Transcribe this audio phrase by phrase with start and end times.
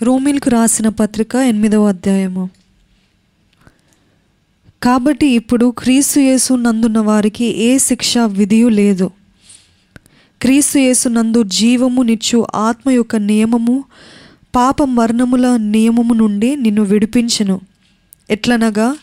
[0.00, 2.50] రోమిల్కు రాసిన పత్రిక ఎనిమిదవ అధ్యాయము.
[4.82, 9.10] కాబట్టి ఇప్పుడు క్రీస్తు యేసు నందున్న వారికి ఏ శిక్ష విధియు లేదు.
[10.42, 13.84] క్రీస్తు యేసు నందు జీవము నిచ్చు ఆత్మ యొక్క నియమము
[14.54, 17.60] పాప మరణముల నియమము నుండి నిన్ను విడిపించెను.
[18.30, 18.96] ఎట్లనగా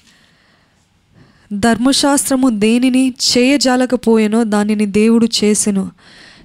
[1.54, 5.92] ధర్మశాస్త్రము దేనిని చేయజాలకపోయెనో దానిని దేవుడు చేసెను.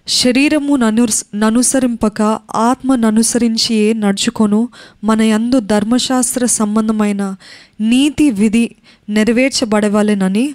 [0.09, 2.23] శరీరము నను ననుసరింపక
[2.57, 4.69] ఆత్మ ననుసరించియే నడుచుకొను
[5.05, 7.37] మన యందు ధర్మశాస్త్ర సంబంధమైన
[7.81, 8.71] నీతి విధి
[9.09, 10.55] నెరవేర్చబడవలెనని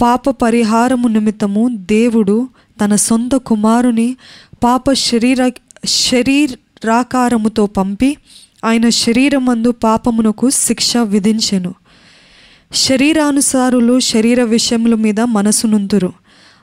[0.00, 2.48] పాప పరిహారము నిమిత్తము దేవుడు
[2.84, 4.16] తన సొంత కుమారుని
[4.64, 5.50] పాప శరీర
[5.84, 8.16] శరీరాకారముతో పంపి
[8.64, 11.74] ఆయన శరీరమందు పాపమునకు శిక్ష విధించెను.
[12.74, 16.12] శరీరానుసారులు శరీర విషయముల మీద మనసునుంతురు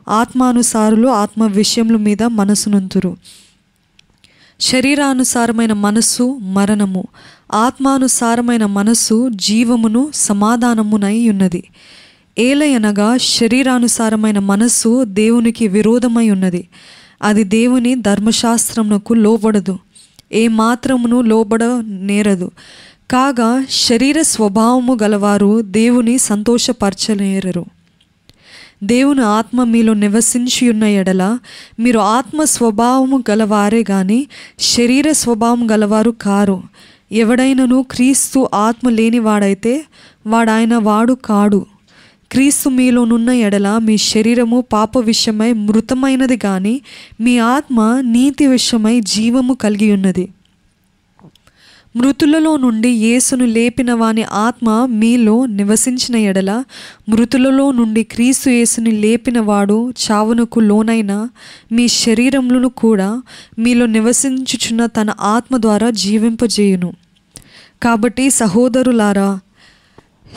[0.09, 3.17] ఆత్మానుసారులు ఆత్మ విషయముల మీద మనసునుంతురు
[4.59, 7.07] శరీరానుసారమైన మనస్సు మరణము.
[7.53, 11.64] ఆత్మానుసారమైన మనస్సు జీవమును సమాధానమునై ఉన్నది.
[12.39, 16.67] ఏలయనగా శరీరానుసారమైన మనస్సు దేవునికి విరోధమై ఉన్నది.
[17.23, 19.80] అది దేవుని ధర్మశాస్త్రమునకు లోబడదు.
[20.31, 22.52] ఏ మాత్రమును లోబడ నేరదు.
[23.11, 27.66] కాగా శరీర స్వభావము గలవారు దేవుని సంతోషపరచలేరరు.
[28.83, 31.39] దేవుని ఆత్మ మీలో నివసించి ఉన్న ఎడల
[31.80, 34.28] మీరు ఆత్మ స్వభావము గలవారే గాని
[34.59, 36.64] శరీర స్వభావం గలవారు కారు.
[37.11, 39.86] ఎవడైనను క్రీస్తు ఆత్మ లేనివాడైతే
[40.28, 41.66] వాడాయన వాడు కాడు.
[42.31, 46.81] క్రీస్తు మీలోనున్న ఎడల మీ శరీరము పాప విషయమై మృతమైనది కానీ
[47.22, 50.30] మీ ఆత్మ నీతి విషయమై జీవము కలిగి ఉన్నది
[51.98, 56.52] మృతులలో నుండి యేసును లేపిన వాని ఆత్మ మీలో నివసించిన ఎడల
[57.09, 61.14] మృతులలో నుండి క్రీస్తు యేసుని లేపినవాడు చావునకు లోనైన
[61.72, 63.09] మీ శరీరములను కూడా
[63.59, 66.94] మీలో నివసించుచున్న తన ఆత్మ ద్వారా జీవింపజేయును.
[67.84, 69.30] కాబట్టి సహోదరులారా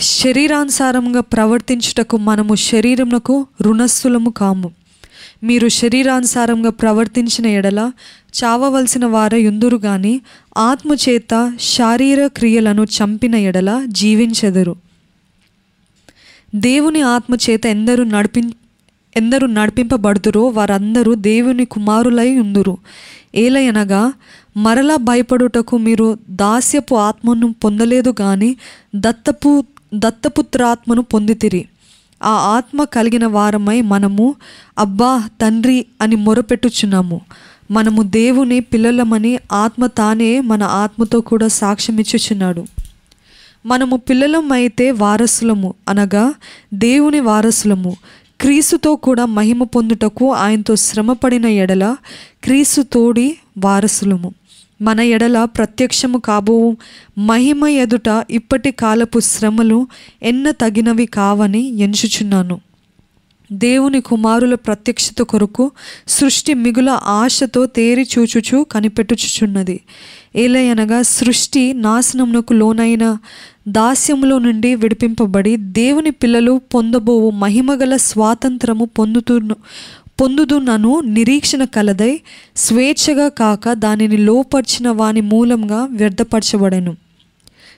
[0.00, 4.68] శరీరానుసారంగా ప్రవర్తించుటకు మనము శరీరమునకు రుణస్థులము కాము.
[5.42, 7.92] మీరు శరీరానుసారంగా ప్రవర్తించిన ఎడల
[8.44, 10.20] చావవలసిన వార యుందురు గాని
[10.58, 14.76] ఆత్మచేత శారీర క్రియలను చంపిన ఎడల జీవించెదరు.
[16.54, 18.42] దేవుని ఆత్మచేత ఎందరు నడిపి
[19.16, 22.78] ఎందరు నడిపింపబడుతురో వారందరూ దేవుని కుమారులై ఉందురు.
[23.34, 24.12] ఏలయనగా
[24.56, 28.56] మరలా భయపడుటకు మీరు దాస్యపు ఆత్మను పొందలేదు కానీ
[28.96, 29.64] దత్తపు
[29.94, 31.64] దత్తపుత్రాత్మను పొందితిరి.
[32.22, 34.34] ఆ ఆత్మ కలిగిన వారమై మనము
[34.78, 37.20] అబ్బా తండ్రి అని మొరపెట్టుచున్నాము.
[37.70, 42.64] మనము దేవుని పిల్లలమని ఆత్మ తానే మన ఆత్మతో కూడా సాక్ష్యమిచ్చుచున్నాడు
[43.66, 46.34] మనము పిల్లలమైతే వారసులము అనగా
[46.74, 47.96] దేవుని వారసులము.
[48.40, 51.96] క్రీసుతో కూడా మహిమ పొందుటకు ఆయనతో శ్రమపడిన ఎడల
[52.44, 54.34] క్రీసు తోడి వారసులము.
[54.82, 56.76] మన ఎడల ప్రత్యక్షము కాబో.
[57.18, 59.86] మహిమ ఎదుట ఇప్పటి కాలపు శ్రమలు
[60.22, 62.60] ఎన్న తగినవి కావని ఎంచుచున్నాను.
[63.52, 65.70] దేవుని కుమారుల ప్రత్యక్షత కొరకు
[66.08, 69.80] సృష్టి మిగుల ఆశతో తేరి చూచుచు కనిపెట్టుచుచున్నది.
[70.36, 73.18] ఏలయనగా సృష్టి నాశనమునకు లోనైన
[73.68, 79.40] దాస్యములో నుండి విడిపింపబడి దేవుని పిల్లలు పొందబోవు మహిమగల స్వాతంత్రము పొందుతూ
[80.20, 82.20] పొందుదునను నిరీక్షణ కలదై
[82.56, 86.96] స్వేచ్ఛగా కాక దానిని లోపర్చిన వాని మూలంగా వ్యర్థపరచబడెను.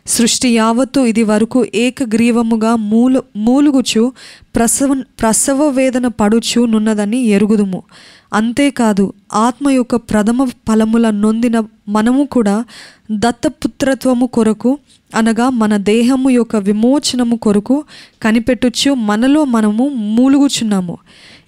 [0.06, 4.12] సృష్టి యావత్తు ఇది వరకు ఏకగ్రీవముగా మూలు మూలుగుచు
[4.54, 7.82] ప్రసవ ప్రసవ వేదన పడుచు నున్నదని ఎరుగుదుము.
[8.32, 12.64] అంతేకాదు ఆత్మ యొక్క ప్రథమ ఫలముల నొందిన మనము కూడా
[13.10, 14.78] దత్తపుత్రత్వము కొరకు
[15.14, 17.84] అనగా మన దేహము యొక్క విమోచనము కొరకు
[18.22, 20.98] కనిపెట్టుచు మనలో మనము మూలుగుచున్నాము.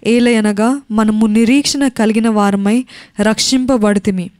[0.06, 2.84] ఏలయనగా మనము నిరీక్షణ కలిగిన వారమై
[3.20, 4.30] రక్షింపబడితిమి.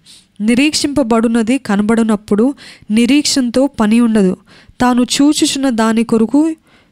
[0.41, 2.55] నిరీక్షింపబడునది కనబడినప్పుడు
[2.91, 4.37] నిరీక్షణతో పని ఉండదు.
[4.81, 6.51] తాను చూచుచున్న దాని కొరకు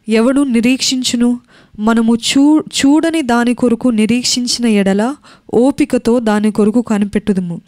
[0.09, 1.41] ఎవడు నిరీక్షించును?
[1.79, 5.15] మనము చూ చూడని దాని కొరకు నిరీక్షించిన ఎడల
[5.55, 7.61] ఓపికతో దాని కొరకు కనిపెట్టుదుము.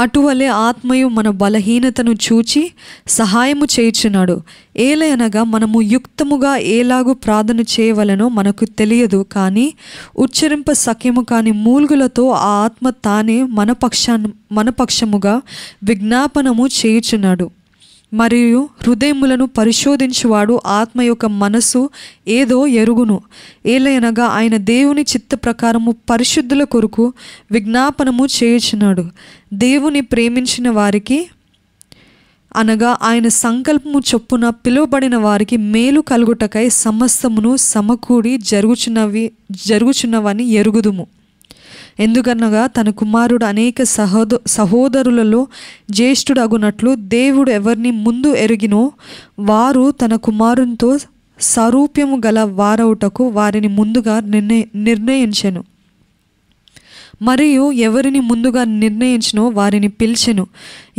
[0.00, 2.72] అటువలే ఆత్మయు మన బలహీనతను చూచి
[3.08, 4.42] సహాయము చేయుచున్నాడు.
[4.76, 9.74] ఏలయనగా మనము యుక్తముగా ఏలాగు ప్రార్థన చేయవలనో మనకు తెలియదు కానీ
[10.18, 15.42] ఉచ్చరింప సఖ్యము కాని మూల్గులతో ఆ ఆత్మ తానే మన పక్షాన్ మన పక్షముగా
[15.84, 17.50] విజ్ఞాపనము చేయుచున్నాడు.
[18.12, 21.90] మరియు హృదయములను పరిశోధించువాడు ఆత్మ యొక్క మనస్సు
[22.28, 23.20] ఏదో ఎరుగును.
[23.66, 27.12] ఏలయనగా ఆయన దేవుని చిత్త ప్రకారము పరిశుద్ధుల కొరకు
[27.50, 29.04] విజ్ఞాపనము చేయుచున్నాడు.
[29.54, 31.28] దేవుని ప్రేమించిన వారికి
[32.56, 39.30] అనగా ఆయన సంకల్పము చొప్పున పిలువబడిన వారికి మేలు కలుగుటకై సమస్తమును సమకూడి జరుగుచున్నవి
[39.66, 41.06] జరుగుచున్నవని ఎరుగుదుము.
[42.00, 45.46] ఎందుకనగా తన కుమారుడు అనేక సహోద సహోదరులలో
[45.90, 48.92] జ్యేష్ఠుడగునట్లు దేవుడు ఎవరిని ముందు ఎరిగినో
[49.38, 50.98] వారు తన కుమారునితో
[51.40, 55.64] సారూప్యము గల వారవుటకు వారిని ముందుగా నిర్ణయ నిర్ణయించెను.
[57.22, 60.46] మరియు ఎవరిని ముందుగా నిర్ణయించినో వారిని పిలిచెను.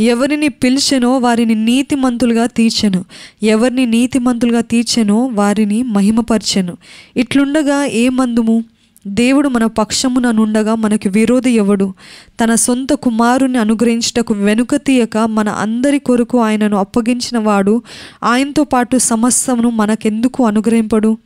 [0.00, 3.04] ఎవరిని పిలిచెనో వారిని నీతిమంతులుగా తీర్చెను.
[3.42, 6.76] ఎవరిని నీతిమంతులుగా తీర్చెనో వారిని మహిమపరచెను.
[7.16, 8.64] ఇట్లుండగా ఏ మందుము
[9.06, 11.94] దేవుడు మన పక్షమున నుండగా మనకు విరోధి ఎవడు?
[12.40, 17.82] తన సొంత కుమారుని అనుగ్రహించుటకు వెనుక తీయక మన అందరి కొరకు ఆయనను అప్పగించిన వాడు
[18.24, 21.18] ఆయనతో పాటు సమస్తమును మనకెందుకు అనుగ్రహింపడు?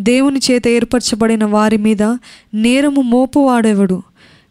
[0.00, 2.02] దేవుని చేత ఏర్పరచబడిన వారి మీద
[2.54, 4.02] నేరము మోపువాడెవడు?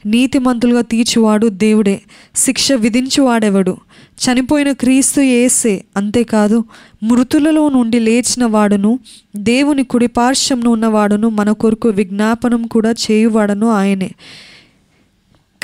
[0.06, 2.02] నీతిమంతులుగా తీర్చువాడు దేవుడే
[2.36, 3.78] శిక్ష విధించువాడెవడు?
[4.20, 6.64] చనిపోయిన క్రీస్తు ఏసే అంతేకాదు
[7.04, 9.00] మృతులలో నుండి లేచిన వాడును
[9.36, 14.12] దేవుని కుడి పార్శ్వంను ఉన్నవాడును మన కొరకు విజ్ఞాపనం కూడా చేయువాడను ఆయనే.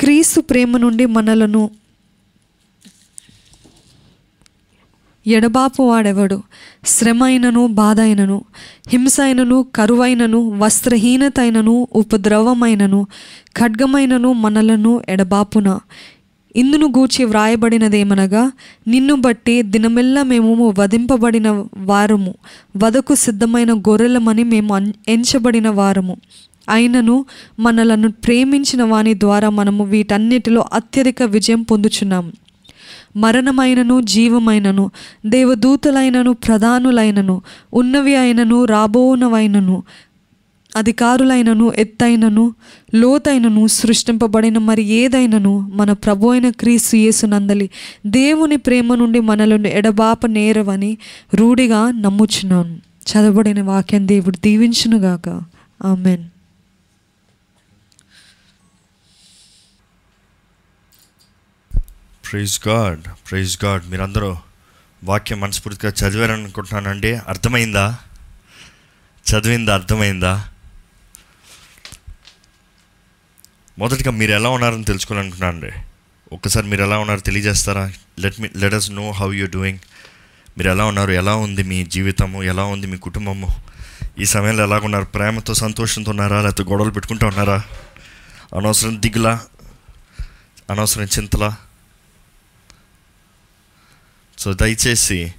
[0.00, 1.70] క్రీస్తు ప్రేమ నుండి మనలను
[5.26, 6.42] ఎడబాపు వాడెవడు
[6.86, 8.44] శ్రమ అయినను బాధ అయినను
[8.88, 13.06] హింస అయినను కరువైనను వస్త్రహీనతైనను ఉపద్రవమైనను
[13.56, 15.78] ఖడ్గమైనను మనలను ఎడబాపున?
[16.56, 18.52] ఇందును గూర్చి వ్రాయబడినదేమనగా
[18.88, 22.34] నిన్ను బట్టి దినమెల్లా మేము వధింపబడిన వారము
[22.76, 26.16] వదకు సిద్ధమైన గొర్రెలమని మేము ఎంచబడిన వారము.
[26.68, 27.24] అయినను
[27.58, 32.32] మనలను ప్రేమించిన వాని ద్వారా మనము వీటన్నిటిలో అత్యధిక విజయం పొందుచున్నాము.
[33.16, 34.90] మరణమైనను జీవమైనను
[35.26, 37.42] దేవదూతలైనను ప్రధానులైనను
[37.74, 39.82] ఉన్నవి అయినను రాబోనవైనను
[40.76, 42.54] అధికారులైనను ఎత్తైనను
[42.94, 47.70] లోతైనను సృష్టింపబడిన మరి ఏదైనను మన ప్రభు అయిన క్రీస్తు యేసునందలి
[48.06, 50.98] దేవుని ప్రేమ నుండి మనలను ఎడబాప నేరవని
[51.34, 52.76] రూఢిగా నమ్ముచున్నాను.
[53.10, 55.42] చదవబడిన వాక్యం దేవుడు దీవించునుగాక.
[55.84, 56.24] Amen.
[62.30, 63.00] Praise God
[63.30, 64.36] praise God మీరందరూ
[65.04, 67.98] వాక్యం మనస్ఫూర్తిగా చదివారని అనుకుంటున్నానండి అర్థమైందా?
[69.30, 69.74] చదివిందా?
[69.74, 70.48] అర్థమైందా?
[73.78, 75.70] మొదటిగా మీరు ఎలా ఉన్నారని తెలుసుకోవాలనుకున్నానండి
[76.32, 77.92] ఒక్కసారి మీరు ఎలా ఉన్నారో తెలియజేస్తారా?
[78.18, 79.78] Let me let us know how you doing
[80.58, 81.12] మీరు ఎలా ఉన్నారు?
[81.12, 82.42] ఎలా ఉంది మీ జీవితము?
[82.42, 83.56] ఎలా ఉంది మీ కుటుంబము?
[84.18, 86.42] ఈ సమయంలో ఎలా ఉన్నారు ప్రేమతో సంతోషంతో ఉన్నారా?
[86.42, 87.62] లేకపోతే గొడవలు పెట్టుకుంటూ ఉన్నారా?
[88.56, 89.40] అనవసరం దిగులా?
[90.70, 91.56] అనవసరం చింతలా?
[94.38, 95.34] సో దయచేసి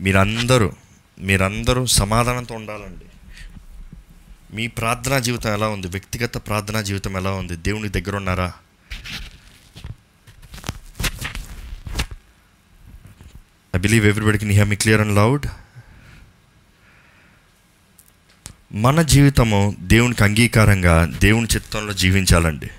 [0.00, 0.72] మీరందరూ
[1.20, 3.04] మీరందరూ సమాధానంతో ఉండాలండి.
[4.54, 5.86] మీ ప్రార్థనా జీవితం ఎలా ఉంది?
[5.86, 7.56] వ్యక్తిగత ప్రార్థనా జీవితం ఎలా ఉంది?
[7.56, 8.52] దేవుని దగ్గర ఉన్నారా?
[13.76, 15.46] I believe everybody can hear me clear and loud
[18.72, 22.70] మన జీవితము దేవునికి అంగీకారంగా దేవుని చిత్తంలో జీవించాలండి.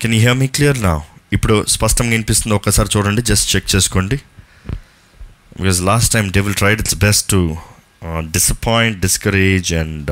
[0.00, 1.02] Can you hear me clear నా
[1.32, 2.54] ఇప్పుడు స్పష్టంగా వినిపిస్తుంది.
[2.54, 3.22] ఒకసారి చూడండి.
[3.22, 4.16] జస్ట్ చెక్ చేసుకోండి.
[5.60, 7.40] Because last time devil tried its best to
[8.36, 10.10] disappoint discourage and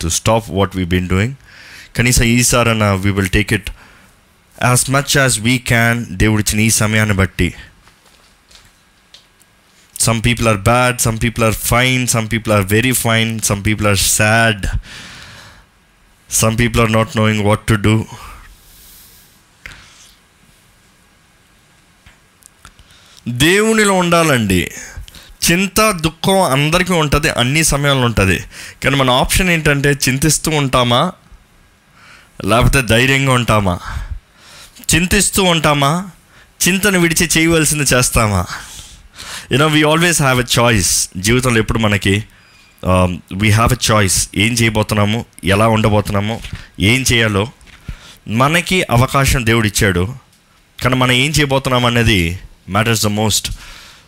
[0.00, 1.34] to stop what we been doing
[1.96, 3.70] కనీసం ఈసారన్న we will take it
[4.64, 7.54] as much as we can దేవుడు ఇచ్చిన ఈ సమయాన్ని బట్టి.
[10.00, 13.86] Some people are bad some people are fine some people are very fine some people
[13.88, 14.66] are sad
[16.30, 17.94] some people are not knowing what to do
[23.28, 24.70] దేవునిలో ఉండాలండి.
[25.50, 28.38] చింత దుఃఖం అందరికీ ఉంటుంది అన్ని సమయాల్లో ఉంటుంది.
[28.84, 31.12] కానీ మన ఆప్షన్ ఏంటంటే చింతిస్తూ ఉంటామా?
[32.44, 33.78] లేకపోతే ధైర్యంగా ఉంటామా?
[34.94, 36.10] చింతిస్తూ ఉంటామా?
[36.68, 38.46] చింతను విడిచి చేయవలసింది చేస్తామా?
[39.52, 42.24] You know we always have a choice జీవితంలో ఎప్పుడు మనకి
[43.34, 45.24] వీ హ్యావ్ ఎ చాయిస్ ఏం చేయబోతున్నాము?
[45.44, 46.40] ఎలా ఉండబోతున్నాము?
[46.80, 47.48] ఏం చేయాలో?
[48.28, 50.14] మనకి అవకాశం దేవుడు ఇచ్చాడు
[50.82, 53.52] కానీ మనం ఏం చేయబోతున్నాం అనేది మ్యాటర్స్ ద మోస్ట్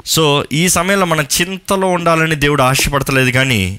[0.07, 3.79] సో ఈ సమయంలో మన చింతలో ఉండాలని దేవుడు ఆశపడతలేదు కానీ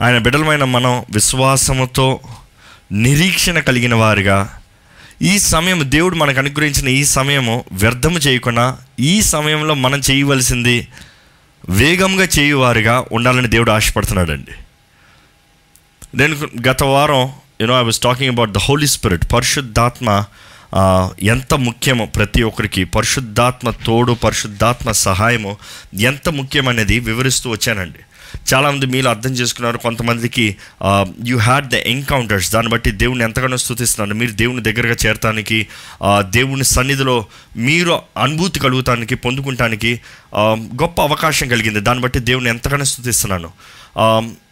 [0.00, 2.20] ఆయన బిడ్డలమైన మనం విశ్వాసముతో
[2.92, 4.60] నిరీక్షణ కలిగిన వారుగా
[5.22, 10.88] ఈ సమయం దేవుడు మనకు అనుగ్రహించిన ఈ సమయము వ్యర్థము చేయకుండా ఈ సమయంలో మనం చేయవలసింది
[11.68, 14.50] వేగంగా చేయువారుగా ఉండాలని దేవుడు ఆశపడుతున్నాడండి.
[16.14, 16.36] నేను
[16.68, 20.24] గత వారం you know I was talking about the holy spirit పరిశుద్ధాత్మ
[21.22, 25.56] ఎంత ముఖ్యమో ప్రతి ఒక్కరికి పరిశుద్ధాత్మ తోడు పరిశుద్ధాత్మ సహాయము
[25.94, 27.98] ఎంత ముఖ్యమనేది వివరిస్తూ వచ్చానండి.
[28.54, 30.56] చాలామంది మీలో అర్థం చేసుకున్నారు కొంతమందికి
[31.26, 35.58] యూ హ్యాడ్ ద ఎన్కౌంటర్స్ దాన్ని బట్టి దేవుని ఎంతగానో స్థుతిస్తున్నారు మీరు దేవుని దగ్గరగా చేరటానికి
[36.20, 37.16] దేవుని సన్నిధిలో
[37.56, 40.00] మీరు అనుభూతి కలుగుతానికి పొందుకుంటానికి
[40.82, 41.80] గొప్ప అవకాశం కలిగింది.
[41.80, 43.50] దాన్ని బట్టి దేవుని ఎంతగానో స్థుతిస్తున్నాను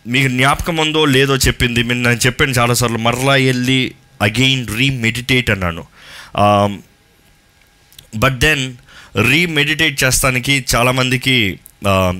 [0.07, 1.83] మీకు జ్ఞాపకం ఉందో లేదో చెప్పింది.
[1.83, 5.85] మీరు నేను చెప్పాను చాలాసార్లు మరలా వెళ్ళి అగైన్ రీమెడిటేట్ అన్నాను.
[8.17, 8.65] బట్ దెన్
[9.29, 11.37] రీమెడిటేట్ చేస్తానికి చాలామందికి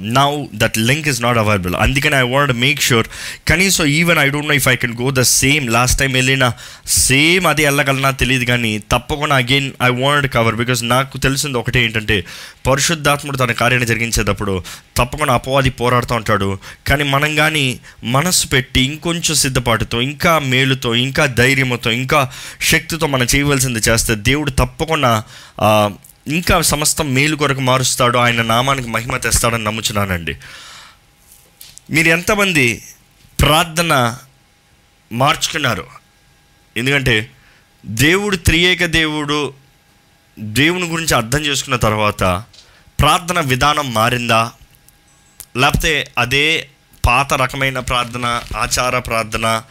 [0.03, 3.07] now that link is not available అందుకని ఐ వాంట్ మేక్ షూర్
[3.49, 6.53] కనీసం even I don't know if I can go the same last time వెళ్ళిన
[6.87, 12.25] సేమ్ అది వెళ్ళగలనా తెలియదు కానీ తప్పకుండా again I want cover because నాకు తెలిసింది ఒకటే ఏంటంటే
[12.67, 14.63] పరిశుద్ధాత్ముడు తన కార్యాన్ని జరిగించేటప్పుడు
[14.97, 16.59] తప్పకుండా అపవాది పోరాడుతూ ఉంటాడు.
[16.87, 23.79] కానీ మనం కానీ మనసు పెట్టి ఇంకొంచెం సిద్ధపాటుతో ఇంకా మేలుతో ఇంకా ధైర్యంతో ఇంకా శక్తితో మనం చేయవలసింది
[23.79, 25.25] చేస్తే దేవుడు తప్పకుండా
[26.29, 30.37] ఇంకా సమస్తం మేలు కొరకు మారుస్తాడు ఆయన నామానికి మహిమ తెస్తాడని నమ్ముచున్నానండి.
[31.91, 32.85] మీరు ఎంతమంది
[33.41, 34.17] ప్రార్థన
[35.13, 35.87] మార్చుకున్నారు?
[36.77, 37.31] ఎందుకంటే
[37.87, 39.55] దేవుడు త్రియేక దేవుడు
[40.39, 42.43] దేవుని గురించి అర్థం చేసుకున్న తర్వాత
[43.01, 44.53] ప్రార్థన విధానం మారిందా?
[45.57, 46.69] లేకపోతే అదే
[47.07, 49.63] పాత రకమైన ప్రార్థన ఆచార ప్రార్థన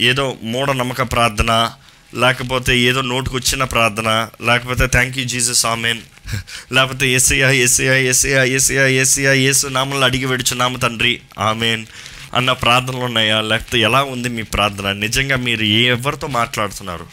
[0.00, 1.72] ఏదో మూఢనమ్మక ప్రార్థన
[2.14, 6.00] లేకపోతే ఏదో నోటుకొచ్చిన ప్రార్థన లేకపోతే థ్యాంక్ యూ జీసస్ ఆమెన్
[6.72, 11.20] లేకపోతే ఎస్ఐయా ఎస్ఐయా ఎస్ఐయా ఎస్ఐయా ఎస్ఐయా ఎస్ నామంలో అడిగి వెడుచున్నాము తండ్రి.
[11.38, 11.86] ఆమెన్
[12.34, 13.40] అన్న ప్రార్థనలు ఉన్నాయా?
[13.40, 14.92] లేకపోతే ఎలా ఉంది మీ ప్రార్థన?
[14.92, 17.06] నిజంగా మీరు ఎవరితో మాట్లాడుతున్నారు?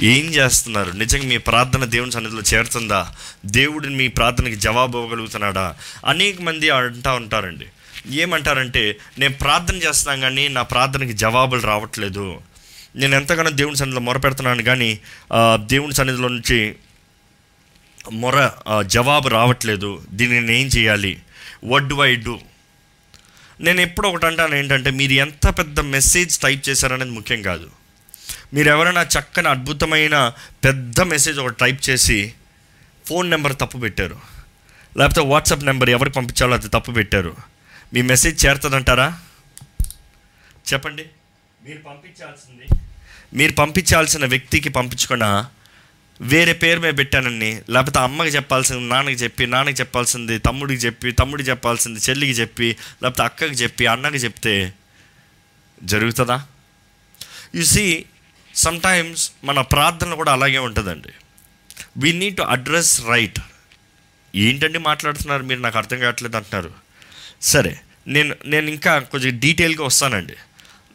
[0.00, 0.90] ఏం చేస్తున్నారు?
[0.90, 3.12] నిజంగా మీ ప్రార్థన దేవుని సన్నిధిలో చేరుతుందా?
[3.46, 5.74] దేవుడు మీ ప్రార్థనకి జవాబు ఇవ్వగలుగుతున్నాడా?
[6.06, 7.66] అనేక మంది అంటూ ఉంటారండి.
[8.10, 12.40] ఏమంటారంటే నేను ప్రార్థన చేస్తున్నాను కానీ నా ప్రార్థనకి జవాబులు రావట్లేదు.
[12.96, 14.88] నేను ఎంతగానో దేవుని సన్నిధిలో మొరపెడుతున్నాను కానీ
[15.56, 16.58] దేవుని సన్నిధిలో నుంచి
[18.12, 18.36] మొర
[18.86, 19.90] జవాబు రావట్లేదు.
[20.10, 21.12] దీన్ని నేను ఏం చేయాలి?
[21.64, 22.38] వడ్ డు ఐ డూ
[23.60, 27.70] నేను ఎప్పుడు ఒకటి అంటాను ఏంటంటే మీరు ఎంత పెద్ద మెసేజ్ టైప్ చేశారనేది ముఖ్యం కాదు.
[28.54, 30.16] మీరు ఎవరైనా చక్కని అద్భుతమైన
[30.64, 32.18] పెద్ద మెసేజ్ ఒకటి టైప్ చేసి
[33.06, 34.18] ఫోన్ నెంబర్ తప్పు పెట్టారు.
[34.96, 37.34] లేకపోతే వాట్సాప్ నెంబర్ ఎవరికి పంపించాలో అది తప్పు పెట్టారు.
[37.94, 39.08] మీ మెసేజ్ చేరుతుందంటారా?
[40.72, 41.04] చెప్పండి.
[41.66, 42.66] మీరు పంపించాల్సింది
[43.34, 45.50] మీరు పంపించాల్సిన వ్యక్తికి పంపించకుండా
[46.20, 52.00] వేరే పేరు మీద పెట్టానండి లేకపోతే అమ్మకి చెప్పాల్సింది నాన్నకి చెప్పి నాన్నకి చెప్పాల్సింది తమ్ముడికి చెప్పి తమ్ముడికి చెప్పాల్సింది
[52.10, 54.72] చెల్లికి చెప్పి లేకపోతే అక్కకి చెప్పి అన్నకి చెప్తే
[55.82, 56.46] జరుగుతుందా?
[57.54, 58.04] యు సీ
[58.54, 61.08] సమ్టైమ్స్ మన ప్రార్థన కూడా అలాగే ఉంటుందండి.
[61.96, 63.38] We need to address right
[64.34, 65.42] ఏంటండి మాట్లాడుతున్నారు?
[65.42, 66.72] మీరు నాకు అర్థం కావట్లేదు అంటున్నారు.
[67.42, 70.32] సరే నేను నేను ఇంకా కొంచెం డీటెయిల్గా వస్తానండి.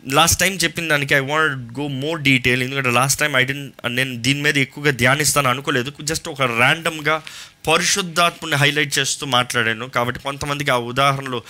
[0.06, 3.54] లాస్ట్ టైం చెప్పిన దానికి I want go more detail ఎందుకంటే లాస్ట్ టైం ఐ డి
[3.88, 5.94] నేను దీని మీద ఎక్కువగా ధ్యానిస్తాను అనుకోలేదు.
[6.02, 7.22] జస్ట్ ఒక ర్యాండమ్గా
[7.68, 9.86] పరిశుద్ధాత్మని హైలైట్ చేస్తూ మాట్లాడాను.
[9.86, 11.42] కాబట్టి కొంతమందికి ఆ ఉదాహరణలు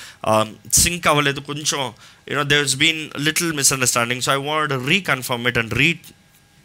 [0.74, 1.40] సింక్ అవ్వలేదు.
[1.40, 1.94] కొంచెం
[2.30, 6.00] you know there been little misunderstanding so I want reconfirm it and re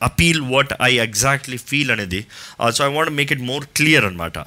[0.02, 2.26] appeal what I exactly feel అనేది.
[2.70, 4.38] So I want make it more clear అనమాట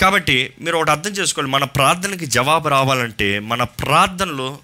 [0.00, 1.52] కాబట్టి మీరు ఒకటి అర్థం చేసుకోవాలి.
[1.52, 4.58] మన ప్రార్థనకి జవాబు రావాలంటే మన ప్రార్థనలో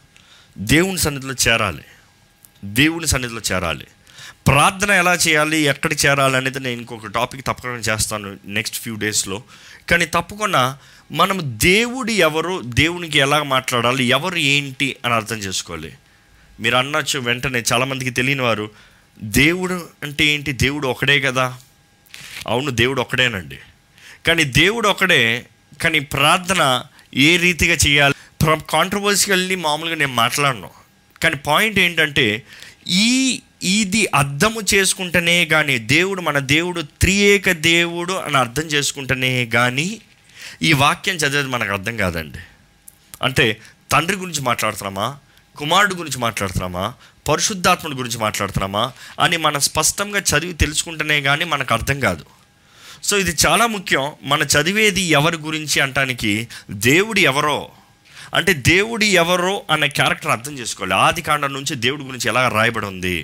[0.60, 1.84] దేవుని సన్నిధిలో చేరాలి.
[2.64, 3.86] దేవుని సన్నిధిలో చేరాలి.
[4.46, 5.58] ప్రార్థన ఎలా చేయాలి?
[5.58, 9.42] ఎక్కడ చేరాలి అనేది నేను ఇంకొక టాపిక్ తప్పకుండా చేస్తాను నెక్స్ట్ ఫ్యూ డేస్లో.
[9.90, 10.78] కానీ తప్పకుండా
[11.12, 15.94] మనం దేవుడు ఎవరు దేవునికి ఎలా మాట్లాడాలి ఎవరు ఏంటి అని అర్థం చేసుకోవాలి.
[16.60, 18.70] మీరు అనొచ్చు వెంటనే చాలామందికి తెలియని వారు
[19.22, 20.52] దేవుడు అంటే ఏంటి?
[20.52, 21.58] దేవుడు ఒకడే కదా.
[22.46, 23.58] అవును దేవుడు ఒకడేనండి.
[24.26, 25.46] కానీ దేవుడు ఒకడే
[25.82, 26.82] కానీ ప్రార్థన
[27.14, 28.14] ఏ రీతిగా చేయాలి?
[28.44, 30.70] కాంట్రవర్సికల్లీ మామూలుగా నేను మాట్లాడను.
[31.22, 32.42] కానీ పాయింట్ ఏంటంటే
[32.88, 40.00] ఈ ఇది అర్థము చేసుకుంటేనే కానీ దేవుడు మన దేవుడు త్రియేక దేవుడు అని అర్థం చేసుకుంటేనే కానీ
[40.62, 42.38] ఈ వాక్యం చదివేది మనకు అర్థం కాదండి.
[43.22, 43.60] అంటే
[43.92, 45.16] తండ్రి గురించి మాట్లాడుతున్నామా?
[45.56, 46.94] కుమారుడు గురించి మాట్లాడుతున్నామా?
[47.28, 48.92] పరిశుద్ధాత్ముడి గురించి మాట్లాడుతున్నామా?
[49.20, 52.24] అని మనం స్పష్టంగా చదివి తెలుసుకుంటేనే కానీ మనకు అర్థం కాదు.
[53.02, 54.12] సో ఇది చాలా ముఖ్యం.
[54.22, 57.70] మన చదివేది ఎవరి గురించి అంటానికి దేవుడు ఎవరో
[58.36, 60.94] అంటే దేవుడు ఎవరో అనే క్యారెక్టర్ అర్థం చేసుకోవాలి.
[61.06, 63.16] ఆది కాండం నుంచి దేవుడి గురించి ఎలా రాయబడి ఉంది?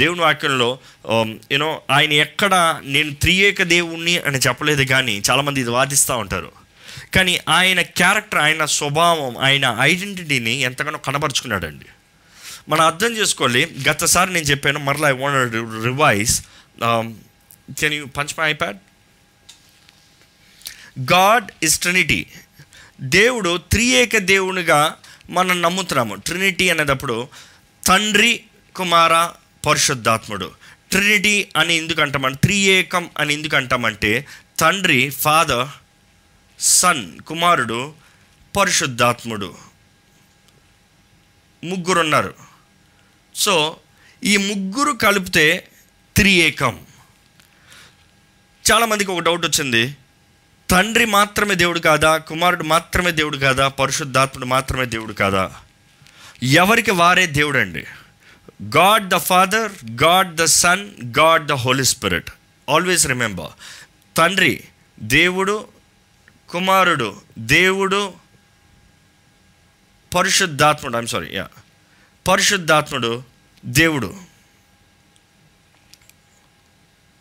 [0.00, 0.68] దేవుని వాక్యంలో
[1.12, 2.54] um, యూనో ఆయన ఎక్కడ
[2.94, 6.50] నేను త్రియేక దేవుణ్ణి అని చెప్పలేదు కానీ చాలామంది ఇది వాదిస్తూ ఉంటారు.
[7.14, 11.88] కానీ ఆయన క్యారెక్టర్ ఆయన స్వభావం ఆయన ఐడెంటిటీని ఎంతగానో కనబరుచుకున్నాడండి.
[12.68, 13.62] మనం అర్థం చేసుకోవాలి.
[13.88, 15.54] గతసారి నేను చెప్పాను మరలా I want
[15.88, 16.34] revise
[17.80, 18.80] can you punch my iPad
[21.12, 22.20] God is trinity
[23.00, 24.94] దేవుడు త్రియేక దేవునిగా
[25.30, 26.14] మనం నమ్ముతున్నాము.
[26.14, 27.28] ట్రినిటీ అనేటప్పుడు
[27.86, 28.44] తండ్రి
[28.76, 29.30] కుమార
[29.66, 30.50] పరిశుద్ధాత్ముడు.
[30.90, 34.26] ట్రినిటీ అని ఎందుకు అంటామంటే త్రియేకం అని ఎందుకు అంటామంటే
[34.58, 35.68] తండ్రి ఫాదర్
[36.58, 37.94] సన్ కుమారుడు
[38.56, 39.54] పరిశుద్ధాత్ముడు.
[41.64, 42.34] ముగ్గురు ఉన్నారు
[43.34, 43.76] సో
[44.24, 45.68] ఈ ముగ్గురు కలిపితే
[46.16, 46.80] త్రి ఏకం
[48.72, 49.96] చాలామందికి ఒక డౌట్ వచ్చింది.
[50.70, 52.16] తండ్రి మాత్రమే దేవుడు కాదా?
[52.16, 53.68] కుమారుడు మాత్రమే దేవుడు కాదా?
[53.68, 55.56] పరిశుద్ధాత్ముడు మాత్రమే దేవుడు కాదా?
[56.42, 57.84] ఎవరికి వారే దేవుడు అండి
[58.76, 62.30] God the father God the son God the holy spirit.
[62.70, 63.50] Always remember.
[64.16, 64.64] తండ్రి
[65.00, 65.68] దేవుడు
[66.48, 68.12] కుమారుడు దేవుడు
[70.14, 71.48] పరిశుద్ధాత్ముడు ఐమ్ సారీ యా
[72.28, 73.22] పరిశుద్ధాత్ముడు
[73.64, 74.14] దేవుడు.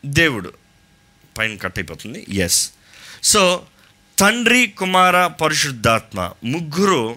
[0.06, 0.54] దేవుడు.
[1.38, 2.26] పైన కట్ అయిపోతుంది.
[2.30, 2.72] ఎస్
[3.26, 3.62] సో
[4.20, 7.16] తండ్రి కుమార పరిశుద్ధాత్మ ముగ్గురు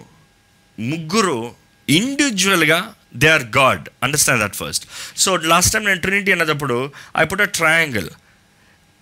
[0.79, 1.55] ముగ్గురు
[1.89, 4.85] ఇండివిజువల్గా they are God understand that first
[5.17, 8.09] so last time నేను ట్రినిటీ అన్నప్పుడు I put a triangle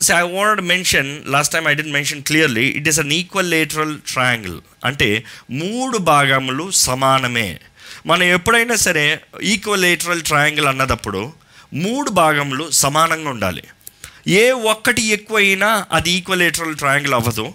[0.01, 3.11] so I want mention last time I didn't mention clearly it is an
[3.49, 7.59] equilateral triangle అంటే మూడు భాగములు సమానమే.
[8.05, 11.33] మనం ఎప్పుడైనా సరే ఈక్వల్ లేటరల్ ట్రయాంగిల్ అన్నదప్పుడు
[11.73, 13.63] మూడు భాగములు సమానంగా ఉండాలి.
[14.27, 17.53] ఏ ఒక్కటి ఎక్కువైనా అది ఈక్వలేటరల్ ట్రయాంగిల్ అవ్వదు.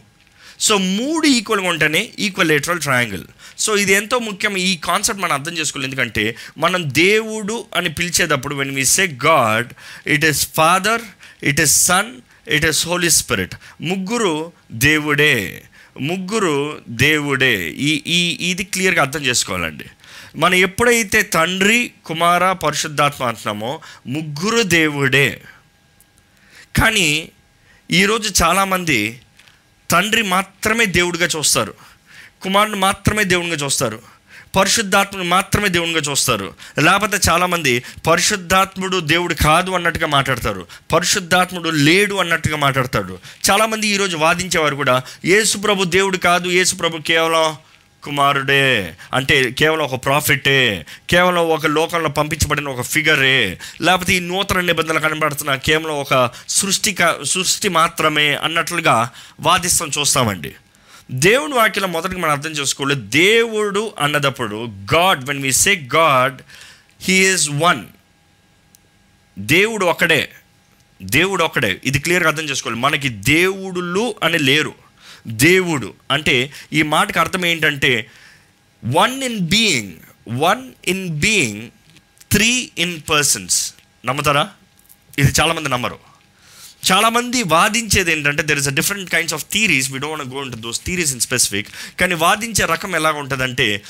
[0.61, 3.25] సో మూడు ఈక్వల్గా ఉంటేనే ఈక్వలేటరల్ ట్రయాంగిల్
[3.59, 4.57] సో ఇది ఎంతో ముఖ్యం.
[4.57, 5.87] ఈ కాన్సెప్ట్ మనం అర్థం చేసుకోవాలి.
[5.87, 9.69] ఎందుకంటే మనం దేవుడు అని పిలిచేటప్పుడు when we say God
[10.07, 11.02] it is father
[11.43, 12.12] it is son
[12.49, 15.62] it is holy spirit ముగ్గురు దేవుడే.
[16.00, 17.69] ముగ్గురు దేవుడే.
[17.71, 19.85] ఈ ఈ ఇది క్లియర్గా అర్థం చేసుకోవాలండి.
[20.37, 25.41] మనం ఎప్పుడైతే తండ్రి కుమార పరిశుద్ధాత్మ అంటున్నామో ముగ్గురు దేవుడే.
[26.79, 27.29] కానీ
[27.91, 29.21] ఈరోజు చాలామంది
[29.91, 31.75] తండ్రి మాత్రమే దేవుడిగా చూస్తారు
[32.43, 33.99] కుమారుని మాత్రమే దేవుడిగా చూస్తారు
[34.57, 36.52] పరిశుద్ధాత్ముడు మాత్రమే దేవునిగా చూస్తారు.
[36.79, 43.19] లేకపోతే చాలామంది పరిశుద్ధాత్ముడు దేవుడు కాదు అన్నట్టుగా మాట్లాడతారు పరిశుద్ధాత్ముడు లేడు అన్నట్టుగా మాట్లాడతాడు
[43.50, 47.57] చాలామంది ఈరోజు వాదించేవారు కూడా యేసు ప్రభు దేవుడు కాదు యేసు ప్రభు కేవలం
[48.04, 54.99] కుమారుడే అంటే కేవలం ఒక ప్రాఫిటే కేవలం ఒక లోకంలో పంపించబడిన ఒక ఫిగరే లేకపోతే ఈ నూతన నిబంధనలు
[54.99, 60.54] కనబడుతున్న కేవలం ఒక సృష్టి సృష్టి మాత్రమే అన్నట్లుగా వాదిస్తాం చూస్తామండి.
[61.11, 66.42] దేవుని వాక్యం మొదటికి మనం అర్థం చేసుకోవాలి దేవుడు అన్నదప్పుడు God when we say God
[67.02, 67.85] he is one
[69.38, 70.28] దేవుడు ఒకడే
[71.02, 74.82] దేవుడు ఒకడే ఇది క్లియర్గా అర్థం చేసుకోవాలి మనకి దేవుడులు అని లేరు.
[75.26, 75.95] దేవుడు.
[76.11, 78.11] అంటే ఈ మాటకు అర్థం ఏంటంటే
[78.85, 79.93] one in being
[80.28, 81.71] one in being
[82.32, 83.75] three in persons
[84.06, 84.50] నమ్ముతారా?
[85.19, 85.99] ఇది చాలామంది నమ్మరు.
[86.93, 90.85] చాలామంది వాదించేది ఏంటంటే there is a different kinds of theories we don't go into those
[90.85, 91.69] theories in specific
[92.00, 93.82] కానీ వాదించే రకం ఎలా ఉంటుందంటే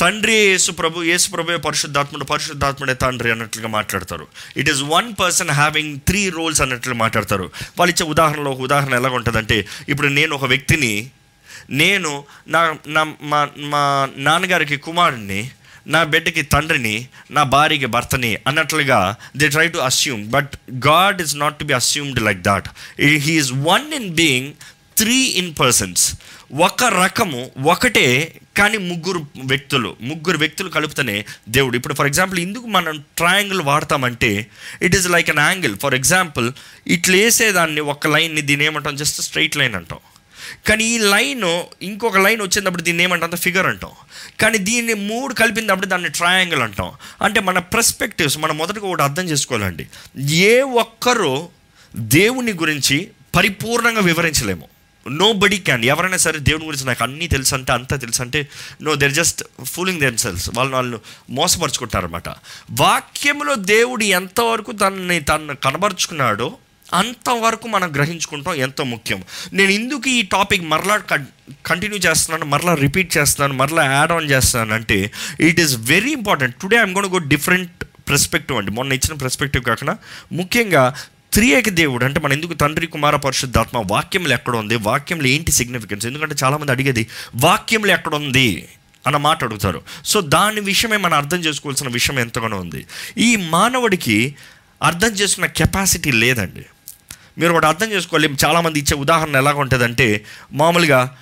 [0.00, 4.26] తండ్రి యేసు ప్రభు యేసు ప్రభు పరిశుద్ధాత్ముడు పరిశుద్ధాత్ముడే తండ్రి అన్నట్లుగా మాట్లాడతారు.
[4.60, 7.46] It is one person having three roles అన్నట్లు మాట్లాడతారు.
[7.78, 9.58] వాళ్ళు ఇచ్చే ఉదాహరణలో ఒక ఉదాహరణ ఎలా ఉంటుందంటే
[9.88, 10.92] ఇప్పుడు నేను ఒక వ్యక్తిని
[11.70, 12.10] నేను
[12.54, 12.60] నా
[12.96, 13.40] నా మా
[13.72, 13.82] మా
[14.26, 15.40] నాన్నగారికి కుమారుడిని
[15.86, 16.96] నా బిడ్డకి తండ్రిని
[17.30, 18.98] నా భార్యకి భర్తని అన్నట్లుగా
[19.40, 20.52] they try to assume but
[20.88, 22.68] God is not to be assumed like that
[23.26, 24.50] he is one in being
[24.96, 26.04] three in persons
[26.68, 27.40] ఒక రకము
[27.74, 28.06] ఒకటే
[28.58, 31.76] కానీ ముగ్గురు వ్యక్తులు ముగ్గురు వ్యక్తులు కలుపుతూనే దేవుడు.
[31.76, 34.46] ఇప్పుడు ఫర్ ఎగ్జాంపుల్ ఎందుకు మనం triangle వాడతామంటే
[34.82, 36.52] it is like an angle for example
[36.86, 38.96] ఇట్లా వేసేదాన్ని ఒక లైన్ని దీని ఏమంటాం?
[38.96, 39.98] జస్ట్ స్ట్రైట్ లైన్ అంటాం.
[40.68, 43.30] కానీ ఈ లైన్ ఇంకొక లైన్ వచ్చినప్పుడు దీన్ని ఏమంటాం?
[43.30, 43.90] ఫిగర్ అంటాం.
[44.40, 46.90] కానీ దీన్ని మూడు కలిపినప్పుడు దాన్ని ట్రయాంగిల్ అంటాం.
[47.22, 49.86] అంటే మన పర్స్పెక్టివ్స్ మనం మొదటగా ఒకటి అర్థం చేసుకోవాలండి.
[50.18, 51.48] ఏ ఒక్కరూ
[51.96, 54.77] దేవుని గురించి పరిపూర్ణంగా వివరించలేము.
[55.08, 58.48] నో బడీ క్యాన్ ఎవరైనా సరే దేవుని గురించి నాకు అన్నీ తెలుసు అంటే అంతా తెలుసు అంటే
[58.82, 62.28] no they're just fooling themselves వాళ్ళు వాళ్ళు మోసపరుచుకుంటారనమాట
[62.70, 66.56] వాక్యంలో దేవుడు ఎంతవరకు తనని తను కనబరుచుకున్నాడో
[66.94, 69.24] అంతవరకు మనం గ్రహించుకుంటాం ఎంతో ముఖ్యం.
[69.52, 70.96] నేను ఇందుకు ఈ టాపిక్ మరలా
[71.66, 76.76] కంటిన్యూ చేస్తున్నాను మరలా రిపీట్ చేస్తున్నాను మరలా యాడ్ ఆన్ చేస్తున్నాను అంటే it is very important today
[76.76, 78.70] I'm gonna go different perspective అండి.
[78.70, 79.96] మొన్న ఇచ్చిన పర్స్పెక్టివ్ కాకుండా
[80.32, 80.94] ముఖ్యంగా
[81.32, 84.76] త్రియేక దేవుడు అంటే మన ఎందుకు తండ్రి కుమార పరిశుద్ధాత్మ వాక్యంలో ఎక్కడ ఉంది?
[84.76, 88.68] వాక్యంలో ఏంటి సిగ్నిఫికెన్స్ ఎందుకంటే చాలామంది అడిగేది వాక్యంలో ఎక్కడ ఉంది?
[89.06, 89.80] అన్న మాట అడుగుతారు.
[90.04, 92.86] సో దాని విషయమే మనం అర్థం చేసుకోవాల్సిన విషయం ఎంతగానో ఉంది.
[93.18, 94.34] ఈ మానవుడికి
[94.82, 96.64] అర్థం చేసుకున్న కెపాసిటీ లేదండి.
[97.38, 98.28] మీరు ఒకటి అర్థం చేసుకోవాలి.
[98.44, 101.16] చాలామంది ఇచ్చే ఉదాహరణ ఎలాగ ఉంటుందంటే మామూలుగా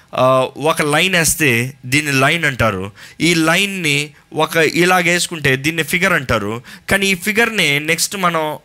[0.59, 2.92] ఒక లైన్ వేస్తే దీన్ని లైన్ అంటారు.
[3.21, 6.62] ఈ లైన్ని ఒక ఇలాగ వేసుకుంటే దీన్ని ఫిగర్ అంటారు.
[6.90, 8.59] కానీ ఈ ఫిగర్ని నెక్స్ట్ మనం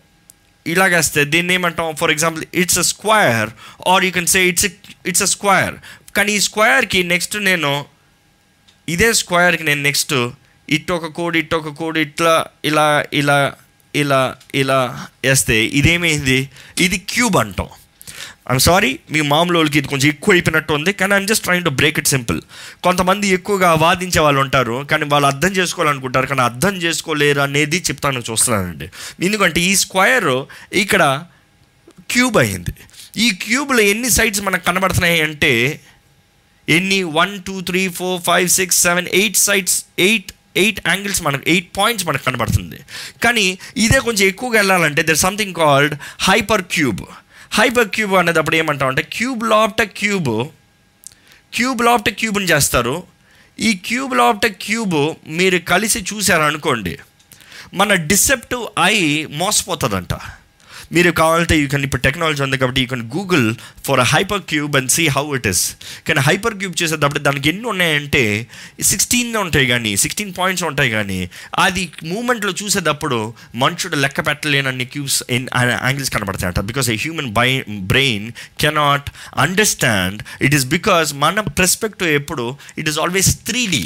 [0.68, 1.96] ఇలాగేస్తే దీన్ని ఏమంటాం?
[1.96, 3.50] For example it's a square
[3.88, 4.66] or you can say it's
[5.06, 5.76] it's a square
[6.16, 7.86] కానీ ఈ స్క్వైర్కి నెక్స్ట్ నేను
[8.88, 10.14] ఇదే స్క్వేర్కి నేను నెక్స్ట్
[10.70, 13.58] ఇట్ ఒక కోడ్ ఇట్ ఒక కోడ్ ఇట్లా ఇలా ఇలా
[13.96, 16.50] ఇలా ఇలా వేస్తే ఇదేమైంది?
[16.80, 17.70] ఇది క్యూబ్ అంటాం.
[18.52, 21.72] ఐమ్ సారీ మీ మామూలు వాళ్ళకి ఇది కొంచెం ఎక్కువ అయిపోయినట్టు ఉంది కానీ I'm just trying to
[21.80, 22.40] break it simple
[22.86, 28.88] కొంతమంది ఎక్కువగా వాదించే వాళ్ళు ఉంటారు కానీ వాళ్ళు అర్థం చేసుకోవాలనుకుంటారు కానీ అర్థం చేసుకోలేరు అనేది చెప్తాను చూస్తున్నానండి.
[29.28, 30.32] ఎందుకంటే ఈ స్క్వయర్
[30.84, 31.04] ఇక్కడ
[32.14, 32.76] క్యూబ్ అయింది.
[33.26, 35.54] ఈ క్యూబ్లో ఎన్ని సైడ్స్ మనకు కనబడుతున్నాయి అంటే
[36.68, 37.00] ఎన్ని?
[37.20, 40.30] One two three four five six seven eight sides eight
[40.62, 42.80] eight angles మనకు ఎయిట్ పాయింట్స్ మనకు కనబడుతుంది.
[43.24, 43.46] కానీ
[43.86, 45.94] ఇదే కొంచెం ఎక్కువగా వెళ్ళాలంటే there something called
[46.76, 47.04] hypercube
[47.88, 50.48] hypercube అనేటప్పుడు ఏమంటాం అంటే క్యూబ్ లాప్ట క్యూబ్
[51.54, 53.04] క్యూబ్ లాప్ట క్యూబ్ని చేస్తారు.
[53.60, 57.00] ఈ క్యూబ్ లాప్ట క్యూబ్ మీరు కలిసి చూశారు అనుకోండి
[57.74, 60.14] మన డిసెప్టివ్ ఐ మోసపోతుందంట.
[60.92, 63.48] మీరు కావాలంటే యూ కెన్ ఇప్పుడు టెక్నాలజీ ఉంది కాబట్టి you can Google
[63.88, 64.08] for a
[64.42, 65.64] hypercube and see how it is
[66.08, 68.24] కానీ హైపర్ క్యూబ్ చేసేటప్పుడు దానికి ఎన్ని ఉన్నాయంటే
[68.82, 71.20] సిక్స్టీన్ ఉంటాయి కానీ సిక్స్టీన్ పాయింట్స్ ఉంటాయి కానీ
[71.60, 73.20] అది మూమెంట్లో చూసేటప్పుడు
[73.56, 75.48] మనుషుడు లెక్క పెట్టలేనన్ని cubes in
[75.88, 76.60] angles uh, కనబడతాయంట.
[76.72, 77.50] Because a human by
[77.94, 78.28] brain
[78.60, 83.86] cannot understand it is because మన ప్రెస్పెక్టివ్ ఎప్పుడు it is always three D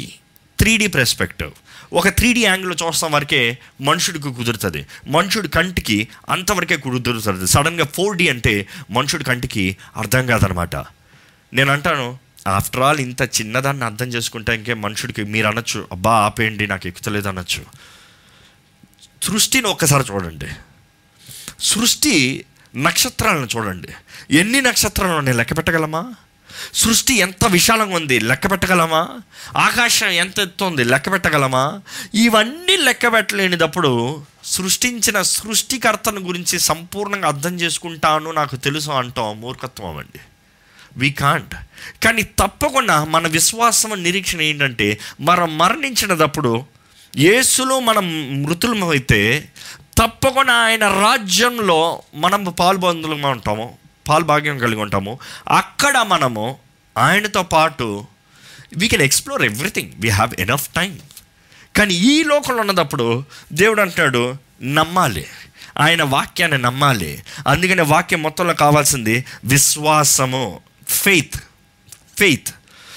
[0.58, 1.52] three D perspective
[1.92, 4.86] ఒక త్రీ డీ యాంగిల్లో చూస్తాం వరకే మనుషుడికి కుదురుతుంది.
[5.08, 7.46] మనుషుడి కంటికి అంతవరకే కుదురుతుంది.
[7.46, 10.76] సడన్గా ఫోర్ డీ అంటే మనుషుడి కంటికి అర్థం కాదనమాట.
[11.54, 15.88] నేను అంటాను ఆఫ్టర్ ఆల్ ఇంత చిన్నదాన్ని అర్థం చేసుకుంటే ఇంకే మనుషుడికి మీరు అనొచ్చు.
[15.92, 17.64] అబ్బా ఆపేయండి నాకు ఎక్కుతలేదు అనొచ్చు.
[19.22, 20.46] సృష్టిని ఒక్కసారి చూడండి.
[21.60, 22.44] సృష్టి
[22.76, 23.88] నక్షత్రాలను చూడండి.
[24.30, 26.14] ఎన్ని నక్షత్రాలు నేను లెక్క పెట్టగలమా?
[26.74, 29.08] సృష్టి ఎంత విశాలంగా ఉంది లెక్క పెట్టగలమా?
[29.56, 31.80] ఆకాశం ఎంత ఎత్తు ఉంది లెక్క పెట్టగలమా?
[32.14, 40.18] ఇవన్నీ లెక్క పెట్టలేనిదప్పుడు సృష్టించిన సృష్టికర్తను గురించి సంపూర్ణంగా అర్థం చేసుకుంటాను నాకు తెలుసు అంటాం మూర్ఖత్వం అండి
[40.96, 41.54] వీ కాంట్
[42.02, 46.64] కానీ తప్పకుండా మన విశ్వాసం నిరీక్షణ ఏంటంటే మనం మరణించినప్పుడు
[47.16, 49.48] యేసులో మనం మృతులమైతే
[49.98, 53.85] తప్పకుండా ఆయన రాజ్యంలో మనం పాల్పొందులుగా ఉంటాము.
[54.08, 55.18] పాల్భాగ్యం కలిగి ఉంటాము.
[55.48, 56.58] అక్కడ మనము
[56.98, 58.06] ఆయనతో పాటు
[58.76, 60.98] we can explore everything we have enough time
[61.76, 65.26] కానీ ఈ లోకంలో ఉన్నప్పుడు దేవుడు అంటాడు నమ్మాలి.
[65.78, 67.22] ఆయన వాక్యాన్ని నమ్మాలి.
[67.46, 71.36] అందుకని వాక్యం మొత్తంలో కావాల్సింది విశ్వాసము ఫెయిత్
[72.18, 72.48] ఫెయిత్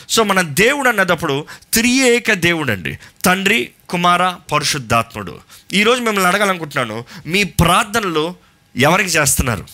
[0.10, 5.40] సో మన దేవుడు అన్నదప్పుడు త్రియేక దేవుడు అండి తండ్రి కుమార పరిశుద్ధాత్ముడు.
[5.74, 8.36] ఈరోజు మిమ్మల్ని అడగాలనుకుంటున్నాను మీ ప్రార్థనలు
[8.76, 9.68] ఎవరికి చేస్తున్నారు?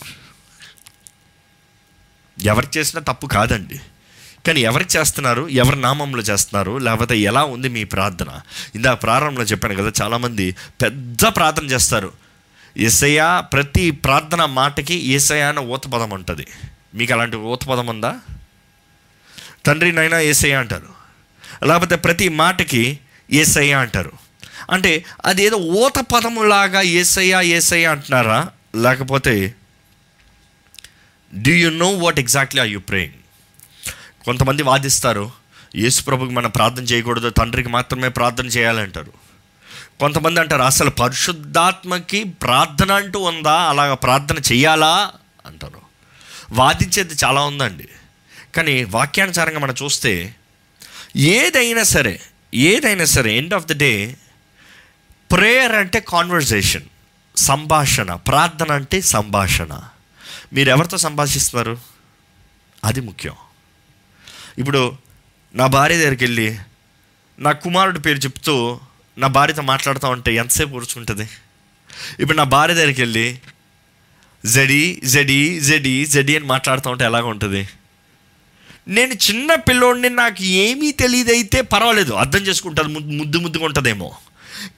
[2.42, 3.80] ఎవరు చేసినా తప్పు కాదండి.
[4.46, 8.40] కానీ ఎవరికి చేస్తున్నారు ఎవరి నామంలో చేస్తున్నారు లేకపోతే ఎలా ఉంది మీ ప్రార్థన?
[8.74, 12.12] ఇందా ప్రారంభంలో చెప్పాను కదా చాలామంది పెద్ద ప్రార్థన చేస్తారు.
[12.76, 16.46] ఎస్ఐయ ప్రతి ప్రార్థన మాటకి ఏసయ్య అన్న ఊతపదం ఉంటుంది.
[16.94, 18.16] మీకు అలాంటి ఊతపదం ఉందా?
[19.66, 20.88] తండ్రి నైనా ఏసయ్య అంటారు.
[21.66, 22.98] లేకపోతే ప్రతి మాటకి
[23.32, 24.12] ఏసయ్య అంటారు.
[24.70, 28.48] అంటే అదేదో ఊత పదములాగా ఏసయ్య ఏసయ్య అంటున్నారా?
[28.76, 29.54] లేకపోతే
[31.34, 33.14] do you know what exactly are you praying
[34.24, 35.30] కొంతమంది వాదిస్తారు
[35.76, 39.12] యేసు ప్రభుకి మనం ప్రార్థన చేయకూడదు తండ్రికి మాత్రమే ప్రార్థన చేయాలంటారు
[40.00, 43.52] కొంతమంది అంటారు అసలు పరిశుద్ధాత్మకి ప్రార్థన అంటూ ఉందా?
[43.52, 45.10] అలాగ ప్రార్థన చేయాలా
[45.46, 45.80] అంటారు.
[46.52, 47.88] వాదించేది చాలా ఉందండి.
[48.54, 50.34] కానీ వాక్యానుసారంగా మనం చూస్తే
[51.16, 52.20] ఏదైనా సరే
[52.54, 54.16] ఏదైనా సరే end of the day
[55.32, 56.82] prayer అంటే కాన్వర్జేషన్
[57.36, 59.80] సంభాషణ ప్రార్థన అంటే సంభాషణ.
[60.52, 61.78] మీరు ఎవరితో సంభాషిస్తున్నారు
[62.84, 63.34] అది ముఖ్యం.
[64.58, 64.96] ఇప్పుడు
[65.54, 66.58] నా భార్య దగ్గరికి వెళ్ళి
[67.38, 68.80] నా కుమారుడి పేరు చెప్తూ
[69.18, 71.28] నా భార్యతో మాట్లాడుతూ ఉంటే ఎంతసేపు కూర్చుంటుంది
[72.20, 73.38] ఇప్పుడు నా భార్య దగ్గరికి వెళ్ళి
[74.46, 77.68] జడి జడి జడి జడి అని మాట్లాడుతూ ఉంటే ఎలాగ ఉంటుంది?
[78.88, 82.12] నేను చిన్న పిల్లోడిని నాకు ఏమీ తెలియదు అయితే పర్వాలేదు.
[82.12, 82.88] అర్థం చేసుకుంటారు.
[82.88, 84.16] ముద్దు ముద్దుగా ఉంటుందేమో.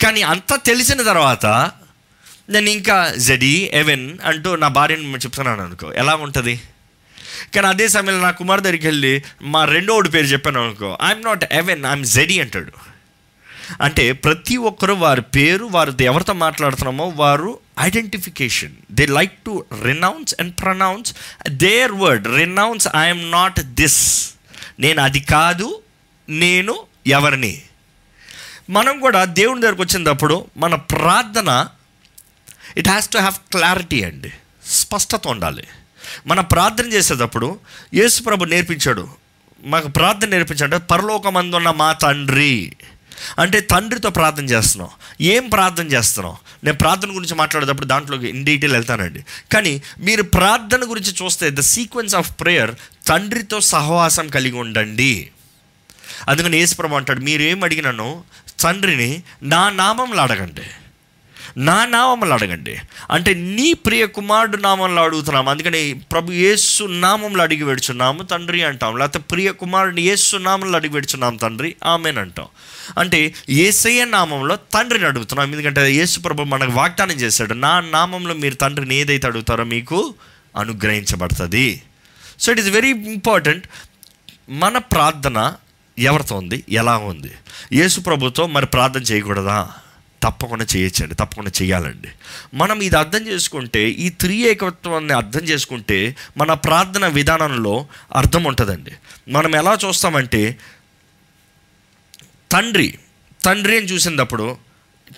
[0.03, 1.73] కానీ అంత తెలిసిన తర్వాత
[2.49, 6.61] నేను ఇంకా జడి ఎవెన్ అంటూ నా భార్యని చెప్తున్నాను అనుకో ఎలా ఉంటుంది?
[7.55, 11.85] కానీ అదే సమయంలో నా కుమార్ దగ్గరికి వెళ్ళి మా రెండోడు పేరు చెప్పాను అనుకో ఐఎమ్ నాట్ ఎవెన్
[11.85, 12.73] ఐఎమ్ జడి అంటాడు.
[13.81, 20.55] అంటే ప్రతి ఒక్కరు వారి పేరు వారు ఎవరితో మాట్లాడుతున్నామో వారు identification they like to renounce and
[20.61, 21.15] pronounce
[21.49, 24.31] their word renounce I'm not this
[24.81, 25.83] నేను అది కాదు
[26.29, 27.63] నేను ఎవరిని?
[28.71, 31.69] మనం కూడా దేవుని దగ్గరకు వచ్చినప్పుడు మన ప్రార్థన
[32.79, 34.33] it has to have clarity అండి
[34.67, 35.65] స్పష్టత ఉండాలి.
[36.27, 37.59] మన ప్రార్థన చేసేటప్పుడు
[37.95, 39.09] యేసు ప్రభు నేర్పించాడు.
[39.65, 42.77] మాకు ప్రార్థన నేర్పించాడు పరలోకమందున్న మా తండ్రి.
[43.39, 44.91] అంటే తండ్రితో ప్రార్థన చేస్తున్నాం.
[45.21, 46.37] ఏం ప్రార్థన చేస్తున్నాం?
[46.65, 49.25] నేను ప్రార్థన గురించి మాట్లాడేటప్పుడు దాంట్లోకి ఇన్ డీటెయిల్ వెళ్తానండి.
[49.53, 52.75] కానీ మీరు ప్రార్థన గురించి చూస్తే ద సీక్వెన్స్ ఆఫ్ ప్రేయర్
[53.07, 55.31] తండ్రితో సహవాసం కలిగి ఉండండి.
[56.29, 58.23] అందుకని యేసుప్రభు అంటాడు మీరు ఏం అడిగినానో
[58.61, 60.63] తండ్రిని నా నామంలో అడగండి.
[61.59, 62.77] నా నామంలో అడగండి.
[63.11, 65.51] అంటే నీ ప్రియ కుమారుడు నామంలో అడుగుతున్నాము.
[65.51, 71.37] అందుకని ప్రభు యేసు నామంలో అడిగి పెడుచున్నాము తండ్రి అంటాం లేకపోతే ప్రియ కుమారుడిని యేసు నామంలో అడిగి పెడుచున్నాం
[71.37, 72.47] తండ్రి ఆమెను అంటాం.
[72.99, 78.97] అంటే ఏసయ్య నామంలో తండ్రిని అడుగుతున్నాం ఎందుకంటే యేసు ప్రభు మనకు వాగ్దానం చేశాడు నా నామంలో మీరు తండ్రిని
[78.97, 80.15] ఏదైతే అడుగుతారో మీకు
[80.57, 81.83] అనుగ్రహించబడుతుంది.
[82.41, 83.67] So it is very important
[84.51, 85.55] మన ప్రార్థన
[85.99, 86.65] ఎవరితో ఉంది?
[86.69, 87.31] ఎలా ఉంది?
[87.73, 89.69] యేసు ప్రభుతో మరి ప్రార్థన చేయకూడదా?
[90.23, 92.09] తప్పకుండా చేయొచ్చండి తప్పకుండా చేయాలండి.
[92.55, 98.93] మనం ఇది అర్థం చేసుకుంటే ఈ త్రీ ఏకత్వాన్ని అర్థం చేసుకుంటే మన ప్రార్థన విధానంలో అర్థం ఉంటుందండి.
[99.29, 100.59] మనం ఎలా చూస్తామంటే
[102.53, 102.99] తండ్రి
[103.45, 104.57] తండ్రి అని చూసినప్పుడు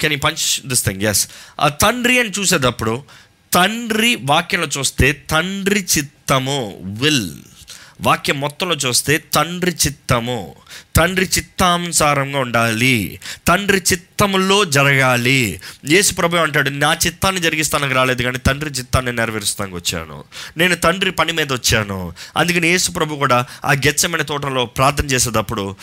[0.00, 1.28] కెన్ ఈ పంచ్ దిస్ థింగ్ ఎస్
[1.60, 3.04] ఆ తండ్రి అని చూసేటప్పుడు
[3.52, 7.36] తండ్రి వాక్యంలో చూస్తే తండ్రి చిత్తము విల్
[8.00, 10.54] వాక్యం మొత్తంలో చూస్తే తండ్రి చిత్తము.
[10.96, 13.20] తండ్రి చిత్తానుసారంగా ఉండాలి.
[13.48, 15.60] తండ్రి చిత్తములో జరగాలి.
[15.88, 20.24] యేసు ప్రభు అంటాడు నా చిత్తాన్ని జరిగిస్తానికి రాలేదు కానీ తండ్రి చిత్తాన్ని నెరవేరుస్తానికి వచ్చాను.
[20.56, 22.00] నేను తండ్రి పని మీద వచ్చాను.
[22.36, 25.76] అందుకని యేసు ప్రభు కూడా ఆ గెచ్చమైన తోటలో ప్రార్థన చేసేటప్పుడు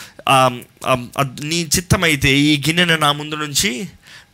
[1.50, 3.88] నీ చిత్తమైతే ఈ గిన్నెను నా ముందు నుంచి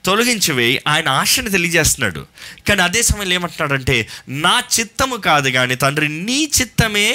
[0.04, 2.22] తొలగించివేయి ఆయన ఆశని తెలియజేస్తున్నాడు.
[2.68, 7.08] కానీ అదే సమయంలో ఏమంటున్నాడంటే నా చిత్తము కాదు కానీ తండ్రి నీ చిత్తమే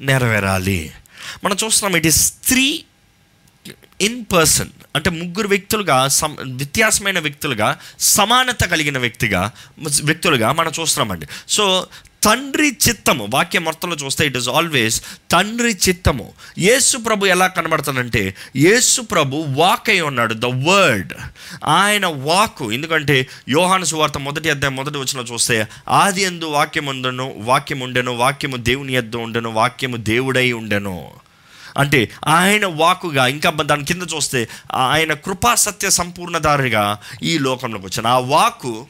[0.00, 0.92] నెరవేరాలి.
[1.44, 2.84] మనం చూస్తున్నాం it is three
[4.00, 9.52] in person అంటే ముగ్గురు వ్యక్తులుగా సమ వ్యత్యాసమైన వ్యక్తులుగా సమానత కలిగిన వ్యక్తిగా
[10.02, 11.26] వ్యక్తులుగా మనం చూస్తున్నామండి.
[11.48, 11.86] సో
[12.24, 13.28] తండ్రి చిత్తము.
[13.30, 16.32] వాక్యం మొత్తంలో చూస్తే ఇట్ ఇస్ ఆల్వేస్ తండ్రి చిత్తము.
[16.58, 20.34] యేసు ప్రభు ఎలా కనబడతానంటే యేసు ప్రభు వాక్ అయి ఉన్నాడు.
[20.34, 21.12] ద వర్డ్
[21.64, 27.80] ఆయన వాకు ఎందుకంటే యోహాను సువార్త మొదటి అధ్యాయం మొదటి వచ్చిన చూస్తే ఆది ఎందు వాక్యం ఉండను వాక్యం
[27.80, 31.26] ఉండెను వాక్యము దేవుని ఎద్దు ఉండెను వాక్యము దేవుడై ఉండెను.
[31.78, 38.18] అంటే ఆయన వాకుగా ఇంకా దాని కింద చూస్తే ఆయన కృపా సత్య సంపూర్ణదారిగా ఈ లోకంలోకి వచ్చాను ఆ
[38.18, 38.86] వాకు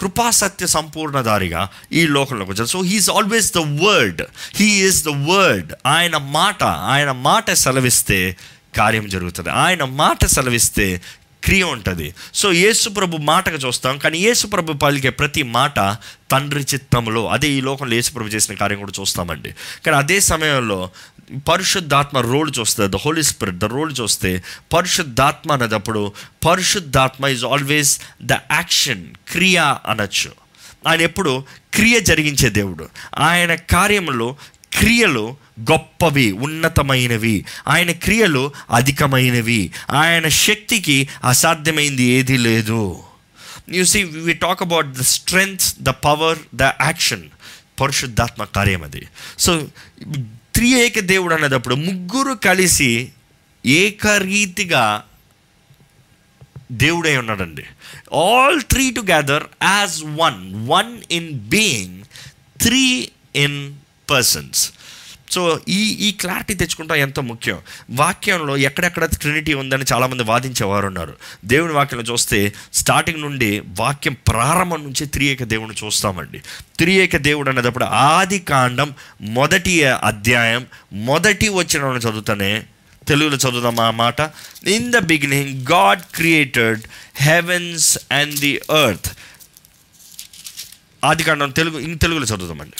[0.00, 4.22] కృపా సత్య సంపూర్ణదారిగా ఈ లోకంలోకి వచ్చాడు so he is always the word
[4.56, 8.36] he is the word ఆయన మాట ఆయన మాట సెలవిస్తే
[8.76, 9.50] కార్యం జరుగుతుంది.
[9.50, 11.00] ఆయన మాట సెలవిస్తే
[11.44, 12.14] క్రియ ఉంటుంది.
[12.34, 13.98] సో యేసుప్రభు మాటగా చూస్తాం.
[13.98, 15.80] కానీ యేసుప్రభు పలికే ప్రతి మాట
[16.30, 19.54] తండ్రి చిత్తంలో అదే ఈ లోకంలో యేసుప్రభు చేసిన కార్యం కూడా చూస్తామండి.
[19.86, 20.90] కానీ అదే సమయంలో
[21.48, 26.12] పరిశుద్ధాత్మ రోల్ చూస్తే the holy spirit the role చూస్తే పరిశుద్ధాత్మ అనేటప్పుడు
[26.46, 30.32] పరిశుద్ధాత్మ ఈజ్ ఆల్వేస్ ద యాక్షన్ క్రియ అనొచ్చు.
[30.88, 32.88] ఆయన ఎప్పుడు క్రియ జరిగించే దేవుడు.
[33.18, 34.36] ఆయన కార్యములో
[34.78, 37.44] క్రియలు గొప్పవి ఉన్నతమైనవి.
[37.68, 39.72] ఆయన క్రియలు అధికమైనవి.
[39.90, 43.02] ఆయన శక్తికి అసాధ్యమైంది ఏదీ లేదు.
[43.72, 47.22] You see we talk about the strength the power the action
[47.80, 49.08] పరిశుద్ధాత్మ కార్యం అది.
[49.38, 49.68] సో
[50.64, 53.12] ఏక దేవుడు అనేటప్పుడు ముగ్గురు కలిసి
[53.66, 55.02] ఏకరీతిగా
[56.72, 57.64] దేవుడై ఉన్నాడండి.
[58.14, 62.02] All three together as one one in being
[62.60, 63.74] three in
[64.10, 64.72] persons
[65.34, 67.58] so ఈ ఈ క్లారిటీ తెచ్చుకుంటాం ఎంతో ముఖ్యం.
[67.90, 75.06] వాక్యంలో ఎక్కడెక్కడ ట్రినిటీ ఉందని చాలామంది వాదించేవారు ఉన్నారు దేవుని వాక్యంలో చూస్తే స్టార్టింగ్ నుండి వాక్యం ప్రారంభం నుంచి
[75.06, 76.38] త్రియేక దేవుని చూస్తామండి.
[76.78, 82.62] త్రియేక దేవుడు అనేటప్పుడు ఆది కాండం మొదటి అధ్యాయం మొదటి వచ్చిన చదువుతానే
[83.08, 84.20] తెలుగులో చదువుదాం ఆ మాట.
[84.66, 86.82] In the beginning God created
[87.16, 89.10] heavens and the earth
[91.04, 92.76] ఆది కాండం తెలుగు ఇన్ తెలుగులో చదువుదామండి.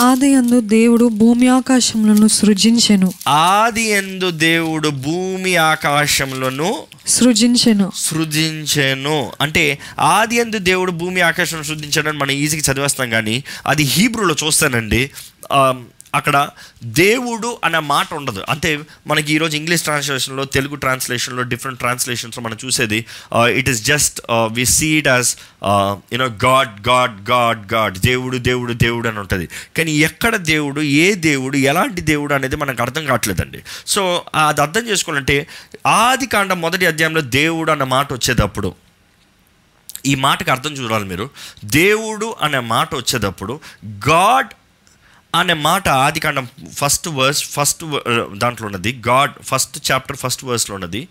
[0.00, 3.12] ఆది అందు దేవుడు భూమి ఆకాశములను సృజించెను.
[3.28, 7.92] ఆది ఎందు దేవుడు భూమి ఆకాశములను సృజించెను.
[7.96, 9.32] సృజించెను.
[9.40, 15.10] అంటే ఆది ఎందు దేవుడు భూమి ఆకాశం సృజించాడని మనం ఈజీగా చదివేస్తాం కానీ అది హీబ్రూలో చూస్తానండి.
[15.52, 15.74] ఆ,
[16.14, 16.48] అక్కడ
[16.84, 18.42] దేవుడు అనే మాట ఉండదు.
[18.48, 23.04] అంటే మనకి ఈరోజు ఇంగ్లీష్ ట్రాన్స్లేషన్లో తెలుగు ట్రాన్స్లేషన్లో డిఫరెంట్ ట్రాన్స్లేషన్స్లో మనం చూసేది
[23.50, 24.20] it is just
[24.52, 25.30] we seed as
[26.12, 29.48] you know God God God God దేవుడు దేవుడు దేవుడు అని ఉంటుంది.
[29.76, 33.62] కానీ ఎక్కడ దేవుడు ఏ దేవుడు ఎలాంటి దేవుడు అనేది మనకు అర్థం కావట్లేదండి.
[33.86, 35.46] సో అది అర్థం చేసుకోవాలంటే
[35.86, 38.74] ఆది కాండం మొదటి అధ్యాయంలో దేవుడు అన్న మాట వచ్చేటప్పుడు
[40.06, 41.30] ఈ మాటకి అర్థం చూడాలి మీరు.
[41.64, 44.48] దేవుడు అనే మాట వచ్చేటప్పుడు గాడ్
[45.34, 47.84] అనే మాట ఆది కాండం ఫస్ట్ వర్స్ ఫస్ట్
[48.38, 49.02] దాంట్లో ఉన్నది.
[49.08, 51.08] గాడ్ ఫస్ట్ చాప్టర్ ఫస్ట్ వర్స్లో ఉన్నది.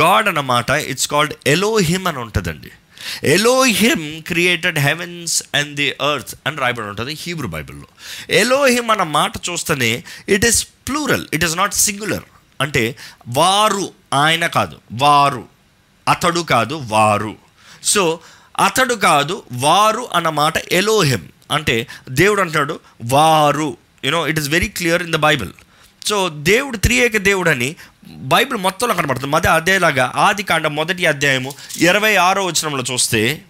[0.00, 2.70] గాడ్ అన్న మాట ఇట్స్ కాల్డ్ ఎలోహిమ్ అని ఉంటుందండి.
[3.24, 7.88] Elohim created heavens and the earth అని రాయబడి ఉంటుంది హీబ్రూ బైబిల్లో.
[8.30, 12.22] ఎలోహిమ్ అన్న మాట చూస్తేనే it is plural it is not singular
[12.60, 12.96] అంటే
[13.28, 15.44] వారు ఆయన కాదు వారు.
[16.08, 17.34] అతడు కాదు వారు.
[17.82, 18.20] సో
[18.60, 25.02] అతడు కాదు వారు అన్న మాట ఎలోహిమ్ అంటే దేవుడు అంటాడు వారు you know it is very clear
[25.02, 25.48] in the bible
[26.06, 27.76] so దేవుడు త్రియేక దేవుడు అని
[28.08, 29.30] బైబిల్ మొత్తంలో కనబడుతుంది.
[29.30, 33.42] మధ్య అదేలాగా ఆది కాండ మొదటి అధ్యాయము ఇరవై ఆరో వచనంలో చూస్తే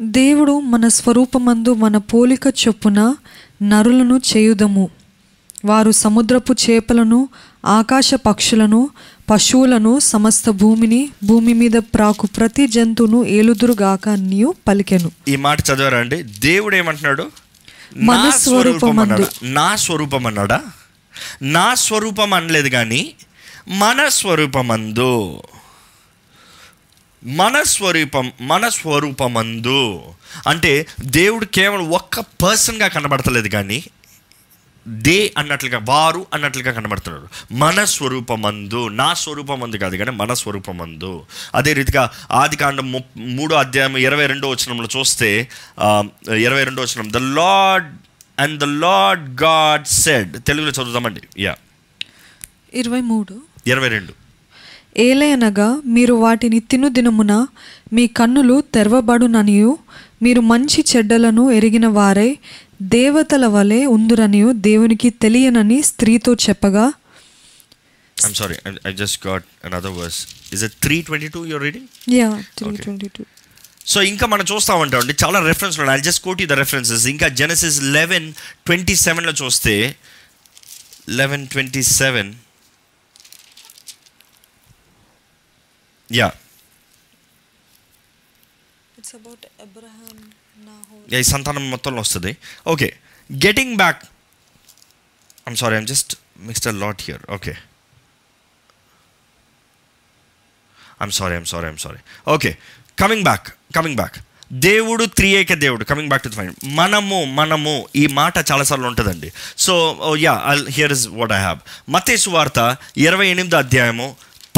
[0.00, 3.16] దేవుడు మన స్వరూపమందు మన పోలిక చొప్పున
[3.62, 4.90] నరులను చేయుదము.
[5.64, 7.28] వారు సముద్రపు చేపలను
[7.66, 8.90] ఆకాశ పక్షులను
[9.30, 15.10] పశువులను సమస్త భూమిని భూమి మీద ప్రాకు ప్రతి జంతువును ఏలుదురుగాక నీవు పలికెను.
[15.28, 17.30] ఈ మాట చదివారా అండి దేవుడు ఏమంటున్నాడు
[17.96, 18.98] మన నా స్వరూపం.
[18.98, 20.62] అన్నాడా నా స్వరూపం అన్నాడా
[21.42, 23.14] నా స్వరూపం అనలేదు కానీ
[23.68, 25.42] మన స్వరూపమందు.
[27.24, 30.00] మన స్వరూపం మన స్వరూపమందు.
[30.46, 33.84] అంటే దేవుడు కేవలం ఒక్క పర్సన్గా కనబడతలేదు కానీ
[34.88, 41.22] దే అన్నట్లుగా వారు అన్నట్లుగా కనబడుతున్నాడు మన స్వరూపమందు నా స్వరూపమందు కాదు కానీ మన స్వరూపమందు.
[41.54, 45.48] అదే రీతిగా ఆది కాండం ము- మూడో అధ్యాయం ఇరవై రెండో వచనంలో చూస్తే
[46.36, 47.86] ఇరవై రెండో వచనం the lord
[48.40, 51.20] and the lord God said తెలుగులో చదువుదామండి.
[51.38, 51.56] యా
[52.74, 53.40] ఇరవై మూడు.
[53.66, 54.24] ఇరవై రెండు.
[54.96, 57.46] ఏలయనగా మీరు వాటిని తిను దినమున
[57.92, 59.78] మీ కన్నులు తెరవబడుననియు
[60.22, 62.38] మీరు మంచి చెడ్డలను ఎరిగిన వారై
[62.92, 66.84] దేవతల వలె ఉందురనియు దేవునికి తెలియనని స్త్రీతో చెప్పగా
[68.16, 68.56] I'm sorry
[68.88, 70.18] I just got another verse
[70.52, 72.82] is it three twenty two your reading yeah Okay.
[72.82, 73.22] Twenty two
[73.86, 76.00] so ఇంకా మనం చూస్తూ ఉంటామండి చాలా రెఫరెన్స్ ఉన్నాయి.
[76.00, 78.28] I just quote the references ఇంకా జెనసిస్ లెవెన్
[78.66, 79.74] ట్వంటీ సెవెన్లో చూస్తే
[81.18, 82.30] లెవెన్ ట్వంటీ సెవెన్
[86.08, 86.28] యా
[91.18, 92.32] ఈ సంతానం మొత్తంలో వస్తుంది.
[92.72, 92.88] Okay
[93.30, 94.02] getting back
[95.48, 96.12] I'm sorry I'm just
[96.50, 97.54] mister lot here okay
[101.04, 102.00] I'm sorry I'm sorry I'm sorry
[102.36, 102.52] okay
[103.02, 104.16] coming back coming back
[104.66, 105.84] దేవుడు త్రియేక దేవుడు.
[105.90, 107.72] Coming back to the fine మనము మనము.
[108.02, 109.28] ఈ మాట చాలాసార్లు ఉంటుందండి.
[109.64, 109.74] So
[110.24, 111.60] yeah oh, here is what I have
[111.94, 112.60] మతేసు వార్త
[113.06, 114.06] ఇరవై ఎనిమిది అధ్యాయము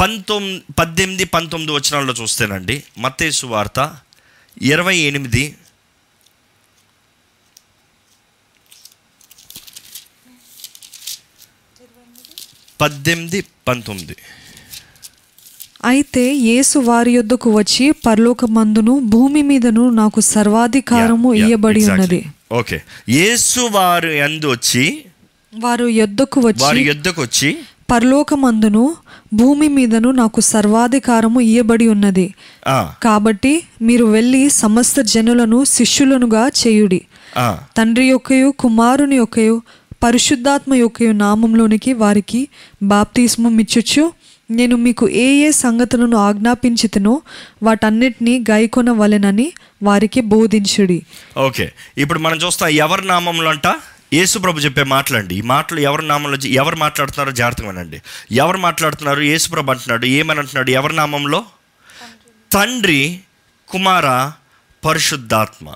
[0.01, 3.79] పంతొమ్మిది పద్దెనిమిది పంతొమ్మిది వచనాల్లో చూస్తేనండి మతేసు వార్త
[4.73, 5.43] ఇరవై ఎనిమిది
[12.81, 14.15] పద్దెనిమిది పంతొమ్మిది.
[15.91, 22.19] అయితే యేసు వారి యొద్దకు వచ్చి పరలోకమందును భూమి మీదను నాకు సర్వాధికారము ఇయ్యబడి ఉన్నది.
[22.59, 22.77] ఓకే
[23.17, 24.85] యేసు వారు ఎందు వచ్చి
[25.53, 27.49] వారు యొద్దకు వారి వచ్చి యుద్ధకు వచ్చి
[27.91, 28.83] పరలోకమందును
[29.39, 32.25] భూమి మీదను నాకు సర్వాధికారము ఇయ్యబడి ఉన్నది.
[33.05, 33.53] కాబట్టి
[33.87, 37.01] మీరు వెళ్ళి సమస్త జనులను శిష్యులనుగా చేయుడి.
[37.77, 39.55] తండ్రి యొక్కయు కుమారుని యొక్కయు
[40.03, 42.47] పరిశుద్ధాత్మ యొక్క నామంలోనికి వారికి
[42.83, 44.13] బాప్తిస్మం ఇచ్చుచు
[44.51, 47.21] నేను మీకు ఏ ఏ సంగతులను ఆజ్ఞాపించితనో
[47.63, 51.05] వాటన్నిటినీ గైకొనవలెనని వారికి బోధించుడి.
[51.37, 51.71] ఓకే.
[51.97, 53.67] ఇప్పుడు మనం చూస్తాం ఎవరి నామంలో అంట
[54.13, 55.35] యేసు ప్రభు చెప్పే మాటలండి.
[55.35, 59.21] ఈ మాటలు ఎవరి నామంలో ఎవరు మాట్లాడుతున్నారో జాగ్రత్తగా వినండి ఎవరు మాట్లాడుతున్నారు?
[59.21, 60.05] యేసు ప్రభు అంటున్నాడు.
[60.05, 60.71] ఏమని అంటున్నాడు?
[60.71, 61.45] ఎవరి నామంలో?
[62.51, 63.19] తండ్రి
[63.67, 64.31] కుమార
[64.85, 65.73] పరిశుద్ధాత్మ.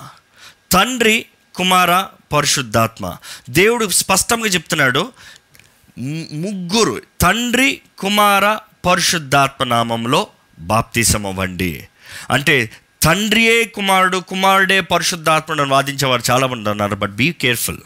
[0.71, 3.15] తండ్రి కుమార పరిశుద్ధాత్మ.
[3.49, 5.11] దేవుడు స్పష్టంగా చెప్తున్నాడు
[6.31, 10.27] ముగ్గురు తండ్రి కుమార పరిశుద్ధాత్మ నామంలో
[10.59, 11.87] బాప్తీసం అవ్వండి.
[12.29, 12.71] అంటే
[13.03, 17.77] తండ్రియే కుమారుడు కుమారుడే పరిశుద్ధాత్మను వాదించేవారు చాలా మంది ఉన్నారు బట్ బీ కేర్ఫుల్.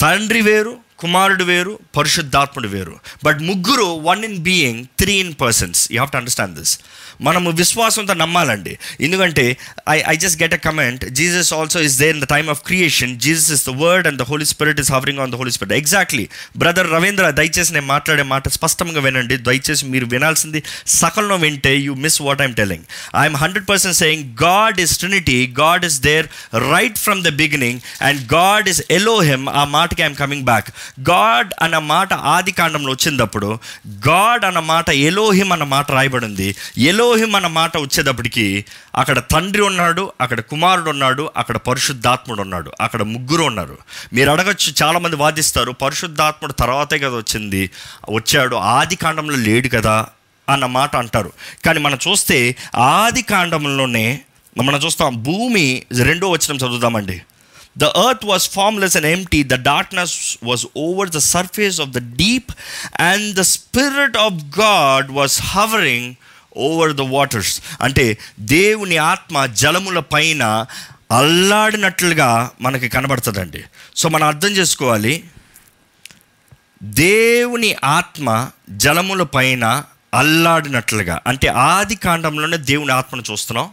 [0.00, 2.98] తండ్రి వేరు కుమారుడు వేరు పరిశుద్ధాత్ముడు వేరు.
[3.24, 5.92] బట్ ముగ్గురు one in being three in persons.
[5.92, 6.78] You have to understand this.
[7.20, 8.78] మనము విశ్వాసంతో నమ్మాలండి.
[9.00, 9.56] ఎందుకంటే
[9.88, 13.20] I I just get a comment Jesus also is there in the time of creation
[13.20, 16.28] Jesus is the word and the holy spirit is hovering on the holy spirit exactly
[16.56, 19.36] brother Ravindra దయచేసి నేను మాట్లాడే మాట స్పష్టంగా వినండి.
[19.36, 22.84] దయచేసి మీరు వినాల్సింది సకలం వింటే you miss what I'm telling
[23.16, 28.34] I'm hundred percent saying God is trinity God is there right from the beginning and
[28.34, 30.70] God is Elohim ఆ మాటకి ఐఎమ్ కమింగ్ బ్యాక్
[31.10, 33.58] గాడ్ అన్న మాట ఆది కాండంలో వచ్చినప్పుడు
[34.08, 36.56] గాడ్ అన్న మాట ఎలోహిమ్ అన్న మాట రాయబడింది.
[37.06, 38.64] ఎలోహిం అన్న మాట వచ్చేటప్పటికి
[38.94, 43.78] అక్కడ తండ్రి ఉన్నాడు అక్కడ కుమారుడు ఉన్నాడు అక్కడ పరిశుద్ధాత్ముడు ఉన్నాడు అక్కడ ముగ్గురు ఉన్నారు.
[44.12, 47.70] మీరు అడగచ్చు చాలామంది వాదిస్తారు పరిశుద్ధాత్ముడు తర్వాతే కదా వచ్చింది
[48.10, 50.06] వచ్చాడు ఆది కాండంలో లేడు కదా
[50.48, 51.32] అన్న మాట అంటారు.
[51.64, 54.20] కానీ మనం చూస్తే ఆది కాండంలోనే
[54.58, 57.22] మనం చూస్తాం భూమి రెండో వచనం చదువుదామండి.
[57.78, 62.52] The earth was formless and empty the darkness was over the surface of the deep
[63.00, 66.14] and the spirit of God was hovering
[66.56, 70.66] over the waters అంటే దేవుని ఆత్మ జలముల పైన
[71.12, 73.64] అల్లాడినట్లుగా మనకి కనబడుతుందండి.
[73.96, 75.24] సో మనం అర్థం చేసుకోవాలి.
[76.82, 83.70] దేవుని ఆత్మ జలముల పైన అల్లాడినట్లుగా అంటే ఆది కాండంలోనే దేవుని ఆత్మను చూస్తున్నాం.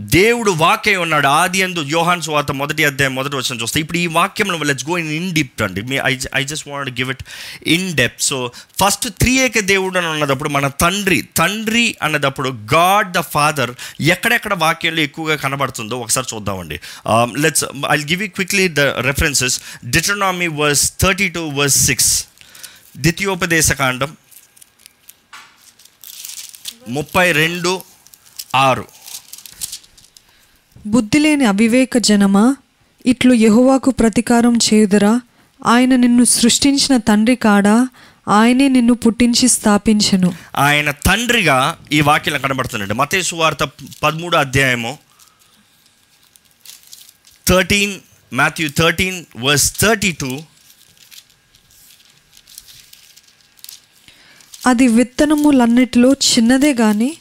[0.00, 1.26] దేవుడు వాక్య ఉన్నాడు.
[1.26, 5.10] ఆది ఎందు యోహాన్ సువార్త మొదటి అధ్యాయం మొదటి వచ్చిన చూస్తే ఇప్పుడు ఈ వాక్యంలో let's go in
[5.12, 5.82] in depth అండి.
[5.90, 7.22] మీ I I just want give it
[7.66, 8.22] in depth.
[8.22, 14.54] So first three ఏక దేవుడు అని ఉన్నదప్పుడు మన తండ్రి తండ్రి అన్నదప్పుడు గాడ్ ద ఫాదర్ ఎక్కడెక్కడ
[14.54, 16.80] వాక్యంలో ఎక్కువగా కనబడుతుందో ఒకసారి చూద్దామండి.
[17.38, 22.26] Let's I give you quickly the references Deuteronomy verse thirty two verse six
[22.96, 24.16] ద్వితీయోపదేశ కాండం
[26.88, 27.82] ముప్పై రెండు
[28.54, 28.86] ఆరు.
[30.86, 32.56] బుద్ధి లేని అవివేక జనమా?
[33.06, 35.20] ఇట్లు యెహోవాకు ప్రతీకారం చేయుదురా?
[35.66, 37.88] ఆయన నిన్ను సృష్టించిన తండ్రి కాడా?
[38.28, 40.34] ఆయనే నిన్ను పుట్టించి స్థాపించెను.
[40.56, 43.68] ఆయన తండ్రిగా ఈ వాక్యం కనబడుతున్నాడు మతే సువార్త
[44.02, 44.98] పదమూడు అధ్యాయము
[47.48, 48.00] thirteen
[48.32, 50.40] Matthew thirteen verse thirty two
[54.66, 57.16] అది విత్తనములన్నిటిలో చిన్నదే గాని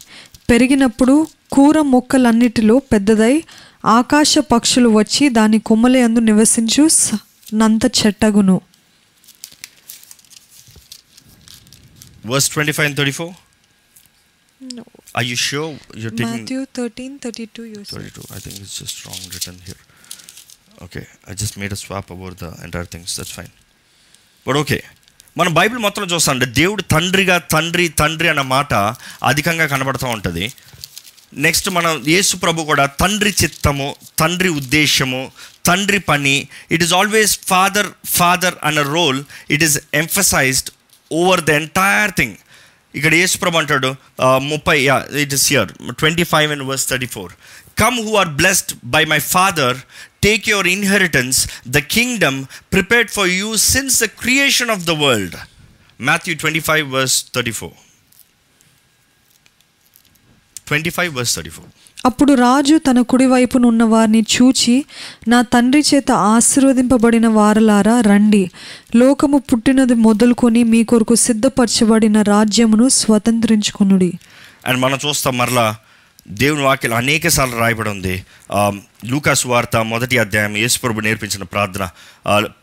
[0.49, 3.43] పెరిగినప్పుడు కూర మొక్కలన్నిటిలో పెద్దదై
[3.97, 6.84] ఆకాశ పక్షులు వచ్చి దాని కొమ్మలయందు నివసించు
[7.54, 8.58] నంత చెట్టగును.
[12.32, 13.34] Verse twenty five thirty four
[15.18, 15.62] I you show
[16.04, 19.82] your taking Matthew thirteen thirty two 32 i think it's just wrong written here.
[20.84, 23.10] Okay i just made a swap about the entire things.
[23.18, 23.54] That's fine.
[24.45, 24.82] But okay.
[25.38, 28.74] మనం bible మొత్తం చూస్తాం అంటే దేవుడు తండ్రిగా తండ్రి తండ్రి అన్న మాట
[29.24, 30.45] అధికంగా కనబడుతూ ఉంటుంది.
[31.34, 35.21] నెక్స్ట్ మనం యేసు ప్రభు కూడా తండ్రి చిత్తము తండ్రి ఉద్దేశము
[35.65, 36.36] తండ్రి పని
[36.71, 39.19] it is always father father అన్న role
[39.55, 40.69] it is emphasized
[41.11, 42.38] over the entire thing
[42.93, 44.75] ఇక్కడ యేసు ప్రభు అంటాడు ఆ, ముప్పై
[45.23, 45.69] it is here
[45.99, 47.32] twenty five and verse thirty four
[47.77, 49.77] come who are blessed by my father
[50.21, 51.38] take your inheritance
[51.69, 52.39] the kingdom
[52.73, 55.38] prepared for you since the creation of the world
[55.99, 57.77] Matthew twenty five verse thirty four
[60.70, 61.70] twenty five verse thirty four
[62.05, 64.76] అప్పుడు రాజు తన కుడివైపున ఉన్న వారిని చూచి
[65.28, 68.43] నా తండ్రి చేత ఆశీర్వదింపబడిన వారలారా రండి.
[68.95, 74.11] లోకము పుట్టినది మొదలుకొని మీ కొరకు సిద్ధపరచబడిన రాజ్యమును స్వతంత్రించుకునుడి.
[74.67, 75.67] అండ్ మనం చూస్తాం మరలా
[76.43, 78.15] దేవుని వాక్యం అనేక సార్లు రాయబడి ఉంది.
[79.11, 81.86] లూకాసు వార్త మొదటి అధ్యాయం యేసుప్రభు నేర్పించిన ప్రార్థన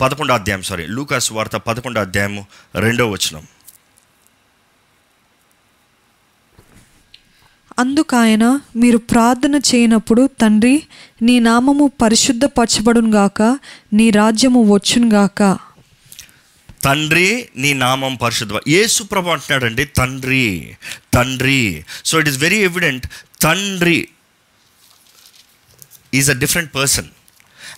[0.00, 2.42] పదకొండో అధ్యాయం సారీ లూకాసు వార్త పదకొండో అధ్యాయము
[2.86, 3.44] రెండో వచనం.
[7.78, 10.82] అందుకాయన మీరు ప్రార్థన చేయనప్పుడు తండ్రి
[11.22, 13.58] నీ నామము పరిశుద్ధపరచబడును గాక
[13.92, 15.58] నీ రాజ్యము వచ్చునుగాక
[16.84, 20.76] తండ్రి నీ నామం పరిశుద్ధ యేసు ప్రభు అంటున్నాడండి తండ్రి
[21.14, 21.84] తండ్రి.
[22.04, 23.06] So it is very evident
[23.42, 24.08] తండ్రి
[26.14, 27.06] is a different person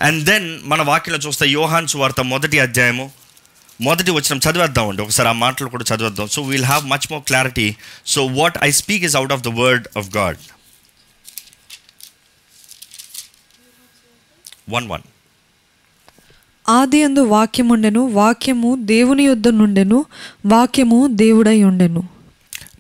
[0.03, 3.11] and then మన వాక్యలో చూస్తే యోహాన్స్ వార్త మొదటి అధ్యాయము
[3.81, 5.03] మొదటి వచ్చిన చదివేద్దామండి.
[5.03, 6.26] ఒకసారి ఆ మాటలు కూడా చదివేద్దాం.
[6.26, 7.76] So we'll have much more clarity
[8.07, 10.37] so what I speak is out of the word of God
[14.68, 15.03] one one
[16.68, 20.05] ఆది అందు వాక్యముండెను వాక్యము దేవుని యొద్ద నుండెను
[20.47, 22.09] వాక్యము దేవుడై ఉండెను.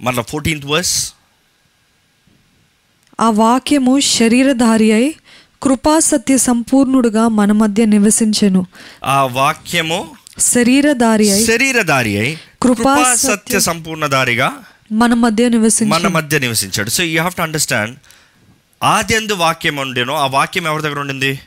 [0.00, 1.12] మళ్ళీ ఫోర్టీన్త్ వర్స్
[3.20, 5.16] ఆ వాక్యము శరీరధారి అయి
[5.62, 8.66] కృపా సత్య సంపూర్ణుడుగా మన మధ్య నివసించెను.
[9.04, 10.10] ఆ వాక్యము
[11.46, 14.52] శరీరధారి కృపా సత్య- సంపూర్ణధారిగా
[14.92, 16.90] మన మధ్య మన నివసించెను మధ్య నివసించాడు.
[16.90, 17.96] So you have to understand
[18.82, 21.40] ఆది ఎందు వాక్యం ఉండేనో ఆ వాక్యం ఎవరి దగ్గర ఉండింది?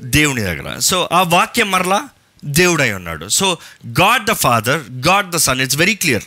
[0.00, 0.78] దేవుని దగ్గర.
[0.78, 2.08] సో ఆ వాక్యం మరలా
[2.44, 3.28] దేవుడై ఉన్నాడు.
[3.28, 6.22] So God the father God the son it's very clear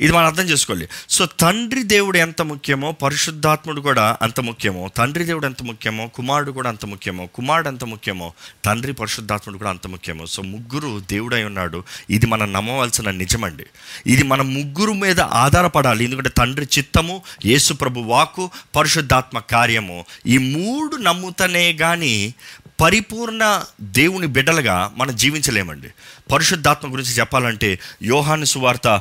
[0.00, 0.88] ఇది మనం అర్థం చేసుకోవాలి.
[1.10, 6.68] సో తండ్రి దేవుడు ఎంత ముఖ్యమో పరిశుద్ధాత్ముడు కూడా అంత ముఖ్యమో తండ్రి దేవుడు ఎంత ముఖ్యమో కుమారుడు కూడా
[6.68, 8.32] అంత ముఖ్యమో కుమారుడు ఎంత ముఖ్యమో
[8.64, 10.26] తండ్రి పరిశుద్ధాత్ముడు కూడా అంత ముఖ్యమో.
[10.26, 11.84] సో ముగ్గురు దేవుడై ఉన్నాడు.
[12.10, 13.64] ఇది మనం నమ్మవలసిన నిజమండి.
[14.06, 16.04] ఇది మన ముగ్గురు మీద ఆధారపడాలి.
[16.04, 20.04] ఎందుకంటే తండ్రి చిత్తము యేసు ప్రభు వాక్కు పరిశుద్ధాత్మ కార్యము.
[20.26, 22.34] ఈ మూడు నమ్ముతనే కానీ
[22.80, 25.88] పరిపూర్ణ దేవుని బిడ్డలుగా మనం జీవించలేమండి.
[26.32, 29.00] పరిశుద్ధాత్మ గురించి చెప్పాలంటే యోహాను సువార్త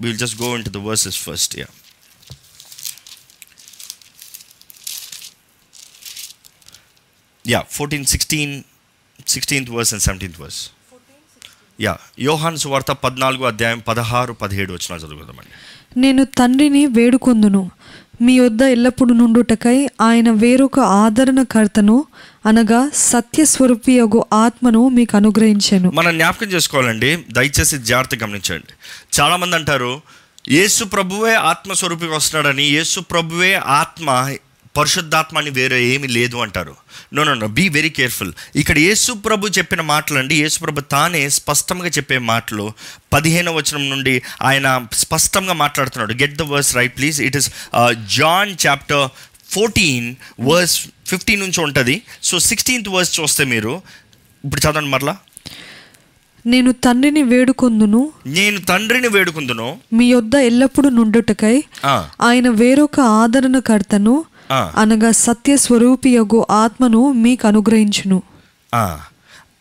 [0.00, 1.66] will just go into the verses first yeah
[7.46, 8.62] yeah fourteen sixteen
[9.28, 10.70] sixteenth verse and seventeenth verse
[11.80, 15.50] yeah Yohan సువార్త పద్నాలుగు అధ్యాయం పదహారు పదిహేడు వచ్చిన చదువుకుందామండి.
[16.00, 17.70] నేను తండ్రిని వేడుకొందును.
[18.22, 22.04] మీ వద్ద ఎల్లప్పుడు నుండుటకై ఆయన వేరొక ఆదరణకర్తను
[22.48, 25.90] అనగా సత్యస్వరూపియగు ఆత్మను మీకు అనుగ్రహించాను.
[25.90, 28.72] మనం జ్ఞాపకం చేసుకోవాలండి దయచేసి జాగ్రత్త గమనించండి.
[29.20, 29.92] చాలామంది అంటారు
[30.48, 34.36] యేసు ప్రభువే ఆత్మస్వరూపికి వస్తున్నాడని యేసు ప్రభువే ఆత్మ
[34.76, 36.74] పరిశుద్ధాత్మ అని వేరే ఏమీ లేదు అంటారు.
[37.14, 41.28] No no no be very careful ఇక్కడ యేసు ప్రభు చెప్పిన మాటలు అండి యేసు ప్రభు తానే
[41.28, 42.72] స్పష్టంగా చెప్పే మాటలు.
[43.12, 46.14] పదిహేను వచనం నుండి ఆయన స్పష్టంగా మాట్లాడుతున్నాడు.
[46.22, 47.50] Get the verse right please it is
[48.16, 49.08] John chapter
[49.52, 52.02] fourteen verse fifteen నుంచి ఉంటుంది.
[52.22, 53.82] సో సిక్స్టీన్త్ వర్స్ చూస్తే మీరు
[54.44, 55.16] ఇప్పుడు చదవండి మరలా.
[56.46, 58.12] నేను తండ్రిని వేడుకొందును.
[58.26, 59.78] నేను తండ్రిని వేడుకుందును.
[59.92, 61.64] మీ యొద్ద ఎల్లప్పుడూ నుండుటకై
[62.20, 64.72] ఆయన వేరొక ఆదరణకర్తను ఆ.
[64.76, 68.22] అనగా సత్య స్వరూపియగు ఆత్మను మీకు అనుగ్రహించును.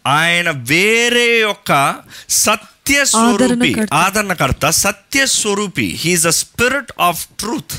[0.08, 1.96] ఆయన వేరే యొక్క
[2.30, 3.94] సత్య స్వరూపి ఆదరణకర్త.
[3.94, 7.74] ఆదరణకర్త సత్య స్వరూపి he is the spirit of truth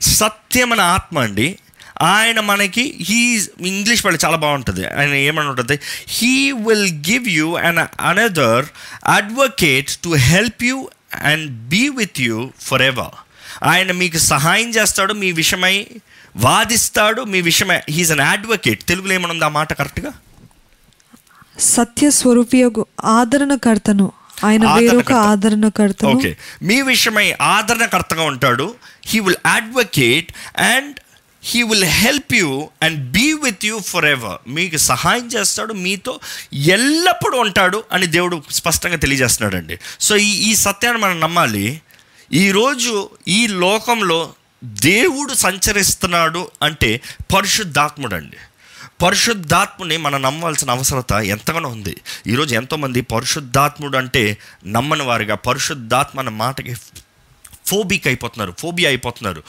[0.00, 1.58] సత్యమైన ఆత్మ అండి.
[2.02, 4.86] ఆయన మనకి హీ ఇంగ్లీష్ వాళ్ళు చాలా బాగుంటుంది.
[4.86, 5.80] ఆయన ఏమని ఉంటుంది?
[6.08, 8.66] He will give you and another
[9.04, 13.14] advocate to help you and be with you for ever
[13.64, 15.86] ఆయన మీకు సహాయం చేస్తాడు మీ విషయమై
[16.36, 17.80] వాదిస్తాడు మీ విషయమై.
[17.90, 20.10] హీఈస్ అన్ అడ్వకేట్ తెలుగులో ఏమనుంది ఆ మాట కరెక్ట్గా
[21.58, 24.12] సత్య స్వరూపియగు ఆదరణకర్తను.
[24.44, 26.04] ఆయన వేరొక ఆదరణకర్త.
[26.04, 28.74] ఓకే మీ విషయమై ఆదరణకర్తగా ఉంటాడు.
[29.06, 31.00] He will advocate and
[31.44, 36.20] he will help you and be with you for ever మీకు సహాయం చేస్తాడు మీతో
[36.52, 39.78] ఎల్లప్పుడూ ఉంటాడు అని దేవుడు స్పష్టంగా తెలియజేస్తున్నాడండి.
[40.00, 41.80] సో ఈ ఈ సత్యాన్ని మనం నమ్మాలి.
[42.32, 44.34] ఈరోజు ఈ లోకంలో
[44.64, 47.00] దేవుడు సంచరిస్తున్నాడు అంటే
[47.34, 48.36] పరిశుద్ధాత్ముడు అండి
[49.04, 51.96] పరిశుద్ధాత్ముని మనం నమ్మవలసిన అవసరత ఎంతగానో ఉంది.
[52.26, 56.74] ఈరోజు ఎంతోమంది పరిశుద్ధాత్ముడు అంటే నమ్మని వారిగా పరిశుద్ధాత్మ అన్న మాటకి
[57.66, 59.42] ఫోబిక్ అయిపోతున్నారు ఫోబియా అయిపోతున్నారు.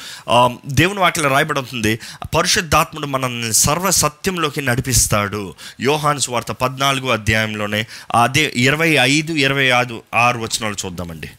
[0.66, 2.00] దేవుని వాటిలో రాయబడుతుంది
[2.36, 5.54] పరిశుద్ధాత్ముడు మనల్ని సర్వ సత్యంలోకి నడిపిస్తాడు.
[5.82, 11.30] యోహాన్స్ వార్త పద్నాలుగు అధ్యాయంలోనే అదే ఇరవై ఐదు ఇరవై ఆరు ఆరు వచనాలు చూద్దామండి.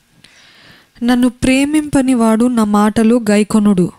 [1.02, 3.92] నన్ను ప్రేమింపని వాడు నా మాటలు గైకొనుడు.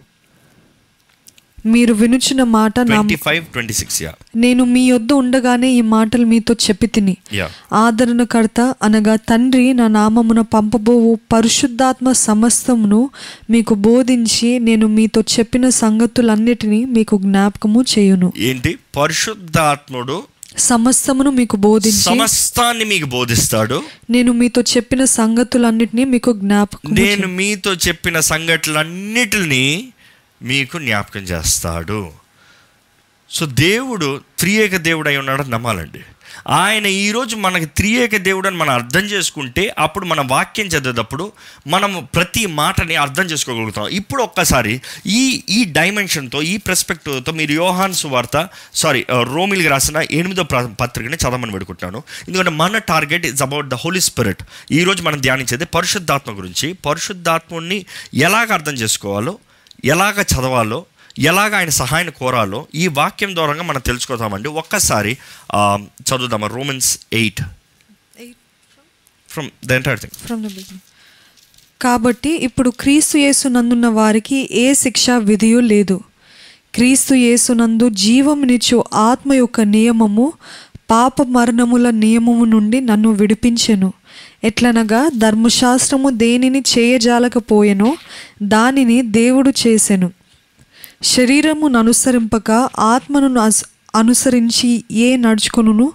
[1.65, 2.79] మీరు వినుచున్న మాట
[4.35, 7.17] నేను మీ యొద్ద ఉండగానే ఈ మాటలు మీతో చెప్పి తిని.
[7.73, 13.09] ఆదరణకర్త అనగా తండ్రి నా నామమున పంపబోవు పరిశుద్ధాత్మ సమస్తమును
[13.49, 18.33] మీకు బోధించి నేను మీతో చెప్పిన సంగతులన్నిటినీ మీకు జ్ఞాపకము చేయును.
[18.37, 18.77] ఏంటి?
[18.97, 20.23] పరిశుద్ధాత్ముడు
[20.57, 23.83] సమస్తమును మీకు బోధించి సమస్తాన్ని మీకు బోధిస్తాడు.
[24.09, 29.93] నేను మీతో చెప్పిన సంగతులన్నిటినీ మీకు జ్ఞాపకం నేను మీతో చెప్పిన సంఘటనలన్నిటిని
[30.41, 32.11] మీకు జ్ఞాపకం చేస్తాడు.
[33.31, 35.99] సో దేవుడు త్రియేక దేవుడు అయి ఉన్నాడని నమ్మాలండి.
[36.47, 41.31] ఆయన ఈరోజు మనకి త్రియేక దేవుడు అని మనం అర్థం చేసుకుంటే అప్పుడు మన వాక్యం చదివేటప్పుడు
[41.67, 43.87] మనం ప్రతి మాటని అర్థం చేసుకోగలుగుతాం.
[43.87, 50.43] ఇప్పుడు ఒక్కసారి ఈ ఈ డైమెన్షన్తో ఈ పెర్స్పెక్టివ్తో మీరు యోహాన్స్ వార్త సారీ రోమిల్కి రాసిన ఎనిమిదో
[50.79, 56.37] పత్రికని చదవమని పెడుకుంటున్నాను ఎందుకంటే మన target is about the holy spirit ఈరోజు మనం ధ్యానించేది పరిశుద్ధాత్మ
[56.37, 56.73] గురించి.
[56.73, 59.37] పరిశుద్ధాత్మని ఎలాగ అర్థం చేసుకోవాలో
[59.85, 60.85] ఎలాగ చదవాలో
[61.19, 65.17] ఎలాగ ఆయన సహాయం కోరాలో ఈ వాక్యం ద్వారా మనం తెలుసుకోతామండి ఒక్కసారి
[66.01, 66.47] చదువుదామా?
[66.47, 67.41] Romans eight
[69.29, 70.79] from the entire thing From the beginning.
[71.81, 76.01] కాబట్టి ఇప్పుడు క్రీస్తు యేసునందున్న వారికి ఏ శిక్ష విధియు లేదు.
[76.75, 80.33] క్రీస్తు యేసునందు జీవమునిచ్చు ఆత్మ యొక్క నియమము
[80.91, 83.93] పాప మరణముల నియమము నుండి నన్ను విడిపించెను.
[84.43, 87.95] ఎట్లనగా ధర్మశాస్త్రము దేనిని చేయజాలకపోయెనో
[88.43, 90.11] దానిని దేవుడు చేసెను.
[91.03, 95.91] శరీరమును అనుసరింపక ఆత్మను అస్- అనుసరించి ఏ నడుచుకొనును?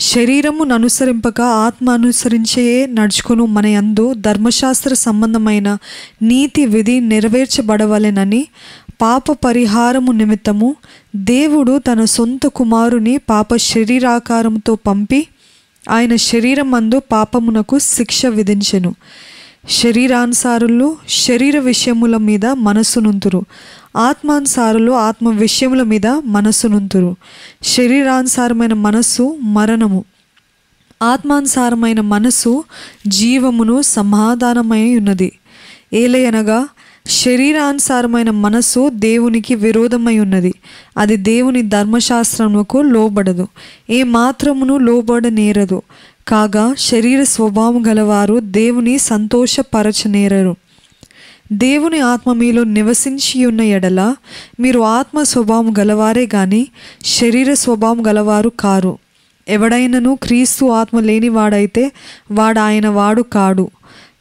[0.00, 3.46] శరీరమును అనుసరింపక ఆత్మ అనుసరించే నడుచుకును?
[3.46, 5.78] మన యందు ధర్మశాస్త్ర సంబంధమైన
[6.22, 8.46] నీతి విధి నెరవేర్చబడవలెనని
[9.00, 10.76] పాప పరిహారము నిమిత్తము
[11.16, 15.26] దేవుడు తన సొంత కుమారుని పాప శరీరాకారంతో పంపి
[15.88, 18.94] ఆయన శరీరం మందు పాపమునకు శిక్ష విధించెను.
[19.70, 23.44] శరీరానుసారులు శరీర విషయముల మీద మనస్సునుంతురు.
[23.96, 27.16] ఆత్మానుసారులు ఆత్మ విషయముల మీద మనస్సునుంతురు.
[27.62, 30.04] శరీరానుసారమైన మనస్సు మరణము.
[31.02, 32.64] ఆత్మానుసారమైన మనస్సు
[33.06, 35.38] జీవమును సమాధానమై ఉన్నది.
[35.92, 36.68] ఏలయనగా
[37.08, 40.54] శరీరానుసారమైన మనస్సు దేవునికి విరోధమై ఉన్నది.
[40.98, 43.48] అది దేవుని ధర్మశాస్త్రముకు లోబడదు.
[43.90, 45.82] ఏ మాత్రమును లోబడనేరదు.
[46.28, 50.56] కాగా శరీర స్వభావం గలవారు దేవుని సంతోషపరచనేరరు.
[51.52, 54.14] దేవుని ఆత్మ మీలో నివసించి ఉన్న ఎడల
[54.60, 56.66] మీరు ఆత్మ స్వభావం గలవారే గాని
[57.04, 58.98] శరీర స్వభావం గలవారు కారు.
[59.48, 61.92] ఎవడైనను క్రీస్తు ఆత్మ లేనివాడైతే
[62.30, 63.70] వాడు ఆయన వాడు కాడు.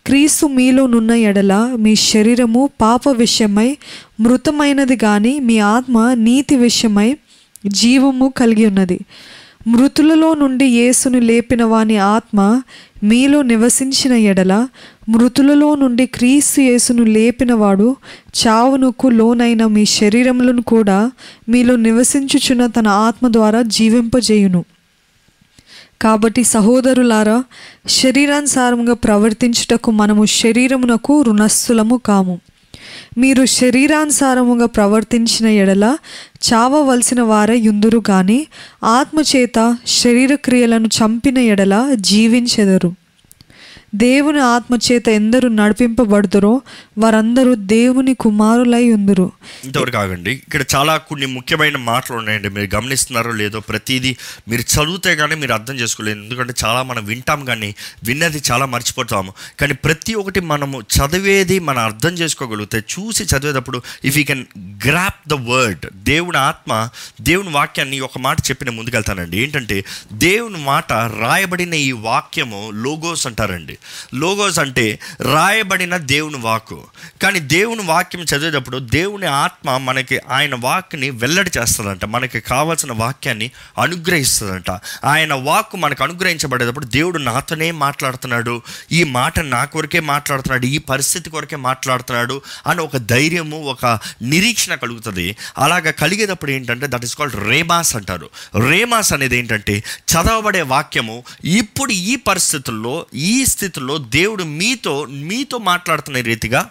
[0.05, 3.77] క్రీస్తు మీలో నున్న ఎడల మీ శరీరము పాప విషయమై
[4.19, 7.17] మృతమైనది గాని మీ ఆత్మ నీతి విషయమై
[7.67, 8.99] జీవము కలిగి ఉన్నది.
[9.67, 12.61] మృతులలో నుండి యేసును లేపిన వాని ఆత్మ
[13.03, 14.67] మీలో నివసించిన ఎడల
[15.09, 17.95] మృతులలో నుండి క్రీస్తు యేసును లేపినవాడు
[18.39, 21.11] చావునుకు లోనైన మీ శరీరములను కూడా
[21.49, 24.65] మీలో నివసించుచున్న తన ఆత్మ ద్వారా జీవింపజేయును.
[26.05, 27.43] కాబట్టి సహోదరులారా
[27.89, 32.39] శరీరానుసారముగా ప్రవర్తించుటకు మనము శరీరమునకు రుణస్థులము కాము.
[33.17, 35.97] మీరు శరీరానుసారముగా ప్రవర్తించిన ఎడల
[36.53, 38.47] చావవలసిన వారే యుందురు కానీ
[38.83, 43.04] ఆత్మచేత శరీర క్రియలను చంపిన ఎడల జీవించెదరు.
[43.95, 46.61] దేవుని ఆత్మ చేత ఎందరు నడిపింపబడతారో
[46.97, 49.31] వారందరూ దేవుని కుమారులై ఉందరు.
[49.65, 50.31] ఇంతవరకు ఆగండి.
[50.31, 52.49] ఇక్కడ చాలా కొన్ని ముఖ్యమైన మాటలు ఉన్నాయండి.
[52.49, 54.17] మీరు గమనిస్తున్నారో లేదో ప్రతిదీ
[54.47, 59.33] మీరు చదివితే కానీ మీరు అర్థం చేసుకోలేదు ఎందుకంటే చాలా మనం వింటాం కానీ విన్నది చాలా మర్చిపోతాము.
[59.59, 64.45] కానీ ప్రతి ఒక్కటి మనము చదివేది మనం అర్థం చేసుకోగలిగితే చూసి చదివేటప్పుడు if you can
[64.87, 66.89] grasp the word దేవుని ఆత్మ
[67.21, 69.37] దేవుని వాక్యాన్ని ఒక మాట చెప్పిన ముందుకెళ్తానండి.
[69.43, 73.77] ఏంటంటే దేవుని మాట రాయబడిన ఈ వాక్యము లోగోస్ అంటారండి.
[74.13, 76.87] లోగోస్ అంటే రాయబడిన దేవుని వాక్కు.
[77.21, 82.05] కానీ దేవుని వాక్యం చదివేటప్పుడు దేవుని ఆత్మ మనకి ఆయన వాక్ని వెల్లడి చేస్తుందంట.
[82.05, 84.71] మనకి కావాల్సిన వాక్యాన్ని అనుగ్రహిస్తుందంట.
[85.05, 88.61] ఆయన వాక్కు మనకు అనుగ్రహించబడేటప్పుడు దేవుడు నాతోనే మాట్లాడుతున్నాడు.
[88.91, 90.65] ఈ మాట నా కొరకే మాట్లాడుతున్నాడు.
[90.65, 95.35] ఈ పరిస్థితి కొరకే మాట్లాడుతున్నాడు అని ఒక ధైర్యము ఒక నిరీక్షణ కలుగుతుంది.
[95.57, 98.29] అలాగా కలిగేటప్పుడు ఏంటంటే దట్ ఇస్ కాల్డ్ రేమాస్ అంటారు.
[98.69, 99.83] రేమాస్ అనేది ఏంటంటే
[100.13, 106.69] చదవబడే వాక్యము ఇప్పుడు ఈ పరిస్థితుల్లో ఈ స్థితి పరిస్థితుల్లో దేవుడు మీతో మీతో మాట్లాడుతున్న రీతిగా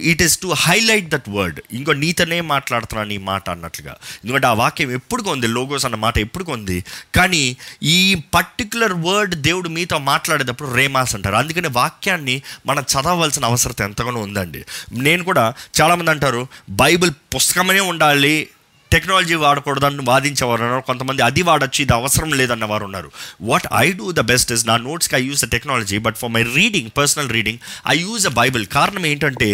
[0.00, 3.94] it is to highlight that word ఇంకో నీతనే మాట్లాడుతున్నాను ఈ మాట అన్నట్లుగా.
[4.24, 6.84] ఎందుకంటే ఆ వాక్యం ఎప్పుడు ఉంది లోగోస్ అన్న మాట ఎప్పుడు కొంది
[7.14, 11.34] కానీ ఈ పర్టికులర్ వర్డ్ దేవుడు మీతో మాట్లాడేటప్పుడు రేమాస్ అంటారు.
[11.34, 14.64] అందుకని వాక్యాన్ని మనం చదవవలసిన అవసరం ఎంతగానో ఉందండి.
[14.92, 18.48] నేను కూడా చాలామంది అంటారు బైబిల్ పుస్తకమనే ఉండాలి
[18.94, 20.82] టెక్నాలజీ వాడకూడదని వాదించేవారు ఉన్నారు.
[20.90, 23.08] కొంతమంది అది వాడచ్చు ఇది అవసరం లేదన్న వారు ఉన్నారు.
[23.50, 26.42] What I do the best is నా నోట్స్కి I use the technology but for my
[26.58, 29.48] reading personal reading I use a bible కారణం ఏంటంటే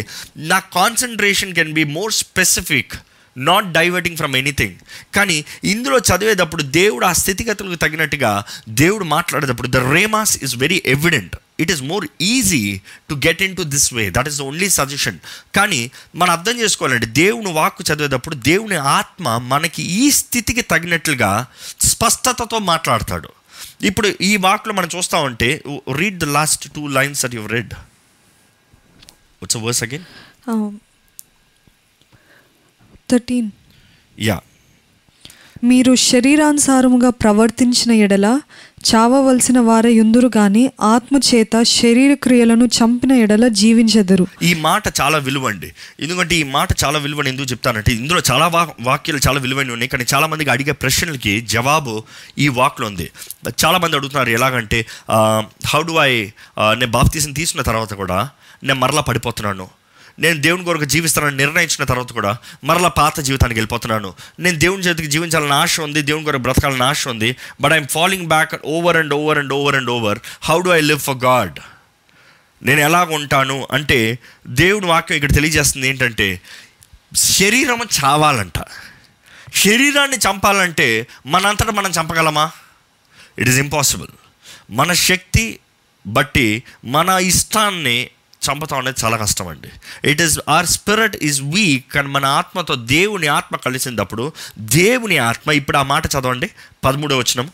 [0.50, 2.96] నా concentration can be more specific
[3.36, 4.76] not diverting from anything
[5.14, 11.70] కానీ ఇందులో చదివేటప్పుడు దేవుడు ఆ స్థితిగతులకు తగినట్టుగా దేవుడు మాట్లాడేటప్పుడు the rhemas is very evident it
[11.70, 15.18] is more easy to get into this way that is only suggestion
[15.54, 21.46] కానీ మనం అర్థం చేసుకోవాలంటే దేవుని వాక్కు చదివేటప్పుడు దేవుని ఆత్మ మనకి ఈ స్థితికి తగినట్లుగా
[21.80, 23.28] స్పష్టతతో మాట్లాడతాడు.
[23.82, 25.62] ఇప్పుడు ఈ వాక్లో మనం చూస్తా ఉంటే
[25.96, 27.74] read the last two lines at your red
[29.42, 30.04] what's verse again
[33.10, 33.50] thirteen
[34.20, 34.38] yeah
[35.64, 38.26] మీరు శరీరానుసారముగా ప్రవర్తించిన ఎడల
[38.88, 44.26] చావవలసిన వారే యుందురు గాని ఆత్మచేత శరీర క్రియలను చంపిన ఎడల జీవించెదరు.
[44.42, 45.68] ఈ మాట చాలా విలువండి.
[46.00, 49.88] ఎందుకంటే ఈ మాట చాలా విలువని ఎందుకు చెప్తానంటే ఇందులో చాలా వా వాక్యాలు చాలా విలువైనవి ఉన్నాయి.
[49.88, 51.94] కానీ చాలా మందికి అడిగే ప్రశ్నలకి జవాబు
[52.38, 53.10] ఈ వాక్లో ఉంది.
[53.64, 54.80] చాలా మంది అడుగుతున్నారు ఎలాగంటే
[55.66, 56.12] హౌ డు ఐ
[56.80, 58.18] నేను బాప్తీసం తీసుకున్న తర్వాత కూడా
[58.64, 59.68] నేను మరలా పడిపోతున్నాను.
[60.20, 64.14] నేను దేవుని కొరకు జీవిస్తానని నిర్ణయించిన తర్వాత కూడా మరలా పాత జీవితానికి వెళ్ళిపోతున్నాను.
[64.40, 68.54] నేను దేవుని చేతికి జీవించాలని ఆశ ఉంది దేవుని కొరకు బ్రతకాలని ఆశ ఉంది but I'm following back
[68.64, 71.58] over and over and over and over how do I live for God
[72.62, 76.40] నేను ఎలా ఉంటాను అంటే దేవుని వాక్యం ఇక్కడ తెలియజేస్తుంది ఏంటంటే
[77.14, 78.58] శరీరం చావాలంట.
[79.54, 82.50] శరీరాన్ని చంపాలంటే మనంతటా మనం చంపగలమా?
[83.38, 84.08] ఇట్ ఈస్ ఇంపాసిబుల్
[84.70, 85.58] మన శక్తి
[86.06, 88.10] బట్టి మన ఇష్టాన్ని
[88.42, 89.68] చంపటం అనేది చాలా కష్టం అండి
[90.10, 95.76] it is our spirit is weak కానీ మన ఆత్మతో దేవుని ఆత్మ కలిసినప్పుడు దేవుని ఆత్మ ఇప్పుడు
[95.76, 96.50] ఆ మాట చదవండి.
[96.84, 97.50] పదమూడో వచ్చినాం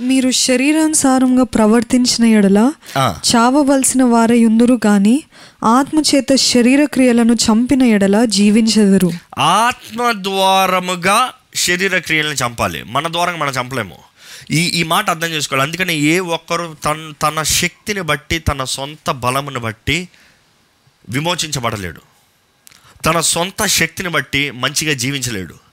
[0.00, 2.72] మీరు శరీరానుసారంగా ప్రవర్తించిన ఎడల.
[2.98, 5.22] చావవలసిన వారే యుందురు గాని
[5.64, 9.10] ఆత్మచేత శరీర క్రియలను చంపిన ఎడల జీవించెదరు.
[9.38, 12.82] ఆత్మ ద్వారముగా శరీర క్రియలను చంపాలి.
[12.82, 14.05] మన ద్వారంగా మనం చంపలేము.
[14.50, 15.62] ఈ ఈ మాట అర్థం చేసుకోవాలి.
[15.62, 20.08] అందుకని ఏ ఒక్కరు తన తన శక్తిని బట్టి తన సొంత బలమును బట్టి
[21.08, 22.00] విమోచించబడలేడు.
[23.06, 25.65] తన సొంత శక్తిని బట్టి మంచిగా జీవించలేడు.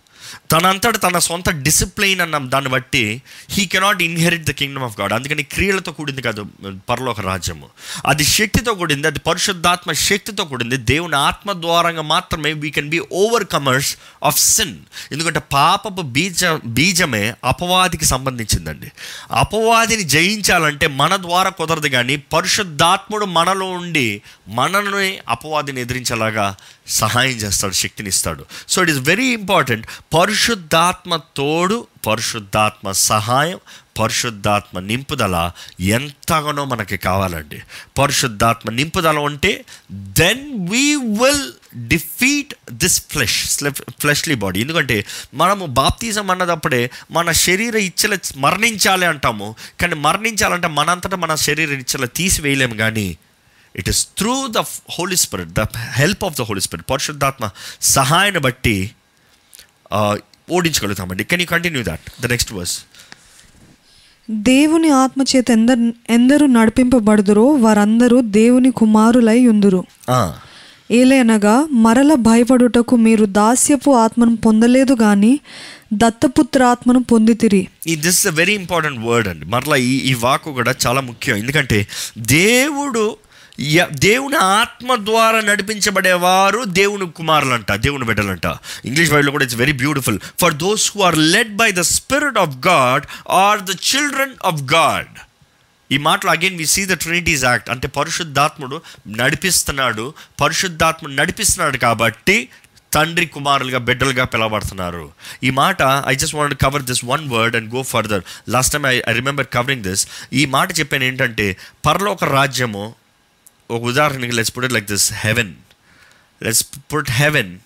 [0.51, 5.43] తనంతట తన సొంత డిసిప్లైన్ అన్న దాన్ని బట్టి he cannot inherit the kingdom of God అందుకని
[5.43, 6.45] క్రియలతో కూడింది కాదు
[6.89, 7.69] పరలోక రాజ్యము.
[8.05, 10.77] అది శక్తితో కూడింది అది పరిశుద్ధాత్మ శక్తితో కూడింది.
[10.77, 12.99] దేవుని ఆత్మ ద్వారంగా మాత్రమే we can be
[13.45, 14.77] overcomers of sin
[15.11, 18.91] ఎందుకంటే పాపపు బీజ బీజమే అపవాదికి సంబంధించిందండి.
[19.31, 26.55] అపవాదిని జయించాలంటే మన ద్వారా కుదరదు కానీ పరిశుద్ధాత్ముడు మనలో ఉండి మనల్ని అపవాదిని ఎదిరించేలాగా
[26.87, 28.45] సహాయం చేస్తాడు శక్తిని ఇస్తాడు.
[28.69, 29.87] So it is very important
[30.23, 33.59] పరిశుద్ధాత్మ తోడు పరిశుద్ధాత్మ సహాయం
[33.99, 37.61] పరిశుద్ధాత్మ నింపుదల ఎంతగానో మనకి కావాలండి.
[37.97, 41.51] పరిశుద్ధాత్మ నింపుదల ఉంటే then we will
[41.87, 43.47] defeat this flesh
[43.99, 49.55] fleshly body ఎందుకంటే మనము బాప్తిజం అన్నదప్పుడే మన శరీర ఇచ్చల మరణించాలి అంటాము.
[49.81, 53.17] కానీ మరణించాలంటే మనంతటా మన శరీర ఇచ్చల తీసివేయలేము కానీ
[53.75, 54.57] it is through the
[54.99, 57.49] holy spirit the help of the holy spirit పరిశుద్ధాత్మ
[57.81, 58.91] సహాయాన్ని బట్టి
[60.49, 61.23] ఓడించగలుగుతామండి.
[61.23, 62.79] Can you continue that the next verse
[64.31, 69.83] దేవుని ఆత్మచేత ఎందరు ఎందరు నడిపింపబడుదురో వారందరూ దేవుని కుమారులై ఉందురు.
[70.91, 75.39] ఏలైనగా మరల భయపడుటకు మీరు దాస్యపు ఆత్మను పొందలేదు గాని
[75.93, 77.67] దత్తపుత్ర ఆత్మను పొందితిరి.
[77.87, 79.45] ఈ this is a very important word అండి.
[79.45, 81.35] మరలా ఈ ఈ వాకు కూడా చాలా ముఖ్యం.
[81.35, 81.87] ఎందుకంటే
[82.17, 83.15] దేవుడు
[83.91, 88.45] దేవుని ఆత్మ ద్వారా నడిపించబడేవారు దేవుని కుమారులంట దేవుని బిడ్డలంట.
[88.85, 92.67] ఇంగ్లీష్ బైబిల్లో కూడా it's very beautiful for those who are led by the spirit of
[92.67, 95.07] God are the children of God
[95.91, 102.49] ఈ మాటలో again we see the trinities act అంటే పరిశుద్ధాత్ముడు నడిపిస్తున్నాడు పరిశుద్ధాత్ముడు నడిపిస్తున్నాడు కాబట్టి
[102.93, 105.11] తండ్రి కుమారులుగా బిడ్డలుగా పిలవబడుతున్నారు.
[105.43, 109.01] ఈ మాట I just want cover this one word and go further last time I
[109.09, 112.95] I remember covering this ఈ మాట చెప్పాను ఏంటంటే పరలోక రాజ్యము
[113.73, 115.53] ఒక ఉదాహరణకి let's put it like this heaven
[116.43, 117.59] let's put heaven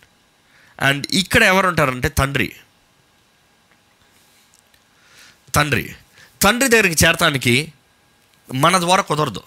[0.82, 2.56] and ఇక్కడ ఎవరు ఉంటారంటే తండ్రి.
[5.56, 5.96] తండ్రి.
[6.42, 7.74] తండ్రి దగ్గరికి చేరటానికి
[8.54, 9.44] మన ద్వారా కుదరదు.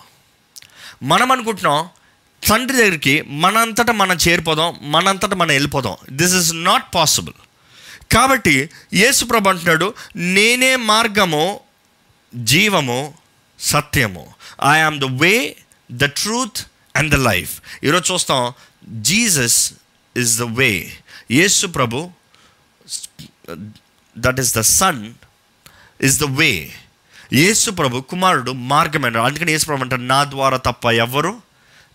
[1.03, 1.89] మనం అనుకుంటున్నాం
[2.49, 5.97] తండ్రి దగ్గరికి మనంతటా మనం చేరిపోదాం మనంతటా మనం వెళ్ళిపోదాం.
[6.11, 7.35] దిస్ ఇస్ నాట్ పాసిబుల్
[8.15, 11.61] కాబట్టి యేసుప్రభు అంటున్నాడు నేనే మార్గము
[12.35, 13.15] జీవము
[13.61, 14.35] సత్యము.
[14.73, 15.57] I am the way
[15.91, 16.61] the truth
[16.97, 18.53] and the life ఈరోజు చూస్తాం
[19.03, 19.73] Jesus
[20.17, 20.93] is the way
[21.31, 22.11] Yesu Prabhu
[24.17, 25.03] that is the son
[26.01, 26.71] is the way
[27.33, 31.43] Yesu ప్రభు కుమారుడు మార్గమైన అందుకని యేసు ప్రభు అంటారు నా ద్వారా తప్ప ఎవరు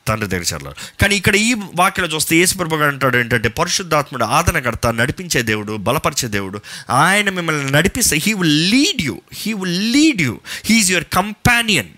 [0.07, 0.75] తండ్రి దగ్గర చేరలేరు.
[1.01, 6.27] కానీ ఇక్కడ ఈ వాక్యలో చూస్తే యేసు ప్రభు గారు అంటాడు ఏంటంటే పరిశుద్ధాత్ముడు ఆదరణకర్త నడిపించే దేవుడు బలపరిచే
[6.27, 11.91] దేవుడు ఆయన మిమ్మల్ని నడిపిస్తే he will lead you he will lead you he is your companion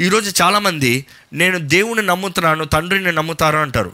[0.00, 3.92] ఈరోజు చాలామంది నేను దేవుని నమ్ముతున్నాను తండ్రిని నమ్ముతారు అంటారు.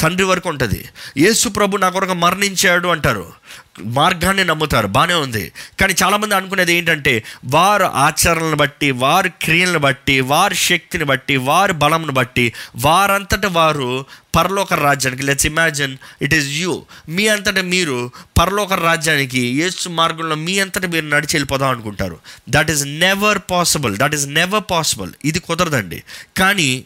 [0.00, 0.88] తండ్రి వరకు ఉంటుంది.
[1.16, 3.32] యేసు ప్రభు నా కొరకు మరణించాడు అంటారు.
[3.80, 4.86] మార్గాన్ని నమ్ముతారు.
[4.86, 5.52] బాగానే ఉంది.
[5.80, 12.12] కానీ చాలామంది అనుకునేది ఏంటంటే వారు ఆచరణను బట్టి వారి క్రియలను బట్టి వారి శక్తిని బట్టి వారి బలంను
[12.12, 14.04] బట్టి వారంతట వారు
[14.36, 20.58] పరలోక రాజ్యానికి let's imagine it is you మీ అంతట మీరు పరలోక రాజ్యానికి యేసు మార్గంలో మీ
[20.58, 22.18] అంతట మీరు నడిచి వెళ్ళిపోదాం అనుకుంటారు.
[22.48, 26.02] That is never possible that is never possible ఇది కుదరదండి.
[26.36, 26.84] కానీ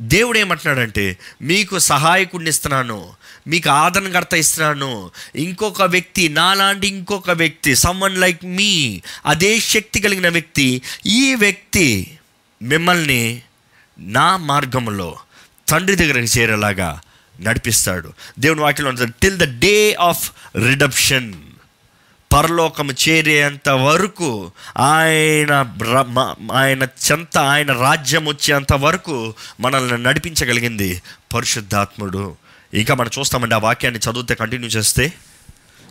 [0.00, 3.12] దేవుడు ఏమంటున్నాడంటే మీకు సహాయకుడిని ఇస్తున్నాను.
[3.46, 5.10] మీకు ఆదరణకర్త ఇస్తున్నాను.
[5.34, 12.18] ఇంకొక వ్యక్తి నాలాంటి ఇంకొక వ్యక్తి సమ్మన్ లైక్ మీ అదే శక్తి కలిగిన వ్యక్తి ఈ వ్యక్తి
[12.62, 13.42] మిమ్మల్ని
[13.98, 15.18] నా మార్గంలో
[15.68, 17.00] తండ్రి దగ్గరికి చేరేలాగా
[17.40, 18.12] నడిపిస్తాడు.
[18.38, 21.34] దేవుని వాక్యంలో till the day of redemption
[22.32, 25.52] పరలోకము చేరేంత వరకు ఆయన
[26.52, 31.02] ఆయన చెంత ఆయన రాజ్యం వచ్చేంత వరకు మనల్ని నడిపించగలిగింది
[31.34, 32.36] పరిశుద్ధాత్ముడు.
[32.74, 35.12] ఇంకా మనం చూస్తామండి ఆ వాక్యాన్ని చదివితే కంటిన్యూ చేస్తే.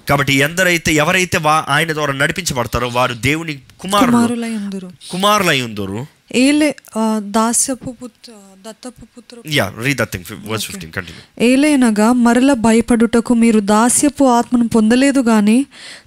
[0.09, 4.91] కాబట్టి ఎందరైతే ఎవరైతే వా ఆయన ద్వారా నడిపించబడతారో వారు దేవుని కుమారులు.
[5.11, 6.05] కుమారులై ఉందురు
[6.35, 6.75] ఏలే
[7.17, 8.31] దాస్యపు పుత్ర
[8.67, 9.37] దత్తపు పుత్ర.
[9.47, 15.65] Yeah read that thing verse fifteen continue ఏలైనగా మరల భయపడుటకు మీరు దాస్యపు ఆత్మను పొందలేదు గాని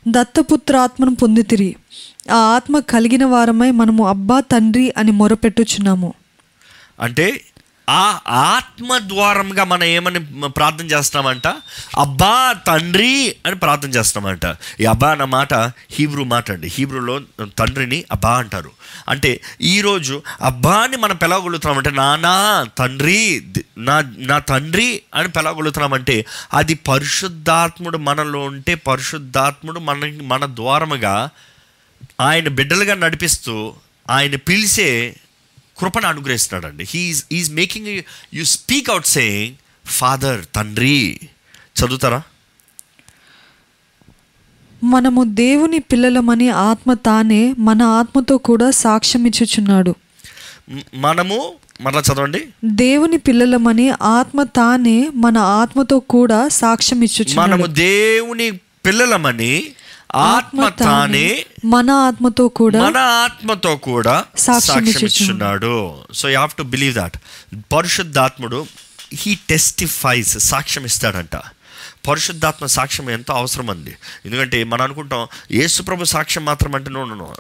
[0.08, 1.76] దత్తపుత్ర ఆత్మను పొందితిరి.
[2.30, 6.14] ఆ ఆత్మ కలిగిన వారమై మనము అబ్బా తండ్రి అని మొరపెట్టుచున్నాము.
[7.00, 7.26] అంటే
[7.88, 11.48] ఆ ఆత్మ ద్వారంగా మనం ఏమని ప్రార్థన చేస్తున్నామంట?
[11.98, 14.56] అబ్బా తండ్రి అని ప్రార్థన చేస్తున్నామంట.
[14.80, 15.54] ఈ అబ్బా అన్న మాట
[15.90, 16.68] హీబ్రూ మాట అండి.
[16.74, 17.20] హీబ్రూలో
[17.58, 18.70] తండ్రిని అబ్బా అంటారు.
[19.08, 23.46] అంటే ఈరోజు అబ్బాని మనం పిలవగలుగుతున్నామంటే నానా తండ్రి
[23.78, 31.30] నా నా తండ్రి అని పిలవగలుగుతున్నామంటే అది పరిశుద్ధాత్ముడు మనలో ఉంటే పరిశుద్ధాత్ముడు మన మన ద్వారముగా
[32.20, 33.74] ఆయన బిడ్డలుగా నడిపిస్తూ
[34.10, 35.16] ఆయన పిలిచే
[35.78, 36.84] కృపను అనుగ్రహిస్తున్నాడండి.
[36.88, 38.02] He is is making
[38.34, 39.54] you speak out saying
[39.86, 41.20] father తండ్రి.
[41.80, 42.22] చదువుతారా?
[44.84, 49.94] మనము దేవుని పిల్లలమని ఆత్మ తానే మన ఆత్మతో కూడా సాక్ష్యం ఇచ్చుచున్నాడు.
[50.94, 52.48] మనము మరలా చదవండి.
[52.64, 57.50] దేవుని పిల్లలమని ఆత్మ తానే మన ఆత్మతో కూడా సాక్ష్యం ఇచ్చుచున్నాడు.
[57.50, 58.50] మనము దేవుని
[58.86, 59.72] పిల్లలమని
[60.14, 64.14] ఆత్మ తానే మన ఆత్మతో కూడా మన ఆత్మతో కూడా.
[65.06, 65.72] ఇచ్చున్నాడు
[66.12, 67.16] so you have to believe that
[67.72, 68.66] పరిశుద్ధాత్ముడు
[69.12, 71.36] హీ టెస్టిఫైస్ సాక్ష్యం ఇస్తాడంట
[72.08, 73.94] పరిశుద్ధాత్మ సాక్ష్యం ఎంతో అవసరం అండి.
[74.24, 77.34] ఎందుకంటే మనం అనుకుంటాం యేసుప్రభు సాక్ష్యం మాత్రం అంటే నో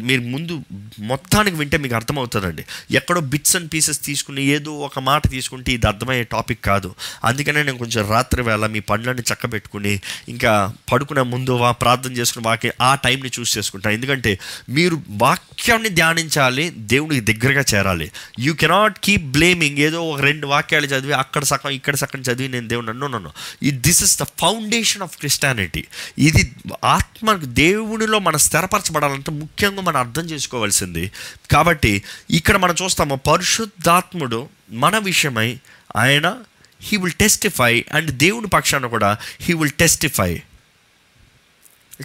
[0.00, 0.62] మీరు ముందు
[0.98, 2.64] మొత్తానికి వింటే మీకు అర్థమవుతుందండి.
[2.90, 6.94] ఎక్కడో బిట్స్ అండ్ పీసెస్ తీసుకుని ఏదో ఒక మాట తీసుకుంటే ఇది అర్థమయ్యే టాపిక్ కాదు.
[7.24, 12.70] అందుకనే నేను కొంచెం రాత్రి వేళ మీ పనులన్నీ చక్కబెట్టుకుని ఇంకా పడుకునే ముందు వా ప్రార్థన చేసుకుని వాక్య
[12.80, 13.94] ఆ టైంని చూస్ చేసుకుంటాను.
[13.94, 18.10] ఎందుకంటే మీరు వాక్యాన్ని ధ్యానించాలి దేవునికి దగ్గరగా చేరాలి.
[18.40, 22.68] యూ కెనాట్ కీప్ బ్లేమింగ్ ఏదో ఒక రెండు వాక్యాలు చదివి అక్కడ సగం ఇక్కడ సగం చదివి నేను
[22.68, 23.30] దేవుని నన్ను నన్ను
[23.62, 25.84] ఈ this is the foundation of Christianity
[26.18, 26.52] ఇది
[26.84, 31.12] ఆత్మ దేవునిలో మనం స్థిరపరచబడాలంటే ముఖ్యంగా మనం అర్థం చేసుకోవాల్సింది.
[31.50, 35.58] కాబట్టి ఇక్కడ మనం చూస్తాము పరిశుద్ధాత్ముడు మన విషయమై
[35.96, 36.36] ఆయన
[36.82, 40.42] హీ విల్ టెస్టిఫై అండ్ దేవుని పక్షాన కూడా హీ విల్ టెస్టిఫై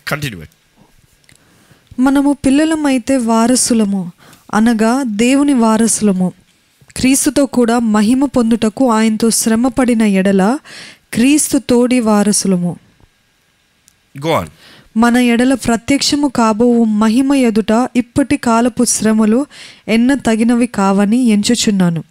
[0.07, 0.45] కంటిన్యూ
[1.99, 4.11] మనము పిల్లలమైతే వారసులము
[4.53, 6.33] అనగా దేవుని వారసులము.
[6.97, 10.57] క్రీస్తుతో కూడా మహిమ పొందుటకు ఆయనతో శ్రమపడిన ఎడల
[11.15, 12.75] క్రీస్తు తోడి వారసులము.
[14.25, 14.47] గో ఆన్
[14.97, 19.45] మన ఎడల ప్రత్యక్షము కాబోవు మహిమ ఎదుట ఇప్పటి కాలపు శ్రమలు
[19.87, 22.03] ఎన్న తగినవి కావని ఎంచుచున్నాను.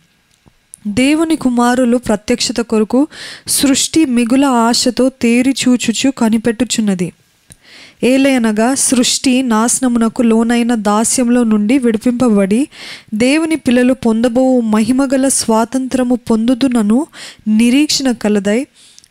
[0.86, 3.07] దేవుని కుమారులు ప్రత్యక్షత కొరకు
[3.48, 7.12] సృష్టి మిగుల ఆశతో తేరి చూచుచు కనిపెట్టుచున్నది.
[8.05, 12.68] ఏలయనగా సృష్టి నాశనమునకు లోనైన దాస్యంలో నుండి విడిపింపబడి
[13.14, 17.07] దేవుని పిల్లలు పొందబోవు మహిమగల స్వాతంత్రము పొందుదునను
[17.48, 18.66] నిరీక్షణ కలదై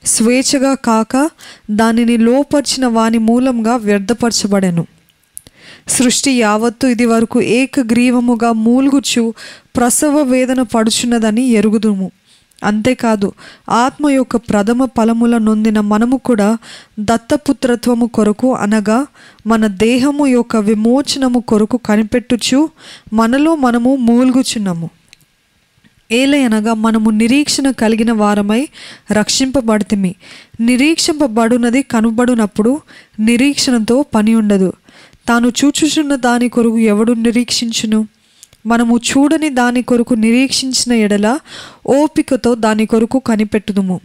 [0.05, 1.29] స్వేచ్ఛగా కాక
[1.71, 4.85] దానిని లోపర్చిన వాని మూలంగా వ్యర్థపరచబడెను.
[5.87, 9.33] సృష్టి యావత్తు ఇది వరకు ఏకగ్రీవముగా మూల్గుచు
[9.75, 12.11] ప్రసవ వేదన పడుచున్నదని ఎరుగుదుము.
[12.63, 13.31] అంతేకాదు
[13.69, 16.57] ఆత్మ యొక్క ప్రథమ ఫలముల నొందిన మనము కూడా
[16.99, 19.05] దత్తపుత్రత్వము కొరకు అనగా
[19.47, 22.69] మన దేహము యొక్క విమోచనము కొరకు కనిపెట్టుచు
[23.13, 24.89] మనలో మనము మూల్గుచున్నాము.
[26.13, 28.67] ఏలయనగా మనము నిరీక్షణ కలిగిన వారమై
[29.11, 30.15] రక్షింపబడితిమి.
[30.61, 32.81] నిరీక్షింపబడునది కనబడునప్పుడు
[33.19, 34.73] నిరీక్షణతో పని ఉండదు
[35.27, 38.07] తాను చూచుచున్న దాని కొరకు ఎవడు నిరీక్షించును?
[38.65, 41.39] మనము చూడని దాని కొరకు నిరీక్షించిన ఎడల
[41.87, 43.99] ఓపికతో దాని కొరకు కనిపెట్టుదుము.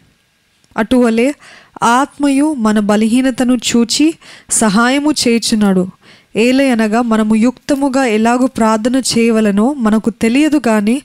[0.77, 1.35] అటువలే
[1.83, 4.15] ఆత్మయు మన బలహీనతను చూచి
[4.51, 5.89] సహాయము చేయుచున్నాడు.
[6.39, 11.03] ఏలయనగా మనము యుక్తముగా ఎలాగో ప్రార్థన చేయవలనో మనకు తెలియదు కానీ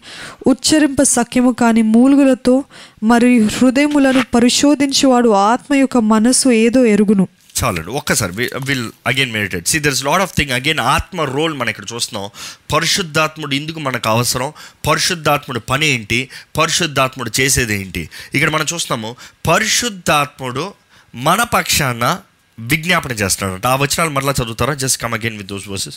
[0.47, 2.63] ఉచ్చరింప సఖ్యము కాని మూలుగులతో
[3.03, 7.27] మరియు హృదయములను పరిశోధించేవాడు ఆత్మ యొక్క మనసు ఏదో ఎరుగును.
[7.63, 9.67] చాలండి ఒక్కసారి will again meditate.
[9.67, 12.29] See there's lot of thing again ఆత్మ రోల్ మనం ఇక్కడ చూస్తున్నాం.
[12.73, 14.53] పరిశుద్ధాత్ముడు ఎందుకు మనకు అవసరం.
[14.89, 16.29] పరిశుద్ధాత్ముడు పని ఏంటి?
[16.57, 18.09] పరిశుద్ధాత్ముడు చేసేది ఏంటి?
[18.33, 19.15] ఇక్కడ మనం చూస్తున్నాము
[19.47, 20.73] పరిశుద్ధాత్ముడు
[21.15, 22.17] మన పక్షాన
[22.59, 24.73] విజ్ఞాపన చేస్తున్నాడు ఆ వచనాలు మరలా చదువుతారా?
[24.73, 25.95] Just come again with those verses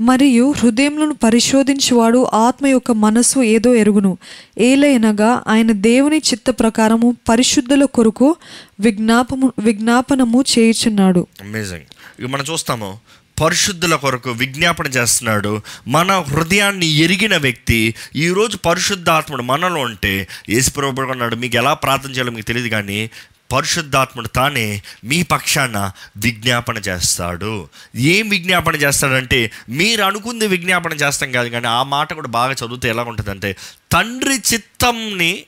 [0.00, 4.18] మరియు హృదయములను పరిశోధించువాడు ఆత్మ యొక్క మనస్సు ఏదో ఎరుగును.
[4.58, 8.36] ఏలైనగా ఆయన దేవుని చిత్త ప్రకారము పరిశుద్ధుల కొరకు
[8.80, 11.26] విజ్ఞాపము విజ్ఞాపనము చేయుచున్నాడు.
[11.40, 11.82] అమేజింగ్
[12.20, 12.98] ఇక మనం చూస్తాము.
[13.40, 15.62] పరిశుద్ధుల కొరకు విజ్ఞాపన చేస్తున్నాడు.
[15.88, 22.46] మన హృదయాన్ని ఎరిగిన వ్యక్తి ఈరోజు పరిశుద్ధాత్ముడు మనలో ఉంటే యేసుప్రభు అన్నాడు మీకు ఎలా ప్రార్థన చేయాలో మీకు
[22.46, 23.10] తెలియదు కానీ
[23.52, 27.68] పరిశుద్ధాత్ముడు తానే మీ పక్షాన విజ్ఞాపన చేస్తాడు.
[27.96, 33.02] ఏం విజ్ఞాపన చేస్తాడంటే మీరు అనుకుంది విజ్ఞాపన చేస్తాం కాదు కానీ ఆ మాట కూడా బాగా చదివితే ఎలా
[33.02, 33.56] ఉంటుందంటే
[33.92, 35.44] తండ్రి చిత్తంని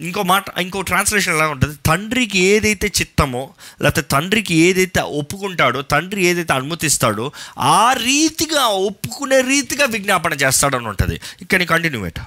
[0.00, 1.76] ఇంకో మాట ఇంకో ట్రాన్స్లేషన్ ఎలా ఉంటుంది?
[1.86, 3.50] తండ్రికి ఏదైతే చిత్తమో
[3.82, 11.20] లేకపోతే తండ్రికి ఏదైతే ఒప్పుకుంటాడో తండ్రి ఏదైతే అనుమతిస్తాడో ఆ రీతిగా ఒప్పుకునే రీతిగా విజ్ఞాపన చేస్తాడని ఉంటుంది.
[11.40, 12.20] ఇక్కడ కంటిన్యూ పెట్ట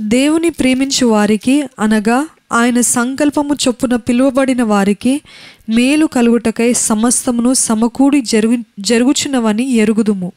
[0.00, 2.18] దేవుని ప్రేమించు వారికి అనగా
[2.52, 5.20] ఆయన సంకల్పము చొప్పున పిలువబడిన వారికి
[5.68, 10.32] మేలు కలుగుటకై సమస్తమును సమకూడి జరుగు జరుగుచున్నవని ఎరుగుదుము.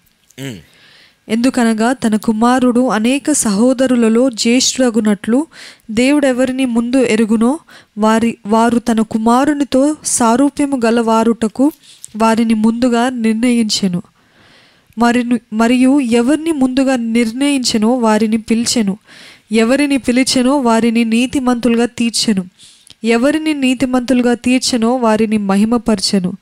[1.29, 5.47] ఎందుకనగా తన కుమారుడు అనేక సహోదరులలో జ్యేష్ఠుడగునట్లు
[5.91, 7.59] దేవుడెవరిని ముందు ఎరుగునో
[7.97, 11.71] వారి వారు తన కుమారునితో సారూప్యము గలవారుటకు
[12.17, 14.01] వారిని ముందుగా నిర్ణయించెను.
[14.97, 18.97] మరిను మరియు ఎవరిని ముందుగా నిర్ణయించెనో వారిని పిలిచెను.
[19.51, 22.45] ఎవరిని పిలిచెనో వారిని నీతిమంతులుగా తీర్చెను.
[23.03, 26.33] ఎవరిని నీతిమంతులుగా తీర్చెనో వారిని మహిమపరచెను.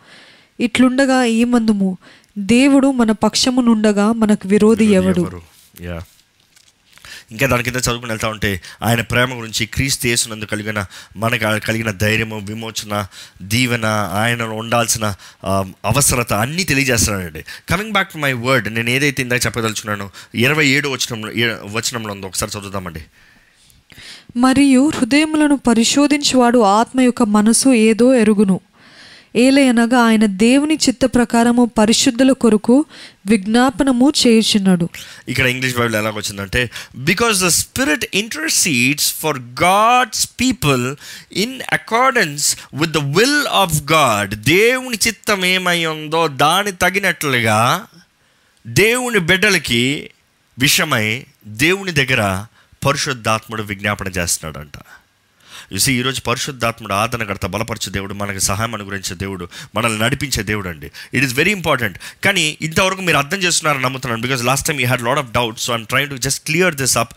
[0.59, 1.97] ఇట్లుండగా ఈ మందుము
[2.37, 5.41] దేవుడు మన పక్షము నుండగా మనకు విరోధి ఎవడు?
[5.81, 6.01] యా
[7.31, 10.85] ఇంకా దాని కింద చదువుకుని వెళ్తా ఉంటే ఆయన ప్రేమ గురించి క్రీస్తు యేసునందు కలిగిన
[11.17, 13.07] మనకు కలిగిన ధైర్యము విమోచన
[13.41, 15.15] దీవెన ఆయనలో ఉండాల్సిన
[15.85, 17.45] అవసరత అన్నీ తెలియజేస్తున్నాడండి.
[17.69, 21.31] Coming back to my word నేను ఏదైతే ఇందాక చెప్పదలుచుకున్నానో ఇరవై ఏడు వచనంలో
[21.79, 23.05] వచనంలో ఉందో ఒకసారి చదువుదామండి.
[24.37, 28.59] మరియు హృదయములను పరిశోధించువాడు ఆత్మ యొక్క మనసు ఏదో ఎరుగును.
[29.35, 32.85] ఏలయనగా ఆయన దేవుని చిత్త ప్రకారము పరిశుద్ధుల కొరకు
[33.25, 34.89] విజ్ఞాపనము చేయుచున్నాడు.
[35.27, 40.95] ఇక్కడ ఇంగ్లీష్ బైబిల్ ఎలా వచ్చిందంటే because the spirit intercedes for God's people
[41.31, 47.85] in accordance with the will of God దేవుని చిత్తం ఏమై ఉందో దాని తగినట్లుగా
[48.67, 50.09] దేవుని బిడ్డలకి
[50.59, 52.45] విషమై దేవుని దగ్గర
[52.85, 54.77] పరిశుద్ధాత్ముడు విజ్ఞాపన చేస్తున్నాడంట.
[55.73, 59.45] చూసి ఈరోజు పరిశుద్ధాత్ముడు ఆదరణకర్త బలపరిచే దేవుడు మనకి సహాయం అనుగ్రహించే దేవుడు
[59.75, 64.43] మనల్ని నడిపించే దేవుడు అండి ఇట్ ఈస్ వెరీ ఇంపార్టెంట్ కానీ ఇంతవరకు మీరు అర్థం చేస్తున్నారని నమ్ముతున్నాను because
[64.43, 67.13] last time you had lot of doubt so I'm trying to just clear this up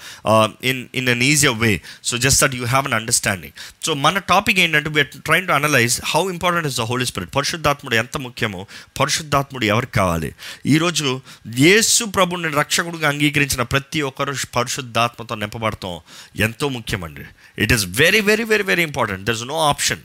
[0.64, 3.55] in in an easier way so just that you have an understanding
[3.86, 7.94] so మన topic ఏంటంటే we're trying to analyze how important is the holy spirit పరిశుద్ధాత్ముడు
[7.94, 8.66] ఎంత ముఖ్యమో
[9.00, 10.30] పరిశుద్ధాత్ముడు ఎవరికి కావాలి?
[10.66, 11.20] ఈరోజు
[11.59, 16.00] యేసు ప్రభుని రక్షకుడిగా అంగీకరించిన ప్రతి ఒక్కరు పరిశుద్ధాత్మతో నింపబడతాం
[16.36, 17.24] ఎంతో ముఖ్యమండి.
[17.59, 20.03] It is very very very very important there is no option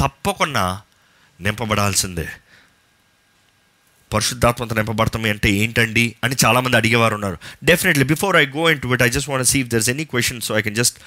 [0.00, 0.64] తప్పకుండా
[1.40, 2.28] నింపబడాల్సిందే.
[4.12, 7.38] పరిశుద్ధాత్మత నింపబడతాం అంటే ఏంటండి అని చాలామంది అడిగేవారు ఉన్నారు.
[7.64, 10.58] Definitely before I go into it I just want see if there's any question so
[10.58, 10.98] I can just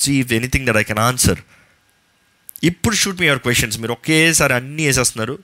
[0.00, 1.40] see if anything that I can answer
[2.64, 5.38] ఇప్పుడు shoot me your questions మీరు ఒకేసారి అన్నీ వేసేస్తున్నారు.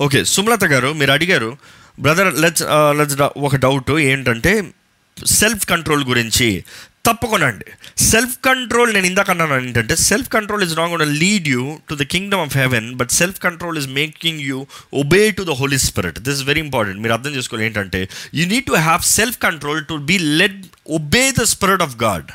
[0.00, 1.50] ఓకే సుమలత గారు మీరు అడిగారు
[1.98, 2.64] బ్రదర్ లెట్స్
[2.98, 4.52] లెట్స్ uh, ఒక doubt ఏంటంటే
[5.16, 6.48] సెల్ఫ్ కంట్రోల్ గురించి
[7.06, 7.66] తప్పకుండా అండి.
[8.04, 12.04] సెల్ఫ్ కంట్రోల్ నేను ఇందాక అన్నాను ఏంటంటే self control is not gonna lead you to the
[12.14, 14.58] kingdom of heaven but self control is making you
[14.92, 18.00] obey to the holy spirit this very important మీరు అర్థం చేసుకోవాలి ఏంటంటే
[18.34, 22.30] you need to have self control to be led obey the spirit of God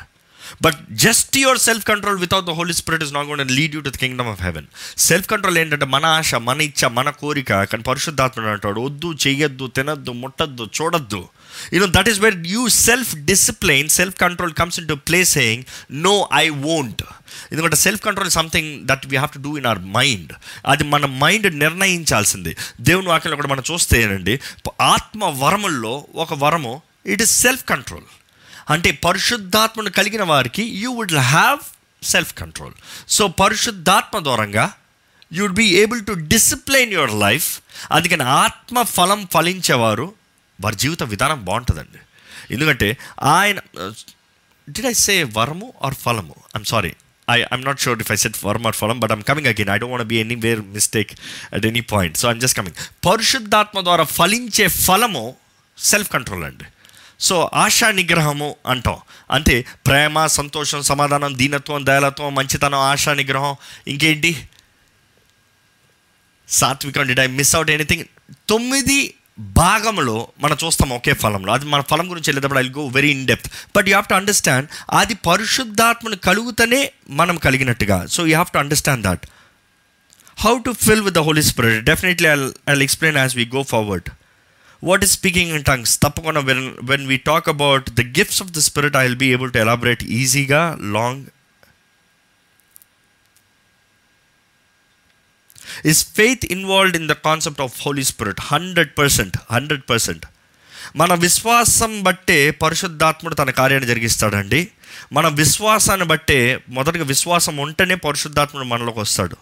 [0.62, 3.88] but just your self control without the holy spirit is not gonna lead you to
[3.88, 4.66] the kingdom of heaven
[4.98, 10.10] self control ఏంటంటే మన ఆశ మన ఇచ్చ మన కోరిక కానీ పరిశుద్ధాత్మ అంటాడు వద్దు చేయొద్దు తినద్దు
[10.10, 11.28] ముట్టద్దు చూడొద్దు.
[11.72, 16.48] You know that is where you self discipline self control comes into place saying no I
[16.48, 17.02] won't
[17.52, 20.32] ఎందుకంటే self control something that we have to do in our mind
[20.66, 22.56] అది మన మైండ్ నిర్ణయించాల్సింది.
[22.80, 24.40] దేవుని వాక్యంలో కూడా మనం చూస్తే ఏంటండి
[24.80, 28.04] ఆత్మ వరముల్లో ఒక వరము ఇట్ ఇస్ సెల్ఫ్ కంట్రోల్
[28.70, 31.58] అంటే పరిశుద్ధాత్మను కలిగిన వారికి you would have
[32.04, 32.72] self control
[33.08, 34.72] so పరిశుద్ధాత్మ దూరంగా
[35.32, 37.60] you'd would be able to discipline your life
[37.90, 40.14] అందుకని ఆత్మ ఫలం ఫలించేవారు
[40.60, 41.98] వారి జీవిత విధానం బాగుంటుందండి.
[42.50, 43.58] ఎందుకంటే ఆయన
[44.70, 46.34] డిడ్ ఐ సే వరము ఆర్ ఫలము?
[46.56, 46.94] I'm sorry
[47.30, 49.78] I I'm not sure if I said worm or ఫలం but I'm coming again I
[49.78, 51.12] don't want be any where mistake
[51.54, 55.36] at any point so I'm just coming పరిశుద్ధాత్మ ద్వారా ఫలించే ఫలము
[55.78, 56.64] self control అండి.
[57.22, 58.96] So ఆశా నిగ్రహము అంటాం.
[59.30, 63.56] అంటే ప్రేమ సంతోషం సమాధానం దీనత్వం దయాలత్వం మంచితనం ఆశా నిగ్రహం
[63.88, 64.48] ఇంకేంటి?
[66.48, 68.04] సాత్వికం did I miss out anything
[68.48, 71.52] తొమ్మిది భాగంలో మనం చూస్తాం ఒకే ఫలంలో.
[71.52, 74.68] అది మన ఫలం గురించి వెళ్ళేటప్పుడు I go very in depth but you have to understand
[74.90, 78.06] అది పరిశుద్ధాత్మను కలుగుతనే మనం కలిగినట్టుగా.
[78.06, 79.26] So you have to understand that
[80.38, 82.36] how to fill with the holy spirit definitely I
[82.70, 84.10] I explain as we go forward
[84.84, 88.58] what is speaking in tongues తప్పకుండా when when we talk about the gifts of the
[88.58, 91.26] spirit I will be able to elaborate ఈజీగా long
[95.84, 100.26] is faith involved in the concept of holy spirit hundred percent hundred percent
[100.96, 104.68] మన విశ్వాసం బట్టే పరిశుద్ధాత్ముడు తన కార్యాన్ని జరిగిస్తాడండి.
[105.12, 109.36] మన విశ్వాసాన్ని బట్టే మొదటగా విశ్వాసం ఉంటేనే పరిశుద్ధాత్ముడు మనలోకి వస్తాడు.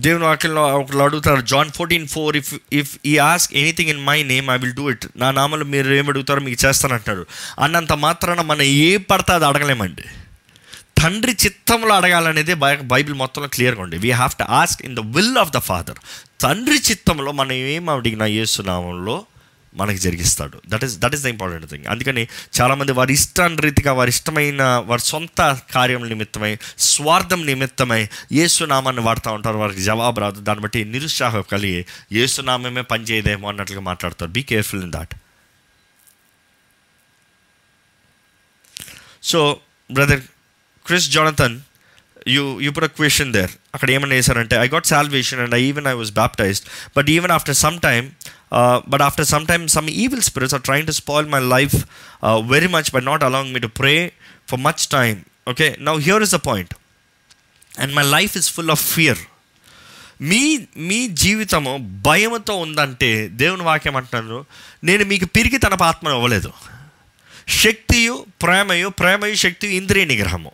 [0.00, 4.50] దేవుని వాక్యంలో ఒకళ్ళు అడుగుతారు John fourteen four if if ye ask anything in my name
[4.50, 7.26] I will do it నా నామలు మీరు ఏమడుగుతారో అడుగుతారో మీకు చేస్తానంటాడు
[7.58, 10.04] అన్నంత మాత్రాన మనం ఏ పడితే అది అడగలేమండి.
[10.98, 13.98] తండ్రి చిత్తంలో అడగాలనేది బైబిల్ మొత్తంలో క్లియర్గా ఉంది.
[13.98, 15.98] We have to ask in the will of the father
[16.40, 19.16] తండ్రి చిత్తంలో మనం ఏం అడిగినా యేసునామంలో
[19.74, 20.60] మనకి జరిగిస్తాడు.
[20.68, 22.28] That is that is the important thing అందుకని
[22.60, 29.56] చాలామంది వారి ఇష్టాన్ రీతిగా వారి ఇష్టమైన వారి సొంత కార్యం నిమిత్తమై స్వార్థం నిమిత్తమై ఏసునామాన్ని వాడుతూ ఉంటారు.
[29.56, 30.40] వారికి జవాబు రాదు.
[30.40, 34.30] దాన్ని బట్టి నిరుత్సాహం కలిగి ఏసునామే పనిచేయదేమో అన్నట్లుగా మాట్లాడతారు.
[34.30, 35.14] Be careful in that
[39.22, 39.60] so
[39.92, 40.20] brother
[40.86, 41.60] Chris Jonathan
[42.28, 45.86] you you put a question there అక్కడ ఏమన్నా వేశారంటే I got salvation and I even
[45.86, 46.64] I was baptized
[46.96, 48.10] but even after some time
[48.88, 51.74] but after some time some evil spirits are trying to spoil my life
[52.46, 54.12] very much but not along me to pray
[54.50, 56.74] for much time okay now here is the point
[57.80, 59.18] and my life is full of fear
[60.22, 64.46] మీ మీ జీవితము భయంతో ఉందంటే దేవుని వాక్యం అంటున్నారు
[64.84, 66.52] నేను మీకు పిరిగి తన ఆత్మ ఇవ్వలేదు.
[67.48, 70.52] శక్తియు ప్రేమయు ప్రేమయు శక్తియు ఇంద్రియ నిగ్రహము.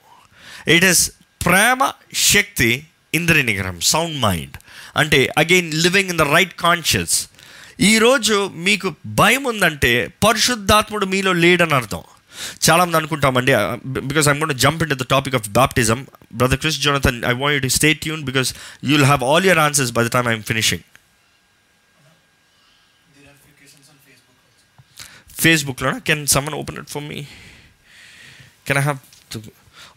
[0.68, 1.10] ఇట్ ఈస్
[1.47, 1.80] ప్రేమ
[2.30, 2.70] శక్తి
[3.12, 4.57] ఇంద్రియ నిగ్రహం సౌండ్ మైండ్
[4.97, 7.16] అంటే again living in the right conscious
[7.88, 8.36] ఈరోజు
[8.66, 8.88] మీకు
[9.18, 9.90] భయం ఉందంటే
[10.24, 12.03] పరిశుద్ధాత్ముడు మీలో లేడని అర్థం.
[12.64, 13.53] చాలామంది అనుకుంటామండి
[14.07, 16.01] because I'm gonna jump in the topic of baptism
[16.34, 18.51] brother Chris Jonathan I want to stay tune because
[18.82, 20.84] you will have all your answers by the time I'm finishing
[25.40, 27.20] ఫేస్బుక్లో can someone open it for me
[28.66, 29.01] can I have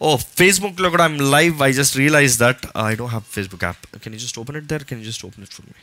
[0.02, 4.14] oh ఫేస్బుక్లో కూడా I'm live I just realize that I don't have Facebook app can
[4.14, 5.76] you just open it there can you just open it for me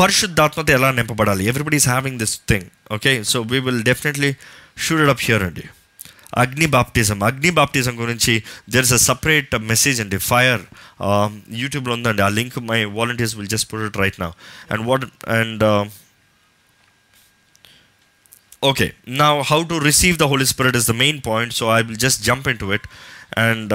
[0.00, 1.46] పరిశుద్ధాత్మత ఎలా నింపబడాలి?
[1.46, 4.34] Everybody is having this thing okay so we will definitely
[4.84, 5.64] should it up here అండి
[6.34, 10.62] అగ్ని baptism అగ్ని baptism గురించి there is a separate message అండి fire
[11.62, 12.22] యూట్యూబ్లో ఉందండి.
[12.22, 14.28] ఆ link my volunteers will just put it right నా
[14.70, 15.64] అండ్ వాట్ అండ్
[18.62, 18.86] ఓకే
[19.20, 22.22] నా how to receive the holy spirit is the main point so I will just
[22.22, 22.86] jump in to it
[23.38, 23.72] and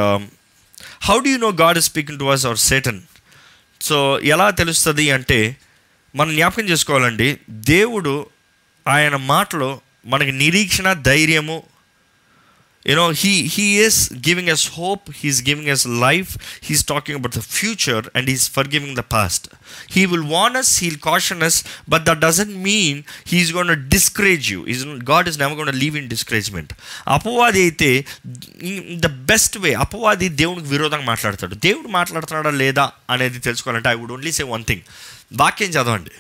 [1.04, 3.02] how do you know God is speaking to was our Satan
[3.82, 5.40] so ఎలా తెలుస్తుంది అంటే
[6.16, 8.14] మనం జ్ఞాపకం చేసుకోవాలండి దేవుడు
[8.86, 9.72] ఆయన మాటలో
[10.06, 11.58] మనకి నిరీక్షణ ధైర్యము
[12.88, 17.40] you know he he giving giving us hope he's giving us life he's talking about the
[17.40, 19.48] future and he's forgiving the past
[19.92, 24.66] he will warn us he'll caution us but that doesn't mean he's gonna discourage you
[24.66, 26.74] is God is never gonna leave in discouragement
[27.08, 28.06] అపవాది అయితే
[28.96, 31.56] the best way అపవాది దేవునికి విరోధంగా మాట్లాడతాడు.
[31.56, 34.82] దేవుడు మాట్లాడుతున్నాడా లేదా అనేది తెలుసుకోవాలంటే I would only say one thing
[35.34, 36.12] వాక్యం చదవండి.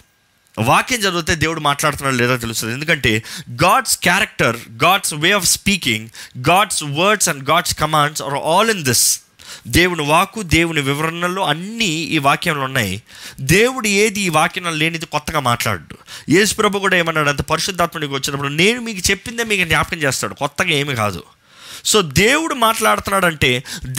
[0.60, 2.74] వాక్యం చదివితే దేవుడు మాట్లాడుతున్నాడు లేదో తెలుస్తుంది.
[2.74, 6.10] ఎందుకంటే God's character God's way of speaking
[6.50, 9.22] God's words and God's commands are all in this
[9.68, 13.02] దేవుని వాకు దేవుని వివరణలో అన్నీ ఈ వాక్యంలో ఉన్నాయి.
[13.42, 15.98] దేవుడు ఏది ఈ వాక్యంలో లేనిది కొత్తగా మాట్లాడు
[16.30, 20.34] యేసు ప్రభు కూడా ఏమన్నాడు అంత పరిశుద్ధాత్మనికి వచ్చినప్పుడు నేను మీకు చెప్పిందే మీకు జ్ఞాపకం చేస్తాడు.
[20.34, 21.24] కొత్తగా ఏమి కాదు.
[21.92, 23.50] సో దేవుడు మాట్లాడుతున్నాడంటే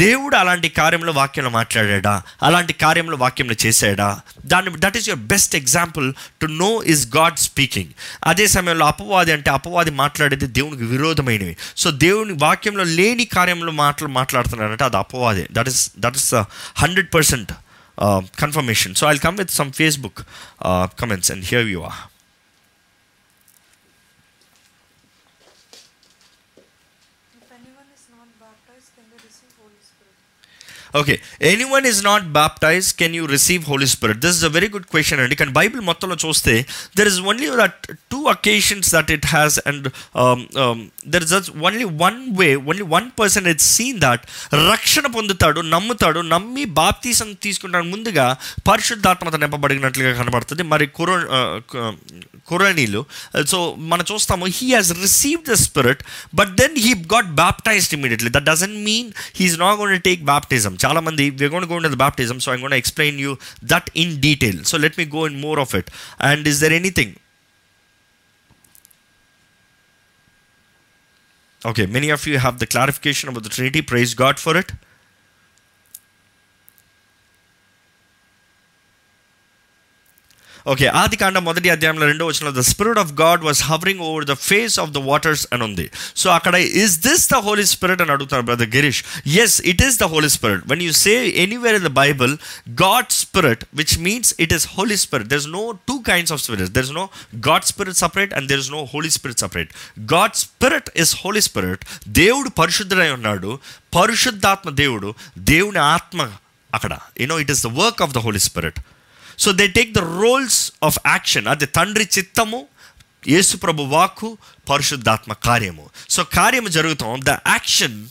[0.02, 2.14] దేవుడు అలాంటి కార్యంలో వాక్యంలో మాట్లాడాడా?
[2.42, 4.08] అలాంటి కార్యంలో వాక్యంలో చేశాడా?
[4.52, 6.06] దాన్ని that is your best example
[6.42, 7.92] to know is God speaking
[8.24, 11.56] అదే సమయంలో అపవాది అంటే అపవాది మాట్లాడేది దేవునికి విరోధమైనవి.
[11.76, 15.44] సో దేవుని వాక్యంలో లేని కార్యంలో మాటలు మాట్లాడుతున్నాడంటే అది అపవాదే.
[15.52, 16.32] That is that is
[16.82, 17.52] hundred percent
[18.42, 20.20] confirmation so I come with some Facebook
[21.02, 22.00] comments and here you are
[27.36, 30.18] If anyone is not baptized, can they receive Holy Spirit?
[31.00, 31.14] Okay
[31.52, 35.20] anyone is not baptize can you receive holy spirit this is a very good question
[35.24, 36.54] అండి కానీ Bible మొత్తంలో చూస్తే
[37.00, 37.80] there is only that
[38.14, 39.88] two occasions that it has and
[41.14, 41.34] there is
[41.66, 44.24] only one way only one person it seen that
[44.72, 47.86] రక్షణ పొందుతాడు నమ్ముతాడు నమ్మి baptism తీసుకుంటాడు.
[47.94, 48.26] ముందుగా
[48.68, 50.62] పరిశుద్ధాత్మత నింపబడినట్లుగా కనబడుతుంది.
[50.72, 51.10] మరి కుర
[52.48, 53.00] కురణీలు
[53.50, 53.58] సో
[53.90, 56.02] మనం చూస్తాము he has receive the spirit
[56.38, 60.99] but then he got baptized immediately that doesn't mean he is not gonna take baptism చాలా
[60.99, 64.77] మంది we gonna go the baptism so I gonna explain you that in detail so
[64.77, 65.89] let me go in more of it
[66.19, 67.15] and is there anything
[71.61, 73.81] Okay, many of you have the clarification about the Trinity.
[73.81, 74.71] Praise God for it.
[80.66, 84.34] Okay ఆది కాండ మొదటి అధ్యాయంలో రెండో వచ్చిన the spirit of God was hovering over the
[84.44, 85.84] face of the waters అని ఉంది
[86.20, 89.00] so అక్కడ is this the holy spirit అని అడుగుతారు brother Girish
[89.42, 92.32] yes it is the holy spirit when you say anywhere in the Bible
[92.82, 96.72] God spirit which means it is holy spirit there is no two kinds of spirit
[96.78, 97.04] there is no
[97.48, 99.70] God spirit separate and there is no holy spirit separate
[100.12, 101.84] God spirit is holy spirit
[102.20, 103.52] దేవుడు పరిశుద్ధుడై ఉన్నాడు
[103.96, 105.10] పరిశుద్ధాత్మ దేవుడు
[105.52, 106.20] దేవుని ఆత్మ
[106.70, 108.80] అక్కడ you know it is the work of the holy spirit
[109.38, 112.66] so they take the roles of action అది తండ్రి చిత్తము
[113.28, 114.38] యేసుప్రభు వాక్కు
[114.70, 115.90] పరిశుద్ధాత్మ కార్యము.
[116.10, 117.20] సో కార్యము జరుగుతాం.
[117.24, 118.08] The action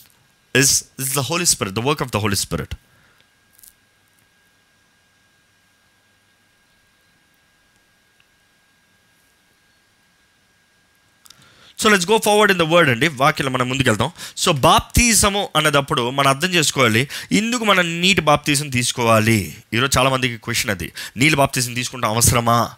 [0.56, 2.76] is is the Holy Spirit the work of the Holy Spirit
[11.84, 13.08] so let's go forward in the word అండి.
[13.08, 14.12] వాక్యం మనం ముందుకెళ్తాం.
[14.38, 19.58] సో బాప్తీసము అన్నదప్పుడు మనం అర్థం చేసుకోవాలి ఇందుకు మనం నీటి బాప్తీసం తీసుకోవాలి.
[19.74, 20.92] ఈరోజు చాలామందికి క్వశ్చన్ అది.
[21.18, 22.72] నీళ్ళు బాప్తీసం తీసుకుంటాం అవసరమా?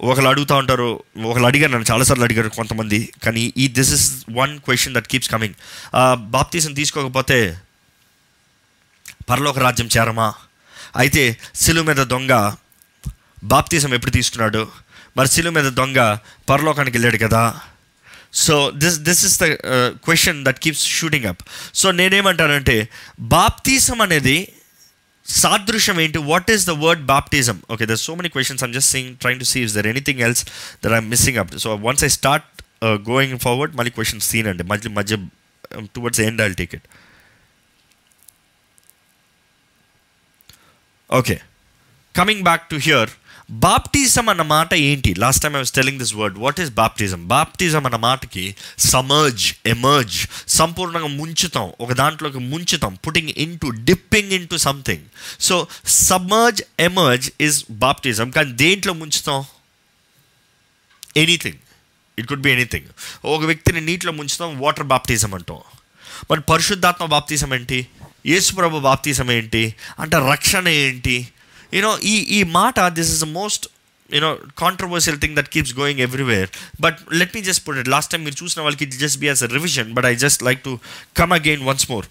[0.00, 3.12] ఒకళ్ళు అడుగుతూ ఉంటారు ఒకళ్ళు అడిగారు నన్ను చాలాసార్లు అడిగారు కొంతమంది.
[3.24, 5.54] కానీ ఈ this is one question that keeps coming
[6.14, 7.60] baptism తీసుకోకపోతే
[9.30, 10.28] పరలోక రాజ్యం చేరమా?
[10.96, 12.52] అయితే సిలువు మీద దొంగ
[13.44, 14.68] బాప్తీసం ఎప్పుడు తీసుకున్నాడు?
[15.16, 16.16] మరి సిలువ మీద దొంగ
[16.48, 17.60] పరలోకానికి వెళ్ళాడు కదా?
[18.32, 19.46] So this this is the
[20.06, 21.42] question that keeps shooting up
[21.74, 22.76] so నేనేమంటానంటే
[23.34, 24.38] బాప్తీసం అనేది
[25.26, 29.10] సాదృశ్యం ఏంటి what is the word baptism okay there so many questions I'm just sing
[29.16, 30.42] trying to see is there anything else
[30.84, 32.46] there I'm missing up so once I start
[33.10, 35.16] going forward మళ్ళీ questions తీనండి మధ్య మధ్య
[35.94, 36.86] towards end I'll take it
[41.10, 41.36] okay
[42.14, 43.10] coming back to here
[43.50, 45.14] baptism అన్న మాట ఏంటి?
[45.14, 50.26] Last time I was telling this word what is baptism baptism అన్న మాటకి submerge emerge
[50.48, 51.72] సంపూర్ణంగా ముంచుతాం.
[51.80, 52.94] ఒక దాంట్లోకి ముంచుతాం.
[52.94, 53.28] Putting
[53.58, 55.02] into dipping into something
[55.40, 59.44] so submerge emerge is baptism కానీ దేంట్లో ముంచుతాం?
[61.16, 61.58] Anything
[62.18, 62.86] it could be anything
[63.24, 65.58] ఒక వ్యక్తిని నీటిలో ముంచుతాం వాటర్ బాప్టిజం అంటాం.
[66.30, 67.86] మరి పరిశుద్ధాత్మ బాప్తిజం ఏంటి?
[68.26, 69.74] యేసుప్రభు బాప్తిజం ఏంటి?
[69.98, 71.28] అంటే రక్షణ ఏంటి?
[71.72, 73.66] యూనో ఈ ఈ మాట this is the most
[74.10, 76.48] you know controversial thing that keeps going everywhere
[76.80, 79.44] but let me just put it last time మీరు చూసిన వాళ్ళకి it just be as
[79.44, 80.80] a revision but I just like to
[81.16, 82.06] come again once more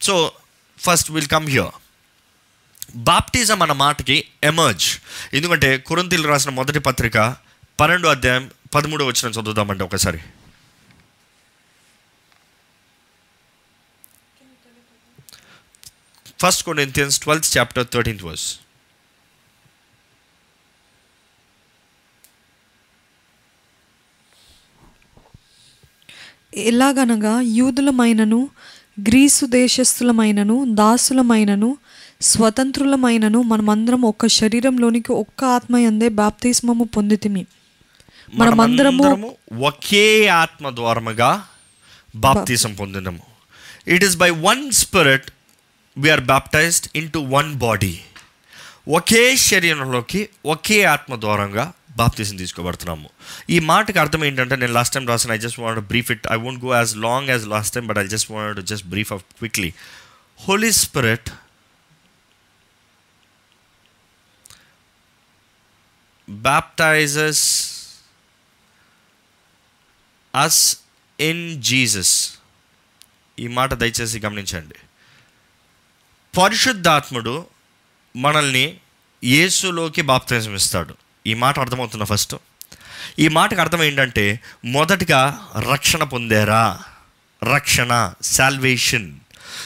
[0.00, 0.32] so
[0.78, 1.72] first will come here
[2.96, 4.86] baptism అన్న మాటకి emerge
[5.34, 7.18] ఎందుకంటే కురంతీలు రాసిన మొదటి పత్రిక
[7.78, 10.20] పన్నెండు అధ్యాయం పదమూడు వచ్చిన చదువుదామంటే ఒకసారి.
[16.40, 18.48] First Corinthians twelfth chapter thirteenth verse
[26.56, 28.48] ఎలాగనగా యూదులమైనను
[29.08, 31.76] గ్రీసు దేశస్థులమైనను దాసులమైనను
[32.20, 37.46] స్వతంత్రులమైనను మనమందరం ఒక్క శరీరంలోనికి ఒక్క ఆత్మ అందే బాప్తిస్మము పొందితిమి.
[38.34, 39.06] మనమందరము
[39.60, 41.30] ఒకే ఆత్మ ద్వారముగా
[42.14, 43.22] బాప్తిజం పొందినము.
[43.86, 45.28] It is by one Spirit
[45.98, 48.00] we are baptized into one body
[48.88, 53.10] ఒకే శరీరంలోకి ఒకే ఆత్మ ద్వారంగా బాప్తిజం తీసుకోబడుతున్నాము.
[53.50, 56.64] ఈ మాటకి అర్థం ఏంటంటే నేను లాస్ట్ టైం రాసిన I just want brief it I won't
[56.64, 59.72] go as long as last time but I just want just brief up quickly
[60.40, 61.30] Holy Spirit
[66.42, 67.38] baptizes
[70.34, 70.78] us
[71.20, 72.34] in Jesus
[73.38, 74.74] ఈ మాట దయచేసి గమనించండి.
[76.38, 77.46] పరిశుద్ధాత్ముడు
[78.16, 78.76] మనల్ని
[79.24, 80.94] యేసులోకి బాప్తిజం ఇస్తాడు
[81.26, 82.36] ఈ మాట అర్థమవుతున్న ఫస్ట్?
[83.18, 86.78] ఈ మాటకు అర్థం ఏంటంటే మొదటగా రక్షణ పొందారా?
[87.54, 89.18] రక్షణ salvation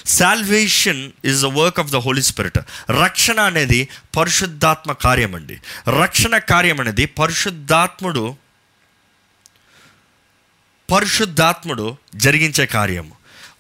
[0.07, 2.59] salvation is the work of the Holy Spirit
[2.91, 5.61] రక్షణ అనేది పరిశుద్ధాత్మ కార్యం అండి.
[6.01, 8.37] రక్షణ కార్యం అనేది పరిశుద్ధాత్ముడు
[10.93, 13.13] పరిశుద్ధాత్ముడు జరిగించే కార్యము.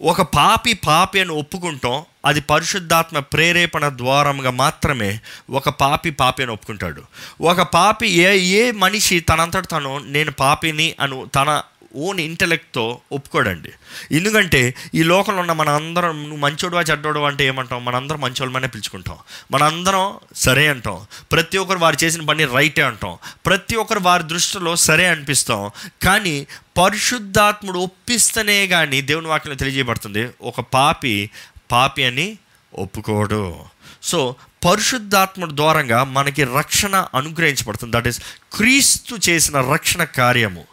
[0.03, 5.21] ఒక పాపి పాపి అని ఒప్పుకుంటాం అది పరిశుద్ధాత్మ ప్రేరేపణ ద్వారంగా మాత్రమే
[5.51, 7.03] ఒక పాపి పాపి అని ఒప్పుకుంటాడు.
[7.41, 11.63] ఒక పాపి ఏ ఏ మనిషి తనంతట తను నేను పాపిని అను తన
[11.97, 13.73] ఓన్ ఇంటెలెక్ట్తో ఒప్పుకోడండి.
[14.13, 17.85] ఎందుకంటే ఈ లోకంలో ఉన్న మన అందరం నువ్వు మంచోడువా చెడ్డోడు అంటే ఏమంటాం?
[17.85, 19.17] మనందరం మంచోళ్ళమనే పిలుచుకుంటాం.
[19.53, 21.07] మనందరం సరే అంటాం.
[21.33, 23.17] ప్రతి ఒక్కరు వారు చేసిన పని రైటే అంటాం.
[23.47, 25.71] ప్రతి ఒక్కరు వారి దృష్టిలో సరే అనిపిస్తాం.
[26.03, 26.47] కానీ
[26.79, 31.31] పరిశుద్ధాత్ముడు ఒప్పిస్తేనే కానీ దేవుని వాక్యం తెలియజేయబడుతుంది ఒక పాపి
[31.71, 32.39] పాపి అని
[32.79, 33.57] ఒప్పుకోడు.
[34.03, 34.35] సో
[34.65, 37.97] పరిశుద్ధాత్మ ద్వారంగా మనకి రక్షణ అనుగ్రహించబడుతుంది.
[37.97, 38.21] దట్ ఈస్
[38.55, 40.65] క్రీస్తు చేసిన రక్షణ కార్యము.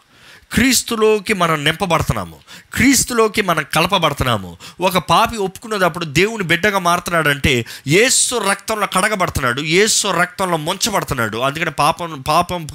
[0.52, 2.36] క్రీస్తులోకి మనం నింపబడుతున్నాము.
[2.74, 4.56] క్రీస్తులోకి మనం కలపబడుతున్నాము.
[4.80, 11.38] ఒక పాపి ఒప్పుకున్నప్పుడు దేవుని బిడ్డగా మారుతున్నాడంటే ఏసు రక్తంలో కడగబడుతున్నాడు ఏసు రక్తంలో ముంచబడుతున్నాడు.
[11.38, 12.68] అందుకని పాపం పాపం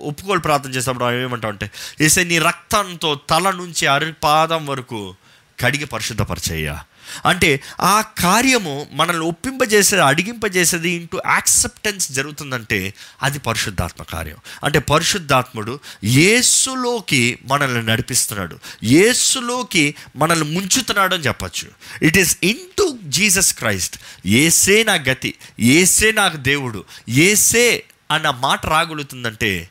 [0.00, 5.14] ఒప్పుకోలు ప్రార్థన చేసినప్పుడు ఏమంటావు అంటే ఏసే నీ రక్తంతో తల నుంచి అరిపాదం వరకు
[5.60, 6.84] కడిగి పరిశుద్ధపరిచేయ్యా.
[7.26, 14.36] అంటే ఆ కార్యము మనల్ని ఒప్పింపజేసేది అడిగింపజేసేది ఇంటూ యాక్సెప్టెన్స్ జరుగుతుందంటే అది పరిశుద్ధాత్మ కార్యం.
[14.64, 18.58] అంటే పరిశుద్ధాత్ముడు యేసులోకి మనల్ని నడిపిస్తున్నాడు.
[18.84, 21.68] యేసులోకి మనల్ని ముంచుతున్నాడు అని చెప్పచ్చు.
[22.02, 22.36] It is
[22.78, 29.70] into Jesus Christ ఏసే నా గతి ఏసే నాకు దేవుడు ఏసే అన్న మాట రాగలుగుతుందంటే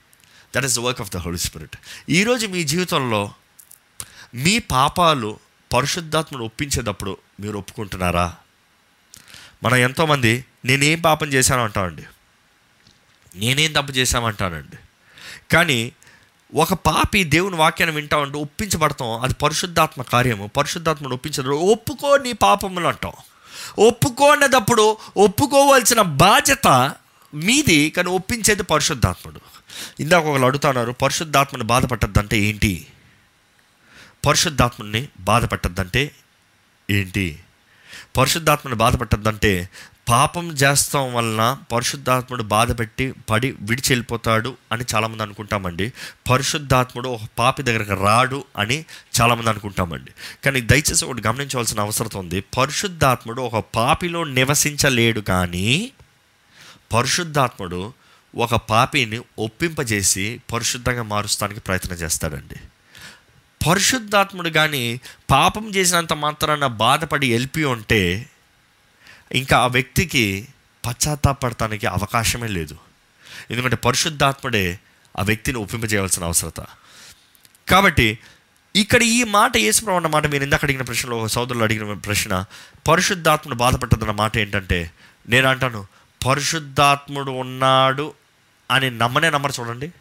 [0.55, 1.77] that is the work of the Holy Spirit
[2.09, 3.33] ఈరోజు మీ జీవితంలో
[4.35, 5.39] మీ పాపాలు
[5.73, 8.35] పరిశుద్ధాత్మను ఒప్పించేటప్పుడు మీరు ఒప్పుకుంటున్నారా?
[9.63, 12.03] మనం ఎంతోమంది నేనేం పాపం చేశాను అంటామండి
[13.35, 14.77] నేనేం తప్పు చేశామంటానండి
[15.51, 15.91] కానీ
[16.55, 19.21] ఒక పాపి దేవుని వాక్యాన్ని వింటా ఉంటే ఒప్పించబడతాం.
[19.21, 20.47] అది పరిశుద్ధాత్మ కార్యము.
[20.47, 23.13] పరిశుద్ధాత్మను ఒప్పించదు ఒప్పుకో నీ పాపములు అంటాం.
[23.79, 26.95] ఒప్పుకోనేటప్పుడు ఒప్పుకోవాల్సిన బాధ్యత
[27.33, 29.39] మీది కానీ ఒప్పించేది పరిశుద్ధాత్ముడు.
[29.99, 32.87] ఇందాక ఒకళ్ళు అడుగుతున్నారు పరిశుద్ధాత్మని బాధపట్టద్దంటే ఏంటి?
[34.25, 36.11] పరిశుద్ధాత్మని బాధపెట్టద్దంటే
[36.89, 37.39] ఏంటి?
[38.17, 39.69] పరిశుద్ధాత్మని బాధపెట్టద్దంటే
[40.09, 45.93] పాపం చేస్తాం వలన పరిశుద్ధాత్ముడు బాధపెట్టి పడి విడిచి వెళ్ళిపోతాడు అని చాలామంది అనుకుంటామండి.
[46.29, 48.85] పరిశుద్ధాత్ముడు ఒక పాపి దగ్గరకు రాడు అని
[49.21, 50.11] చాలామంది అనుకుంటామండి.
[50.45, 52.41] కానీ దయచేసి ఒకటి గమనించవలసిన అవసరం ఉంది.
[52.41, 55.91] పరిశుద్ధాత్ముడు ఒక పాపిలో నివసించలేడు కానీ
[56.93, 57.93] పరిశుద్ధాత్ముడు
[58.37, 62.55] ఒక పాపిని ఒప్పింపజేసి పరిశుద్ధంగా మారుస్తానికి ప్రయత్నం చేస్తాడండి.
[63.67, 68.29] పరిశుద్ధాత్ముడు కానీ పాపం చేసినంత మాత్రాన బాధపడి వెళ్ళి ఉంటే
[69.31, 70.47] ఇంకా ఆ వ్యక్తికి
[70.87, 72.77] పశ్చాత్తాపడటానికి అవకాశమే లేదు.
[73.51, 74.79] ఎందుకంటే పరిశుద్ధాత్ముడే
[75.19, 76.65] ఆ వ్యక్తిని ఒప్పింపజేయవలసిన అవసరత.
[77.67, 78.17] కాబట్టి
[78.75, 82.45] ఇక్కడ ఈ మాట వేసుకున్న అన్న మాట మీరు ఇందాక అడిగిన ప్రశ్నలో సోదరులు అడిగిన ప్రశ్న
[82.87, 84.91] పరిశుద్ధాత్ముడు బాధపట్టదన్న మాట ఏంటంటే
[85.29, 85.87] నేను అంటాను
[86.27, 88.13] పరిశుద్ధాత్ముడు ఉన్నాడు
[88.71, 89.91] అని నమ్మనే నమ్మరు చూడండి.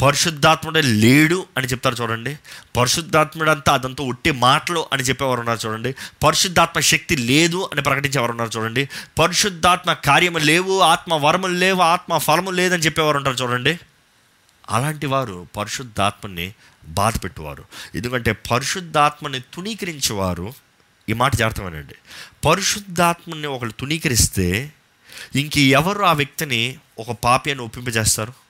[0.00, 2.38] పరిశుద్ధాత్ముడే లేడు అని చెప్తారు చూడండి.
[2.76, 5.94] పరిశుద్ధాత్ముడు అంతా అదంతా ఉట్టి మాటలు అని చెప్పేవారు ఉన్నారు చూడండి.
[6.22, 8.88] పరిశుద్ధాత్మ శక్తి లేదు అని ప్రకటించేవారు ఉన్నారు చూడండి.
[9.18, 13.78] పరిశుద్ధాత్మ కార్యము లేవు ఆత్మ వరములు లేవు ఆత్మ ఫలము లేదని చెప్పేవారు ఉంటారు చూడండి.
[14.70, 16.54] అలాంటి వారు పరిశుద్ధాత్మని
[16.84, 17.64] బాధ పెట్టువారు.
[17.94, 20.52] ఎందుకంటే పరిశుద్ధాత్మని తుణీకరించేవారు
[21.08, 21.94] ఈ మాట జాగ్రత్తమేనండి.
[22.44, 24.72] పరిశుద్ధాత్మని ఒకరు తుణీకరిస్తే
[25.36, 28.41] ఇంక ఎవరు ఆ వ్యక్తిని ఒక పాపి అని ఒప్పింపజేస్తారు?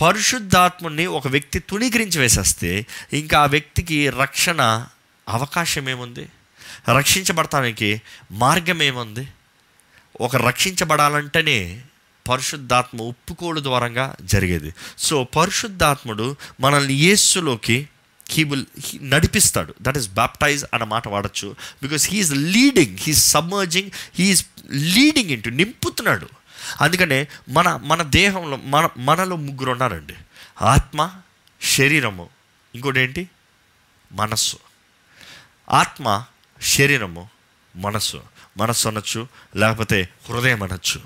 [0.00, 4.86] పరిశుద్ధాత్ముని ఒక వ్యక్తి తుణీకరించి వేసేస్తే ఇంకా ఆ వ్యక్తికి రక్షణ
[5.28, 6.28] అవకాశం ఏముంది
[6.96, 8.02] రక్షించబడటానికి
[8.32, 9.28] మార్గం ఏముంది
[10.20, 11.82] ఒక రక్షించబడాలంటేనే
[12.28, 14.74] పరిశుద్ధాత్మ ఒప్పుకోడు ద్వారంగా జరిగేది.
[14.98, 17.88] సో పరిశుద్ధాత్ముడు మనల్ని యేస్సులోకి
[18.30, 18.64] హీ విల్
[19.02, 19.74] నడిపిస్తాడు.
[19.82, 21.56] దట్ ఈస్ బ్యాప్టైజ్ అన్న మాట వాడచ్చు.
[21.82, 26.28] Because he is leading he's submerging he is leading into నింపుతున్నాడు.
[26.80, 30.14] అందుకనే మన మన దేహంలో మన మనలో ముగ్గురు ఉన్నారండి.
[30.62, 31.10] ఆత్మ
[31.62, 32.28] శరీరము.
[32.74, 33.30] ఇంకోటి ఏంటి
[34.12, 34.56] మనస్సు.
[35.70, 36.24] ఆత్మ
[36.62, 37.28] శరీరము
[37.76, 38.22] మనస్సు.
[38.56, 41.00] మనస్సు అనొచ్చు లేకపోతే హృదయం అనొచ్చు.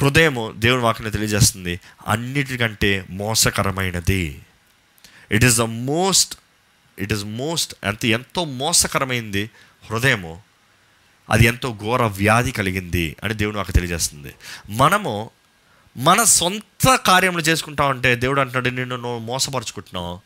[0.00, 4.42] హృదయము దేవుని వాక్యం తెలియజేస్తుంది అన్నిటికంటే మోసకరమైనది.
[5.32, 6.38] It is the most
[6.98, 9.50] it is most అంత ఎంతో మోసకరమైంది
[9.90, 10.42] హృదయము.
[11.30, 14.34] అది ఎంతో ఘోర వ్యాధి కలిగింది అని దేవుడు నాకు తెలియజేస్తుంది.
[14.70, 15.30] మనము
[15.96, 20.20] మన సొంత కార్యములు చేసుకుంటా ఉంటే దేవుడు అంటున్నాడు నిన్ను నువ్వు మోసపరుచుకుంటున్నావు.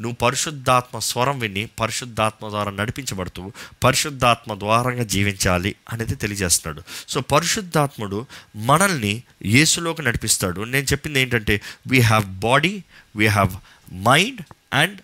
[0.00, 3.52] నువ్వు పరిశుద్ధాత్మ స్వరం విని పరిశుద్ధాత్మ ద్వారా నడిపించబడుతూ
[3.84, 6.82] పరిశుద్ధాత్మ ద్వారంగా జీవించాలి అనేది తెలియజేస్తున్నాడు.
[7.08, 8.26] సో పరిశుద్ధాత్ముడు
[8.56, 10.60] మనల్ని యేసులోకి నడిపిస్తాడు.
[10.60, 12.84] నేను చెప్పింది ఏంటంటే we have body
[13.16, 13.54] we have
[13.94, 14.40] mind
[14.72, 14.98] and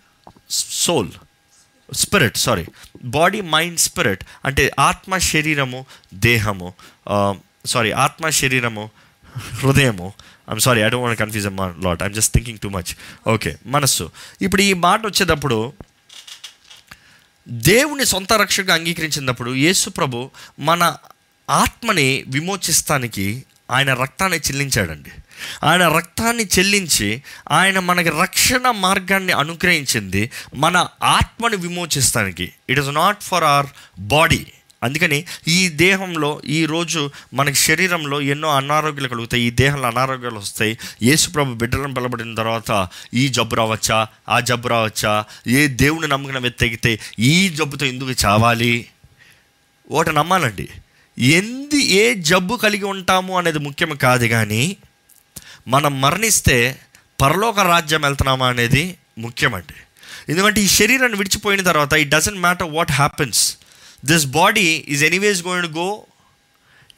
[0.49, 1.09] soul
[1.93, 2.65] spirit sorry
[3.03, 6.73] body mind spirit అంటే ఆత్మ శరీరము దేహము.
[7.65, 8.91] సారీ ఆత్మ శరీరము
[9.55, 10.13] హృదయము.
[10.51, 12.95] I'm sorry I don't want confuse um lot I'm just thinking too much
[13.29, 14.11] okay మనస్సు.
[14.41, 15.73] ఇప్పుడు ఈ మాట వచ్చేటప్పుడు
[17.49, 20.97] దేవుని సొంత రక్షగా అంగీకరించినప్పుడు యేసు ప్రభు మన
[21.49, 25.11] ఆత్మని విమోచిస్తానికి ఆయన రక్తాన్ని చెల్లించాడండి.
[25.63, 32.51] ఆయన రక్తాన్ని చెల్లించి ఆయన మనకి రక్షణ మార్గాన్ని అనుగ్రహించింది మన ఆత్మని విమోచిస్తానికి.
[32.69, 33.65] It is not for our
[33.99, 34.45] body
[34.83, 39.43] అందుకని ఈ దేహంలో ఈ రోజు మనకి శరీరంలో ఎన్నో అనారోగ్యాలు కలుగుతాయి.
[39.43, 40.77] ఈ దేహంలో అనారోగ్యాలు వస్తాయి.
[41.03, 44.07] యేసుప్రభు బిడ్డలను పిలబడిన తర్వాత ఈ జబ్బు రావచ్చా?
[44.29, 45.25] ఆ జబ్బు రావచ్చా?
[45.47, 48.85] ఏ దేవుని నమ్మకం వ్యక్తి ఈ జబ్బుతో ఎందుకు చావాలి?
[49.91, 50.67] ఒకటి నమ్మాలండి.
[51.19, 54.77] ఎంది ఏ జబ్బు కలిగి ఉంటాము అనేది ముఖ్యం కాదు కానీ
[55.67, 56.81] మనం మరణిస్తే
[57.21, 59.75] పరలోక రాజ్యం వెళ్తున్నామా అనేది ముఖ్యమండి.
[60.29, 63.57] ఎందుకంటే ఈ శరీరాన్ని విడిచిపోయిన తర్వాత it doesn't matter what happens
[64.05, 66.03] this body is anyways going to go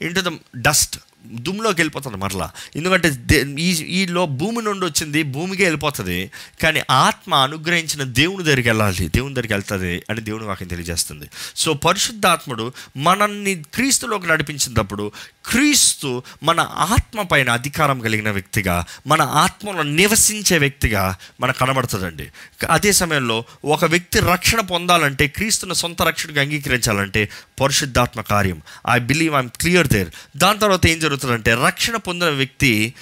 [0.14, 2.50] into the dust దుమ్లోకి వెళ్ళిపోతుంది మరలా.
[2.76, 6.30] ఎందుకంటే దే- ఈ ఈలో భూమి నుండి వచ్చింది భూమికే వెళ్ళిపోతుంది.
[6.62, 9.08] కానీ ఆత్మ అనుగ్రహించిన దేవుని దగ్గరికి వెళ్ళాలి.
[9.08, 11.26] దేవుని దగ్గరికి వెళ్తుంది అని దేవుని వాక్యం తెలియజేస్తుంది.
[11.56, 15.12] సో పరిశుద్ధాత్ముడు మనల్ని క్రీస్తులోకి నడిపించినప్పుడు
[15.46, 22.28] క్రీస్తు మన ఆత్మ పైన అధికారం కలిగిన వ్యక్తిగా మన ఆత్మలో నివసించే వ్యక్తిగా మనకు కనబడుతుందండి.
[22.70, 27.28] అదే సమయంలో ఒక వ్యక్తి రక్షణ పొందాలంటే క్రీస్తుని సొంత రక్షణగా అంగీకరించాలంటే
[27.60, 28.62] పరిశుద్ధాత్మ కార్యం.
[28.90, 32.94] I believe I'm clear there దాని తర్వాత ఏం జరుగుతుందంటే రక్షణ పొందిన వ్యక్తి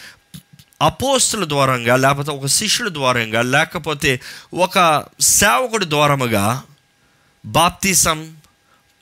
[0.82, 4.20] అపోస్తుల ద్వారంగా లేకపోతే ఒక శిష్యుల ద్వారంగా లేకపోతే
[4.54, 6.62] ఒక సేవకుడి ద్వారముగా
[7.46, 8.36] బాప్తీసం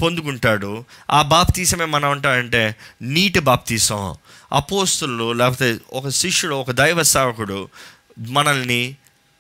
[0.03, 0.85] పొందుకుంటాడు.
[1.11, 4.15] ఆ బాప్తీసమే మనం అంటామంటే నీటి బాప్తీసం.
[4.53, 7.69] అపోస్తులు లేకపోతే ఒక శిష్యుడు ఒక దైవ సేవకుడు
[8.19, 8.97] మనల్ని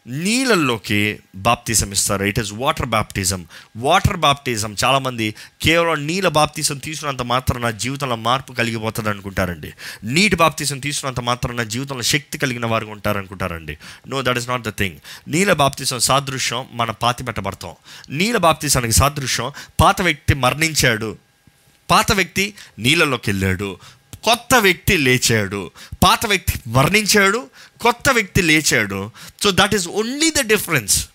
[0.06, 2.24] నీళ్ళల్లోకి బాప్తిజం ఇస్తారు.
[2.24, 3.46] It is water baptism
[3.76, 9.72] water baptism చాలామంది కేవలం నీళ్ళ బాప్తిజం తీసుకున్నంత మాత్రం నా జీవితంలో మార్పు కలిగిపోతుంది అనుకుంటారండి.
[10.04, 13.78] నీటి బాప్తిజం తీసుకున్నంత మాత్రం నా జీవితంలో శక్తి కలిగిన వారు ఉంటారనుకుంటారండి.
[14.08, 14.96] No that is not the thing
[15.28, 17.72] నీళ్ళ బాప్తిజం సాదృశ్యం మన పాతి పెట్టబడతాం.
[18.10, 21.16] నీళ్ళ బాప్తిజానికి సాదృశ్యం పాత వ్యక్తి మరణించాడు.
[21.90, 23.78] పాత వ్యక్తి నీళ్ళలోకి వెళ్ళాడు.
[24.24, 25.70] కొత్త వ్యక్తి లేచాడు.
[26.04, 27.46] పాత వ్యక్తి మరణించాడు.
[27.80, 29.10] కొత్త వ్యక్తి లేచాడు.
[29.42, 31.08] So that is only the difference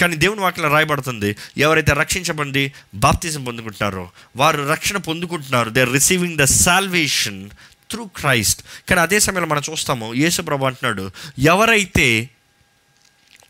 [0.00, 5.70] కానీ దేవుని వాటిలో రాయబడుతుంది ఎవరైతే రక్షించబడి బాప్తిజం పొందుకుంటున్నారో వారు రక్షణ పొందుకుంటున్నారు.
[5.70, 7.50] They are receiving the salvation
[7.90, 12.30] through Christ కానీ అదే సమయంలో మనం చూస్తాము యేసు ప్రభు అంటున్నాడు ఎవరైతే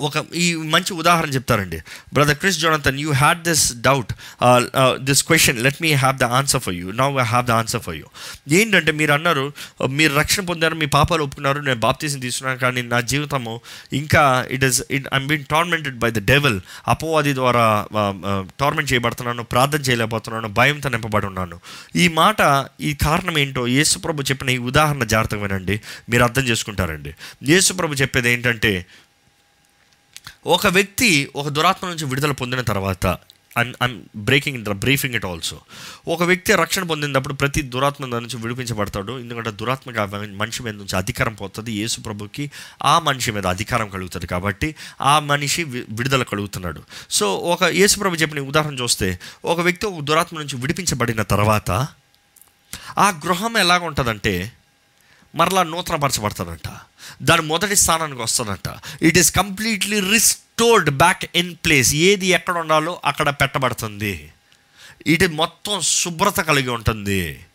[0.01, 1.79] ఒక ఈ మంచి ఉదాహరణ చెప్తారండి.
[2.17, 4.13] Brother Chris Jonathan you had this doubt
[5.09, 7.97] this question let me have the answer for you now I have the answer for
[8.01, 8.07] you
[8.61, 9.45] ఏంటంటే మీరు అన్నారు
[9.83, 13.55] uh, మీరు రక్షణ పొందారు మీ పాపాలు ఒప్పుకున్నారు నేను బాప్తీసం తీసుకున్నాను కానీ నా జీవితము
[14.01, 14.23] ఇంకా
[14.57, 16.59] it is it I'm been tormented by the devil
[16.95, 17.67] అపోవాది ద్వారా
[18.03, 21.59] uh, uh, టార్మెంట్ చేయబడుతున్నాను ప్రార్థన చేయలేకపోతున్నాను భయంతో నింపబడి ఉన్నాను.
[21.97, 22.41] ఈ మాట
[22.81, 25.77] ఈ కారణం ఏంటో యేసుప్రభు చెప్పిన ఈ ఉదాహరణ జాగ్రత్తగా వినండి
[26.11, 27.13] మీరు అర్థం చేసుకుంటారండి.
[27.53, 28.73] యేసుప్రభు చెప్పేది ఏంటంటే
[30.47, 33.19] ఒక వ్యక్తి ఒక దురాత్మ నుంచి విడుదల పొందిన తర్వాత
[33.59, 35.61] I'm breaking it briefing it also
[36.09, 39.19] ఒక వ్యక్తి రక్షణ పొందినప్పుడు ప్రతి దురాత్మ దాని నుంచి విడిపించబడతాడు.
[39.19, 40.05] ఎందుకంటే దురాత్మకి ఆ
[40.37, 41.73] మనిషి మీద నుంచి అధికారం పోతుంది.
[41.73, 42.51] యేసు ప్రభుకి
[42.85, 46.83] ఆ మనిషి మీద అధికారం కలుగుతుంది కాబట్టి ఆ మనిషి విడుదల కలుగుతున్నాడు.
[47.11, 51.71] సో ఒక యేసు ప్రభు చెప్పిన ఉదాహరణ చూస్తే ఒక వ్యక్తి ఒక దురాత్మ నుంచి విడిపించబడిన తర్వాత
[52.99, 54.53] ఆ గృహం ఎలాగ ఉంటుందంటే
[55.35, 56.69] మరలా నూతనపరచబడుతుందంట.
[57.23, 58.75] దాని మొదటి స్థానానికి వస్తుందంట.
[59.03, 64.33] It is completely restored back in place ఏది ఎక్కడ ఉండాలో అక్కడ పెట్టబడుతుంది.
[65.07, 67.47] ఇది మొత్తం శుభ్రత కలిగి ఉంటుంది.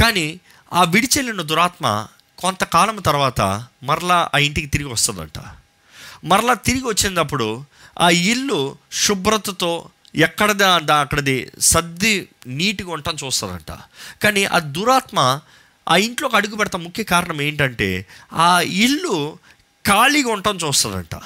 [0.00, 0.40] కానీ
[0.72, 2.06] ఆ విడిచెల్లిన దురాత్మ
[2.38, 5.44] కొంతకాలం తర్వాత మరలా ఆ ఇంటికి తిరిగి వస్తుందంట.
[6.24, 7.64] మరలా తిరిగి వచ్చినప్పుడు
[8.00, 13.78] ఆ ఇల్లు శుభ్రతతో ఎక్కడదా దా- అక్కడది సర్ది నీట్గా ఉండటం చూస్తుందంట.
[14.22, 15.40] కానీ ఆ దురాత్మ
[15.88, 19.38] ఆ ఇంట్లోకి అడుగు పెడతా ముఖ్య కారణం ఏంటంటే ఆ ఇల్లు
[19.86, 21.20] ఖాళీగా ఉండటం చూస్తుందంట.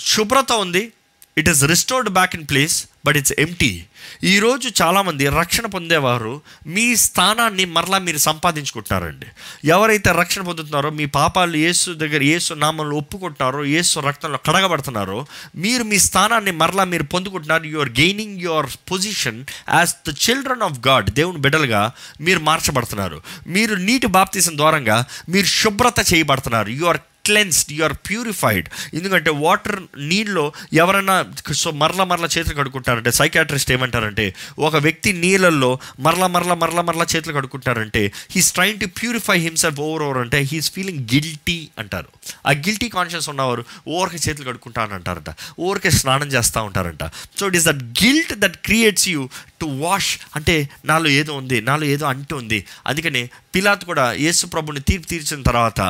[0.00, 0.92] శుభ్రత ఉంది.
[1.38, 3.84] It is restored back in place but it's empty
[4.24, 9.26] ఈరోజు చాలామంది రక్షణ పొందేవారు మీ స్థానాన్ని మరలా మీరు సంపాదించుకుంటున్నారండి.
[9.64, 15.26] ఎవరైతే రక్షణ పొందుతున్నారో మీ పాపాలు యేసు దగ్గర యేసు నామంలో ఒప్పుకుంటున్నారో యేసు రక్తంలో కడగబడుతున్నారో
[15.56, 17.64] మీరు మీ స్థానాన్ని మరలా మీరు పొందుకుంటున్నారు.
[17.64, 23.22] You are gaining your position as the children of God దేవుని బిడ్డలుగా మీరు మార్చబడుతున్నారు.
[23.46, 26.68] మీరు నీటి బాప్తీసం ద్వారంగా మీరు శుభ్రత చేయబడుతున్నారు.
[26.68, 26.98] You are
[27.28, 31.16] cleansed you are purified ఎందుకంటే వాటర్ నీళ్ళలో ఎవరైనా
[31.52, 37.34] సో మరల మరల చేతులు కడుక్కుంటారంటే సైకాట్రిస్ట్ ఏమంటారంటే ఒక వ్యక్తి నీళ్ళల్లో మరల మరల మరల మరల చేతులు
[37.34, 42.08] కడుక్కుంటారంటే he's trying to purify himself over over అంటే హీస్ ఫీలింగ్ గిల్టీ అంటారు.
[42.46, 45.30] ఆ గిల్టీ కాన్షియస్ ఉన్నవారు ఓవర్కి చేతులు కడుక్కుంటాను అంటారంట
[45.60, 47.04] ఓవర్కే స్నానం చేస్తూ ఉంటారంట.
[47.40, 49.28] So it is that guilt that creates you
[49.64, 50.56] to wash అంటే
[50.90, 52.60] నాలో ఏదో ఉంది నాలో ఏదో అంటూ ఉంది.
[52.86, 53.22] అందుకని
[53.54, 55.80] పిలాత్ కూడా యేసు ప్రభుని తీర్పు తీర్చిన తర్వాత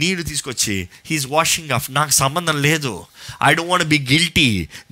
[0.00, 0.76] నీళ్ళు తీసుకొచ్చి
[1.06, 2.92] హీఈస్ వాషింగ్ ఆఫ్ నాకు సంబంధం లేదు.
[3.46, 4.46] I don't want be guilty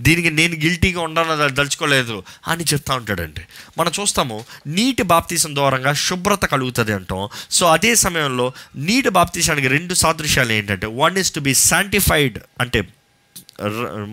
[0.07, 2.17] దీనికి నేను గిల్టీగా ఉండాలని దలుచుకోలేదు
[2.49, 3.43] అని చెప్తా ఉంటాడండి.
[3.79, 4.39] మనం చూస్తాము
[4.79, 7.23] నీటి బాప్తీసం ద్వారంగా శుభ్రత కలుగుతుంది అంటాం.
[7.59, 8.49] సో అదే సమయంలో
[8.89, 12.83] నీటి బాప్తీసానికి రెండు సాదృశ్యాలు ఏంటంటే one is to be sanctified అంటే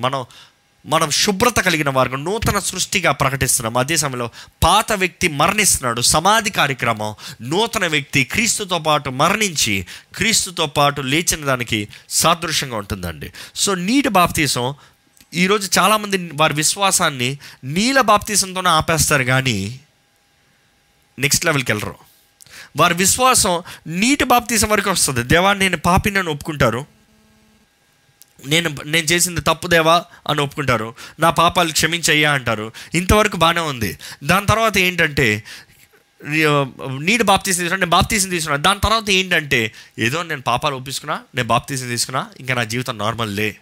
[0.05, 0.19] మనం
[0.85, 3.77] మనం శుభ్రత కలిగిన వారికి నూతన సృష్టిగా ప్రకటిస్తున్నాం.
[3.77, 4.29] అదే సమయంలో
[4.63, 6.01] పాత వ్యక్తి మరణిస్తున్నాడు.
[6.01, 7.15] సమాధి కార్యక్రమం.
[7.41, 13.33] నూతన వ్యక్తి క్రీస్తుతో పాటు మరణించి క్రీస్తుతో పాటు లేచిన దానికి సాదృశ్యంగా ఉంటుందండి.
[13.55, 14.73] సో నీటి బాప్తీసం
[15.33, 19.79] ఈరోజు చాలామంది వారి విశ్వాసాన్ని నీల బాప్తీసంతోనే ఆపేస్తారు కానీ
[21.19, 21.95] నెక్స్ట్ లెవెల్కి వెళ్ళరు.
[22.77, 25.23] వారి విశ్వాసం నీటి బాప్తీసం వరకు వస్తుంది.
[25.23, 26.85] దేవాన్ని నేను పాపినని ఒప్పుకుంటారు.
[28.47, 30.95] నేను నేను చేసింది తప్పు దేవా అని ఒప్పుకుంటారు.
[31.19, 32.71] నా పాపాలు క్షమించయ్యా అంటారు.
[32.93, 33.97] ఇంతవరకు బాగానే ఉంది.
[34.23, 35.43] దాని తర్వాత ఏంటంటే
[36.99, 38.57] నీడు బాప్తీసం తీసుకున్నా నేను బాప్తీసం తీసుకున్నా.
[38.57, 43.55] దాని తర్వాత ఏంటంటే ఏదో నేను పాపాలు ఒప్పించుకున్నా నేను బాప్తీసం తీసుకున్నా ఇంకా నా జీవితం నార్మల్ లే.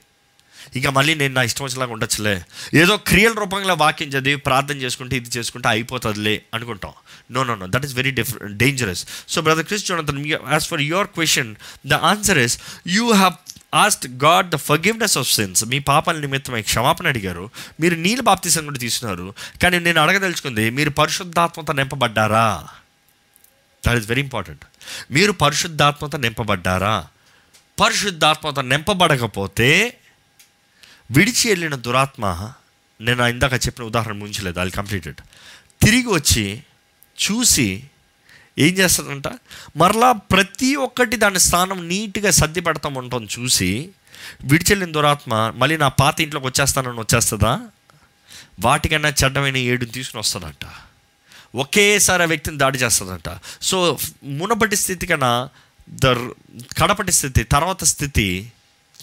[0.76, 2.42] ఇంకా మళ్ళీ నేను నా ఇష్టం వచ్చేలాగా ఉండొచ్చులే.
[2.74, 6.94] ఏదో క్రియల రూపంలో వాక్యం చదివి ప్రార్థన చేసుకుంటే ఇది చేసుకుంటే అయిపోతుందిలే అనుకుంటాం.
[7.32, 11.08] No no no that is very different dangerous so brother Chris Jonathan as for your
[11.08, 11.56] question
[11.88, 13.34] the answer is you have
[13.74, 17.50] asked God the forgiveness of sins మీ పాపాల నిమిత్తమై క్షమాపణ అడిగారు.
[17.80, 19.34] మీరు నీళ్ళ బాప్తీసం కూడా తీసుకున్నారు
[19.64, 22.68] కానీ నేను అడగదలుచుకుంది మీరు పరిశుద్ధాత్మత నింపబడ్డారా?
[23.88, 24.66] దట్ ఈస్ వెరీ ఇంపార్టెంట్
[25.12, 27.08] మీరు పరిశుద్ధాత్మత నింపబడ్డారా?
[27.82, 29.98] పరిశుద్ధాత్మత నింపబడకపోతే
[31.12, 32.52] విడిచి వెళ్ళిన దురాత్మ
[33.02, 35.18] నేను ఇందాక చెప్పిన ఉదాహరణ ముంచలేదు అది కంప్లీటెడ్
[35.82, 36.64] తిరిగి వచ్చి
[37.24, 37.84] చూసి
[38.62, 39.28] ఏం చేస్తుందంట?
[39.78, 43.90] మరలా ప్రతి ఒక్కటి దాని స్థానం నీట్గా సర్ది పెడతాం ఉంటాం చూసి
[44.44, 47.54] విడిచెళ్ళిన దురాత్మ మళ్ళీ నా పాత ఇంట్లోకి వచ్చేస్తానని వచ్చేస్తుందా?
[48.60, 50.66] వాటికన్నా చెడ్డమైన ఏడుని తీసుకుని వస్తుందంట.
[51.56, 53.30] ఒకేసారి ఆ వ్యక్తిని దాడి చేస్తుందంట.
[53.62, 55.50] సో మునపటి స్థితి కన్నా
[55.90, 56.06] ద
[56.80, 58.52] కడపటి స్థితి తర్వాత స్థితి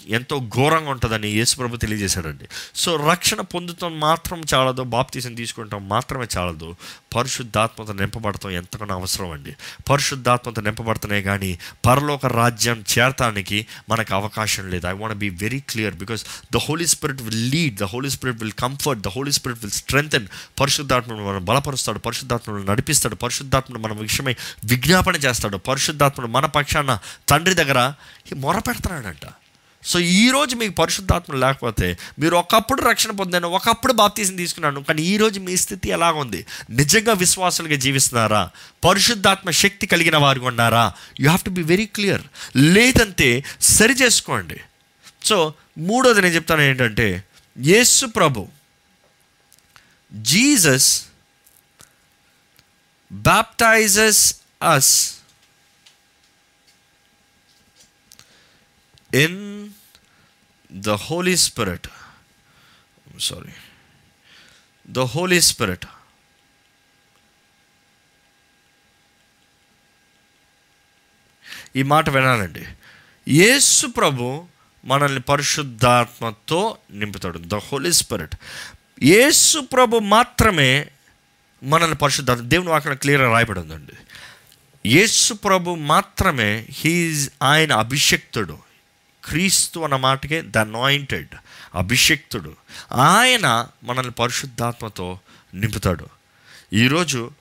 [0.07, 2.45] ఎంతో ఘోరంగా ఉంటుందని యేసుప్రభు తెలియజేశాడండి.
[2.75, 6.75] సో రక్షణ పొందుతాం మాత్రం చాలదు బాప్తీసం తీసుకుంటాం మాత్రమే చాలదు.
[7.15, 9.55] పరిశుద్ధాత్మత నింపబడతాం ఎంతగానో అవసరం అండి.
[9.89, 14.87] పరిశుద్ధాత్మత నింపబడుతున్నాయి కానీ పరలోక రాజ్యం చేరటానికి మనకు అవకాశం లేదు.
[14.87, 18.51] I want be very clear because the Holy Spirit will lead the Holy Spirit will
[18.51, 20.27] comfort the Holy Spirit will strengthen
[20.59, 24.35] పరిశుద్ధాత్మను మనం బలపరుస్తాడు పరిశుద్ధాత్మను నడిపిస్తాడు పరిశుద్ధాత్మను మన విషయమై
[24.65, 26.99] విజ్ఞాపన చేస్తాడు పరిశుద్ధాత్మను మన పక్షాన
[27.29, 27.93] తండ్రి దగ్గర
[28.35, 29.25] మొర పెడుతున్నాడంట
[29.83, 35.39] సో ఈ రోజు మీకు పరిశుద్ధాత్మ లేకపోతే మీరు ఒకప్పుడు రక్షణ పొందాను ఒకప్పుడు బాప్తీసం తీసుకున్నాను కానీ ఈరోజు
[35.39, 38.49] మీ స్థితి ఎలా ఉంది నిజంగా విశ్వాసులుగా జీవిస్తున్నారా?
[38.83, 40.93] పరిశుద్ధాత్మ శక్తి కలిగిన వారు ఉన్నారా?
[41.19, 42.21] You have to be very clear
[42.55, 44.61] లేదంటే సరి చేసుకోండి.
[45.23, 47.23] సో మూడోది నేను చెప్తాను ఏంటంటే
[47.57, 48.47] యేసు ప్రభు
[50.13, 51.03] Jesus
[53.13, 55.18] baptizes us
[59.13, 59.69] in
[60.73, 61.87] the Holy Spirit
[63.19, 63.53] sorry
[64.89, 65.85] the Holy Spirit
[71.75, 72.65] ఈ మాట వినాలండి.
[73.27, 74.47] యేసు ప్రభు
[74.85, 77.39] మనల్ని పరిశుద్ధాత్మతో నింపుతాడు.
[77.43, 78.35] ద హోలీ స్పిరిట్
[79.03, 80.91] యేసు ప్రభు మాత్రమే
[81.63, 83.93] మనల్ని పరిశుద్ధాత్మ దేవుని వాక్యం క్లియర్గా రాయబడి ఉందండి.
[84.85, 88.68] యేసు ప్రభు మాత్రమే హీజ్ ఆయన అభిషక్తుడు.
[89.29, 91.27] క్రీస్తు అన్న మాటకే ద అనాయింటెడ్
[91.75, 92.55] అభిషక్తుడు.
[92.93, 95.19] ఆయన మనల్ని పరిశుద్ధాత్మతో
[95.53, 96.07] నింపుతాడు.
[96.73, 97.31] ఈరోజు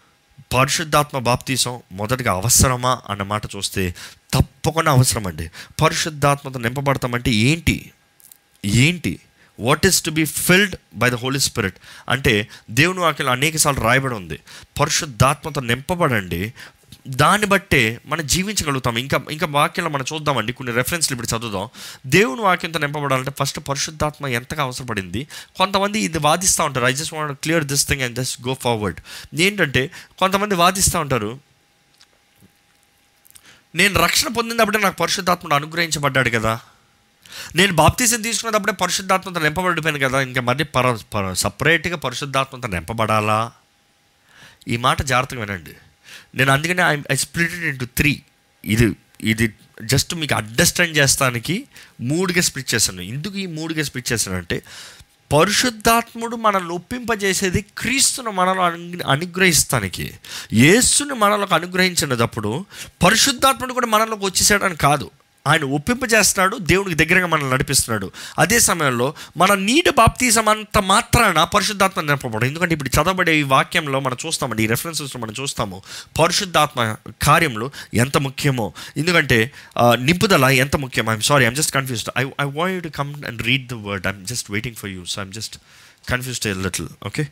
[0.54, 3.94] పరిశుద్ధాత్మ బాప్తీసం మొదటిగా అవసరమా అన్న మాట చూస్తే
[4.34, 5.50] తప్పకుండా అవసరం అండి
[5.82, 7.92] పరిశుద్ధాత్మతో నింపబడతామంటే ఏంటి?
[8.64, 9.20] ఏంటి?
[9.60, 11.76] What is to be filled by the Holy Spirit
[12.08, 14.40] అంటే దేవుని వాక్యంలో అనేకసార్లు రాయబడి ఉంది.
[14.80, 16.52] పరిశుద్ధాత్మతో నింపబడండి
[17.08, 18.98] దాన్ని బట్టే మనం జీవించగలుగుతాం.
[18.98, 20.52] ఇంకా ఇంకా వాక్యంలో మనం చూద్దామండి.
[20.52, 21.68] కొన్ని రెఫరెన్స్లు ఇప్పుడు చదువుదాం.
[22.06, 25.28] దేవుని వాక్యంతో నింపబడాలంటే ఫస్ట్ పరిశుద్ధాత్మ ఎంతగా అవసరపడింది?
[25.56, 26.86] కొంతమంది ఇది వాదిస్తూ ఉంటారు.
[26.86, 29.00] I just want clear this thing and just go forward
[29.40, 31.38] ఏంటంటే కొంతమంది వాదిస్తూ ఉంటారు.
[33.74, 36.60] నేను రక్షణ పొందినప్పుడే నాకు పరిశుద్ధాత్మను అనుగ్రహించబడ్డాడు కదా?
[37.54, 40.20] నేను బాప్తీసం తీసుకున్నప్పుడే పరిశుద్ధాత్మతో నింపబడిపోయాను కదా?
[40.20, 43.52] ఇంకా మళ్ళీ పర పర సపరేట్గా పరిశుద్ధాత్మతో నింపబడాలా?
[44.68, 45.76] ఈ మాట జాగ్రత్తగా వినండి.
[46.34, 48.22] నేను అందుకనే I I split into three
[48.64, 49.54] ఇది ఇది
[49.84, 51.64] జస్ట్ మీకు అండర్స్టాండ్ చేస్తానికి
[52.00, 54.62] మూడుగా స్ప్లిట్ చేశాను ఎందుకు ఈ మూడుగా స్ప్లిట్ చేశానంటే
[55.32, 60.14] పరిశుద్ధాత్ముడు మనల్ని ఒప్పింపజేసేది క్రీస్తును మనలో అను అనుగ్రహిస్తానికి.
[60.52, 62.64] యేసుని మనలోకి అనుగ్రహించినప్పుడు
[63.02, 65.10] పరిశుద్ధాత్ముడు కూడా మనలోకి వచ్చేసాడని కాదు.
[65.50, 68.06] ఆయన ఒప్పింపజేస్తున్నాడు దేవునికి దగ్గరగా మనల్ని నడిపిస్తున్నాడు.
[68.42, 69.08] అదే సమయంలో
[69.42, 74.68] మన నీటి బాప్తీసం అంత మాత్రాన పరిశుద్ధాత్మ నింపబడు ఎందుకంటే ఇప్పుడు చదవబడే ఈ వాక్యంలో మనం చూస్తామండి ఈ
[74.74, 75.76] రెఫరెన్సెస్లో మనం చూస్తాము
[76.20, 76.78] పరిశుద్ధాత్మ
[77.26, 77.68] కార్యంలో
[78.04, 78.66] ఎంత ముఖ్యమో.
[79.02, 79.38] ఎందుకంటే
[80.08, 83.66] నింపుదల ఎంత ముఖ్యం I'm sorry I'm just confused I I want to come and read
[83.72, 85.56] the word I'm just waiting for you so I'm just
[86.10, 87.24] confused a little okay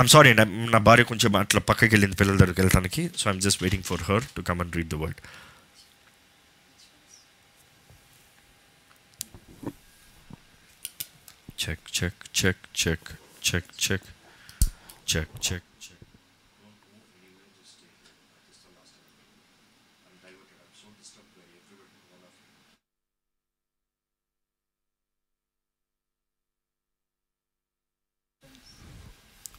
[0.00, 0.44] I'm sorry అండి
[0.74, 4.24] నా భార్య కొంచెం అట్లా పక్కకి వెళ్ళింది పిల్లల దగ్గరికి వెళ్ళడానికి so I'm just waiting for her
[4.36, 5.20] to come and read the word
[11.58, 12.98] Check, check, check, check,
[13.44, 14.02] check, check,
[15.08, 15.62] check, check.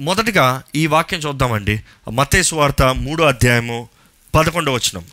[0.01, 1.83] మొదటిగా ఈ వాక్యం చూద్దామండి.
[2.11, 3.89] మతేసు వార్త మూడో అధ్యాయము
[4.35, 5.07] పదకొండవ వచనం.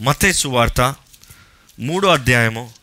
[0.00, 0.96] మతేసు వార్త
[1.80, 2.75] మూడో అధ్యాయము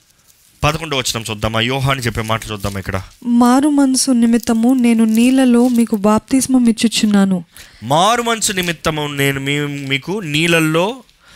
[0.63, 1.59] పదకొండవ వచనం చూద్దామా?
[1.59, 3.01] యోహాని చెప్పే మాట చూద్దాం ఇక్కడ?
[3.25, 7.43] మారు మనసు నిమిత్తము నేను నీళ్ళలో మీకు బాప్తిస్మం ఇచ్చుచున్నాను.
[7.83, 9.39] మారు మనసు నిమిత్తము నేను
[9.87, 10.95] మీకు నీళ్ళల్లో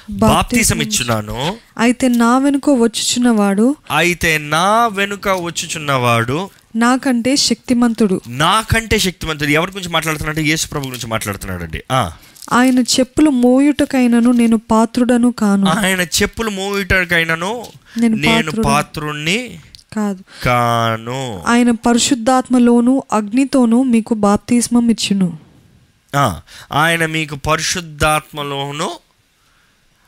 [0.10, 1.58] బాప్తీసం ఇచ్చున్నాను.
[1.78, 8.22] అయితే నా వెనుక వచ్చుచున్నవాడు అయితే నా వెనుక వచ్చుచున్నవాడు నాకంటే శక్తిమంతుడు.
[8.28, 11.84] నాకంటే శక్తివంతుడు ఎవరి గురించి మాట్లాడుతున్నాడు యేసు ప్రభు గురించి మాట్లాడుతున్నాడండి.
[11.92, 12.12] ఆ.
[12.54, 15.68] ఆయన చెప్పులు మోయుటకైనను నేను పాత్రుడను కాను.
[15.68, 17.66] ఆయన చెప్పులు మోయటానికైనాను
[17.98, 18.62] నేను.
[18.62, 19.60] పాత్రుణ్ణి
[19.94, 20.24] కాదు.
[20.44, 21.44] కాను.
[21.48, 25.38] ఆయన పరిశుద్ధాత్మలోను అగ్నితోనూ మీకు బాప్తిస్మం ఇచ్చును
[26.72, 28.90] ఆయన మీకు పరిశుద్ధాత్మలోను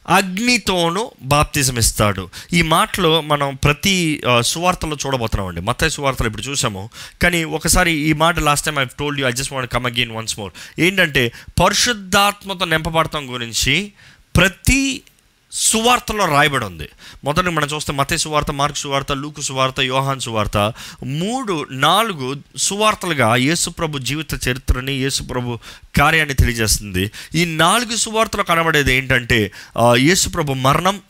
[0.08, 5.62] అగ్నితోనూ బాప్తిజం ఇస్తాడు ఈ మాటలో మనం ప్రతి సువార్తలో చూడబోతున్నామండి.
[5.62, 6.90] మత సువార్తలు ఇప్పుడు చూసాము.
[7.22, 10.40] కానీ ఒకసారి ఈ మాట last time I told you I just want come again once
[10.40, 11.32] more ఏంటంటే
[11.64, 13.92] పరిశుద్ధాత్మతో నింపబడతాం గురించి
[14.36, 15.02] ప్రతి
[15.52, 16.90] సువార్తలో రాయబడి ఉంది.
[17.24, 20.74] మొదటి మనం చూస్తే మతే సువార్త మార్క్ సువార్త లూకు సువార్త యోహాన్ సువార్త.
[21.04, 25.60] మూడు నాలుగు సువార్తలుగా యేసుప్రభు జీవిత చరిత్రని యేసుప్రభు
[25.98, 27.12] కార్యాన్ని తెలియజేస్తుంది.
[27.36, 29.52] ఈ నాలుగు సువార్తలు కనబడేది ఏంటంటే
[29.96, 31.02] యేసుప్రభు మరణం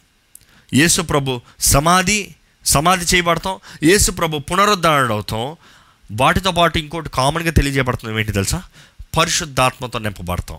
[0.74, 2.36] యేసుప్రభు సమాధి
[2.66, 5.56] సమాధి చేయబడతాం యేసుప్రభు పునరుద్ధరణ అవుతాం.
[6.12, 8.64] వాటితో పాటు ఇంకోటి కామన్గా తెలియజేయబడుతుంది ఏంటి తెలుసా?
[9.18, 10.58] పరిశుద్ధాత్మతో నింపబడతాం.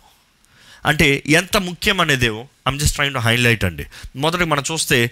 [0.86, 3.86] అంటే ఎంత ముఖ్యం అనేదేమో I'm just trying to highlight అండి.
[4.16, 5.10] మొదటి మనం చూస్తే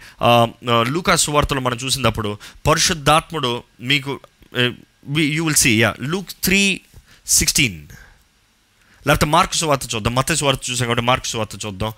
[0.89, 4.21] లూకా సువార్తలో మనం చూసినప్పుడు పరిశుద్ధాత్ముడు మీకు
[5.19, 6.81] you will see ya Luke three
[7.27, 7.81] sixteen
[9.07, 11.93] లేకపోతే మార్క్స్ వార్త చూద్దాం మత వార్త చూసాం కాబట్టి మార్క్స్ వార్త చూద్దాం.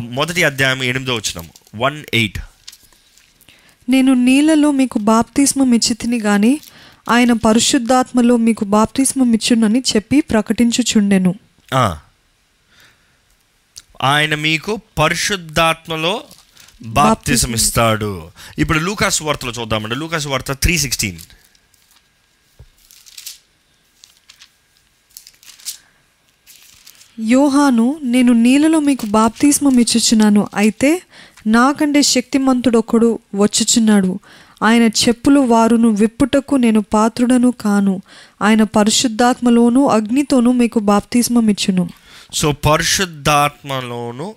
[0.00, 2.38] మొదటి అధ్యాయం ఎనిమిదో వచ్చినాము వన్ ఎయిట్
[3.88, 6.60] నేను నీళ్ళలో మీకు బాప్తిస్మం ఇచ్చి తిని గాని
[7.10, 11.34] ఆయన పరిశుద్ధాత్మలో మీకు బాప్తిస్మం ఇచ్చునని చెప్పి ప్రకటించుచుండెను.
[14.02, 16.24] ఆయన మీకు పరిశుద్ధాత్మలో
[16.82, 19.94] బాప్తిజం ఇస్తాడు ఇప్పుడు లూకాస్ వార్తలో చూద్దామండి.
[19.94, 21.18] లూకాస్ వార్త త్రీ సిక్స్టీన్
[27.20, 31.02] యోహాను నేను నీళ్ళలో మీకు బాప్తిస్మం ఇచ్చుచున్నాను అయితే
[31.46, 34.18] నాకంటే శక్తిమంతుడొకడు వచ్చుచున్నాడు.
[34.62, 38.02] ఆయన చెప్పులు వారును విప్పుటకు నేను పాత్రుడను కాను.
[38.42, 41.88] ఆయన పరిశుద్ధాత్మలోను అగ్నితోనూ మీకు బాప్తిస్మం ఇచ్చును
[42.38, 44.28] సో పరిశుద్ధాత్మలోను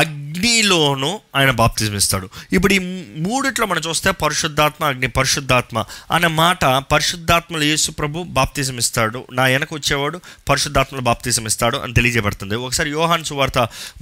[0.00, 2.78] అగ్నిలోను ఆయన బాప్తిజం ఇస్తాడు ఇప్పుడు ఈ
[3.24, 5.78] మూడిట్లో మనం చూస్తే పరిశుద్ధాత్మ అగ్ని పరిశుద్ధాత్మ
[6.16, 10.18] అనే మాట పరిశుద్ధాత్మలో యేసు ప్రభు బాప్తిజం ఇస్తాడు నా వెనక వచ్చేవాడు
[10.50, 12.56] పరిశుద్ధాత్మలో బాప్తిజం ఇస్తాడు అని తెలియజేయబడుతుంది.
[12.66, 13.58] ఒకసారి యోహాన్ సువార్త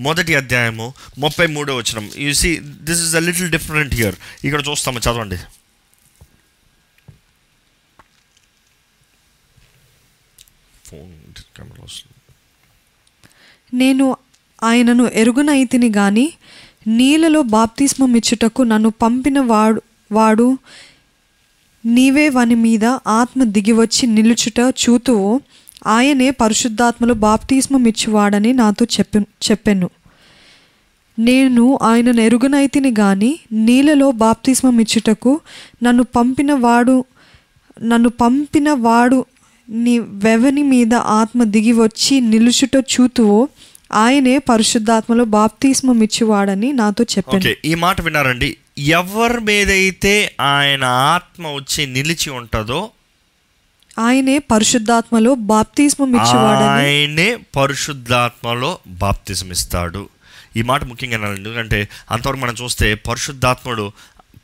[0.08, 0.88] మొదటి అధ్యాయము
[1.24, 2.52] ముప్పై మూడో వచ్చిన you see
[2.90, 4.18] this is a little different here
[4.48, 5.40] ఇక్కడ చూస్తాము చదవండి.
[10.90, 11.12] ఫోన్
[11.56, 12.09] కెమెరా వస్తుంది
[13.74, 14.16] నేను
[14.62, 16.32] ఆయనను ఎరుగునైతిని గాని
[16.86, 19.82] నీళ్ళలో బాప్తిస్మమిచ్చుటకు నన్ను పంపిన వాడు
[20.12, 20.58] వాడు
[21.86, 25.40] నీవే వాని మీద ఆత్మ దిగివచ్చి నిలుచుట చూతువో
[25.86, 29.90] ఆయనే పరిశుద్ధాత్మలో బాప్తిస్మమిచ్చువాడని నాతో చెప్పు చెప్పాను.
[31.18, 35.40] నేను ఆయనను ఎరుగునైతిని గాని నీళ్ళలో బాప్తిస్మం ఇచ్చుటకు
[35.82, 37.04] నన్ను పంపిన వాడు
[37.82, 39.24] నన్ను పంపిన వాడు
[39.70, 43.48] నీ వెవని మీద ఆత్మ దిగి వచ్చి నిలుచుట చూతువో
[43.90, 48.56] ఆయనే పరిశుద్ధాత్మలో బాప్తిస్మం ఇచ్చువాడని నాతో చెప్పాను ఈ మాట విన్నారండి.
[48.78, 52.90] ఎవరి మీదైతే ఆయన ఆత్మ వచ్చి నిలిచి ఉంటుందో
[53.98, 60.08] ఆయనే పరిశుద్ధాత్మలో బాప్తిస్మం ఇచ్చువాడని ఆయనే పరిశుద్ధాత్మలో బాప్తిజం ఇస్తాడు
[60.56, 63.92] ఈ మాట ముఖ్యంగా ఎందుకంటే అంతవరకు మనం చూస్తే పరిశుద్ధాత్ముడు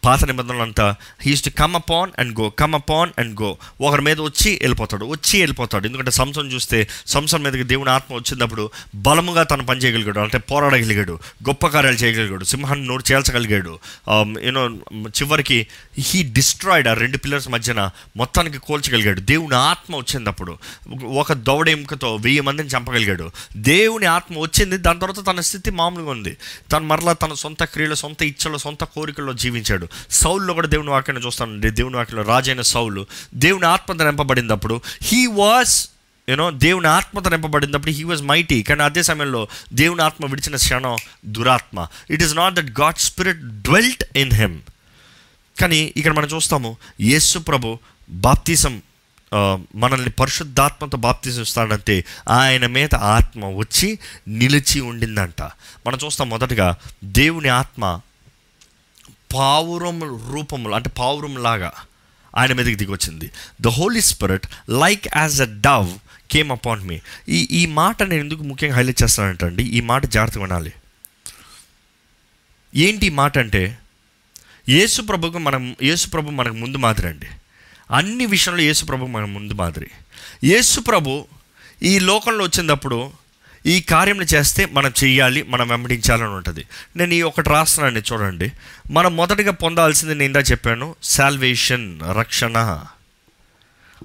[0.07, 4.21] పాత నిబంధనలు అంతా he's to come upon and go come upon and go ఒకరి మీద
[4.21, 5.87] వచ్చి వెళ్ళిపోతాడు వచ్చి వెళ్ళిపోతాడు.
[5.87, 10.21] ఎందుకంటే సంసం చూస్తే సంసం మీదకి దేవుని ఆత్మ వచ్చినప్పుడు బలముగా తను పని చేయగలిగాడు.
[10.21, 11.13] అంటే పోరాడగలిగాడు
[11.49, 13.79] గొప్ప కార్యాలు చేయగలిగాడు సింహాన్ని నోరు చేల్చగలిగాడు.
[14.11, 14.71] Um, యూనో
[15.09, 15.67] చివరికి
[15.99, 19.21] హీ డిస్ట్రాయిడ్ ఆ రెండు పిల్లర్స్ మధ్యన మొత్తానికి కోల్చగలిగాడు.
[19.21, 20.59] దేవుని ఆత్మ వచ్చినప్పుడు
[21.05, 23.31] ఒక దౌడ ఎముకతో వెయ్యి మందిని చంపగలిగాడు.
[23.57, 26.37] దేవుని ఆత్మ వచ్చింది దాని తర్వాత తన స్థితి మామూలుగా ఉంది.
[26.73, 29.89] తను మరలా తన సొంత క్రియలు సొంత ఇచ్చలో సొంత కోరికల్లో జీవించాడు.
[30.11, 31.71] సౌల్లో కూడా దేవుని వాక్యాన్ని చూస్తానండి.
[31.71, 35.89] దేవుని వాక్యంలో రాజైన సౌలు దేవుని ఆత్మత నింపబడినప్పుడు హీ వాస్
[36.29, 40.97] యూనో దేవుని ఆత్మత నింపబడినప్పుడు హీ వాజ్ మైటీ కానీ అదే సమయంలో దేవుని ఆత్మ విడిచిన క్షణం
[41.27, 41.87] దురాత్మ.
[42.11, 44.59] It is not that God Spirit dwelt in him
[45.61, 47.79] కానీ ఇక్కడ మనం చూస్తాము యేసు ప్రభు
[48.11, 48.83] బాప్తిసం
[49.75, 53.99] మనల్ని పరిశుద్ధాత్మతో బాప్తిస్తాడంటే ఆయన మీద ఆత్మ వచ్చి
[54.29, 55.43] నిలిచి ఉండిందంట.
[55.87, 56.69] మనం చూస్తాం మొదటగా
[57.05, 58.01] దేవుని ఆత్మ
[59.35, 61.73] పావురం రూపంలో అంటే పావురం లాగా
[62.37, 63.31] ఆయన మీదకి దిగొచ్చింది.
[63.61, 65.99] The Holy Spirit like as a dove
[66.31, 70.73] came upon మీ ఈ ఈ మాట నేను ఎందుకు ముఖ్యంగా హైలైట్ చేస్తానంటండి ఈ మాట జాగ్రత్తగా వినాలి.
[72.75, 73.79] ఏంటి ఈ మాట అంటే
[74.69, 77.27] యేసు ప్రభుకు మనం యేసు ప్రభు మనకు ముందు మాదిరి అండి.
[77.91, 79.91] అన్ని విషయంలో యేసు ప్రభు మనకు ముందు మాదిరి.
[80.45, 81.25] యేసు ప్రభు
[81.83, 83.13] ఈ లోకంలో వచ్చినప్పుడు
[83.67, 86.65] ఈ కార్యం చేస్తే మనం చేయాలి మనం వెంబడించాలని ఉంటుంది.
[86.97, 88.53] నేను ఈ ఒకటి రాస్తున్నాను చూడండి.
[88.91, 92.85] మనం మొదటగా పొందాల్సింది నేను ఇందా చెప్పాను శాల్వేషన్ రక్షణ.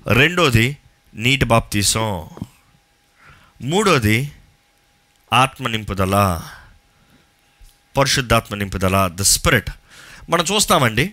[0.07, 0.77] రెండోది
[1.15, 2.29] నీటి బాప్తీసం.
[3.61, 4.31] మూడోది
[5.33, 6.41] ఆత్మ నింపుదల.
[7.97, 9.69] పరిశుద్ధాత్మ నింపుదల ద స్పిరిట్
[10.29, 11.11] మనం చూస్తామండి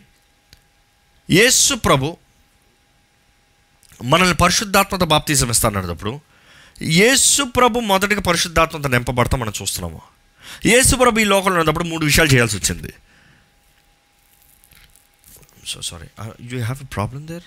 [1.31, 2.17] యేసు ప్రభు
[4.05, 6.21] మనల్ని పరిశుద్ధాత్మత బాప్తీసం ఇస్తానన్నప్పుడు
[6.83, 10.01] యేసు ప్రభు మొదటిగా పరిశుద్ధాత్మత నింపబడతాం మనం చూస్తున్నాము.
[10.73, 12.93] యేసు ప్రభు ఈ లోకంలో ఉన్నప్పుడు మూడు విషయాలు చేయాల్సి వచ్చింది.
[15.71, 16.09] So sorry
[16.51, 17.47] you have a problem there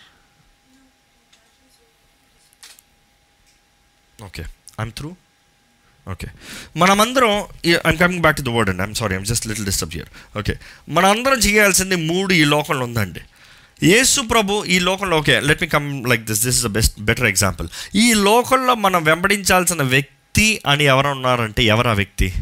[4.28, 4.44] okay
[4.82, 5.10] I'm through
[6.08, 6.28] okay
[6.82, 7.34] మనమందరం
[7.90, 10.10] I'm coming back to the word అండి I'm sorry I'm just little disturb here
[10.40, 10.54] okay
[10.98, 13.22] మనందరం చేయాల్సింది మూడు ఈ లోకంలో ఉందండి.
[13.84, 17.26] యేసు ప్రభు ఈ లోకంలో okay let me come like this this is the best better
[17.26, 22.34] example ఈ లోకంలో మనం వెంబడించాల్సిన వ్యక్తి అని ఎవరు ఉన్నారంటే ఎవరు ఆ వ్యక్తి?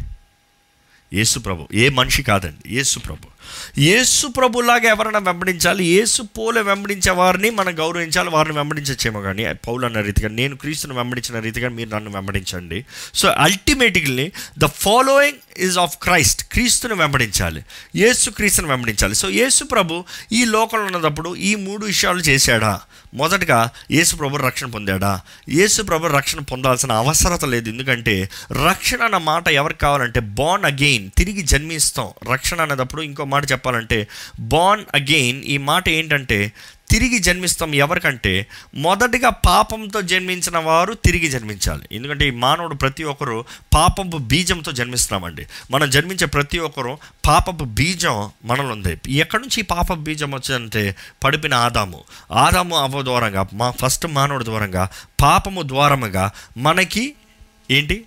[1.12, 1.68] యేసు ప్రభు.
[1.74, 2.74] ఏ మనిషి కాదండి.
[2.74, 3.40] యేసు ప్రభు.
[3.80, 10.00] యేసు ప్రభులాగా ఎవరైనా వెంబడించాలి యేసు పోలే వెంబడించే వారిని మనం గౌరవించాలి వారిని వెంబడించచ్చేమో కానీ పౌలు అన్న
[10.00, 12.84] రీతిగా నేను క్రీస్తుని వెంబడించిన రీతిగా మీరు నన్ను వెంబడించండి.
[13.14, 17.64] So ultimately the following is of Christ క్రీస్తుని వెంబడించాలి.
[17.96, 19.14] యేసు క్రీస్తుని వెంబడించాలి.
[19.14, 22.80] సో యేసు ప్రభు ఈ లోకంలో ఉన్నప్పుడు ఈ మూడు విషయాలు చేశాడా?
[23.14, 25.20] మొదటగా యేసు ప్రభు రక్షణ పొందాడా?
[25.48, 27.68] యేసు ప్రభు రక్షణ పొందాల్సిన అవసరత లేదు.
[27.68, 28.28] ఎందుకంటే
[28.68, 32.08] రక్షణ అన్న మాట ఎవరికి కావాలంటే బాన్ అగెయిన్ తిరిగి జన్మిస్తాం.
[32.32, 34.08] రక్షణ అనేటప్పుడు ఇంకో మాట చెప్పాలంటే
[34.40, 36.52] బాన్ అగెయిన్ ఈ మాట ఏంటంటే
[36.90, 41.88] తిరిగి జన్మిస్తాం ఎవరికంటే మొదటిగా పాపంతో జన్మించిన వారు తిరిగి జన్మించాలి.
[41.92, 43.44] ఎందుకంటే ఈ మానవుడు ప్రతి ఒక్కరు
[43.74, 45.46] పాపపు బీజంతో జన్మిస్తున్నామండి.
[45.70, 48.98] మనం జన్మించే ప్రతి ఒక్కరు పాపపు బీజం మనలో ఉంది.
[49.08, 52.04] ఎక్కడి నుంచి ఈ పాప బీజం వచ్చిందంటే పడిపిన ఆదాము.
[52.32, 54.88] ఆదాము అవ్వ ద్వారంగా మా ఫస్ట్ మానవుడి ద్వారంగా
[55.22, 57.14] పాపము ద్వారముగా మనకి
[57.70, 58.04] ఏంటి?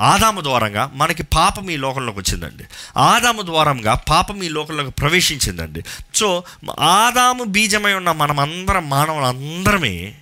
[0.00, 2.64] ఆదాము ద్వారంగా మనకి పాపం ఈ లోకంలోకి వచ్చిందండి.
[2.96, 5.82] ఆదాము ద్వారంగా పాపం ఈ లోకంలోకి ప్రవేశించిందండి.
[6.14, 6.44] సో
[6.80, 10.14] ఆదాము బీజమై ఉన్న మనమందరం మానవులందరమే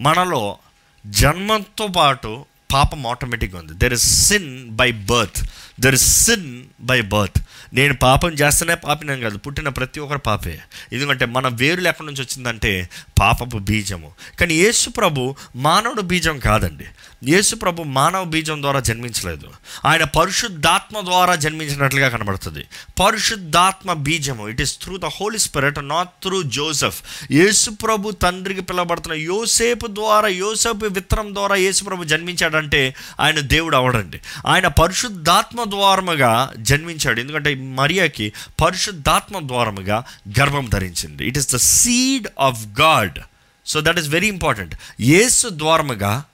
[0.00, 0.58] మనలో
[1.06, 3.72] జన్మంతో పాటు పాపం ఆటోమేటిక్గా ఉంది.
[3.74, 5.50] There is sin by birth
[5.80, 7.42] there is sin by birth
[7.72, 10.58] నేను పాపం చేస్తేనే పాపినాను కాదు పుట్టిన ప్రతి ఒక్కరు పాపే.
[10.92, 12.88] ఎందుకంటే మన వేరులు ఎక్కడి నుంచి వచ్చిందంటే
[13.20, 14.10] పాపపు బీజము.
[14.40, 16.84] కానీ యేసు ప్రభు మానవుడు బీజం కాదండి.
[17.24, 19.48] యేసు ప్రభు మానవ బీజం ద్వారా జన్మించలేదు.
[19.84, 22.64] ఆయన పరిశుద్ధాత్మ ద్వారా జన్మించినట్లుగా కనబడుతుంది.
[23.00, 29.16] పరిశుద్ధాత్మ బీజము it is through the Holy Spirit not through Joseph Yesu ప్రభు తండ్రికి పిలబడుతున్న
[29.16, 34.20] యోసేపు ద్వారా యోసేపు విత్తనం ద్వారా యేసు ప్రభు జన్మించాడంటే ఆయన దేవుడు అవడండి.
[34.46, 37.20] ఆయన పరిశుద్ధాత్మ ద్వారముగా జన్మించాడు.
[37.20, 38.32] ఎందుకంటే మరియాకి
[38.62, 40.04] పరిశుద్ధాత్మ ద్వారముగా
[40.40, 41.26] గర్భం ధరించింది.
[41.28, 43.18] It is the seed of God
[43.66, 46.24] so that is very important Yesu ద్వారముగా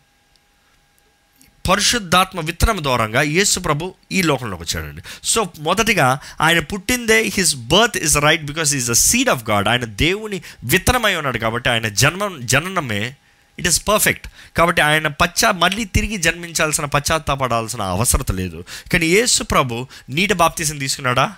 [1.68, 5.02] పరిశుద్ధాత్మ విత్తనం ద్వారంగా యేసు ప్రభు ఈ లోకంలోకి వచ్చాడండి.
[5.24, 9.68] సో మొదటిగా ఆయన పుట్టిందే his birth is right because is the seed of God.
[9.68, 13.16] ఆయన దేవుని విత్తనమై ఉన్నాడు కాబట్టి ఆయన జన్మ జననమే
[13.58, 14.26] ఇట్ ఈస్ పర్ఫెక్ట్.
[14.56, 18.64] కాబట్టి ఆయన పశ్చా మళ్ళీ తిరిగి జన్మించాల్సిన పశ్చాత్తాపడాల్సిన అవసరత లేదు.
[18.92, 21.34] కానీ యేసు ప్రభు నీటి బాప్తీసం తీసుకున్నాడా?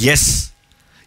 [0.00, 0.50] ఎస్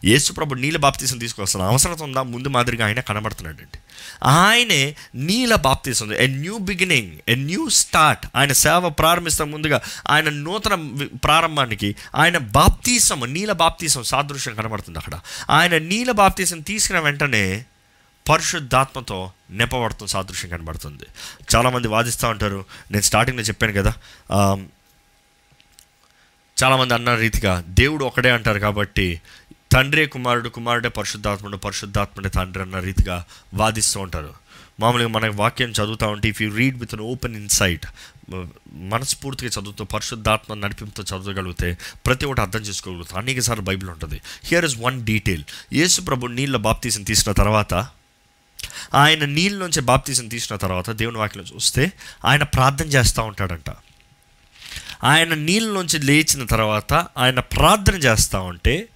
[0.05, 2.23] యేసు ప్రభు నీళ్ళ బాప్తీసం తీసుకోవాల్సిన అవసరం ఉందా?
[2.23, 3.79] ముందు మాదిరిగా ఆయన కనబడుతున్నాడండి.
[4.23, 10.75] ఆయనే నీల baptism a new beginning a new start ఆయన సేవ ప్రారంభిస్తాం ముందుగా ఆయన నూతన
[11.23, 15.19] ప్రారంభానికి ఆయన బాప్తీసం నీల బాప్తీసం సాదృశ్యం కనబడుతుంది అక్కడ.
[15.49, 17.65] ఆయన నీల బాప్తీసం తీసుకున్న వెంటనే
[18.29, 21.05] పరిశుద్ధాత్మతో నింపబడుతున్న సాదృశ్యం కనబడుతుంది.
[21.55, 23.93] చాలామంది వాదిస్తూ ఉంటారు నేను స్టార్టింగ్లో చెప్పాను కదా
[26.57, 29.21] చాలామంది అన్న రీతిగా దేవుడు ఒకడే అంటారు కాబట్టి
[29.71, 34.33] తండ్రే కుమారుడు కుమారుడే పరిశుద్ధాత్ముడు పరిశుద్ధాత్ముడే తండ్రి అన్న రీతిగా వాదిస్తూ ఉంటారు.
[34.79, 37.85] మామూలుగా మన వాక్యం చదువుతూ ఉంటే if you read with an open insight
[38.71, 43.19] మనస్ఫూర్తిగా చదువుతూ పరిశుద్ధాత్మ నడిపింపుతో చదవగలిగితే ప్రతి ఒక్కటి అర్థం చేసుకోగలుగుతాం.
[43.19, 44.21] అనేక సార్లు బైబిల్ ఉంటుంది.
[44.45, 47.73] హియర్ ఇస్ వన్ డీటెయిల్ యేసు ప్రభు నీళ్ళ బాప్తీసం తీసిన తర్వాత
[48.93, 51.91] ఆయన నీళ్ళ నుంచి బాప్తీసం తీసిన తర్వాత దేవుని వాక్యం చూస్తే
[52.25, 53.69] ఆయన ప్రార్థన చేస్తూ ఉంటాడంట.
[55.03, 58.89] ఆయన నీళ్ళలోంచి లేచిన తర్వాత ఆయన ప్రార్థన చేస్తూ ఉంటే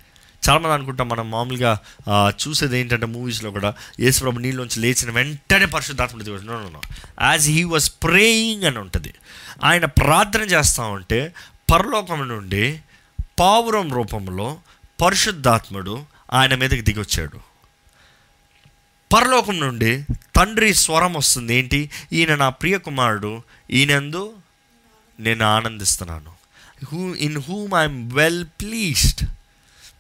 [0.48, 1.80] చాలామంది అనుకుంటాం మనం మామూలుగా
[2.42, 6.82] చూసేది ఏంటంటే మూవీస్లో కూడా యేసుప్రభు నీళ్ళలోంచి లేచిన వెంటనే పరిశుద్ధాత్మ దిగొచ్చు
[7.22, 9.14] యాజ్ హీ వాజ్ ప్రేయింగ్ అని ఉంటుంది.
[9.64, 11.34] ఆయన ప్రార్థన చేస్తూ ఉంటే
[11.72, 12.80] పరలోకం నుండి
[13.40, 14.58] పావురం రూపంలో
[15.02, 17.40] పరిశుద్ధాత్ముడు ఆయన మీదకి దిగొచ్చాడు.
[19.14, 20.06] పరలోకం నుండి
[20.36, 21.90] తండ్రి స్వరం వస్తుంది ఏంటి?
[22.14, 24.34] ఈయన నా ప్రియ కుమారుడు ఈయనందు
[25.20, 26.32] నేను ఆనందిస్తున్నాను.
[26.92, 29.24] Who in whom I'm well pleased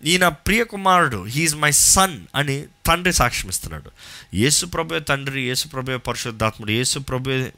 [0.05, 3.91] ఈయన ప్రియ కుమారుడు హీఈస్ మై సన్ అని తండ్రి సాక్ష్యం ఇస్తున్నాడు
[4.33, 7.51] యేసు ప్రభు తండ్రి యేసు ప్రభు పరిశుద్ధాత్ముడు యేసు ప్రభు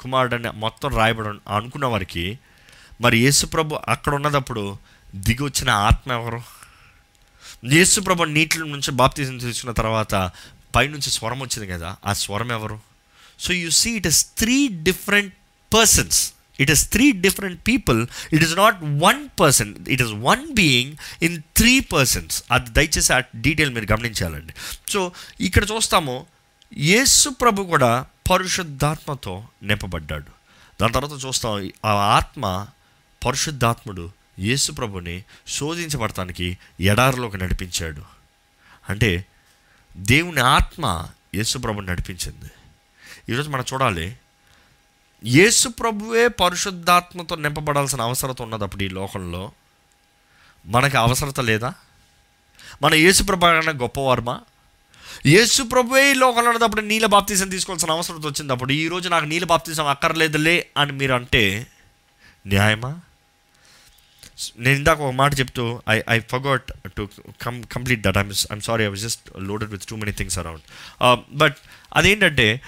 [0.00, 2.38] కుమారుడు అని మొత్తం రాయబడి అనుకున్న వారికి
[3.00, 4.78] మరి యేసు ప్రభు అక్కడ ఉన్నదప్పుడు
[5.16, 6.42] దిగి వచ్చిన ఆత్మ ఎవరు?
[7.64, 10.30] యేసు ప్రభు నీటిలో నుంచి బాప్తీసం తీసుకున్న తర్వాత
[10.74, 12.80] పైనుంచి స్వరం వచ్చింది కదా ఆ స్వరం ఎవరు?
[13.38, 15.34] So you see it is three different
[15.74, 20.96] persons it is three different people it is not one person it is one being
[21.22, 24.54] in three persons అది దయచేసి ఆ డీటెయిల్ మీరు గమనించాలండి.
[24.88, 26.26] సో ఇక్కడ చూస్తాము
[26.76, 30.30] యేసు ప్రభు కూడా పరిశుద్ధాత్మతో నింపబడ్డాడు.
[30.80, 32.66] దాని తర్వాత చూస్తాం ఆ ఆత్మ
[33.26, 38.02] పరిశుద్ధాత్ముడు యేసు ప్రభుని శోధించబడటానికి ఎడారిలోకి నడిపించాడు.
[38.88, 39.24] అంటే
[39.96, 42.50] దేవుని ఆత్మ యేసు ప్రభుని నడిపించింది.
[43.28, 44.16] ఈరోజు మనం చూడాలి
[45.24, 49.52] యేసు ప్రభువే పరిశుద్ధాత్మతో నింపబడాల్సిన అవసరత ఉన్నదప్పుడు ఈ లోకంలో.
[50.66, 51.74] మనకి అవసరత లేదా?
[52.82, 54.40] మన యేసు ప్రభు కన్నా గొప్పవారమా?
[55.26, 59.86] యేసు ప్రభువే ఈ లోకంలో ఉన్నప్పుడు నీళ్ళ బాప్తీసం తీసుకోవాల్సిన అవసరం వచ్చింది అప్పుడు ఈరోజు నాకు నీళ్ళ బాప్తీసం
[59.86, 61.66] అక్కర్లేదులే అని మీరు అంటే
[62.46, 63.00] న్యాయమా?
[64.58, 67.08] నేను ఇందాక ఒక మాట చెప్తూ I I forgot to
[67.42, 70.62] come complete that I'm I'm sorry I was just loaded with too many things around
[71.32, 71.56] but
[71.92, 72.60] అదేంటంటే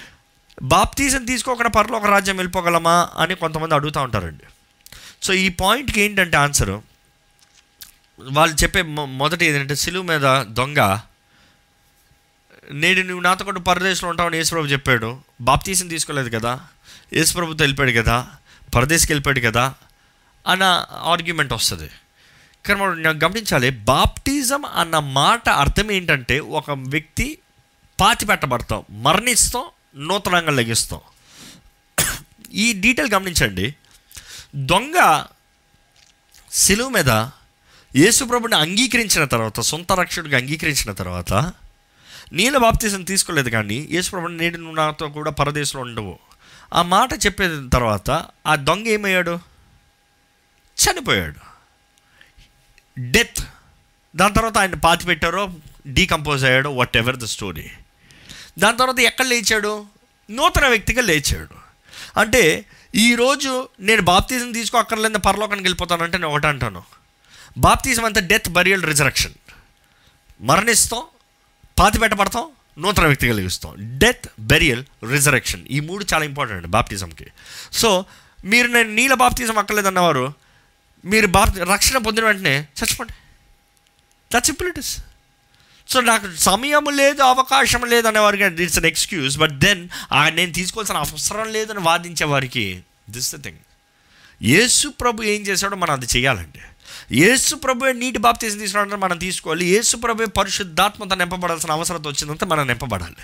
[0.61, 4.43] బాప్తీసం తీసుకోకుండా పర్లో ఒక రాజ్యం వెళ్ళిపోగలమా అని కొంతమంది అడుగుతూ ఉంటారండి.
[5.23, 6.81] సో ఈ పాయింట్కి ఏంటంటే ఆన్సరు?
[8.31, 10.99] వాళ్ళు చెప్పే మొ- మొదటి ఏంటంటే సిలువు మీద దొంగ
[12.71, 15.19] నేడు నువ్వు నాతో కూడా పరదేశంలో ఉంటావని యేసుప్రభు చెప్పాడు.
[15.41, 16.59] బాప్తీసం తీసుకోలేదు కదా.
[17.13, 18.27] యేసుప్రభుతో వెళ్ళిపోయాడు కదా.
[18.75, 19.73] పరదేశ్కి వెళ్ళిపోయాడు కదా
[20.47, 21.89] అన్న ఆర్గ్యుమెంట్ వస్తుంది.
[22.65, 27.37] కానీ మనం నేను గమనించాలి బాప్టిజం అన్న మాట అర్థం ఏంటంటే ఒక వ్యక్తి
[28.01, 29.63] పాతి పెట్టబడతాం మరణిస్తాం
[29.95, 30.99] నూతనంగా లెగిస్తాం.
[32.53, 33.75] ఈ డీటెయిల్ గమనించండి.
[34.55, 35.23] దొంగ
[36.51, 37.09] సిలువు మీద
[37.95, 41.33] యేసుప్రభుని అంగీకరించిన తర్వాత సొంత రక్షకుడిగా అంగీకరించిన తర్వాత
[42.33, 46.19] నీళ్ళ బాప్తీసం తీసుకోలేదు కానీ యేసుప్రభుని నేడు నువ్వు నాతో కూడా పరదేశంలో ఉండవు.
[46.73, 49.39] ఆ మాట చెప్పిన తర్వాత ఆ దొంగ ఏమయ్యాడు?
[50.81, 51.51] చనిపోయాడు.
[52.99, 53.39] డెత్.
[54.15, 55.53] దాని తర్వాత ఆయన పాతి పెట్టారో
[55.87, 57.69] డీకంపోజ్ అయ్యాడో వాట్ ఎవర్ ద స్టోరీ
[58.59, 59.85] దాని తర్వాత ఎక్కడ లేచాడు?
[60.29, 61.55] నూతన వ్యక్తిగా లేచాడు.
[62.19, 62.65] అంటే
[62.95, 66.83] ఈరోజు నేను బాప్తీసం తీసుకోక్కర్లేదు పరలోకానికి వెళ్ళిపోతానంటే నేను ఒకటి అంటాను.
[67.57, 69.33] బాప్తిజం అంతా డెత్ బరియల్ రిజరక్షన్.
[70.41, 71.01] మరణిస్తాం
[71.79, 72.45] పాతి పెట్టబడతాం
[72.79, 75.67] నూతన వ్యక్తిగా లెగుస్తాం డెత్ బెరియల్ రిజరక్షన్.
[75.67, 77.27] ఈ మూడు చాలా ఇంపార్టెంట్ బాప్తిజంకి.
[77.73, 78.05] సో
[78.45, 80.33] మీరు నేను నీళ్ళ బాప్తిజం అక్కర్లేదన్నవారు
[81.05, 83.13] మీరు బాప్ రక్షణ పొందిన వెంటనే చచ్చిపోండి.
[84.33, 84.99] That simple it is
[85.91, 89.81] so నాకు సమయం లేదు అవకాశం లేదు అనేవారికి it's an excuse but then
[90.37, 92.65] నేను తీసుకోవాల్సిన అవసరం లేదని వాదించే వారికి
[93.09, 93.61] దిస్ ద థింగ్
[94.41, 96.61] యేసు ప్రభు ఏం చేశాడో మనం అది చేయాలండి
[97.13, 103.23] యేసు ప్రభు నీటి బాప్తీసం తీసుకున్నాడంటే మనం తీసుకోవాలి యేసు ప్రభు పరిశుద్ధాత్మత నింపబడాల్సిన అవసరం వచ్చిందంటే మనం నింపబడాలి.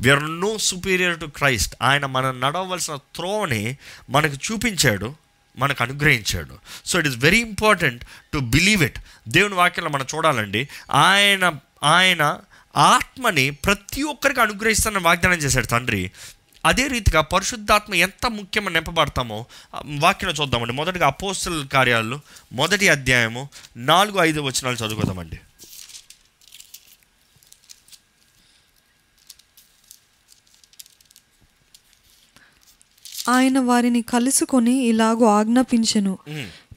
[0.00, 3.62] We are no superior to Christ ఆయన మనం నడవలసిన త్రోని
[4.10, 5.08] మనకు చూపించాడు
[5.58, 6.54] మనకు అనుగ్రహించాడు.
[6.88, 8.02] So it is very important
[8.32, 8.98] to believe it
[9.28, 10.62] దేవుని వాక్యంలో మనం చూడాలండి
[11.06, 11.44] ఆయన
[11.84, 12.38] ఆయన
[12.76, 16.10] ఆత్మని ప్రతి ఒక్కరికి అనుగ్రహిస్తానని వాగ్దానం చేశాడు తండ్రి.
[16.66, 19.46] అదే రీతిగా పరిశుద్ధాత్మ ఎంత ముఖ్యమని నింపబడతామో
[19.98, 20.72] వాక్యం చూద్దామండి.
[20.72, 22.20] మొదటిగా అపోస్టల్ కార్యాలు
[22.52, 25.40] మొదటి అధ్యాయము నాలుగు ఐదు వచనాలు చదువుకుందామండి
[33.28, 36.18] ఆయన వారిని కలుసుకొని ఇలాగూ ఆజ్ఞాపించెను.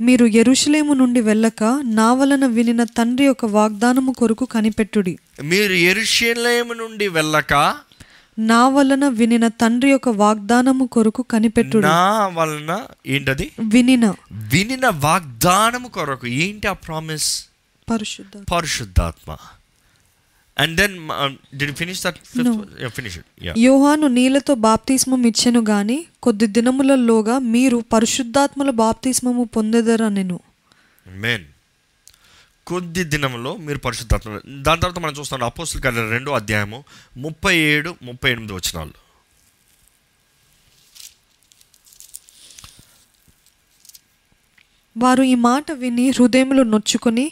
[0.02, 5.18] మీరు ఎరుషలేము నుండి వెళ్ళక నా వలన వినిన తండ్రి యొక్క వాగ్దానము కొరకు కనిపెట్టుడి.
[5.44, 7.76] మీరు ఎరుషలేము నుండి వెళ్ళక
[8.40, 11.86] నా వలన వినిన తండ్రి యొక్క వాగ్దానము కొరకు కనిపెట్టుడి.
[11.86, 13.52] నా వలన ఏంటది?
[13.60, 14.14] వినిన.
[14.32, 16.28] వినిన వాగ్దానము కొరకు.
[16.28, 17.46] ఏంటి ఆ ప్రామిస్
[17.90, 19.38] పరిశుద్ధ పరిశుద్ధాత్మ.
[20.58, 20.94] And then
[21.60, 22.20] the finish that.
[22.98, 23.18] Finish
[23.48, 30.40] yeah యోహాను నీళ్ళతో బాప్తిస్మం ఇచ్చెను గాని కొద్ది దినములలోగా మీరు పరిశుద్ధాత్మల బాప్తిస్మము పొందెదరనెను.
[31.26, 31.46] మెయిన్
[32.70, 34.30] కొద్ది దినంలో మీరు పరిశుద్ధాత్మ
[34.68, 36.80] దాని తర్వాత మనం చూస్తాం అపోస్తుల కార్యాలు రెండో అధ్యాయము
[37.26, 38.96] ముప్పై ఏడు ముప్పై ఎనిమిది వచనాలు.
[44.96, 47.26] వారు ఈ మాట విని హృదయములు నొచ్చుకొని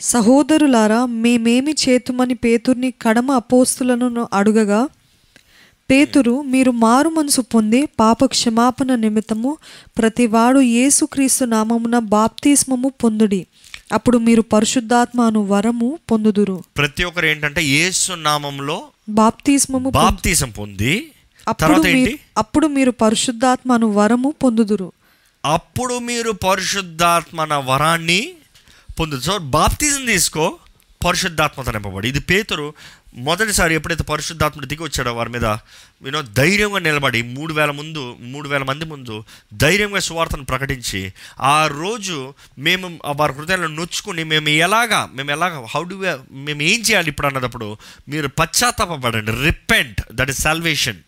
[0.00, 4.88] సహోదరులారా మేమేమి చేతుమని పేతుర్ని కడమ అపోస్తులను అడుగగా
[5.90, 9.56] పేతురు మీరు మారు మనసు పొంది పాప క్షమాపణ నిమిత్తము
[9.98, 13.46] ప్రతివాడు యేసుక్రీస్తు నామమున బాప్తిస్మము పొందుడి.
[13.92, 16.64] అప్పుడు మీరు పరిశుద్ధాత్మ అను వరము పొందుదురు.
[16.76, 20.94] ప్రతి ఒక్కరు ఏంటంటే యేసు నామంలో బాప్తిస్మము బాప్తీసం పొంది
[21.48, 21.82] అప్పుడు
[22.38, 24.92] అప్పుడు మీరు పరిశుద్ధాత్మ అను వరము పొందుదురు.
[25.44, 28.20] అప్పుడు మీరు పరిశుద్ధాత్మన వరాన్ని
[28.96, 30.44] పొందు సో బాప్తిజం తీసుకో
[31.00, 32.66] పరిశుద్ధాత్మత నింపబడి ఇది పేతురు
[33.18, 35.46] మొదటిసారి ఎప్పుడైతే పరిశుద్ధాత్ముడు దిగి వచ్చాడో వారి మీద
[36.02, 38.02] యూనో ధైర్యంగా నిలబడి మూడు వేల ముందు
[38.32, 39.16] మూడు వేల మంది ముందు
[39.54, 41.00] ధైర్యంగా సువార్తను ప్రకటించి
[41.46, 42.16] ఆ రోజు
[42.58, 42.88] మేము
[43.20, 45.98] వారి హృదయాలను నొచ్చుకుని మేము ఎలాగా మేము ఎలాగా హౌ డు
[46.46, 47.68] మేము ఏం చేయాలి ఇప్పుడు అన్నదప్పుడు
[48.08, 51.02] మీరు పశ్చాత్తాపడండి repent that is salvation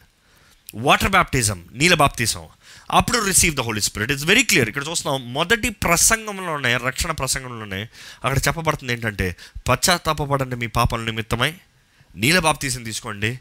[0.85, 2.45] water baptism నీళ్ళ బాప్తిజం
[2.91, 7.89] అప్పుడు receive the Holy Spirit it's very clear ఇక్కడ చూస్తున్నాం మొదటి ప్రసంగంలోనే రక్షణ ప్రసంగంలోనే
[8.25, 9.37] అక్కడ చెప్పబడుతుంది ఏంటంటే
[9.69, 11.55] పశ్చాత్తాపడండి మీ పాపల నిమిత్తమై
[12.17, 13.41] నీల బాప్తీసం తీసుకోండి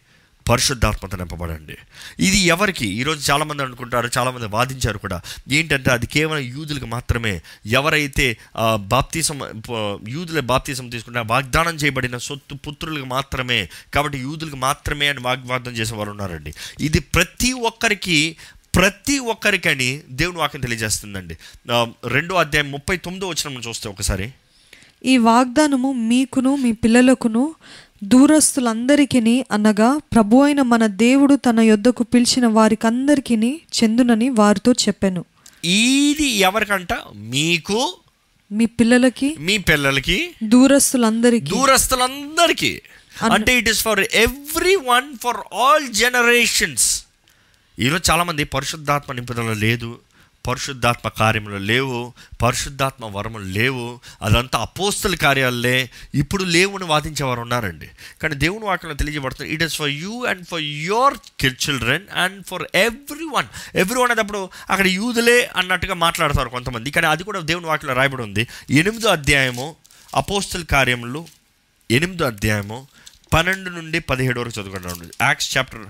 [0.50, 1.78] పరిశుద్ధాత్మత నింపబడండి.
[2.20, 2.88] ఇది ఎవరికి?
[2.88, 5.22] ఈరోజు చాలామంది అనుకుంటారు చాలామంది వాదించారు కూడా.
[5.50, 7.42] ఏంటంటే అది కేవలం యూదులకు మాత్రమే.
[7.66, 8.38] ఎవరైతే
[8.78, 9.40] బాప్తీసం
[10.08, 13.70] యూదుల బాప్తీసం తీసుకుంటే వాగ్దానం చేయబడిన సొత్తు పుత్రులకు మాత్రమే.
[13.94, 16.54] కాబట్టి యూదులకు మాత్రమే అని వాగ్వాదం చేసేవారు ఉన్నారండి.
[16.80, 18.38] ఇది ప్రతి ఒక్కరికి
[18.76, 21.38] ప్రతి ఒక్కరికని దేవుని వాక్యం తెలియజేస్తుందండి.
[22.08, 24.30] రెండో అధ్యాయం ముప్పై తొమ్మిదో వచ్చిన మనం చూస్తే ఒకసారి.
[25.06, 27.56] ఈ వాగ్దానము మీకును మీ పిల్లలకును
[28.04, 33.36] దూరస్తులందరికీ అనగా ప్రభు అయిన మన దేవుడు తన యొద్దకు పిలిచిన వారికందరికీ
[33.78, 35.26] చెందునని వారితో చెప్పాను.
[35.66, 36.94] ఇది ఎవరికంట?
[37.16, 37.98] మీకు
[38.52, 41.46] మీ పిల్లలకి మీ పిల్లలకి దూరస్తులందరికీ.
[41.46, 42.82] దూరస్తులందరికీ.
[43.32, 44.00] అంటే it is for
[44.76, 46.95] everyone for all generations
[47.80, 50.00] ఈరోజు చాలామంది పరిశుద్ధాత్మ నింపుదల లేదు
[50.48, 57.90] పరిశుద్ధాత్మ కార్యములు లేవు పరిశుద్ధాత్మ వరములు లేవు అదంతా అపోస్తుల కార్యాలే ఇప్పుడు లేవు అని వాదించేవారు ఉన్నారండి.
[58.22, 62.66] కానీ దేవుని వాక్యంలో తెలియజేయబడుతుంది it is for you and for your kid children and for
[63.34, 63.48] everyone
[64.02, 66.92] everyone అనేటప్పుడు అక్కడ యూదులే అన్నట్టుగా మాట్లాడతారు కొంతమంది.
[66.92, 68.48] కానీ అది కూడా దేవుని వాక్యంలో రాయబడి ఉంది.
[68.70, 69.76] ఎనిమిదో అధ్యాయము
[70.16, 71.28] అపోస్తుల కార్యములు
[71.92, 72.88] ఎనిమిదో అధ్యాయము
[73.34, 75.86] పన్నెండు నుండి పదిహేడు వరకు చదువుకుంటాం Acts chapter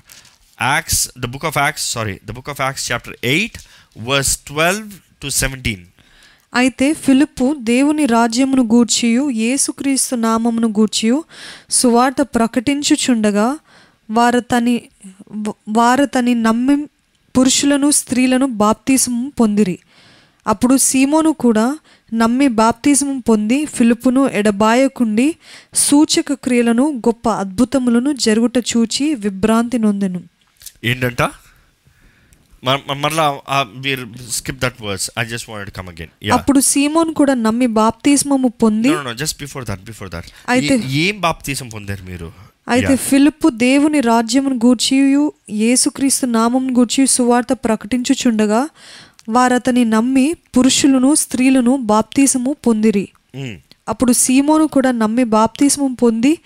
[0.61, 3.57] Acts the book of Acts sorry the book of Acts chapter eight
[4.03, 4.91] verse twelve
[5.21, 5.85] to seventeen
[6.55, 11.23] అయితే ఫిలిప్పు దేవుని రాజ్యమును గూర్చియు యేసుక్రీస్తు నామమును గూర్చియు
[11.69, 13.57] సువార్త ప్రకటించుచుండగా
[14.11, 14.81] వారు తని
[15.69, 16.87] వారు తని నమ్మి
[17.37, 19.79] పురుషులను స్త్రీలను బాప్తీసము పొందిరి.
[20.47, 21.77] అప్పుడు సీమోను కూడా
[22.13, 25.35] నమ్మి బాప్తిజం పొంది ఫిలిపును ఎడబాయకుండి
[25.73, 30.21] సూచక క్రియలను గొప్ప అద్భుతములను జరుగుట చూచి విభ్రాంతి నొందెను.
[30.85, 31.21] ఏంటంట?
[32.97, 33.41] మరలా
[33.75, 39.39] we're skip that words I just come again అప్పుడు సీమోన్ కూడా నమ్మి బాప్తిస్మము పొంది just
[39.39, 42.31] before that before that అయితే- ఏం బాప్తీసం పొందారు మీరు?
[42.67, 48.67] అయితే ఫిలిప్పు దేవుని రాజ్యమును గూర్చియు యేసుక్రీస్తు నామమును గూర్చి సువార్త ప్రకటించుచుండగా
[49.29, 53.07] వారతని నమ్మి పురుషులను స్త్రీలను బాప్తీసము పొందిరి.
[53.37, 53.55] Mm.
[53.89, 56.37] అప్పుడు సీమోను కూడా నమ్మి బాప్తిస్మం పొంది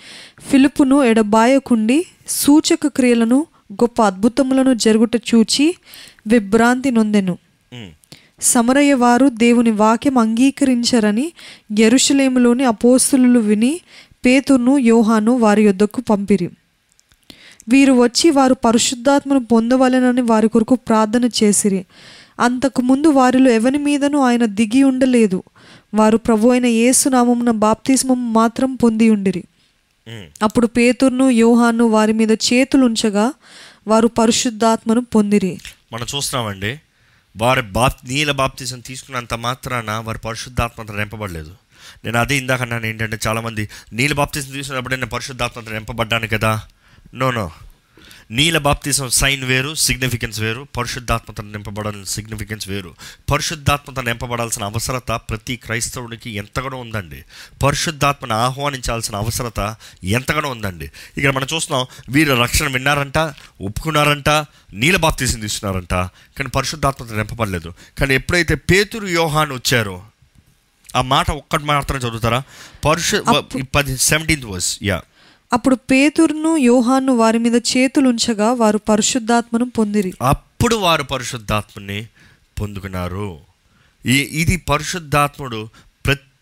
[0.51, 5.65] ఫిలిపును ఎడబాయకుండి సూచక క్రియలను గొప్ప అద్భుతములను జరుగుట చూచి
[6.27, 7.37] విభ్రాంతి నొందెను.
[8.41, 11.31] సమరయ్య వారు దేవుని వాక్యం అంగీకరించరని
[11.79, 13.79] యెరూషలేములోని అపోస్తులు విని
[14.25, 16.49] పేతురును యోహాను వారి యొద్దకు పంపిరి
[17.69, 21.85] వీరు వచ్చి వారు పరిశుద్ధాత్మను పొందవలెనని వారి కొరకు ప్రార్థన చేసిరి
[22.39, 25.43] అంతకుముందు వారిలో ఎవని మీదనూ ఆయన దిగి ఉండలేదు
[25.93, 29.43] వారు ప్రభు అయిన యేసునామమున బాప్తిస్మం మాత్రం పొంది ఉండిరి.
[30.43, 33.33] అప్పుడు పేతురును యోహాను వారి మీద చేతులుంచగా
[33.87, 35.57] వారు పరిశుద్ధాత్మను పొందిరి.
[35.93, 36.79] మనం చూస్తున్నామండి
[37.37, 41.55] వారి బాప్ నీల బాప్తీసం తీసుకున్నంత మాత్రాన వారి పరిశుద్ధాత్మత నింపబడలేదు
[42.05, 46.61] నేను అదే ఇందాక అన్నాను ఏంటంటే చాలామంది నీల బాప్తీసం తీసుకున్నప్పుడే నేను పరిశుద్ధాత్మత నింపబడ్డాను కదా?
[47.13, 47.51] No no.
[48.31, 52.95] నీల బాప్తీసం సైన్ వేరు సిగ్నిఫికెన్స్ వేరు పరిశుద్ధాత్మత నింపబడాల్సిన సిగ్నిఫికెన్స్ వేరు.
[53.31, 57.23] పరిశుద్ధాత్మత నింపబడాల్సిన అవసరత ప్రతి క్రైస్తవుడికి ఎంతగానో ఉందండి.
[57.63, 60.91] పరిశుద్ధాత్మను ఆహ్వానించాల్సిన అవసరత ఎంతగానో ఉందండి.
[61.17, 63.17] ఇక్కడ మనం చూస్తున్నాం వీరు రక్షణ విన్నారంట
[63.61, 64.29] ఒప్పుకున్నారంట
[64.73, 65.93] నీల బాప్తీసం తీసుకున్నారంట
[66.37, 67.73] కానీ పరిశుద్ధాత్మత నింపబడలేదు.
[67.99, 70.03] కానీ ఎప్పుడైతే పేతురు యోహాన్ వచ్చారో
[70.95, 72.43] ఆ మాట ఒక్కటి మాత్రం చదువుతారా?
[72.85, 73.23] పరిశు
[73.75, 75.01] పది సెవెంటీన్త్ వర్స్ యా
[75.53, 80.13] అప్పుడు పేతురును యోహాను వారి మీద చేతులుంచగా వారు పరిశుద్ధాత్మను పొందిరి.
[80.21, 82.07] అప్పుడు వారు పరిశుద్ధాత్మని
[82.61, 83.39] పొందుకున్నారు.
[84.05, 85.69] ఈ ఇది పరిశుద్ధాత్ముడు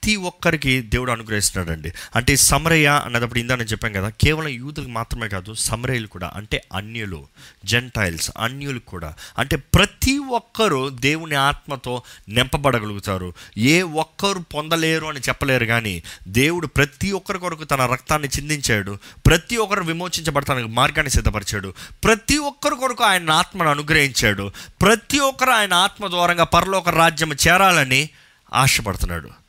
[0.08, 1.92] ప్రతి ఒక్కరికి దేవుడు అనుగ్రహిస్తున్నాడండి.
[2.16, 7.28] అంటే సమరయ్య అన్నదప్పుడు ఇందా నేను చెప్పాను కదా కేవలం యూదులకు మాత్రమే కాదు సమరయ్యలు కూడా అంటే అన్యులు
[7.66, 9.14] జెంటైల్స్ అన్యులు కూడా.
[9.38, 13.34] అంటే ప్రతి ఒక్కరూ దేవుని ఆత్మతో నింపబడగలుగుతారు.
[13.58, 18.98] ఏ ఒక్కరు పొందలేరు అని చెప్పలేరు కానీ దేవుడు ప్రతి ఒక్కరి కొరకు తన రక్తాన్ని చిందించాడు.
[19.28, 21.74] ప్రతి ఒక్కరు విమోచించబడతానికి మార్గాన్ని సిద్ధపరిచాడు.
[22.04, 24.52] ప్రతి ఒక్కరి కొరకు ఆయన ఆత్మను అనుగ్రహించాడు.
[24.82, 28.10] ప్రతి ఒక్కరు ఆయన ఆత్మ ద్వారంగా పరలోక రాజ్యం చేరాలని
[28.54, 29.47] ఆశపడుతున్నాడు.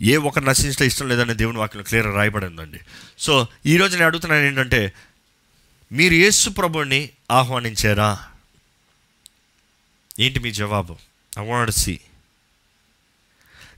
[0.00, 2.80] ఏ ఒక్కరు నశించడం ఇష్టం లేదని దేవుని వాక్యం క్లియర్ రాయబడిందండి.
[3.18, 4.92] సో ఈరోజు నేను అడుగుతున్నాను ఏంటంటే
[5.92, 8.28] మీరు యేసు ప్రభుని ఆహ్వానించారా?
[10.20, 10.96] ఏంటి మీ జవాబు?
[11.38, 12.00] I want see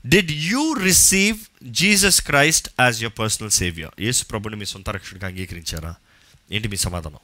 [0.05, 5.95] did you receive Jesus Christ as your personal saviour యేసు ప్రభుని మీ సొంత రక్షణగా అంగీకరించారా?
[6.51, 7.19] ఏంటి మీ సమాధానం?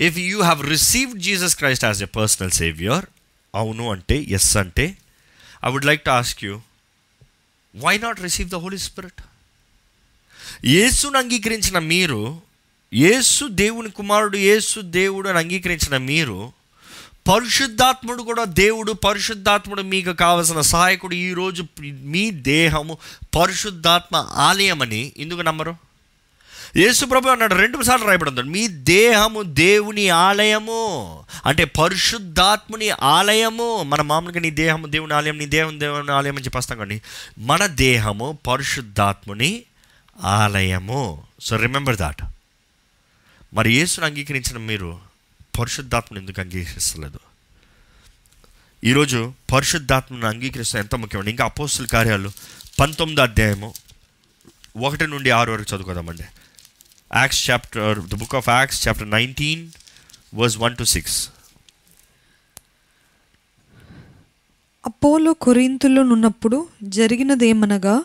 [0.00, 3.04] If you have received Jesus Christ as a personal saviour
[3.54, 4.98] అవును అంటే ఎస్ అంటే
[5.64, 6.60] I would like to ask you
[7.76, 9.20] why not receive the Holy Spirit
[10.64, 12.40] యేసును అంగీకరించిన మీరు
[12.94, 16.52] యేసు దేవుని కుమారుడు యేసు దేవుడు అని అంగీకరించిన మీరు
[17.28, 22.98] పరిశుద్ధాత్ముడు కూడా దేవుడు పరిశుద్ధాత్ముడు మీకు కావలసిన సహాయకుడు ఈరోజు మీ దేహము
[23.36, 25.85] పరిశుద్ధాత్మ ఆలయమని ఎందుకు నమ్మరు?
[26.76, 33.82] యేసుప్రభు అన్నాడు రెండు సార్లు రాయబడి ఉంది మీ దేహము దేవుని ఆలయము అంటే పరిశుద్ధాత్ముని ఆలయము.
[33.82, 37.02] మన మామూలుగా నీ దేహము దేవుని ఆలయం నీ దేహం దేవుని ఆలయం అని చెప్పేస్తాం కానీ
[37.38, 39.62] మన దేహము పరిశుద్ధాత్ముని
[40.24, 41.22] ఆలయము.
[41.40, 42.22] సో రిమెంబర్ దాట్
[43.54, 44.98] మరి యేసును అంగీకరించిన మీరు
[45.58, 47.18] పరిశుద్ధాత్మను ఎందుకు అంగీకరిస్తలేదు?
[48.84, 52.32] ఈరోజు పరిశుద్ధాత్మను అంగీకరిస్తే ఎంత ముఖ్యమండి ఇంకా అపోస్తుల కార్యాలు
[52.80, 53.74] పంతొమ్మిది అధ్యాయము
[54.76, 56.22] ఒకటి నుండి ఆరు వరకు చదువుకోదామండి.
[57.10, 59.62] Acts chapter the book of Acts chapter nineteen
[60.34, 61.28] verse one to six
[64.84, 68.04] Apollo కొరింతులో నున్నప్పుడు జరిగినదేమనగా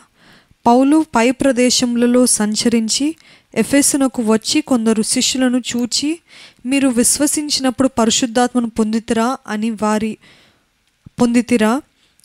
[0.66, 3.16] పౌలు పై ప్రదేశములలో సంచరించి
[3.54, 6.20] ఎఫెసునకు వచ్చి కొందరు శిష్యులను చూచి
[6.66, 10.18] మీరు విశ్వసించినప్పుడు పరిశుద్ధాత్మను పొందితిరా అని వారి
[11.20, 11.72] పొందితిరా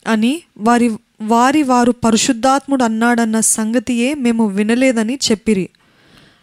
[0.07, 0.87] అని వారి
[1.21, 5.69] వారి వారు పరిశుద్ధాత్ముడు అన్నాడన్న సంగతియే మేము వినలేదని చెప్పిరి.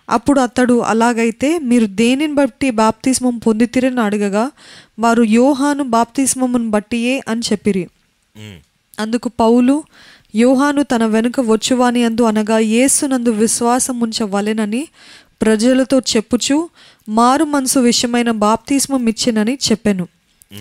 [0.09, 4.51] అప్పుడు అతడు అలాగైతే మీరు దేనిని బట్టి బాప్తిస్మం పొందితిరని అడగగా
[4.99, 7.85] వారు యోహాను బాప్తిస్మమును బట్టియే అని చెప్పిరి.
[9.01, 9.83] అందుకు పౌలు
[10.35, 14.89] యోహాను తన వెనుక వచ్చువాని అందు అనగా యేసునందు విశ్వాసం ఉంచవలెనని
[15.43, 16.69] ప్రజలతో చెప్పుచు
[17.09, 20.09] మారు మనసు విషయమైన బాప్తిస్మం ఇచ్చినని చెప్పెను.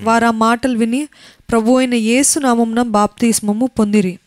[0.03, 1.07] వారు ఆ మాటలు విని
[1.49, 4.19] ప్రభు అయిన యేసు నామంన బాప్తిస్మము పొందిరి.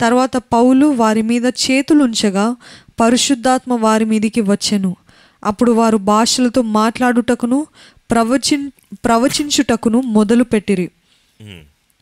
[0.00, 2.56] తర్వాత పౌలు వారి మీద చేతులుంచగా
[3.00, 4.96] పరిశుద్ధాత్మ వారి మీదికి వచ్చెను.
[5.44, 7.66] అప్పుడు వారు భాషలతో మాట్లాడుటకును
[8.10, 10.90] ప్రవచిన్ ప్రవచించుటకును మొదలు పెట్టిరి.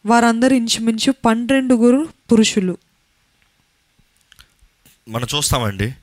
[0.06, 2.78] వారందరూ ఇంచుమించు పన్నెండుగురు పురుషులు.
[5.08, 5.94] మనం చూస్తామండి.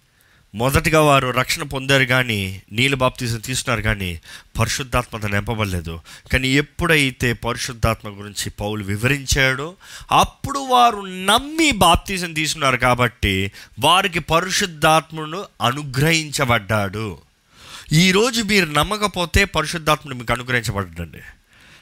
[0.57, 4.21] మొదటిగా వారు రక్షణ పొందారు కానీ నీళ్ళు బాప్తీసం తీసుకున్నారు కానీ
[4.59, 5.99] పరిశుద్ధాత్మత నింపబడలేదు
[6.33, 9.75] కానీ ఎప్పుడైతే పరిశుద్ధాత్మ గురించి పౌలు వివరించాడో
[10.11, 17.17] అప్పుడు వారు నమ్మి బాప్తీసం తీసుకున్నారు కాబట్టి వారికి పరిశుద్ధాత్మను అనుగ్రహించబడ్డాడు.
[17.93, 21.19] ఈరోజు మీరు నమ్మకపోతే పరిశుద్ధాత్మను మీకు అనుగ్రహించబడ్డండి.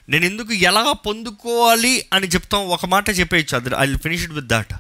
[0.10, 3.58] నేను ఎందుకు ఎలా పొందుకోవాలి అని చెప్తాం ఒక మాట చెప్పేయచ్చు.
[3.58, 4.74] అది ఐ ఫినిష్ విత్ దాట్.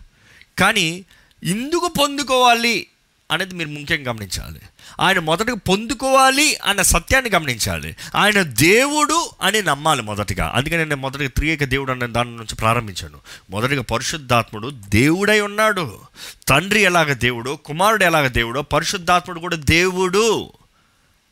[0.59, 1.05] కానీ
[1.43, 2.88] ఎందుకు పొందుకోవాలి
[3.31, 4.61] అనేది మీరు ముఖ్యంగా గమనించాలి.
[4.99, 7.95] ఆయన మొదటగా పొందుకోవాలి అన్న సత్యాన్ని గమనించాలి.
[8.15, 10.52] ఆయన దేవుడు అని నమ్మాలి మొదటిగా.
[10.56, 13.18] అందుకని నేను మొదటిగా త్రియేక దేవుడు అనే దాని నుంచి ప్రారంభించాను.
[13.49, 15.99] మొదటిగా పరిశుద్ధాత్ముడు దేవుడై ఉన్నాడు.
[16.47, 20.52] తండ్రి ఎలాగ దేవుడు కుమారుడు ఎలాగ దేవుడో పరిశుద్ధాత్ముడు కూడా దేవుడు.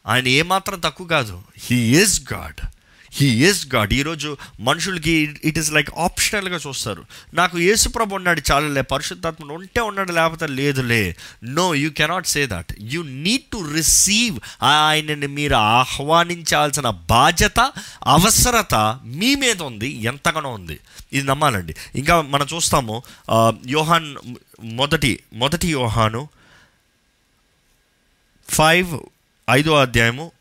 [0.08, 1.42] ఆయన ఏమాత్రం తక్కువ కాదు.
[1.58, 2.66] He is God
[3.16, 4.30] he is God ఈరోజు
[4.68, 7.06] మనుషులకి ఇట్ ఈస్ లైక్ ఆప్షనల్గా చూస్తారు.
[7.34, 11.16] నాకు యేసుప్రభు ఉన్నాడు చాలులే పరిశుద్ధాత్మను ఉంటే ఉన్నాడు లేకపోతే లేదులే.
[11.44, 17.60] No you cannot say that you need to receive ఆయనని మీరు ఆహ్వానించాల్సిన బాధ్యత
[18.16, 20.80] అవసరత మీ మీద ఉంది ఎంతగానో ఉంది.
[21.14, 21.76] ఇది నమ్మాలండి.
[21.96, 23.04] ఇంకా మనం చూస్తాము
[23.68, 24.10] యోహాన్
[24.64, 26.30] మొదటి మొదటి యోహాను
[28.50, 29.00] ఫైవ్
[29.50, 30.32] ఐదో అధ్యాయము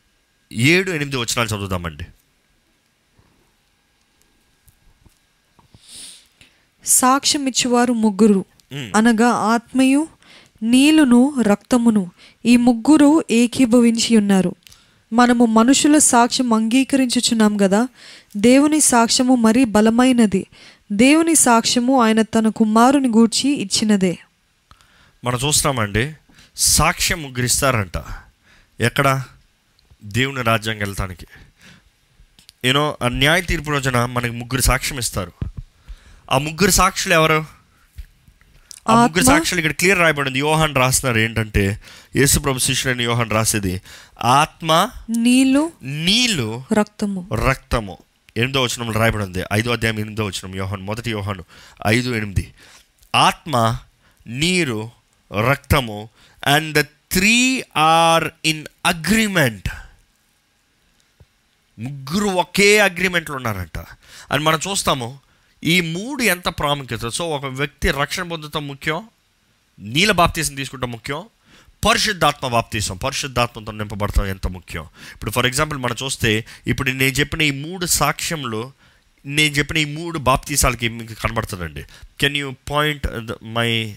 [0.52, 2.06] ఏడు ఎనిమిది వచనాలు చదువుదామండి.
[6.84, 8.44] సాక్ష్యం ఇచ్చువారు ముగ్గురు.
[8.96, 10.08] అనగా ఆత్మయు
[10.62, 12.10] నీలును రక్తమును.
[12.46, 14.54] ఈ ముగ్గురు ఏకీభవించి ఉన్నారు
[15.12, 17.88] మనము మనుషుల సాక్ష్యం అంగీకరించుచున్నాం కదా
[18.36, 20.46] దేవుని సాక్ష్యము మరీ బలమైనది.
[20.92, 24.18] దేవుని సాక్ష్యము ఆయన తన కుమారుని గూర్చి ఇచ్చినదే.
[25.24, 26.14] మనం చూస్తామండి
[26.56, 28.02] సాక్ష్యం ముగ్గురు ఇస్తారంట
[28.80, 29.22] ఎక్కడ?
[30.04, 31.26] దేవుని రాజ్యానికి వెళ్తానికి.
[32.64, 35.32] యూనో న్యాయ తీర్పు రోజున మనకి ముగ్గురు సాక్ష్యం ఇస్తారు
[36.32, 37.46] ఆ ముగ్గురు సాక్షులు ఎవరు?
[38.88, 40.38] ఆ ముగ్గురు సాక్షులు ఇక్కడ క్లియర్ రాయబడింది.
[40.38, 41.18] యోహాన్ రాస్తున్నారు.
[41.18, 41.80] ఏంటంటే
[42.16, 43.82] యేసుప్రభు శిష్యుడైన యోహాన్ రాసేది
[44.22, 47.28] ఆత్మ నీళ్ళు నీళ్ళు రక్తము.
[47.48, 47.98] రక్తము.
[48.36, 50.54] ఎనిమిదో వచనంలో రాయబడి ఉంది ఐదో అధ్యాయం ఎనిమిదో వచనం.
[50.54, 51.44] యోహాన్ మొదటి యోహాను
[51.86, 52.54] ఐదు ఎనిమిది.
[53.14, 53.78] ఆత్మ
[54.26, 54.90] నీరు
[55.50, 56.08] రక్తము
[56.46, 56.80] and the
[57.12, 59.68] three are in agreement
[61.78, 63.78] ముగ్గురు ఒకే అగ్రిమెంట్లో ఉన్నారంట.
[64.32, 65.18] అని మనం చూస్తాము.
[65.62, 69.08] ఈ మూడు ఎంత ప్రాముఖ్యత సో ఒక వ్యక్తి రక్షణ పొందటం ముఖ్యం
[69.78, 71.20] నీల బాప్తీసం తీసుకుంటాం ముఖ్యం
[71.84, 74.84] పరిశుద్ధాత్మ బాప్తీసం పరిశుద్ధాత్మతో నింపబడతాం ఎంత ముఖ్యం?
[75.12, 78.72] ఇప్పుడు ఫర్ ఎగ్జాంపుల్ మనం చూస్తే ఇప్పుడు నేను చెప్పిన ఈ మూడు సాక్ష్యంలో
[79.26, 81.82] నేను చెప్పిన ఈ మూడు బాప్తీసాలకి మీకు కనబడుతుందండి
[82.20, 83.06] can you point
[83.42, 83.96] my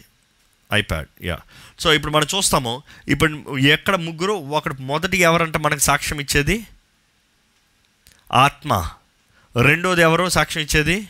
[0.72, 1.38] iPad yeah
[1.80, 6.66] so ఇప్పుడు మనం చూస్తాము ఇప్పుడు ఎక్కడ ముగ్గురు ఒకటి మొదటి ఎవరంటే మనకు సాక్ష్యం ఇచ్చేది?
[8.34, 8.72] ఆత్మ.
[9.56, 11.10] రెండోది ఎవరో సాక్ష్యం ఇచ్చేది?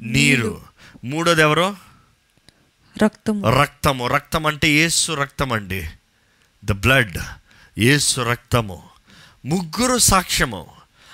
[0.00, 0.62] నీరు.
[1.04, 1.76] మూడోది ఎవరో
[3.02, 3.60] రక్తము.
[3.60, 4.06] రక్తము.
[4.06, 5.90] రక్తం అంటే ఏసు రక్తం అండి.
[6.64, 7.18] The blood.
[7.78, 8.82] ఏసు రక్తము.
[9.44, 10.66] ముగ్గురు సాక్ష్యము.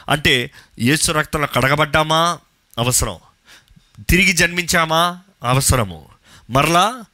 [0.08, 2.38] అంటే ఏసు రక్తంలో కడగబడ్డామా?
[2.78, 3.18] అవసరం.
[4.08, 5.20] తిరిగి జన్మించామా?
[5.44, 6.08] అవసరము.
[6.50, 7.04] మరలా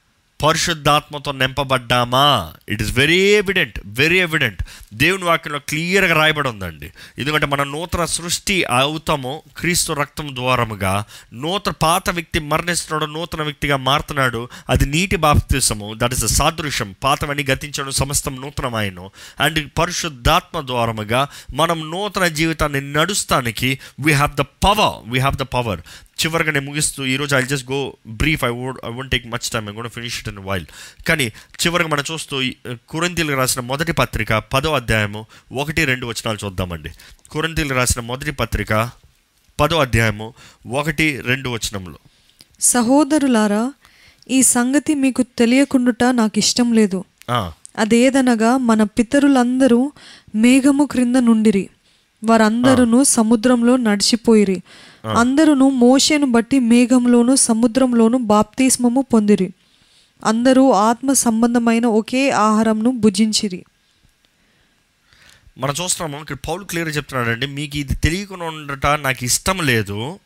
[0.47, 2.53] పరిశుద్ధాత్మతో నింపబడ్డామా?
[2.69, 4.63] It is very evident very evident
[4.95, 6.93] దేవుని వాక్యంలో క్లియర్గా రాయబడి ఉందండి.
[7.19, 11.05] ఎందుకంటే మనం నూతన సృష్టి అవుతాము క్రీస్తు రక్తం ద్వారముగా.
[11.33, 14.49] నూతన పాత వ్యక్తి మరణిస్తున్నాడు నూతన వ్యక్తిగా మారుతున్నాడు.
[14.71, 16.95] అది నీటి బాప్తిసము దట్ ఇస్ సాదృశ్యం.
[17.05, 19.11] పాతవని గతించడం సమస్తం నూతనమాయను
[19.41, 25.81] అండ్ పరిశుద్ధాత్మ ద్వారముగా మనం నూతన జీవితాన్ని నడుస్తానికి we have the power we have the power
[26.21, 29.69] చివరిగా నేను ముగిస్తూ ఈరోజు I just go brief I would I won't take much time
[29.69, 30.67] I gonna finish it in while
[31.09, 31.27] కానీ
[31.63, 32.43] చివరిగా మనం చూస్తూ
[32.89, 36.91] కురంతీలకు రాసిన మొదటి పత్రిక పదో అధ్యాయము ఒకటి రెండు వచనాలు చూద్దామండి.
[37.31, 38.91] కురంతీలకు రాసిన మొదటి పత్రిక
[39.61, 40.35] పదో అధ్యాయము
[40.67, 41.99] ఒకటి రెండు వచనంలో
[42.61, 43.73] సహోదరులారా
[44.31, 47.05] ఈ సంగతి మీకు తెలియకుండుట నాకు ఇష్టం లేదు
[47.79, 49.93] అదేదనగా మన పితరులందరూ
[50.35, 51.69] మేఘము క్రింద నుండిరి.
[52.25, 54.63] వారందరూ సముద్రంలో నడిచిపోయిరి.
[55.09, 59.53] అందరూ మోషేను బట్టి మేఘంలోను సముద్రంలోను బాప్తిస్మము పొందిరి.
[60.25, 63.65] అందరూ ఆత్మ సంబంధమైన ఒకే ఆహారంను భుజించిరి.
[65.59, 70.19] మనం చూస్తున్నాము ఇక్కడ పౌలు క్లియర్గా చెప్తున్నాడండి మీకు ఇది తెలియకుండా ఉండట నాకు ఇష్టం లేదు.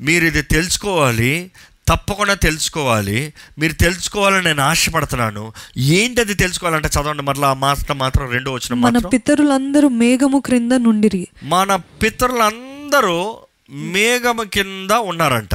[0.00, 1.50] మీరు ఇది తెలుసుకోవాలి
[1.88, 3.32] తప్పకుండా తెలుసుకోవాలి.
[3.58, 5.52] మీరు తెలుసుకోవాలని నేను ఆశపడుతున్నాను.
[5.76, 11.28] ఏంటి అది తెలుసుకోవాలంటే చదవండి మరలా ఆ మాట మాత్రం రెండో వచ్చిన మన పితరులందరూ మేఘము క్రింద నుండిరి.
[11.42, 13.38] మన పితరులందరూ
[13.70, 15.54] మేఘము కింద ఉన్నారంట.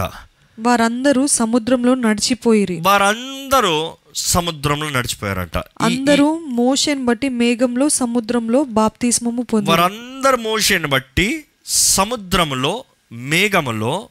[0.60, 2.80] వారందరూ సముద్రంలో నడిచిపోయిరి.
[2.82, 5.58] వారందరూ సముద్రంలో నడిచిపోయారంట.
[5.58, 9.72] అందరూ మోషేను బట్టి మేఘంలో సముద్రంలో బాప్తిస్మము పొందిరి.
[9.72, 14.10] వారందరు మోషేని బట్టి సముద్రములో మేఘములో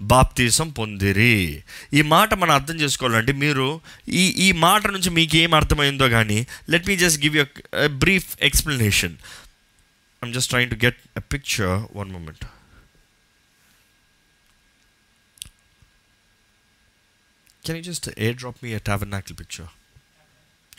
[0.00, 1.62] బాప్తీసం పొందిరి.
[1.92, 6.88] ఈ మాట మనం అర్థం చేసుకోవాలంటే మీరు ఈ ఈ మాట నుంచి మీకు ఏం అర్థమైందో కానీ let
[6.88, 7.44] me just give you
[7.88, 9.14] brief explanation
[10.24, 12.44] I'm just trying to get a picture one moment
[17.64, 19.70] can you just air drop me a tabernacle picture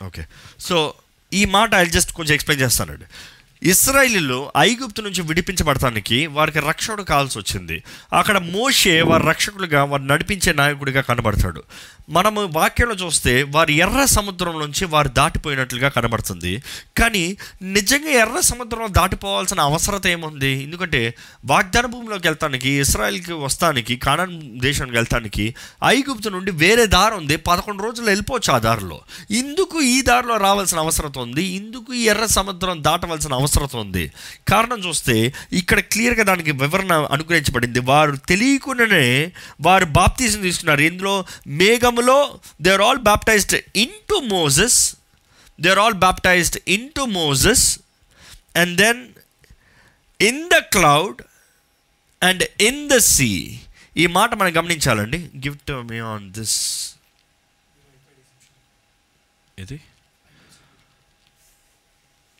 [0.04, 0.22] okay
[0.60, 0.94] so
[1.32, 3.06] ఈ మాట ఐ జస్ట్ కొంచెం ఎక్స్ప్లెయిన్ చేస్తానండి.
[3.64, 7.82] ఇస్రాయిలీలు ఐగుప్తు నుంచి విడిపించబడటానికి వారికి రక్షకుడు కావాల్సి వచ్చింది.
[8.12, 11.62] అక్కడ మోషే వారి రక్షకులుగా వారు నడిపించే నాయకుడిగా కనబడతాడు.
[12.10, 16.62] మనము వాక్యంలో చూస్తే వారు ఎర్ర సముద్రం నుంచి వారు దాటిపోయినట్లుగా కనబడుతుంది.
[16.98, 20.64] కానీ నిజంగా ఎర్ర సముద్రం దాటిపోవాల్సిన అవసరత ఏముంది?
[20.64, 21.14] ఎందుకంటే
[21.44, 25.54] వాగ్దాన భూమిలోకి వెళ్తానికి ఇస్రాయల్కి వస్తానికి కానాన్ దేశానికి వెళ్తానికి
[25.84, 27.36] ఐగుప్తు నుండి వేరే దారి ఉంది.
[27.36, 29.00] పదకొండు రోజులు వెళ్ళిపోవచ్చు ఆ దారిలో.
[29.30, 31.44] ఇందుకు ఈ దారిలో రావాల్సిన అవసరం ఉంది.
[31.44, 34.12] ఇందుకు ఈ ఎర్ర సముద్రం దాటవలసిన అవసరం ఉంది.
[34.48, 37.78] కారణం చూస్తే ఇక్కడ క్లియర్గా దానికి వివరణ అనుగ్రహించబడింది.
[37.78, 40.80] వారు తెలియకుండానే వారు బాప్తీసం తీసుకున్నారు.
[40.80, 43.56] ఇందులో మేఘములో they are all baptised
[44.10, 44.96] into Moses
[45.60, 46.58] they are all baptised
[46.96, 47.78] into Moses
[48.56, 49.08] and then
[50.20, 51.22] in the cloud
[52.22, 53.58] and in the sea
[53.96, 55.18] ఈ మాట మనం గమనించాలండి.
[55.36, 56.58] గిఫ్ట్ మీ ఆన్ దిస్
[59.58, 59.80] ఇది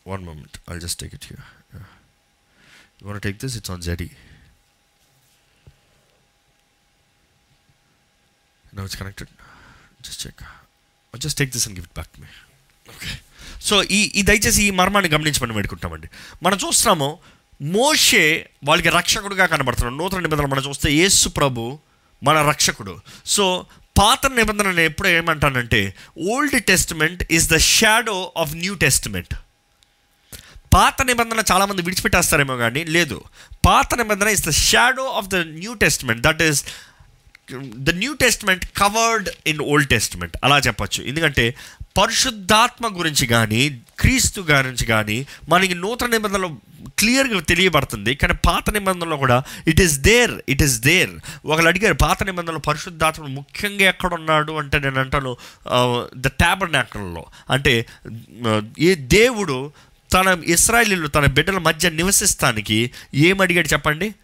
[0.06, 1.44] one moment I just take it here
[3.00, 4.10] you want take this it's on JD
[8.76, 9.30] no it's connected
[10.06, 10.42] just check
[11.14, 12.30] just take this and gift it back me
[12.94, 13.10] okay
[13.60, 16.08] so ఈ ఈ దయచేసి ఈ మర్మాన్ని గమనించమని పెట్టుకుంటామండి
[16.42, 17.08] మనం చూస్తున్నాము
[17.60, 19.96] మోషే వాళ్ళకి రక్షకుడుగా కనబడుతున్నాడు.
[19.96, 21.78] నూతన నిబంధన మనం చూస్తే యేసు ప్రభు
[22.22, 22.94] మన రక్షకుడు.
[23.24, 23.66] సో
[23.98, 25.94] పాత నిబంధన ఎప్పుడు ఏమంటానంటే
[26.32, 29.34] Old Testament is the shadow of New Testament
[30.74, 33.18] పాత నిబంధన చాలామంది విడిచిపెట్టేస్తారేమో కానీ లేదు.
[33.66, 36.60] పాత నిబంధన is the shadow of the New Testament that is
[37.86, 41.00] the New Testament covered in Old Testament అలా చెప్పచ్చు.
[41.10, 41.44] ఎందుకంటే
[41.98, 43.60] పరిశుద్ధాత్మ గురించి కానీ
[44.00, 45.18] క్రీస్తు గురించి కానీ
[45.48, 46.48] మనకి నూతన నిబంధనలో
[47.00, 48.12] క్లియర్గా తెలియబడుతుంది.
[48.14, 49.36] కానీ పాత నిబంధనలో కూడా
[49.66, 51.12] it is there it is there
[51.46, 55.32] ఒకళ్ళు అడిగారు పాత నిబంధనలో పరిశుద్ధాత్మ ముఖ్యంగా ఎక్కడ ఉన్నాడు అంటే నేను అంటాను
[55.76, 56.72] uh, ద ట్యాబర్
[57.50, 57.74] అంటే
[58.46, 59.58] uh, ఏ దేవుడు
[60.14, 64.14] తన ఇస్రాయలీలు తన బిడ్డల మధ్య నివసిస్తానికి ఏమడిగాడు చెప్పండి?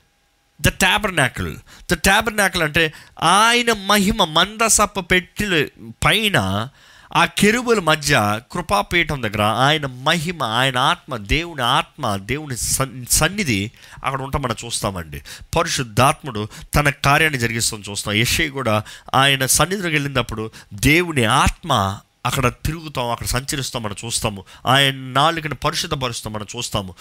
[0.61, 1.57] ద ట్యాబర్నాకల్
[1.93, 2.93] ద ట్యాబర్నాకల్ అంటే
[3.23, 5.69] ఆయన మహిమ మందసప్ప పెట్టిల
[6.05, 6.69] పైన
[7.17, 13.71] ఆ కెరుబుల మధ్య కృపాపీఠం దగ్గర ఆయన మహిమ ఆయన ఆత్మ దేవుని ఆత్మ దేవుని సన్- సన్నిధి
[14.05, 15.23] అక్కడ ఉంటాం మనం చూస్తామండి.
[15.57, 18.15] పరిశుద్ధాత్ముడు తన కార్యాన్ని జరిగిస్తాం చూస్తాం.
[18.15, 18.83] యశ్ఐ కూడా
[19.15, 24.45] ఆయన సన్నిధిలోకి వెళ్ళినప్పుడు దేవుని ఆత్మ అక్కడ తిరుగుతాం అక్కడ సంచరిస్తాం మనం చూస్తాము.
[24.67, 26.95] ఆయన నాలుకని పరిశుద్ధపరుస్తాం మనం చూస్తాము.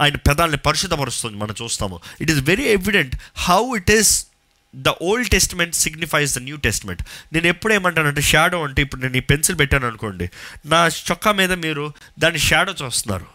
[0.00, 2.00] ఆయన పెదాలని పరిశుద్ధపరుస్తుంది మనం చూస్తాము.
[2.20, 4.26] It is very evident how it is
[4.76, 7.02] the Old Testament signifies the New Testament
[7.32, 10.30] నేను ఎప్పుడు ఏమంటానంటే షాడో అంటే ఇప్పుడు నేను ఈ పెన్సిల్ పెట్టాను అనుకోండి.
[10.66, 13.26] నా చొక్కా మీద మీరు దాని షాడో చూస్తున్నారు.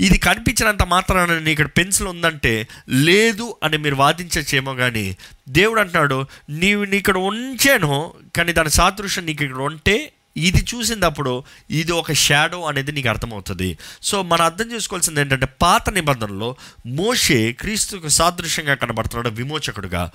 [0.00, 5.16] ఇది కనిపించినంత మాత్రాన నేను ఇక్కడ పెన్సిల్ ఉందంటే లేదు అని మీరు వాదించచ్చేమో కానీ
[5.48, 11.92] దేవుడు అంటున్నాడు నీవు నీ ఇక్కడ ఉంచాను కానీ దాని సాదృశ్యం నీకు ఇక్కడ ఉంటే ఇది చూసినప్పుడు ఇది
[11.92, 13.78] ఒక షాడో అనేది నీకు అర్థమవుతుంది.
[14.02, 16.56] సో మనం అర్థం చేసుకోవాల్సింది ఏంటంటే పాత నిబంధనలో
[16.86, 20.10] మోషే క్రీస్తుకు సాదృశ్యంగా కనబడుతున్నాడు విమోచకుడుగా.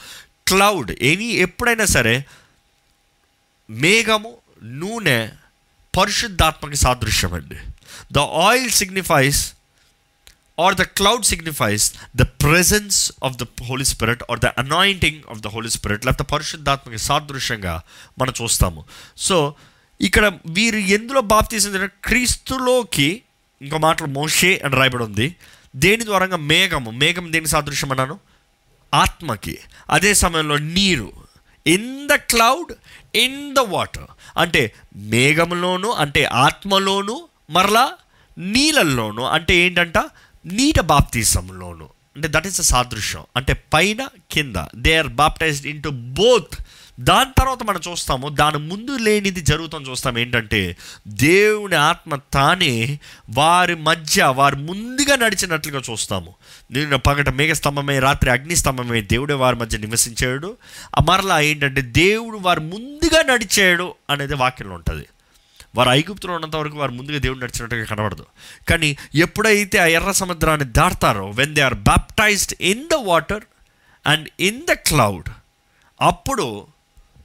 [0.48, 2.26] క్లౌడ్ ఎనీ ఎప్పుడైనా సరే
[3.70, 5.30] మేఘము నూనె
[5.98, 7.56] పరిశుద్ధాత్మకి సాదృశ్యం అండి
[8.12, 9.54] the oil signifies
[10.60, 15.48] or the cloud signifies the presence of the Holy Spirit or the anointing of the
[15.48, 17.82] Holy Spirit లేకపోతే పరిశుద్ధాత్మకి సాదృశ్యంగా
[18.20, 18.86] మనం చూస్తాము.
[19.18, 19.56] సో
[20.02, 23.22] ఇక్కడ వీరు ఎందులో బాప్తీసం క్రీస్తులోకి
[23.62, 25.36] ఇంకో మాటలు మోషే అని రాయబడి ఉంది.
[25.76, 26.38] దేని ద్వారంగా?
[26.38, 26.92] మేఘము.
[26.92, 28.20] మేఘం దేని సాదృశ్యం అన్నాను
[28.94, 29.58] ఆత్మకి.
[29.90, 31.14] అదే సమయంలో నీరు.
[31.68, 32.74] In the cloud
[33.18, 34.08] in the water
[34.38, 37.92] అంటే మేఘంలోను అంటే ఆత్మలోను మరలా
[38.38, 39.98] నీళ్ళల్లోను అంటే ఏంటంట?
[40.46, 43.24] నీట బాప్తీసంలోను అంటే దట్ ఈస్ అ సాదృశ్యం.
[43.36, 44.56] అంటే పైన కింద.
[44.76, 46.56] They are baptised into both
[47.00, 50.18] దాని తర్వాత మనం చూస్తాము దాని ముందు లేనిది జరుగుతాం చూస్తాం.
[50.18, 53.00] ఏంటంటే దేవుని ఆత్మ తానే
[53.30, 56.36] వారి మధ్య వారి ముందుగా నడిచినట్లుగా చూస్తాము.
[56.72, 60.58] నేను పగట మేఘస్తంభమే రాత్రి అగ్నిస్తంభమే దేవుడే వారి మధ్య నివసించాడు.
[61.08, 65.06] మరలా ఏంటంటే దేవుడు వారు ముందుగా నడిచాడు అనేది వాక్యంలో ఉంటుంది.
[65.76, 68.26] వారు ఐగుప్తులో ఉన్నంత వరకు వారు ముందుగా దేవుడు నడిచినట్టుగా కనబడదు.
[68.70, 73.42] కానీ ఎప్పుడైతే ఆ ఎర్ర సముద్రాన్ని దాటుతారో when they are baptised in the water
[74.08, 75.30] and in the cloud
[76.02, 76.68] అప్పుడు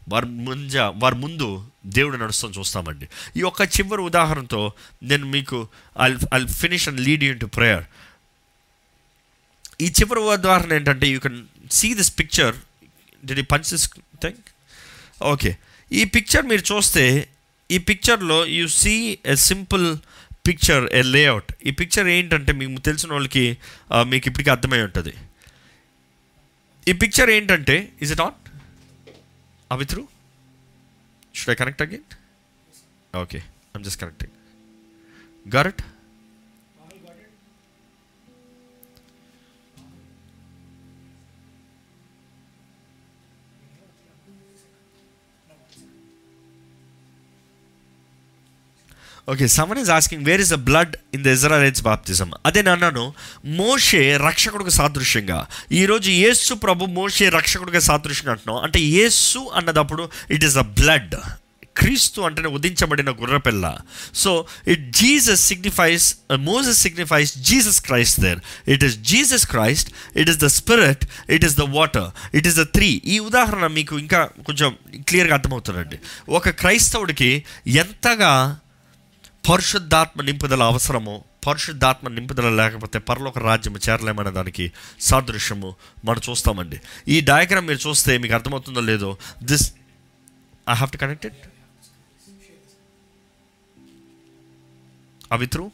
[0.09, 3.09] వారి ముంజ వారి ముందు దేవుడు నడుస్తాం చూస్తామండి.
[3.37, 4.73] ఈ యొక్క చివరి ఉదాహరణతో
[5.03, 5.69] నేను మీకు
[6.03, 7.85] I'll I'll finish and lead you to prayer
[9.81, 12.57] ఈ చివరి ఉదాహరణ ఏంటంటే you can see this picture
[13.25, 13.89] the punch this
[14.23, 14.41] thing
[15.23, 15.57] okay
[15.93, 17.29] ఈ పిక్చర్ మీరు చూస్తే
[17.71, 19.99] ఈ పిక్చర్లో you see a simple
[20.49, 23.59] picture a layout ఈ పిక్చర్ ఏంటంటే మీకు తెలిసిన వాళ్ళకి
[23.95, 25.13] మీకు ఇప్పటికీ అర్థమై ఉంటుంది.
[26.89, 28.42] ఈ పిక్చర్ ఏంటంటే is it on
[29.73, 30.09] Are we through?
[31.33, 32.05] Should I connect again?
[33.15, 33.43] Okay,
[33.75, 34.29] I'm just connecting.
[35.49, 35.83] Got it?
[49.29, 53.15] Okay someone is asking where is the blood in the Israel's బాప్తిజం అదే నేను అన్నాను
[53.45, 55.47] మోషే రక్షకుడికి సాదృశ్యంగా.
[55.73, 61.17] ఈరోజు యేసు ప్రభు మోషే రక్షకుడికి సాదృశ్యంగా అంటున్నాం అంటే యేసు అన్నదప్పుడు ఇట్ ఈస్ ద బ్లడ్
[61.77, 63.79] క్రీస్తు అంటేనే ఉదించబడిన గుర్రపిల్ల.
[64.15, 70.39] So it Jesus signifies Moses signifies Jesus Christ there it is Jesus Christ it is
[70.39, 74.77] the spirit it is the water it is the three ఈ ఉదాహరణ మీకు ఇంకా కొంచెం
[75.09, 75.99] క్లియర్గా అర్థమవుతుందండి.
[76.29, 78.59] ఒక క్రైస్తవుడికి ఎంతగా
[79.49, 86.81] పరిశుద్ధాత్మ నింపుదల అవసరమో పరిశుద్ధాత్మ నింపుదల లేకపోతే పరలోక రాజ్యము చేరలేమనే దానికి సాదృశ్యము మనం చూస్తామండి.
[87.09, 89.75] ఈ డయాగ్రామ్ మీరు చూస్తే మీకు అర్థమవుతుందో లేదో this
[90.71, 91.35] I have to connected
[95.33, 95.71] అవి త్రూ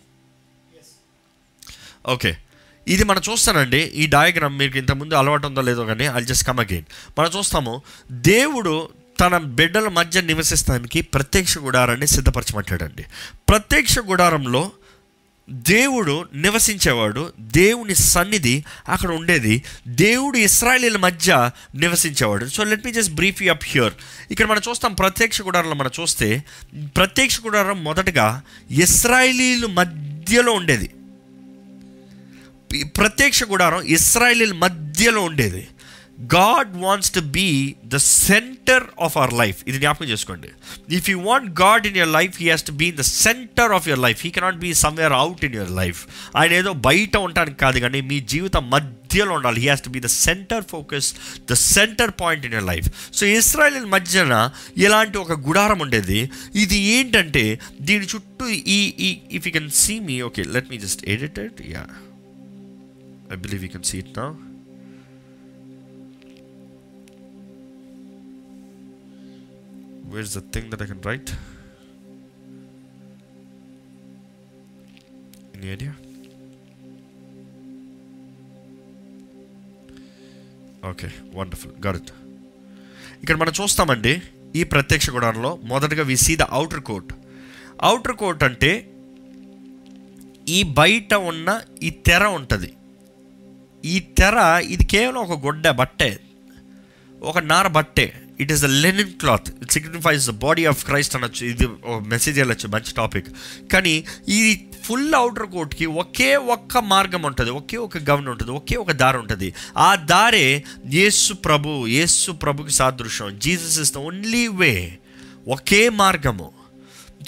[2.07, 2.39] ఓకే
[2.87, 3.79] ఇది మనం చూస్తానండి.
[3.79, 6.85] ఈ డయాగ్రామ్ మీకు ఇంతకుముందు అలవాటు ఉందో లేదో కానీ ఐ జస్ట్ కమ్ అగైన్
[7.19, 8.91] మనం చూస్తాము దేవుడు
[9.21, 13.05] తన బిడ్డల మధ్య నివసిస్తానికి ప్రత్యక్ష గుడారాన్ని సిద్ధపరచమంటాడండి
[13.49, 14.71] ప్రత్యక్ష గుడారంలో
[15.51, 19.63] దేవుడు నివసించేవాడు దేవుని సన్నిధి అక్కడ ఉండేది.
[19.89, 22.47] దేవుడు ఇస్రాయలీల మధ్య నివసించేవాడు.
[22.47, 23.93] So let me just brief you up here
[24.31, 26.45] ఇక్కడ మనం చూస్తాం ప్రత్యక్ష గుడారంలో మనం చూస్తే
[26.97, 30.91] ప్రత్యక్ష గుడారం మొదటగా ఇస్రాయలీల మధ్యలో ఉండేది.
[32.85, 35.69] ప్రత్యక్ష గుడారం ఇస్రాయలీల మధ్యలో ఉండేది.
[36.19, 37.47] God wants to be
[37.95, 40.51] the centre of our life ఇది జ్ఞాపకం చేసుకోండి
[40.99, 43.87] if you want God in your life he has to be in the centre of
[43.91, 46.01] your life he cannot be somewhere out in your life
[46.41, 49.61] ఆయన ఏదో బయట ఉండడానికి కాదు కానీ మీ జీవితం మధ్యలో ఉండాలి.
[49.61, 51.09] He has to be the centre focus
[51.53, 52.89] the centre point in your life
[53.21, 54.35] so Israel మధ్యన
[54.87, 56.21] ఇలాంటి ఒక గుడారం ఉండేది.
[56.65, 57.45] ఇది ఏంటంటే
[57.91, 58.47] దీని చుట్టూ
[58.77, 61.85] ఈ ఈ if you can see me okay let me just edit it yeah
[63.31, 64.29] I believe you can see it now.
[70.11, 71.31] Where's the thing that I can write?
[75.57, 75.93] Any idea?
[80.91, 81.09] Okay
[81.39, 82.11] wonderful God
[83.23, 84.13] ఇక్కడ మనం చూస్తామండి
[84.59, 87.11] ఈ ప్రత్యక్ష గుడారంలో మొదటగా we see the outer court
[87.89, 88.71] outer court అంటే
[90.57, 91.49] ఈ బయట ఉన్న
[91.87, 92.71] ఈ తెర ఉంటుంది.
[93.85, 94.37] ఈ తెర
[94.75, 96.11] ఇది కేవలం ఒక గుడ్డ బట్టే.
[97.31, 98.07] ఒక నార బట్టే.
[98.41, 101.69] It is the linen cloth it signifies the body of Christ అనొచ్చు ఇది
[102.07, 103.29] మెసేజ్ వెళ్ళొచ్చు మంచి టాపిక్
[103.73, 103.95] కానీ
[104.29, 104.41] ఈ
[104.85, 107.51] ఫుల్ అవుటర్ కోట్కి ఒకే ఒక్క మార్గం ఉంటుంది.
[107.51, 108.53] ఒకే ఒక గమనం ఉంటుంది.
[108.53, 109.49] ఒకే ఒక దారి ఉంటుంది.
[109.77, 113.39] ఆ దారే యేసు ప్రభు యేసు ప్రభుకి సాదృశ్యం.
[113.39, 114.73] Jesus is the only way
[115.49, 116.49] ఒకే మార్గము.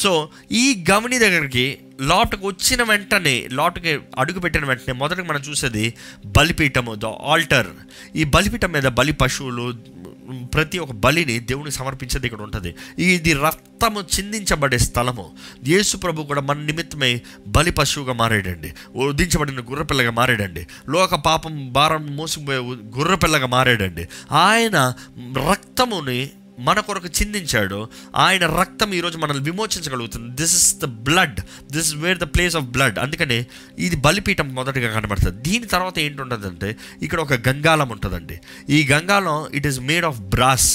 [0.00, 5.94] సో ఈ గమని దగ్గరికి లాట్కు వచ్చిన వెంటనే లాట్కి అడుగు పెట్టిన వెంటనే మొదట మనం చూసేది
[6.26, 7.70] బలిపీఠము ద ఆల్టర్
[8.16, 9.66] ఈ బలిపీఠం మీద బలి పశువులు
[10.55, 12.74] ప్రతి ఒక్క బలిని దేవునికి సమర్పించేది ఇక్కడ ఉంటుంది.
[12.98, 15.31] ఇది రక్తము చిందించబడే స్థలము.
[15.69, 18.74] యేసు ప్రభు కూడా మన నిమిత్తమై బలి పశువుగా మారాడండి.
[18.97, 20.66] ఉదించబడిన గుర్రపిల్లగా మారాడండి.
[20.89, 22.59] లోక పాపం భారం మోసిపోయే
[22.98, 24.09] గుర్రపిల్లగా మారాడండి.
[24.32, 24.93] ఆయన
[25.51, 26.31] రక్తముని
[26.68, 27.88] మన కొరకు చిందించాడు.
[28.16, 30.30] ఆయన రక్తం ఈరోజు మనల్ని విమోచించగలుగుతుంది.
[30.42, 31.40] This is the blood
[31.72, 33.46] this is where the place of blood అందుకని
[33.78, 35.50] ఇది బలిపీఠం మొదటిగా కనబడుతుంది.
[35.50, 38.38] దీని తర్వాత ఏంటి ఉంటుందంటే ఇక్కడ ఒక గంగాలం ఉంటుందండి.
[38.70, 40.70] ఈ గంగాలం it is made of brass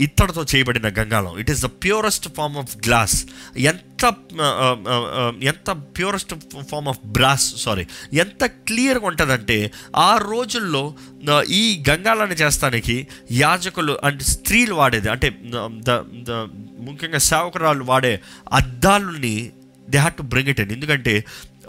[0.00, 3.26] ఇత్తడితో చేయబడిన గంగాలం it is the purest form of glass
[3.58, 4.12] ఎంత
[5.42, 6.34] ఎంత purest
[6.70, 10.94] form of brass sorry ఎంత క్లియర్గా ఉంటుందంటే ఆ రోజుల్లో
[11.48, 15.08] ఈ గంగాలాన్ని చేస్తానికి యాజకులు అంటే స్త్రీలు వాడేది.
[15.08, 15.28] అంటే
[15.62, 15.90] ద
[16.22, 16.30] ద
[16.78, 18.20] ముఖ్యంగా సేవకురాలు వాడే
[18.52, 19.52] అద్దాలని
[19.90, 21.24] they had to bring it in ఎందుకంటే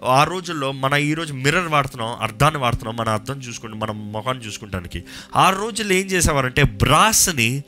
[0.06, 5.04] ఆ రోజుల్లో మన ఈరోజు మిర్రర్ వాడుతున్నాం అర్థాన్ని వాడుతున్నాం మన అర్థం చూసుకుంటాం మనం ముఖాన్ని చూసుకుంటానికి.
[5.36, 7.64] ఆ రోజుల్లో ఏం చేసేవారంటే బ్రాస్ని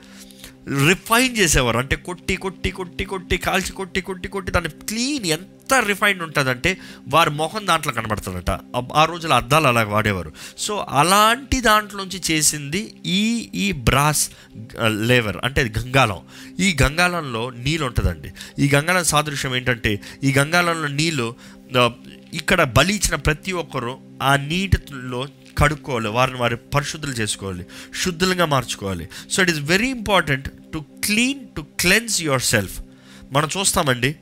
[0.88, 1.78] రిఫైన్ చేసేవారు.
[1.78, 6.78] అంటే కొట్టి కొట్టి కొట్టి కొట్టి కాల్చి కొట్టి కొట్టి కొట్టి దాన్ని క్లీన్ ఎంత రిఫైన్ ఉంటుందంటే
[7.08, 8.50] వారి ముఖం దాంట్లో కనబడుతుందట.
[8.50, 10.34] ఆ- ఆ రోజుల్లో అద్దాలు అలా వాడేవారు.
[10.58, 14.30] సో అలాంటి దాంట్లోంచి చేసింది ఈ ఈ బ్రాస్
[14.88, 16.18] లేవర్ అంటే గంగాలం
[16.60, 18.32] ఈ గంగాలంలో నీళ్ళు ఉంటుందండి.
[18.60, 21.36] ఈ గంగాలం సాదృశ్యం ఏంటంటే ఈ గంగాలంలో నీళ్ళు
[22.34, 25.28] ఇక్కడ బలి ఇచ్చిన ప్రతి ఒక్కరు ఆ నీటిలో
[25.58, 27.66] కడుక్కోవాలి వారిని వారి పరిశుద్ధులు చేసుకోవాలి
[28.04, 29.10] శుద్ధులుగా మార్చుకోవాలి.
[29.32, 32.82] So it is very important to clean to cleanse yourself
[33.32, 34.16] మనం చూస్తామండి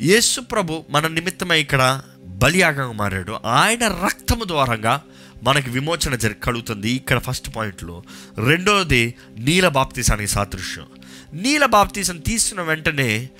[0.00, 3.32] యేసు ప్రభు మన నిమిత్తమై ఇక్కడ బలియాగంగా మారాడు.
[3.44, 5.02] ఆయన రక్తము ద్వారంగా
[5.42, 8.02] మనకి విమోచన జరి కలుగుతుంది ఇక్కడ ఫస్ట్ పాయింట్లో.
[8.38, 10.86] రెండవది నీల బాప్తీసానికి సాదృశ్యం.
[11.34, 13.30] నీల బాప్తీసం తీసుకున్న వెంటనే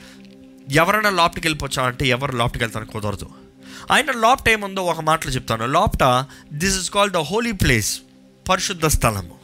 [0.71, 3.29] ఎవరైనా లోపటికి వెళ్ళిపోవచ్చా అంటే ఎవరు లోపటికి వెళ్తాను కుదరదు.
[3.91, 5.67] ఆయన లోపట ఏముందో ఒక మాటలో చెప్తాను.
[5.67, 8.01] లోపట this is called the holy place
[8.49, 9.35] పరిశుద్ధ స్థలము.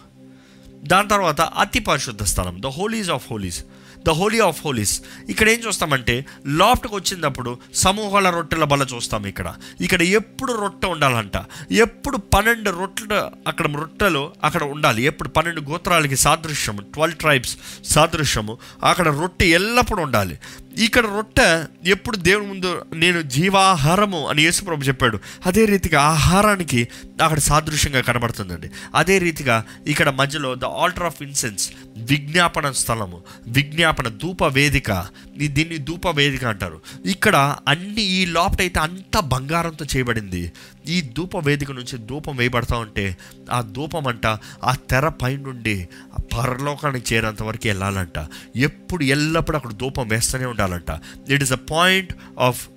[0.85, 3.65] దాని తర్వాత అతి పరిశుద్ధ స్థలం the holies of holies
[4.07, 9.55] the holy of holies ఇక్కడ ఏం చూస్తామంటే లాఫ్ట్కి వచ్చినప్పుడు సమూహాల రొట్టెల బల చూస్తాం ఇక్కడ.
[9.81, 11.45] ఇక్కడ ఎప్పుడు రొట్టె ఉండాలంట.
[11.73, 15.03] ఎప్పుడు పన్నెండు రొట్టెలు అక్కడ రొట్టెలు అక్కడ ఉండాలి.
[15.03, 20.39] ఎప్పుడు పన్నెండు గోత్రాలకి సాదృశ్యము ట్వెల్వ్ ట్రైబ్స్ సాదృశ్యము అక్కడ రొట్టె ఎల్లప్పుడూ ఉండాలి.
[20.77, 25.21] ఇక్కడ రొట్టె ఎప్పుడు దేవుని ముందు నేను జీవాహారము అని యేసుప్రభు చెప్పాడు.
[25.47, 26.89] అదే రీతిగా ఆహారానికి
[27.23, 28.71] అక్కడ సాదృశ్యంగా కనబడుతుందండి.
[28.95, 36.09] అదే రీతిగా ఇక్కడ మధ్యలో ద ఆల్టర్ ఆఫ్ ఇన్సెన్స్ విజ్ఞాపన స్థలము విజ్ఞాపన ధూప వేదిక దీన్ని ధూప
[36.09, 36.81] వేదిక అంటారు.
[37.07, 40.53] ఇక్కడ అన్ని ఈ లోపట అయితే అంతా బంగారంతో చేయబడింది.
[40.89, 43.17] ఈ ధూప వేదిక నుంచి ధూపం వేయబడతా ఉంటే
[43.51, 44.27] ఆ ధూపం అంట
[44.65, 45.89] ఆ తెర పైనుండి
[46.19, 48.27] ఆ పరలోకానికి చేరేంత వరకు వెళ్ళాలంట.
[48.57, 51.01] ఎప్పుడు ఎల్లప్పుడూ అక్కడ ధూపం వేస్తూనే ఉండాలంట.
[51.31, 52.69] It is a point of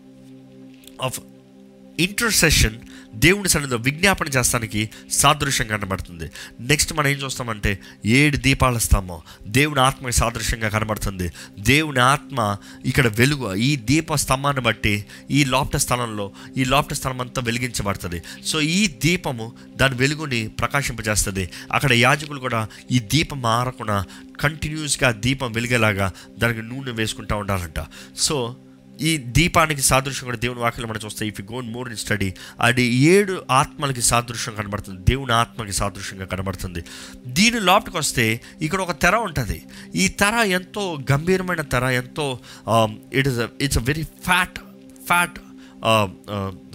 [1.01, 1.19] of
[1.99, 2.77] intercession
[3.15, 6.31] దేవుని సన్నిధిలో విజ్ఞాపన చేస్తానికి సాదృశ్యం కనబడుతుంది.
[6.59, 9.19] నెక్స్ట్ మనం ఏం చూస్తామంటే ఏడు దీపాల స్తంభం.
[9.47, 11.31] దేవుని ఆత్మకి సాదృశ్యంగా కనబడుతుంది.
[11.59, 13.53] దేవుని ఆత్మ ఇక్కడ వెలుగు.
[13.53, 18.23] ఈ దీప స్తంభాన్ని బట్టి ఈ లోపట స్థలంలో ఈ లోపట స్థలం అంతా వెలిగించబడుతుంది.
[18.45, 21.49] సో ఈ దీపము దాని వెలుగుని ప్రకాశింపజేస్తుంది.
[21.71, 24.05] అక్కడ యాజకులు కూడా ఈ దీపం మారకుండా
[24.41, 27.85] కంటిన్యూస్గా దీపం వెలిగేలాగా దానికి నూనె వేసుకుంటూ ఉండాలంట.
[28.17, 28.55] సో
[29.09, 32.29] ఈ దీపానికి సాదృశ్యం కూడా దేవుని వాక్యం మనం చూస్తే if gonna more in study
[32.67, 34.99] అది ఏడు ఆత్మలకి సాదృశ్యం కనబడుతుంది.
[35.09, 36.83] దేవుని ఆత్మకి సాదృశ్యంగా కనబడుతుంది.
[37.37, 38.25] దీని లోపలికి వస్తే
[38.61, 39.59] ఇక్కడ ఒక తెర ఉంటుంది.
[39.95, 42.27] ఈ తెర ఎంతో గంభీరమైన తెర ఎంతో
[43.19, 44.59] it is it's a very fat
[45.09, 45.39] fat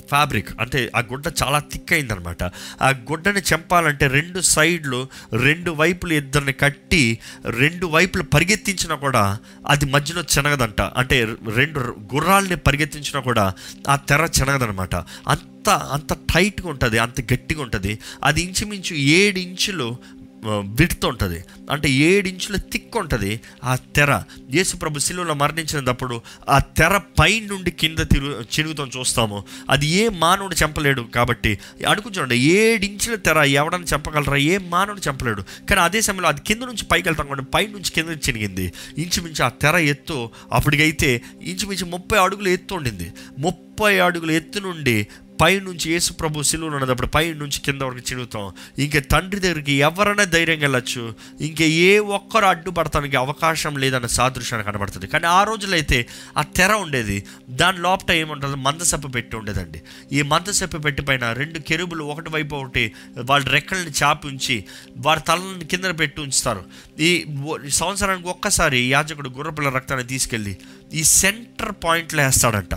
[0.08, 2.42] fabric అంటే ఆ గుడ్డ చాలా థిక్ అయిందనమాట.
[2.82, 10.22] ఆ గుడ్డని చెంపాలంటే రెండు సైడ్లు రెండు వైపులు ఇద్దరిని కట్టి రెండు వైపులు పరిగెత్తించినా కూడా అది మధ్యలో
[10.22, 10.80] చెనగదంట.
[10.80, 11.24] అంటే
[11.54, 13.54] రెండు గుర్రాలని పరిగెత్తించినా కూడా
[13.88, 14.94] ఆ తెర చెనగదనమాట.
[15.28, 17.98] అంత అంత టైట్గా ఉంటుంది అంత గట్టిగా ఉంటుంది.
[18.24, 19.96] అది ఇంచుమించు ఏడు ఇంచులు
[20.44, 21.44] విడ్త్ ఉంటుంది.
[21.70, 24.22] అంటే ఏడు ఇంచుల థిక్ ఉంటుంది ఆ తెర.
[24.54, 29.44] యేసుప్రభు శిలువలో మరణించినప్పుడు ఆ తెర పై నుండి కింద తిరుగు చిరుగుతాం చూస్తాము.
[29.70, 31.58] అది ఏ మానవుడు చంపలేడు కాబట్టి.
[31.88, 34.36] అడుగు చూడండి ఏడు ఇంచుల తెర ఎవడని చంపగలరా?
[34.36, 35.42] ఏ మానవుడు చంపలేడు.
[35.42, 38.72] కానీ అదే సమయంలో అది కింద నుంచి పైకి వెళ్తాం కాబట్టి పై నుంచి కింద చినిగింది.
[38.98, 43.12] ఇంచుమించు ఆ తెర ఎత్తు అప్పటికైతే ఇంచుమించు ముప్పై అడుగులు ఎత్తు ఉండింది.
[43.38, 45.06] ముప్పై అడుగుల ఎత్తు నుండి
[45.40, 50.24] పై నుంచి యేసు ప్రభు సిలువలు ఉన్నప్పుడు పై నుంచి కింద వరకు చిరుగుతాం ఇంకా తండ్రి దగ్గరికి ఎవరైనా
[50.24, 55.06] ధైర్యం వెళ్ళచ్చు ఇంకా ఏ ఒక్కరు అడ్డుపడటానికి అవకాశం లేదన్న సాదృశ్యాన్ని కనబడుతుంది.
[55.06, 56.06] కానీ ఆ రోజులైతే
[56.36, 57.24] ఆ తెర ఉండేది.
[57.50, 58.56] దాని లోపల ఏముంటుంది?
[58.56, 59.82] మందసెప్ప పెట్టి ఉండేదండి.
[60.12, 62.92] ఈ మందసెప్ప పెట్టి పైన రెండు కెరుబులు ఒకటి వైపు ఒకటి
[63.30, 64.64] వాళ్ళ రెక్కలను చాపి ఉంచి
[64.96, 66.64] వారి తలని కింద పెట్టి ఉంచుతారు.
[67.00, 67.26] ఈ
[67.68, 70.56] సంవత్సరానికి ఒక్కసారి యాజకుడు గుర్రపిల్ల రక్తాన్ని తీసుకెళ్ళి
[70.94, 72.74] ఈ సెంటర్ పాయింట్లో వేస్తాడంట.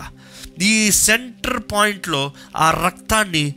[0.62, 3.54] ఈ సెంటర్ పాయింట్లో ఆ రక్తాన్ని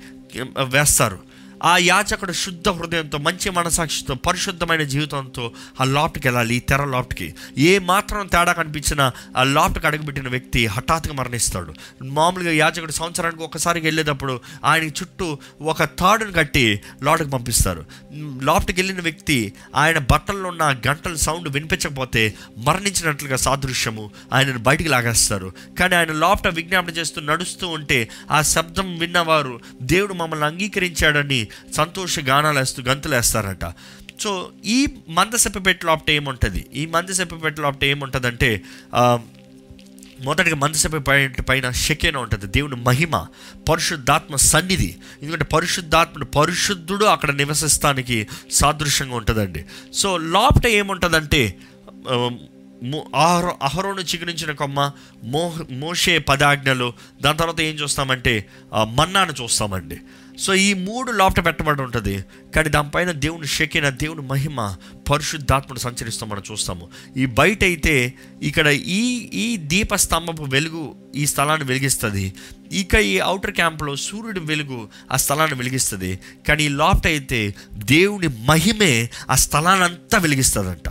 [0.64, 1.33] వేస్తారు.
[1.64, 7.36] ఆ యాచకుడు శుద్ధ హృదయంతో మంచి మనసాక్షితో పరిశుద్ధమైన జీవితంతో ఆ లాప్ట్కి వెళ్ళాలి ఈ తెర లాప్ట్కి.
[7.58, 11.74] ఏ మాత్రం తేడా కనిపించినా ఆ లాప్ట్కి అడుగుపెట్టిన వ్యక్తి హఠాత్తుగా మరణిస్తాడు.
[12.04, 17.86] మామూలుగా యాచకుడు సంవత్సరానికి ఒకసారికి వెళ్ళేటప్పుడు ఆయన చుట్టూ ఒక తాడును కట్టి లాప్ట్కి పంపిస్తారు.
[18.42, 25.54] లాప్ట్కి వెళ్ళిన వ్యక్తి ఆయన బట్టల్లో ఉన్న గంటల సౌండ్ వినిపించకపోతే మరణించినట్లుగా సాదృశ్యము ఆయనను బయటికి లాగేస్తారు.
[25.80, 32.60] కానీ ఆయన లోపట విజ్ఞాపన చేస్తూ నడుస్తూ ఉంటే ఆ శబ్దం విన్నవారు దేవుడు మమ్మల్ని అంగీకరించాడని సంతోష గానాలు
[32.60, 33.66] వేస్తూ గంతులు వేస్తారట
[34.22, 34.32] సో
[34.66, 36.62] ఈ మందసెప్ప లోపట ఏముంటుంది?
[36.76, 38.50] ఈ మందసెప్ప లోపట ఏముంటుందంటే
[40.26, 43.16] మొదటిగా మందసభ పైన పైన శకేన ఉంటుంది దేవుని మహిమ
[43.70, 44.90] పరిశుద్ధాత్మ సన్నిధి.
[45.22, 48.18] ఎందుకంటే పరిశుద్ధాత్ముడు పరిశుద్ధుడు అక్కడ నివసిస్తానికి
[48.52, 49.62] సాదృశ్యంగా ఉంటుందండి.
[49.94, 51.42] సో లోపట ఏముంటుందంటే
[53.16, 54.80] అహరో అహరోను చిగురించిన కొమ్మ
[55.24, 56.88] మోహ మోషే పదాజ్ఞలు
[57.22, 58.34] దాని తర్వాత ఏం చూస్తామంటే
[58.96, 59.98] మన్నాను చూస్తామండి.
[60.40, 62.26] సో ఈ మూడు లోపట పెట్టబడి ఉంటుంది.
[62.56, 64.76] కానీ దానిపైన దేవుని షెకిన దేవుని మహిమ
[65.12, 66.90] పరిశుద్ధాత్మను సంచరిస్తాం మనం చూస్తాము.
[67.18, 72.34] ఈ బయట అయితే ఇక్కడ ఈ ఈ దీపస్తంభపు వెలుగు ఈ స్థలాన్ని వెలిగిస్తుంది.
[72.72, 76.20] ఇక ఈ అవుటర్ క్యాంప్లో సూర్యుడి వెలుగు ఆ స్థలాన్ని వెలిగిస్తుంది.
[76.48, 80.90] కానీ ఈ లోపట అయితే దేవుని మహిమే ఆ స్థలాన్ని అంతా వెలిగిస్తుందంట.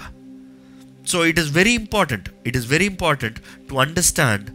[1.09, 2.29] So it is very important.
[2.47, 4.51] It is very important to understand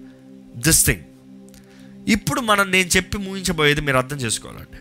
[0.60, 1.02] this thing.
[2.08, 4.80] ఇప్పుడు మనం నేను చెప్పి ముగించబోయేది మీరు అర్థం చేసుకోవాలండి.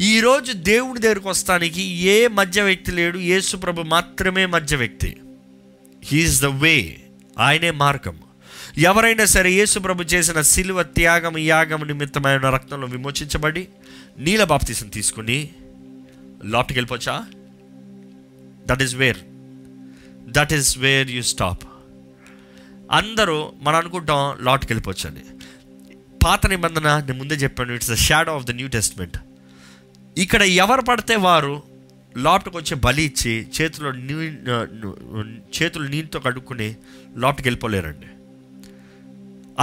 [0.00, 5.16] ఈరోజు దేవుడి దగ్గరికి వస్తానికి ఏ మధ్య వ్యక్తి లేడు యేసుప్రభు మాత్రమే మధ్య వ్యక్తి.
[6.04, 7.02] హీఈస్ ద వే
[7.38, 8.16] ఆయనే మార్గం.
[8.78, 13.68] ఎవరైనా సరే యేసుప్రభు చేసిన సిలువ త్యాగం యాగం నిమిత్తమైన రక్తంలో విమోచించబడి
[14.18, 15.50] నీల బాప్తీసం తీసుకుని
[16.44, 17.16] లోపటికి వెళ్ళిపోవచ్చా?
[18.68, 19.20] That is where
[20.28, 21.64] that is where you stop
[22.92, 25.35] అందరూ మనం అనుకుంటాం లాట్కి వెళ్ళిపోవచ్చు
[26.26, 29.16] పాత నిబంధన నేను ముందే చెప్పాను it's the shadow of the New Testament
[30.24, 31.54] ఇక్కడ ఎవరు పడితే వారు
[32.24, 34.14] లాప్ట్కి వచ్చి బలి ఇచ్చి చేతిలో నీ
[35.56, 36.68] చేతులు నీటితో కడుక్కుని
[37.22, 38.08] లాప్ట్కి వెళ్ళిపోలేరండి.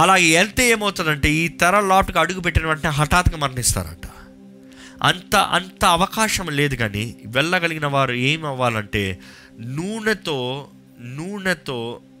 [0.02, 4.06] అలా వెళ్తే ఏమవుతుందంటే ఈ తర లాప్ట్కి అడుగు పెట్టిన వెంటనే హఠాత్తుగా మరణిస్తారంట.
[5.08, 7.04] అంత అంత అవకాశం లేదు కానీ
[7.36, 9.04] వెళ్ళగలిగిన వారు ఏం అవ్వాలంటే
[9.76, 10.38] నూనెతో
[11.16, 11.78] నూనెతో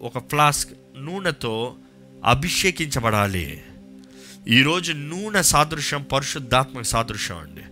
[0.08, 0.72] ఒక ఫ్లాస్క్
[1.06, 1.54] నూనెతో
[2.32, 3.46] అభిషేకించబడాలి.
[4.48, 7.62] ఈరోజు నూనె సాదృశ్యం పరిశుద్ధాత్మక సాదృశ్యం అండి.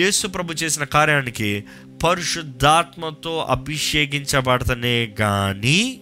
[0.00, 1.64] యేసు ప్రభు చేసిన కార్యానికి
[2.04, 6.00] పరిశుద్ధాత్మతో అభిషేకించబడతనే కానీ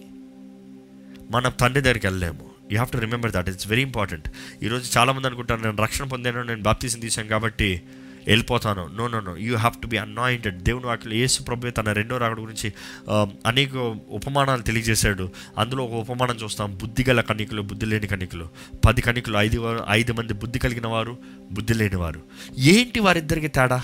[1.31, 2.45] మనం తండ్రి దగ్గరికి వెళ్ళలేము.
[2.63, 4.27] You have to remember that it's very important
[4.63, 7.81] ఈరోజు చాలామంది అనుకుంటారు నేను రక్షణ పొందాను నేను బాప్తీసం తీసాను కాబట్టి
[8.27, 8.87] వెళ్ళిపోతాను.
[8.87, 12.39] No no no you have to be anointed దేవుని వాక్యలో యేసు ప్రభు తన రెండో రాకడ
[12.39, 12.73] గురించి
[13.07, 13.75] um, అనేక
[14.09, 15.29] ఉపమానాలు తెలియజేశాడు.
[15.57, 16.77] అందులో ఒక ఉపమానం చూస్తాం.
[16.81, 18.49] బుద్ధి గల కణికలు బుద్ధి లేని కణికలు
[18.85, 21.17] పది కణికలు ఐదు ఐదు మంది బుద్ధి కలిగిన వారు
[21.51, 22.21] బుద్ధి లేని వారు.
[22.57, 23.79] ఏంటి వారిద్దరికి తేడా?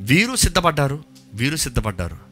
[0.00, 1.04] వీరు సిద్ధపడ్డారు
[1.34, 2.29] వీరు సిద్ధపడ్డారు.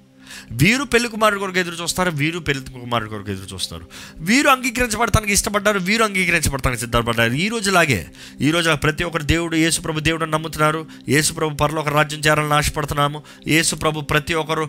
[0.61, 3.85] వీరు పెళ్ళి కుమారుడు కొరకు ఎదురు చూస్తారు వీరు పెళ్ళి కుమారుడు కొరకు ఎదురు చూస్తారు.
[4.29, 7.35] వీరు అంగీకరించబడటానికి ఇష్టపడ్డారు వీరు అంగీకరించబడటానికి సిద్ధపడ్డారు.
[7.45, 8.01] ఈ రోజులాగే
[8.47, 10.81] ఈ రోజు ప్రతి ఒక్కరు దేవుడు యేసుప్రభు దేవుడు నమ్ముతున్నారు.
[11.15, 13.19] యేసుప్రభు పరలో ఒక రాజ్యం చేరాలని ఆశపడుతున్నాము.
[13.55, 14.65] యేసుప్రభు ప్రతి ఒక్కరు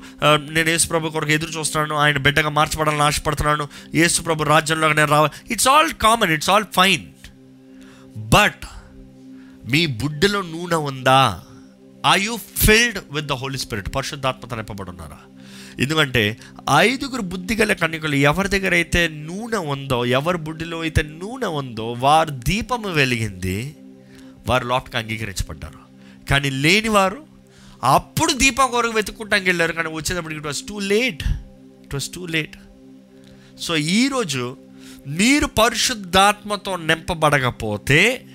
[0.56, 3.68] నేను యేసుప్రభు కొరకు ఎదురు చూస్తున్నాను ఆయన బిడ్డగా మార్చబడాలని ఆశపడుతున్నాను
[4.00, 7.06] యేసుప్రభు రాజ్యంలోకి నేను రావాలి it's all common it's all fine
[8.36, 8.66] but
[9.72, 11.22] మీ బుడ్డలో నూనె ఉందా?
[12.04, 12.36] I you
[12.66, 15.20] filled with the Holy Spirit పరిశుద్ధాత్మత నింపబడి ఉన్నారా
[15.80, 16.38] ఎందుకంటే
[16.78, 17.76] ఐదుగురు బుద్ధి గల
[18.16, 23.76] ఎవరి దగ్గర అయితే నూనె ఉందో ఎవరి బుడ్డిలో అయితే నూనె ఉందో వారు దీపము వెలిగింది
[24.48, 25.82] వారు లోపలికి అంగీకరించబడ్డారు.
[26.30, 27.22] కానీ లేని వారు
[27.84, 29.74] అప్పుడు దీపం కొరకు వెతుక్కుంటానికి వెళ్ళారు.
[29.74, 31.24] కానీ వచ్చేటప్పటికి it was too late
[31.84, 32.56] it was too late
[33.60, 34.58] so ఈరోజు
[35.08, 38.26] మీరు పరిశుద్ధాత్మతో నింపబడకపోతే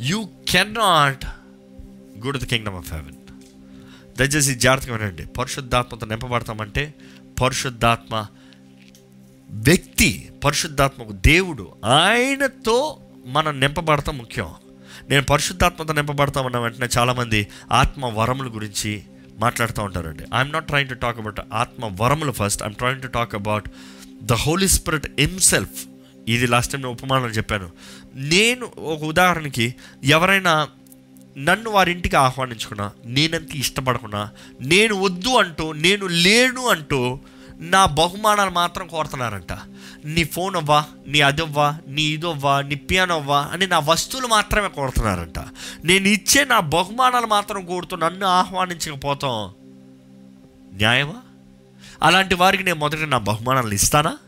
[0.00, 1.24] you cannot
[2.26, 3.19] go to the kingdom of heaven
[4.20, 5.26] దయచేసి జాగ్రత్తగా వినండి.
[5.26, 6.94] పరిశుద్ధాత్మతో నింపబడతామంటే
[7.42, 8.26] పరిశుద్ధాత్మ
[9.50, 14.48] వ్యక్తి పరిశుద్ధాత్మకు దేవుడు ఆయనతో మనం నింపబడతాం ముఖ్యం.
[15.10, 19.02] నేను పరిశుద్ధాత్మతో నింపబడతామన్న వెంటనే చాలామంది ఆత్మ వరముల గురించి
[19.38, 20.24] మాట్లాడుతూ ఉంటారండి.
[20.34, 23.68] I'm not trying to talk about ఆత్మ వరములు first I'm trying to talk about
[24.22, 25.86] the Holy Spirit himself
[26.28, 27.70] ఇది లాస్ట్ టైం నేను ఉపమానం చెప్పాను.
[28.14, 29.74] నేను ఒక ఉదాహరణకి
[30.04, 30.68] ఎవరైనా
[31.38, 34.30] నన్ను వారింటికి ఆహ్వానించుకున్నా నేనంత ఇష్టపడకున్నా
[34.60, 37.20] నేను వద్దు అంటూ నేను లేను అంటూ
[37.60, 39.52] నా బహుమానాలు మాత్రం కోరుతున్నారంట.
[40.04, 45.38] నీ ఫోన్ అవ్వా నీ అదవ్వా నీ ఇదవ్వా నీ పియానో అవ్వా అని నా వస్తువులు మాత్రమే కోరుతున్నారంట.
[45.84, 49.54] నేను ఇచ్చే నా బహుమానాలు మాత్రం కోరుతూ నన్ను ఆహ్వానించకపోతాం.
[50.76, 51.14] న్యాయమా?
[52.02, 54.18] అలాంటి వారికి నేను మొదట నా బహుమానాలు ఇస్తానా?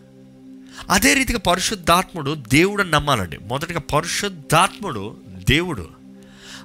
[0.91, 3.39] అదే రీతిగా పరిశుద్ధాత్ముడు దేవుడని నమ్మాలండి.
[3.39, 5.17] మొదటిగా పరిశుద్ధాత్ముడు
[5.49, 6.02] దేవుడు.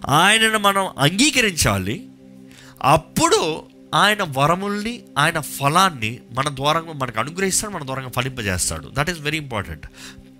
[0.06, 2.08] ఆయనను మనం అంగీకరించాలి.
[2.82, 3.64] అప్పుడు
[3.96, 8.90] ఆయన వరముల్ని ఆయన ఫలాన్ని మన ద్వారంగా మనకు అనుగ్రహిస్తాడు మన ద్వారంగా ఫలింపజేస్తాడు.
[8.94, 9.88] దట్ ఈస్ వెరీ ఇంపార్టెంట్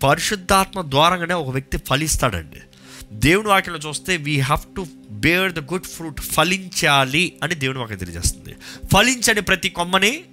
[0.04, 2.58] పరిశుద్ధాత్మ ద్వారంగానే ఒక వ్యక్తి ఫలిస్తాడండి.
[3.12, 8.56] దేవుని వాక్యంలో చూస్తే we have to bear the good fruit ఫలించాలి అని దేవుని వాక్యం తెలియజేస్తుంది.
[8.94, 10.24] ఫలించని ప్రతి కొమ్మని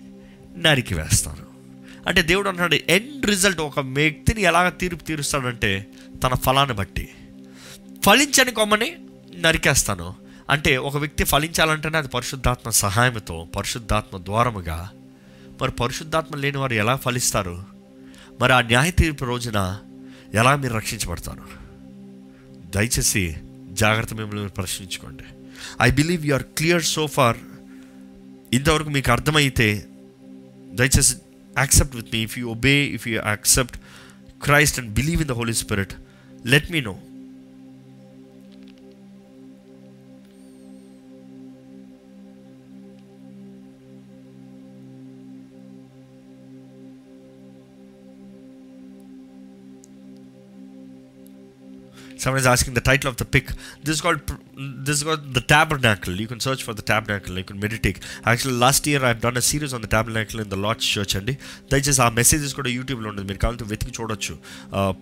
[0.56, 1.46] నరికి వేస్తాను.
[2.06, 5.86] అంటే దేవుడు అంటున్నాడు ఎండ్ రిజల్ట్ ఒక వ్యక్తిని ఎలాగ తీర్పు తీరుస్తాడంటే
[6.22, 7.08] తన ఫలాన్ని బట్టి.
[8.06, 8.92] ఫలించని కొమ్మని
[9.40, 10.14] నరికేస్తాను.
[10.50, 14.90] అంటే ఒక వ్యక్తి ఫలించాలంటేనే అది పరిశుద్ధాత్మ సహాయంతో పరిశుద్ధాత్మ ద్వారముగా.
[15.62, 17.64] మరి పరిశుద్ధాత్మ లేని వారు ఎలా ఫలిస్తారు?
[18.40, 19.78] మరి ఆ న్యాయ తీర్పు రోజున
[20.34, 21.64] ఎలా మీరు రక్షించబడతారు?
[22.76, 23.36] దయచేసి
[23.70, 25.24] జాగ్రత్త మిమ్మల్ని ప్రశ్నించుకోండి.
[25.82, 27.36] I believe you are clear so far
[28.52, 29.86] ఇంతవరకు మీకు అర్థమైతే
[30.72, 31.14] దయచేసి
[31.58, 33.76] accept with me if you obey if you accept
[34.42, 35.92] Christ and believe in the Holy Spirit
[36.46, 36.98] let me know
[52.24, 53.46] Someone is asking the title of the pic.
[53.82, 54.20] This is called
[54.80, 56.14] this is called the tabernacle.
[56.16, 57.34] You can search for the tabernacle.
[57.34, 57.98] You can meditate.
[58.24, 61.34] Actually, last year I've done a series on the tabernacle in the Lord's Church అండి
[61.70, 64.34] దయచేసి ఆ messages కూడా యూట్యూబ్లో ఉంటుంది మీరు కావాలంటే వెతికి చూడొచ్చు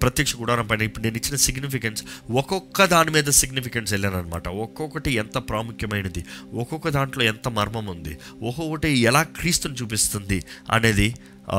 [0.00, 2.02] ప్రత్యక్ష గుడారం పైన ఇప్పుడు నేను ఇచ్చిన సిగ్నిఫికెన్స్
[2.40, 6.22] ఒక్కొక్క దాని మీద సిగ్నిఫికెన్స్ వెళ్ళాను అనమాట ఒక్కొక్కటి ఎంత ప్రాముఖ్యమైనది
[6.62, 10.38] ఒక్కొక్క దాంట్లో ఎంత మర్మం ఉంది ఒక్కొక్కటి ఎలా క్రీస్తుని చూపిస్తుంది
[10.70, 11.08] అనేది
[11.48, 11.58] ఆ,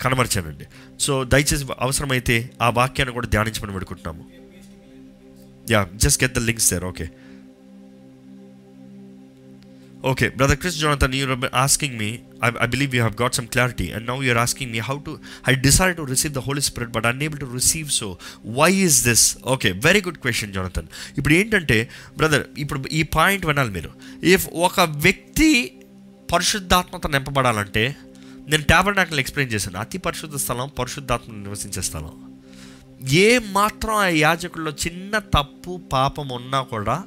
[0.00, 0.66] కనబరిచానండి
[1.04, 4.22] సో దయచేసి అవసరమైతే ఆ వాక్యాన్ని కూడా ధ్యానించమని పెడుకుంటున్నాము
[5.66, 6.84] Yeah, just get the links there.
[6.84, 7.10] Okay.
[10.02, 12.22] Okay, brother Chris Jonathan, you're asking me.
[12.40, 15.20] I, I believe you have got some clarity, and now you're asking me how to.
[15.44, 17.92] I decided to receive the Holy Spirit, but unable to receive.
[17.92, 19.36] So, why is this?
[19.46, 20.86] Okay, very good question, Jonathan.
[21.18, 21.78] ఇప్పుడు ఏంటంటే
[22.20, 23.90] brother ఇప్పుడు ఈ point వినాలి మీరు
[24.34, 25.50] if ఒక వ్యక్తి
[26.28, 27.84] పరిశుద్ధాత్మత నింపబడాలంటే
[28.50, 32.12] నేను tabernacle explain చేశాను అతి పరిశుద్ధ స్థలం పరిశుద్ధాత్మ నివసించే స్థలం
[33.08, 37.02] ఏ మాత్రం ఆ యాజకుల్లో చిన్న తప్పు పాపం ఉన్నా కూడా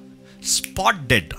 [0.46, 1.34] స్పాట్ డెడ్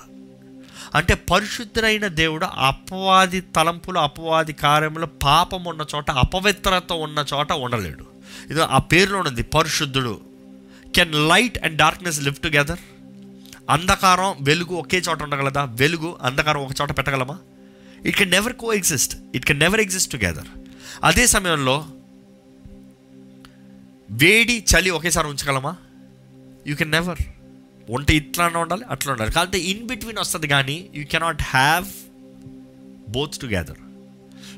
[0.94, 8.06] అంటే పరిశుద్ధుడైన దేవుడు అపవాది తలంపులు అపవాది కార్యములు పాపం ఉన్న చోట అపవిత్రత ఉన్న చోట ఉండలేడు.
[8.50, 10.20] ఇది ఆ పేరులో ఉన్నది పరిశుద్ధుడు.
[10.94, 12.78] Can light and darkness live together
[13.70, 15.64] అంధకారం వెలుగు ఒకే చోట ఉండగలదా?
[15.64, 17.38] వెలుగు అంధకారం ఒక చోట పెట్టగలమా?
[18.06, 20.46] It can never coexist it can never exist together
[21.04, 21.86] అదే సమయంలో
[24.10, 25.76] వేడి చలి ఒకేసారి ఉంచగలమా?
[26.66, 27.18] యూ కెన్ నెవర్
[27.90, 29.32] వంట ఇట్లానే ఉండాలి అట్లా ఉండాలి.
[29.32, 31.86] కాకపోతే ఇన్ బిట్వీన్ వస్తుంది కానీ you cannot have
[33.10, 33.76] both together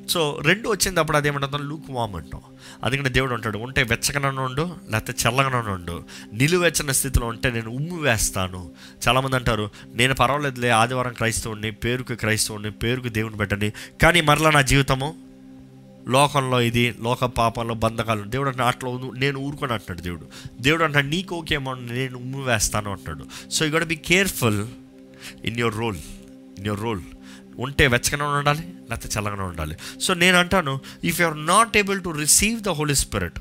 [0.09, 2.40] so రెండు వచ్చినప్పుడు అదేమంటాం లూక్ వామ్ అంటాం.
[2.85, 6.05] అందుకని దేవుడు అంటాడు ఉంటే వెచ్చగనను ఉండు లేకపోతే చల్లగనను ఉండు.
[6.32, 8.70] నిలువెచ్చని స్థితిలో ఉంటే నేను ఉమ్ము వేస్తాను.
[9.09, 13.73] చాలామంది అంటారు నేను పర్వాలేదులే ఆదివారం క్రైస్తవుని పేరుకు క్రైస్తవుని పేరుకు దేవుని పెట్టండి.
[14.02, 15.26] కానీ మరలా నా జీవితము
[16.09, 18.23] లోకంలో ఇది లోక పాపాల్లో బంధకాలు.
[18.23, 20.27] దేవుడు అంటే అట్లా నేను ఊరుకొని అంటున్నాడు దేవుడు.
[20.61, 24.66] దేవుడు అంటాడు నీకు ఓకేమో నేను ఉమ్ము వేస్తాను అంటాడు so you got be careful
[25.45, 25.97] in your role
[26.59, 27.03] in your role
[27.59, 29.77] ఉంటే వెచ్చగానే ఉండాలి లేకపోతే చల్లగానే ఉండాలి.
[30.01, 33.39] సో నేను అంటాను if you are not able to receive the Holy Spirit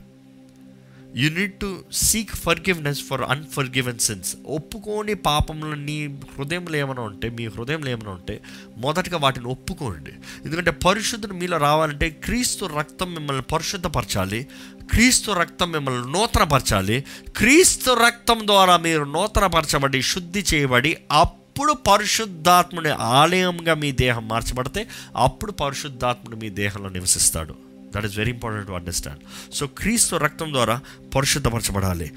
[1.18, 7.48] you need to seek forgiveness for unforgiven sins ఒప్పుకోని పాపంలో నీ హృదయంలో ఏమైనా ఉంటే మీ
[7.48, 8.42] హృదయంలో ఏమైనా ఉంటే
[8.78, 10.12] మొదటగా వాటిని ఒప్పుకోండి.
[10.46, 14.48] ఎందుకంటే పరిశుద్ధుడు మీలో రావాలంటే క్రీస్తు రక్తం మిమ్మల్ని పరిశుద్ధపరచాలి.
[14.92, 17.04] క్రీస్తు రక్తం మిమ్మల్ని నూతనపరచాలి.
[17.38, 26.36] క్రీస్తు రక్తం ద్వారా మీరు నూతనపరచబడి శుద్ధి చేయబడి అప్పుడు పరిశుద్ధాత్ముని ఆలయంగా మీ దేహం మార్చబడితే అప్పుడు పరిశుద్ధాత్ముడు
[26.36, 27.74] మీ దేహంలో నివసిస్తాడు.
[27.95, 29.23] That is very important to understand
[29.59, 30.77] so క్రీస్తు రక్తం ద్వారా
[31.16, 32.09] పరిశుద్ధపరచబడాలి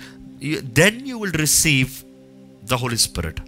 [0.81, 1.93] then you will receive
[2.71, 3.41] the Holy Spirit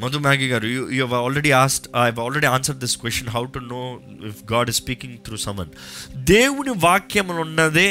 [0.00, 3.46] Madhu Maggie garu, you, you have already asked, I have already answered this question how
[3.46, 5.70] to know if God is speaking through someone.
[6.32, 7.88] దేవుని వాక్యములు ఉన్నదే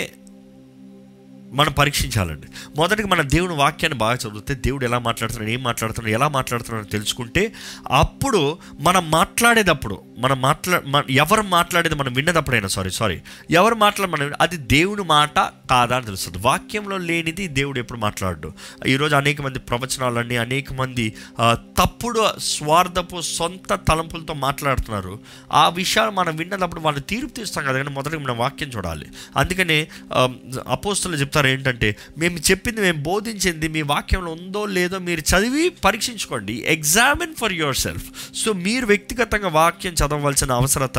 [1.52, 2.46] మనం పరీక్షించాలండి.
[2.76, 7.54] మొదటిగా మన దేవుని వాక్యాన్ని బాగా చదివితే దేవుడు ఎలా మాట్లాడుతున్నాడు ఏం మాట్లాడుతున్నాడు ఎలా మాట్లాడుతున్నాడు తెలుసుకుంటే
[7.90, 14.32] అప్పుడు మనం మాట్లాడేటప్పుడు మనం మాట్లా మన ఎవరు మాట్లాడేది మనం విన్నదప్పుడైనా సారీ సారీ ఎవరు మాట్లాడ మనం
[14.40, 15.38] అది దేవుని మాట
[15.70, 16.38] కాదా అని తెలుస్తుంది.
[16.38, 18.52] వాక్యంలో లేనిది దేవుడు ఎప్పుడు మాట్లాడు
[18.86, 21.14] ఈరోజు అనేక మంది ప్రవచనాలన్నీ అనేక మంది
[21.78, 25.20] తప్పుడు స్వార్థపు సొంత తలంపులతో మాట్లాడుతున్నారు.
[25.52, 29.06] ఆ విషయాలు మనం విన్నదప్పుడు వాళ్ళు తీర్పు తీస్తాం కదా కానీ మొదటిగా మనం వాక్యం చూడాలి.
[29.36, 29.88] అందుకనే
[30.68, 36.64] అపోస్తులు చెప్తారు ఏంటంటే మేము చెప్పింది మేము బోధించింది మీ వాక్యంలో ఉందో లేదో మీరు చదివి పరీక్షించుకోండి.
[36.66, 40.98] Examine for yourself so మీరు వ్యక్తిగతంగా వాక్యం చదవ చదవవలసిన అవసరత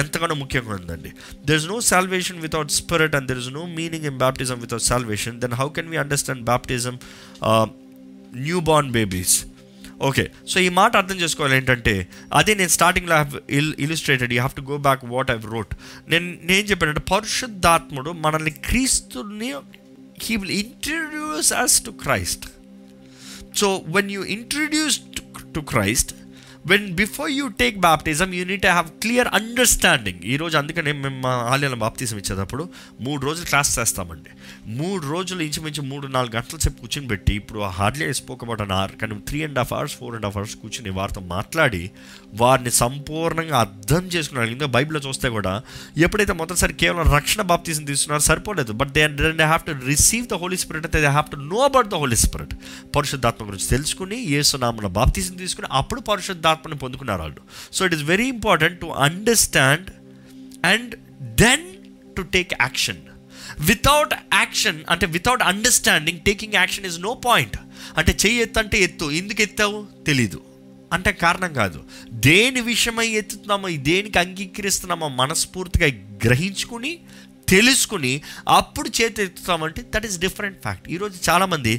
[0.00, 1.10] ఎంతగానో ముఖ్యంగా ఉందండి.
[1.46, 5.36] There is no salvation without spirit and there is no meaning in baptism without salvation
[5.42, 6.96] then how can we understand baptism
[8.68, 9.36] newborn babies
[10.08, 11.94] okay so ఈ మాట అర్థం చేసుకోవాలి ఏంటంటే
[12.32, 15.72] అదే నేను స్టార్టింగ్లో have ill illustrated you have to go back what I wrote
[16.08, 19.50] నేను నేను చెప్పానంటే పరిశుద్ధాత్ముడు మనల్ని క్రీస్తుని
[20.26, 22.46] he will introduce us to Christ
[23.54, 24.98] so when you introduce
[25.54, 26.12] to Christ
[26.66, 31.76] when before you take baptism you need have clear understanding ఈరోజు అందుకనే మేము మా ఆలయంలో
[31.76, 32.68] బాప్తిజం ఇచ్చేటప్పుడు
[33.00, 34.30] మూడు రోజులు క్లాస్ చేస్తామండి.
[34.66, 38.92] మూడు రోజులు ఇంచుమించు మూడు నాలుగు గంటల సేపు కూర్చొని పెట్టి ఇప్పుడు hardly spoke about an hour
[38.92, 41.90] కానీ three and half hours four and half hours కూర్చుని వారితో మాట్లాడి
[42.40, 44.50] వారిని సంపూర్ణంగా అర్థం చేసుకున్నారు.
[44.50, 45.62] ఇంకా బైబిల్లో చూస్తే కూడా
[45.96, 48.72] ఎప్పుడైతే మొదటిసారి కేవలం రక్షణ బాప్తీసం తీసుకున్నారో సరిపోలేదు.
[48.72, 51.88] But they they have to receive the Holy Spirit అయితే they have to know about
[51.88, 52.54] the Holy Spirit
[52.96, 57.40] పరిశుద్ధాత్మ గురించి తెలుసుకుని యేసునామన బాప్తీసం తీసుకుని అప్పుడు పరిశుద్ధాత్మని పొందుకున్నారు వాళ్ళు.
[57.72, 59.90] So it is very important to understand
[60.66, 61.66] and then
[62.16, 62.96] to take action
[63.60, 67.56] without action అంటే without understanding taking action is no point
[67.96, 69.10] అంటే చెయ్యి అంటే ఎత్తు.
[69.10, 69.86] ఎందుకు ఎత్తావు?
[70.06, 70.40] తెలీదు.
[70.92, 71.78] అంటే కారణం కాదు.
[72.28, 75.88] దేని విషయమై ఎత్తుతున్నామో దేనికి అంగీకరిస్తున్నామో మనస్ఫూర్తిగా
[76.26, 76.92] గ్రహించుకుని
[77.48, 78.12] తెలుసుకుని
[78.48, 81.72] అప్పుడు చేతి ఎత్తుతామంటే దట్ ఈస్ డిఫరెంట్ ఫ్యాక్ట్ ఈరోజు చాలామంది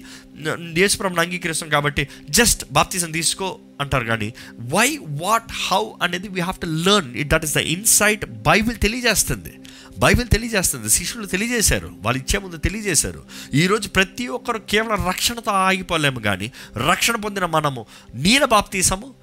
[0.74, 4.34] దేశప్రభుని అంగీకరిస్తాం కాబట్టి జస్ట్ బాప్తిజం తీసుకో అంటారు కానీ
[4.76, 9.54] వై వాట్ హౌ అనేది we have to learn it that is the insight Bible తెలియజేస్తుంది.
[9.98, 13.24] బైబిల్ తెలియజేస్తుంది శిష్యులు తెలియజేశారు వాళ్ళు ఇచ్చే ముందు తెలియజేశారు.
[13.54, 16.52] ఈరోజు ప్రతి ఒక్కరు కేవలం రక్షణతో ఆగిపోలేము కానీ
[16.90, 17.86] రక్షణ పొందిన మనము
[18.16, 19.14] నీల బాప్తీసము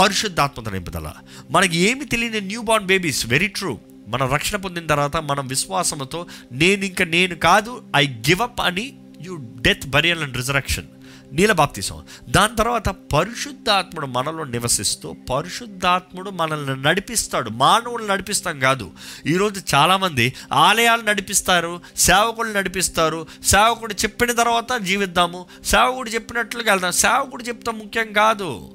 [0.00, 1.12] పరిశుద్ధాత్మత నింపుదల.
[1.50, 6.84] మనకి ఏమి తెలియని new born babies very true మనం రక్షణ పొందిన తర్వాత మనం విశ్వాసంతో నేను
[6.84, 10.88] ఇంకా నేను కాదు ఐ గివ్ అప్ అని you death burial and resurrection
[11.34, 12.02] నీల బాప్తీసం.
[12.28, 17.50] దాని తర్వాత పరిశుద్ధాత్ముడు మనలో నివసిస్తూ పరిశుద్ధాత్ముడు మనల్ని నడిపిస్తాడు.
[17.50, 18.90] మానవులు నడిపిస్తాం కాదు.
[19.26, 23.26] ఈరోజు చాలామంది ఆలయాలు నడిపిస్తారు సేవకులు నడిపిస్తారు.
[23.44, 25.46] సేవకుడు చెప్పిన తర్వాత జీవిద్దాము.
[25.64, 26.92] సేవకుడు చెప్పినట్లుగా వెళ్దాం.
[26.92, 28.70] సేవకుడు చెప్తాం ముఖ్యం కాదు.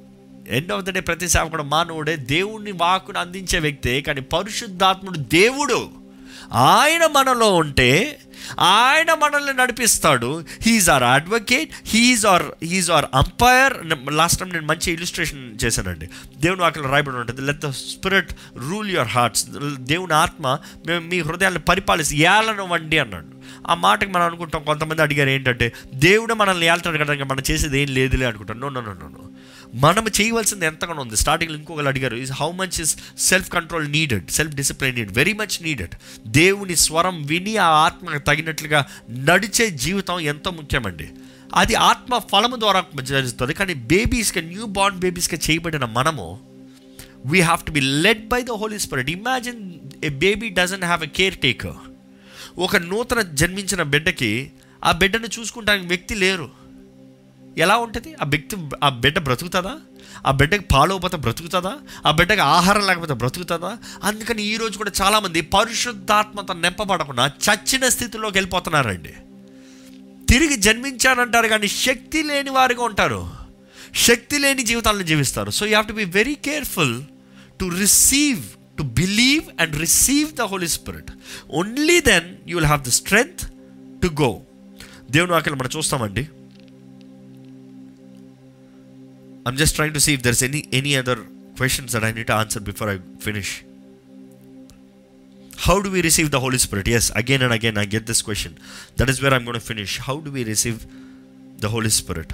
[0.50, 2.16] ఎండ్ ఆఫ్ ద డే ప్రతి సేవకుడు మానవుడే.
[2.16, 5.90] దేవుణ్ణి వాకును అందించే వ్యక్తే కానీ పరిశుద్ధాత్ముడు దేవుడు.
[6.54, 8.20] ఆయన మనలో ఉంటే
[8.60, 10.46] ఆయన మనల్ని నడిపిస్తాడు.
[10.62, 13.74] He's our advocate he's our he's our umpire
[14.14, 16.10] last time నేను మంచి ఇలిస్ట్రేషన్ చేశానండి.
[16.38, 17.42] దేవుని వాక్యం రాయబడి ఉంటుంది.
[17.42, 18.34] Let the spirit
[18.70, 19.46] rule your hearts
[19.78, 23.40] దేవుని ఆత్మ మేము మీ హృదయాన్ని పరిపాలిసి ఏలను వండి అన్నాడు.
[23.68, 28.26] ఆ మాటకి మనం అనుకుంటాం కొంతమంది అడిగారు ఏంటంటే దేవుడు మనల్ని ఏళ్తాడు కదా మనం చేసేది ఏం లేదులే
[28.26, 29.29] అనుకుంటాం నో నో నో నో
[29.76, 31.18] మనం చేయవలసింది ఎంతగానో ఉంది.
[31.18, 35.64] స్టార్టింగ్లో ఇంకొకరు అడిగారు is how much is self control needed self discipline need very much
[35.64, 35.92] needed
[36.28, 41.10] దేవుని స్వరం విని ఆ ఆత్మకు తగినట్లుగా నడిచే జీవితం ఎంతో ముఖ్యమండి.
[41.56, 43.54] అది ఆత్మ ఫలము ద్వారా జరుగుతుంది.
[43.54, 46.40] కానీ బేబీస్కి న్యూ బార్న్ బేబీస్కి చేయబడిన మనము
[47.26, 49.74] we have to be led by the Holy Spirit imagine
[50.06, 51.08] a baby doesn't have a
[51.38, 51.74] caretaker
[52.58, 54.52] ఒక నూతన జన్మించిన బిడ్డకి
[54.84, 56.59] ఆ బిడ్డను చూసుకుంటానికి వ్యక్తి లేరు.
[57.60, 58.16] ఎలా ఉంటుంది?
[58.22, 59.76] ఆ వ్యక్తి ఆ బిడ్డ బ్రతుకుతుందా?
[60.28, 61.74] ఆ బిడ్డకి పాలోపత బ్రతుకుతుందా?
[62.08, 63.78] ఆ బిడ్డకి ఆహారం లేకపోతే బ్రతుకుతుందా?
[64.04, 69.14] అందుకని ఈరోజు కూడా చాలామంది పరిశుద్ధాత్మత నింపబడకుండా చచ్చిన స్థితిలోకి వెళ్ళిపోతున్నారండి.
[70.30, 73.32] తిరిగి జన్మించానంటారు కానీ శక్తి లేని వారిగా ఉంటారు.
[73.96, 75.52] శక్తి లేని జీవితాలను జీవిస్తారు.
[75.52, 77.04] So you have to be very careful
[77.60, 78.44] to receive
[78.78, 81.12] to believe and receive the Holy Spirit
[81.50, 83.52] only then you will have the strength
[84.02, 84.42] to go
[85.12, 86.28] దేవుని వాక్యం మనం చూస్తామండి.
[89.47, 91.17] I'm just trying to see if there's any any other
[91.57, 93.51] questions that I need to answer before I finish.
[95.59, 96.89] How do we receive the Holy Spirit?
[96.89, 98.59] Yes, again and again I get this question.
[98.97, 99.99] That is where I'm going to finish.
[99.99, 100.87] How do we receive
[101.59, 102.33] the Holy Spirit?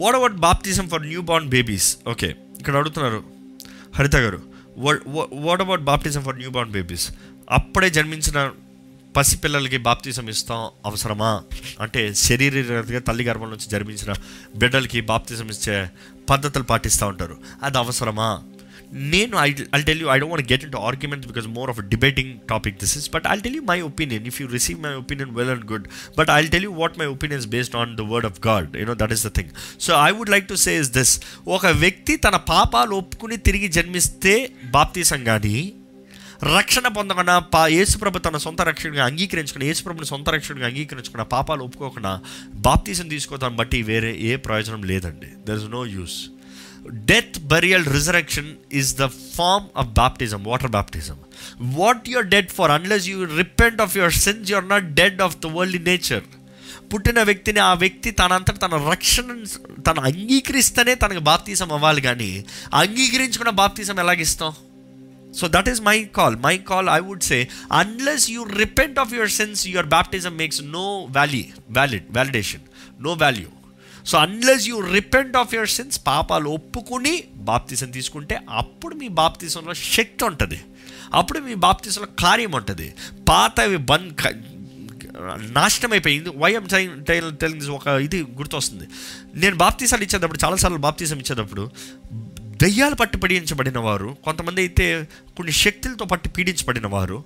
[0.00, 2.28] What about baptism for new born babies okay
[2.60, 3.20] ఇక్కడ అడుగుతున్నారు
[3.98, 4.40] Haritha garu
[5.46, 7.06] what about baptism for new born babies
[7.58, 8.38] అప్పుడే జన్మించిన
[9.17, 11.43] పసిపిల్లలకి బాప్తిజం ఇస్తాం అవసరమా?
[11.79, 14.13] అంటే శరీరగా తల్లి గర్భం నుంచి జన్మించిన
[14.55, 15.89] బిడ్డలకి బాప్తిజం ఇచ్చే
[16.29, 17.37] పద్ధతులు పాటిస్తూ ఉంటారు.
[17.63, 18.41] అది అవసరమా?
[18.93, 22.39] నేను I I tell you I don't want get into argument because more of debating
[22.49, 25.49] topic this is but I tell you my opinion if you receive my opinion well
[25.49, 28.77] and good but I tell you what my opinions based on the word of God
[28.77, 29.49] you know that is the thing
[29.79, 34.55] so I would like to say is this ఒక వ్యక్తి తన పాపాలు ఒప్పుకుని తిరిగి జన్మిస్తే
[34.65, 35.73] baptism కానీ
[36.43, 42.19] రక్షణ పొందకుండా పా యేసుప్రభు తన సొంత రక్షణగా అంగీకరించుకున్న యేసుప్రభుని సొంత రక్షణగా అంగీకరించుకున్న పాపాలు ఒప్పుకోకుండా
[42.53, 45.27] బాప్తీసం తీసుకోవడం బట్టి వేరే ఏ ప్రయోజనం లేదండి.
[45.47, 46.25] There is no use
[46.91, 51.17] death burial resurrection is the form of baptism water baptism
[51.61, 55.45] what you're dead for unless you repent of your sins you're not dead of the
[55.45, 56.23] world nature
[56.93, 59.43] పుట్టిన వ్యక్తిని ఆ వ్యక్తి తనంతట తన రక్షణ
[59.87, 64.53] తను అంగీకరిస్తేనే తనకు బాప్తీసం అవ్వాలి కానీ అంగీకరించుకున్న బాప్తీసం ఎలాగిస్తాం?
[65.33, 67.39] So that is my call my call I would say
[67.73, 70.85] unless you repent of your sins your baptism makes no
[71.17, 72.63] value valid validation
[73.01, 73.49] no value
[74.05, 77.15] so unless you repent of your sins పాపాలు ఒప్పుకుని
[77.49, 80.59] baptism తీసుకుంటే అప్పుడు మీ బాప్తీసంలో శక్తి ఉంటుంది
[81.13, 82.87] అప్పుడు మీ బాప్తీసంలో కార్యం ఉంటుంది
[83.29, 84.23] పాతవి బంద్
[85.55, 86.65] నాశనం అయిపోయింది వైఎం
[87.39, 88.85] టెలింగ్ ఒక ఇది గుర్తొస్తుంది
[89.35, 91.63] నేను బాప్తీసాలు ఇచ్చేటప్పుడు చాలాసార్లు బాప్తీసం ఇచ్చేటప్పుడు
[92.61, 95.07] దయ్యాలు పట్టి పీడించబడిన వారు కొంతమంది అయితే
[95.37, 97.23] కొన్ని శక్తులతో పట్టి పీడించబడిన వారు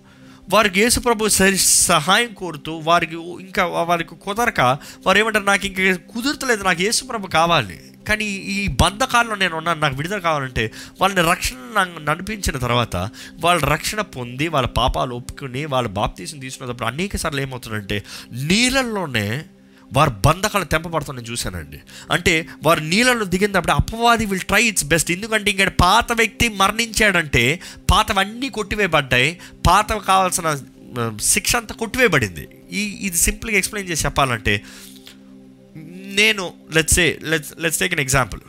[0.49, 4.61] వారికి యేసుప్రభు సరి సహాయం కోరుతూ వారికి ఇంకా వారికి కుదరక
[5.05, 7.77] వారు ఏమంటారు నాకు ఇంకా కుదరతలేదు నాకు యేసుప్రభు కావాలి.
[8.07, 11.57] కానీ ఈ బంధకాల్లో నేను ఉన్నాను నాకు విడుదల కావాలంటే వాళ్ళని రక్షణ
[12.03, 12.95] నడిపించిన తర్వాత
[13.39, 19.45] వాళ్ళ రక్షణ పొంది వాళ్ళ పాపాలు ఒప్పుకుని వాళ్ళ బాప్తీసం తీసుకున్నప్పుడు అనేక సార్లు ఏమవుతుందంటే నీళ్ళల్లోనే
[19.95, 21.79] వారు బంధకాలు తెంపబడతాం నేను చూశానండి.
[22.11, 27.59] అంటే వారు నీళ్ళలో దిగినప్పుడు అపవాది విల్ ట్రై ఇట్స్ బెస్ట్ ఎందుకంటే ఇంకా పాత వ్యక్తి మరణించాడంటే
[27.91, 29.39] పాతవన్నీ కొట్టివేయబడ్డాయి.
[29.67, 30.59] పాత కావాల్సిన
[31.21, 32.47] శిక్ష అంతా కొట్టివేయబడింది.
[32.71, 34.63] ఈ ఇది సింపుల్గా ఎక్స్ప్లెయిన్ చేసి చెప్పాలంటే
[36.19, 38.41] నేను let's say let's let's take an example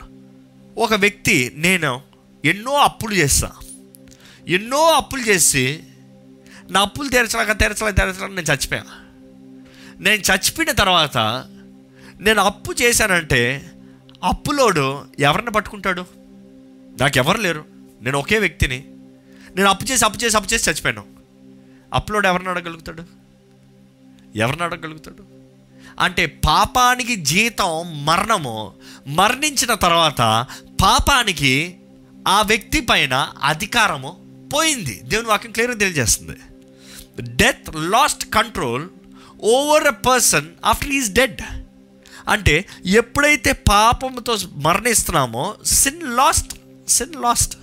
[0.77, 2.01] ఒక వ్యక్తి నేను
[2.45, 3.51] ఎన్నో అప్పులు చేస్తా.
[4.47, 5.79] ఎన్నో అప్పులు చేసి
[6.71, 9.06] నా అప్పులు తెరచలాగా తీర్చలేక తీర్చలేక నేను చచ్చిపోయాను
[9.99, 11.17] నేను చచ్చిపోయిన తర్వాత
[12.19, 13.71] నేను అప్పు చేశానంటే
[14.23, 16.05] అప్పులోడు ఎవరిని పట్టుకుంటాడు?
[17.01, 17.65] నాకు లేరు.
[18.01, 18.85] నేను ఒకే వ్యక్తిని.
[19.55, 21.03] నేను అప్పు చేసి అప్పు చేసి అప్పు చేసి చచ్చిపోయాను.
[21.93, 23.03] అప్పులోడు ఎవరిని అడగలుగుతాడు
[24.35, 25.23] ఎవరిని అడగలుగుతాడు
[25.99, 28.73] అంటే పాపానికి జీతం మరణము
[29.07, 30.45] మరణించిన తర్వాత
[30.81, 31.77] పాపానికి
[32.27, 34.17] ఆ వ్యక్తి పైన అధికారము
[34.53, 35.01] పోయింది.
[35.03, 36.37] దేవుని వాక్యం క్లియర్గా తెలియజేస్తుంది.
[37.35, 38.87] Death lost control
[39.43, 41.41] over a person after is dead
[42.27, 46.53] అంటే ఎప్పుడైతే పాపంతో మరణిస్తున్నామో సిన్ లాస్ట్
[46.87, 47.57] సిన్ లాస్ట్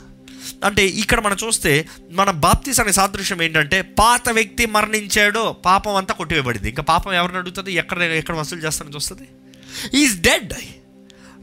[0.64, 6.68] అంటే ఇక్కడ మనం చూస్తే మన బాప్తీస్ అనే సాదృశ్యం ఏంటంటే పాత వ్యక్తి మరణించాడు పాపం అంతా కొట్టివేయబడింది.
[6.68, 7.72] ఇంకా పాపం ఎవరిని అడుగుతుంది?
[7.72, 9.28] ఎక్కడ ఎక్కడ వసూలు చేస్తానని చూస్తుంది?
[9.94, 10.54] ఈజ్ డెడ్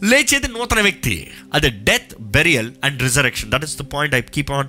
[0.03, 1.31] లేచేది నూతన వ్యక్తి.
[1.53, 4.67] అదే death burial and resurrection that is the point I keep on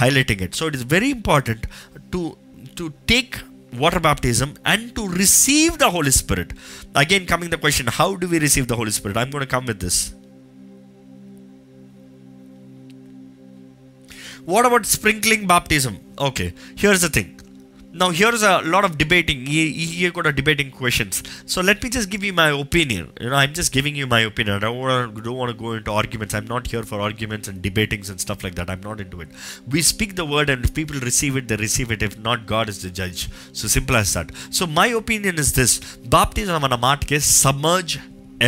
[0.00, 1.66] highlighting it so it is very important
[2.12, 2.36] to
[2.78, 3.36] to take
[3.72, 6.52] water baptism and to receive the Holy Spirit.
[6.94, 9.16] Again, coming the question, how do we receive the Holy Spirit?
[9.16, 10.14] I'm going to come with this.
[14.44, 15.98] What about sprinkling baptism?
[16.18, 17.35] Okay, here's the thing.
[17.95, 19.39] Now, here's a lot of debating.
[19.45, 21.15] Here here got a debating questions.
[21.45, 23.11] So let me just give you my opinion.
[23.19, 24.55] You know, I'm just giving you my opinion.
[24.55, 26.33] I don't want to, don't want to go into arguments.
[26.33, 28.69] I'm not here for arguments and debatings and stuff like that.
[28.69, 29.27] I'm not into it.
[29.75, 32.01] We speak the word, and if people receive it, they receive it.
[32.09, 33.27] If not, God is the judge.
[33.51, 34.31] So simple as that.
[34.59, 35.73] So my opinion is this:
[36.17, 37.95] baptism అన్న మాటకి submerge,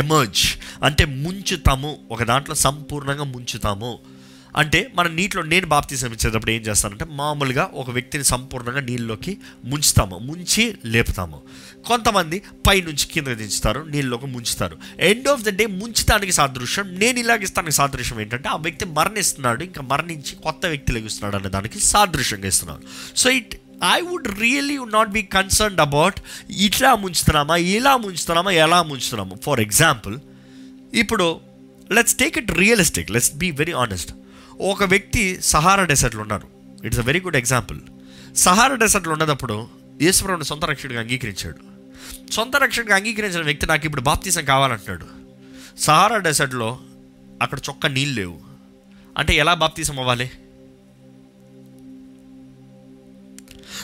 [0.04, 0.46] emerge
[0.88, 3.92] అంటే ముంచుతాము ఒక దాంట్లో సంపూర్ణంగా ముంచుతాము
[4.57, 10.79] అంటే మన నీటిలో నేను బాప్తీసం ఇచ్చేటప్పుడు ఏం చేస్తానంటే మామూలుగా ఒక వ్యక్తిని సంపూర్ణంగా నీళ్ళలోకి ముంచుతాము ముంచి
[10.85, 11.43] లేపుతాము.
[11.87, 14.79] కొంతమంది పైనుంచి కింద దించుతారు నీళ్ళలోకి ముంచుతారు.
[15.01, 20.37] ఎండ్ ఆఫ్ ద డే ముంచడానికి సాదృశ్యం నేను ఇలాగిస్తానికి సాదృశ్యం ఏంటంటే ఆ వ్యక్తి మరణిస్తున్నాడు ఇంకా మరణించి
[20.37, 22.83] కొత్త వ్యక్తి లెగుస్తున్నాడు అనే దానికి సాదృశ్యంగా ఇస్తున్నాడు.
[23.17, 23.55] So it
[23.97, 26.21] I would really not be concerned about
[26.51, 29.39] ఇట్లా ముంచుతున్నామా ఇలా ముంచుతున్నామా ఎలా ముంచుతున్నాము.
[29.45, 30.19] ఫర్ ఎగ్జాంపుల్
[30.95, 31.41] ఇప్పుడు
[31.93, 34.13] let's take it realistic let's be very honest
[34.61, 36.49] ఒక వ్యక్తి సహారా డెసర్ట్లు ఉన్నారు.
[36.85, 37.81] It's a very good example
[38.37, 39.69] Sahara డెసర్ట్లు ఉండేటప్పుడు
[40.01, 41.57] ఈశ్వరుని సొంత రక్షకుడిగా అంగీకరించాడు.
[42.33, 45.07] సొంత రక్షకుడిగా అంగీకరించిన వ్యక్తి నాకు ఇప్పుడు బాప్తీసం కావాలంటున్నాడు.
[45.81, 46.79] సహారా డెసర్ట్లో
[47.43, 48.41] అక్కడ చొక్క నీళ్ళు లేవు.
[49.19, 50.31] అంటే ఎలా బాప్తీసం అవ్వాలి?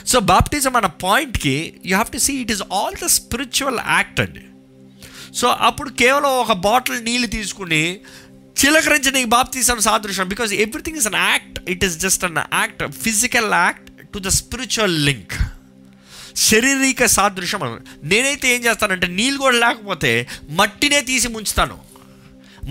[0.07, 4.41] సో బాప్టిజం అన్న పాయింట్కి you have to see it is all the spiritual act అండి.
[5.35, 7.99] సో అప్పుడు కేవలం ఒక బాటిల్ నీళ్ళు తీసుకుని
[8.63, 10.27] చిలకరించిన ఈ బాప్తీసం సాదృశ్యం.
[10.27, 15.05] Because everything is an act it is just an act physical act to the spiritual
[15.05, 15.33] link
[16.35, 17.79] శారీరక సాదృశ్యం.
[18.03, 21.84] నేనైతే ఏం చేస్తానంటే నీళ్ళు కూడా లేకపోతే మట్టినే తీసి ముంచుతాను.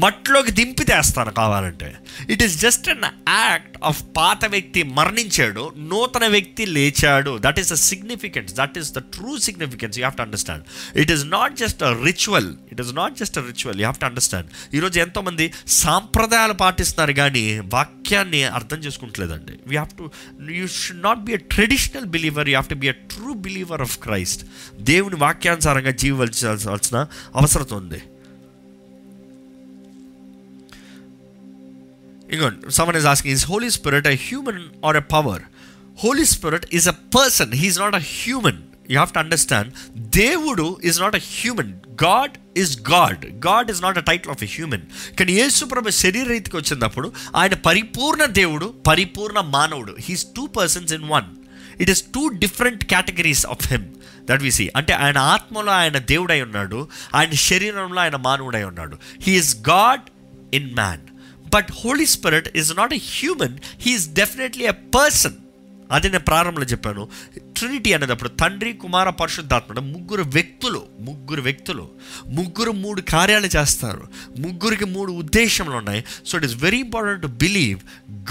[0.02, 1.94] మట్టిలోకి దింపితేస్తాను కావాలంటే.
[2.30, 7.38] It is just an act of పాత వ్యక్తి మరణించాడు నూతన వ్యక్తి లేచాడు.
[7.38, 10.64] That is the significance that is the true significance you have to understand
[10.98, 14.04] it is not just a ritual it is not just a ritual you have to
[14.04, 19.52] understand ఈరోజు ఎంతోమంది సాంప్రదాయాలు పాటిస్తున్నారు కానీ వాక్యాన్ని అర్థం చేసుకుంటలేదండి.
[19.52, 20.10] You have to
[20.52, 23.98] you should not be a traditional believer you have to be a true believer of
[23.98, 24.44] Christ
[24.80, 27.06] దేవుని వాక్యానుసారంగా జీవించాల్సిన
[27.36, 28.02] అవసరం ఉంది.
[32.34, 35.42] ఇంకోండి someone is asking is Holy Spirit a human or a power
[36.04, 38.58] Holy Spirit is a person he's not a human
[38.90, 41.72] you have to understand దేవుడు is not a human
[42.04, 44.82] God is God God is not a title of a human
[45.20, 51.24] కానీ యేసుప్రభు శరీరీతికి వచ్చినప్పుడు ఆయన పరిపూర్ణ దేవుడు పరిపూర్ణ మానవుడు he's two persons in one
[51.80, 53.84] it is two different categories of him
[54.30, 58.98] that we see అంటే ఆయన ఆత్మలో ఆయన దేవుడై ఉన్నాడు ఆయన శరీరంలో ఆయన మానవుడై ఉన్నాడు.
[59.22, 60.00] He is God
[60.54, 61.00] in man
[61.54, 65.32] but Holy Spirit is not a human he's definitely a person
[65.90, 67.08] అదే నేను ప్రారంభంలో చెప్పాను.
[67.56, 71.88] ట్రినిటీ అనేటప్పుడు తండ్రి కుమార పరిశుద్ధాత్మ ముగ్గురు వ్యక్తులు ముగ్గురు వ్యక్తులు
[72.26, 74.08] ముగ్గురు మూడు కార్యాలు చేస్తారు.
[74.38, 76.04] ముగ్గురికి మూడు ఉద్దేశంలో ఉన్నాయి.
[76.26, 77.80] So it is very important to believe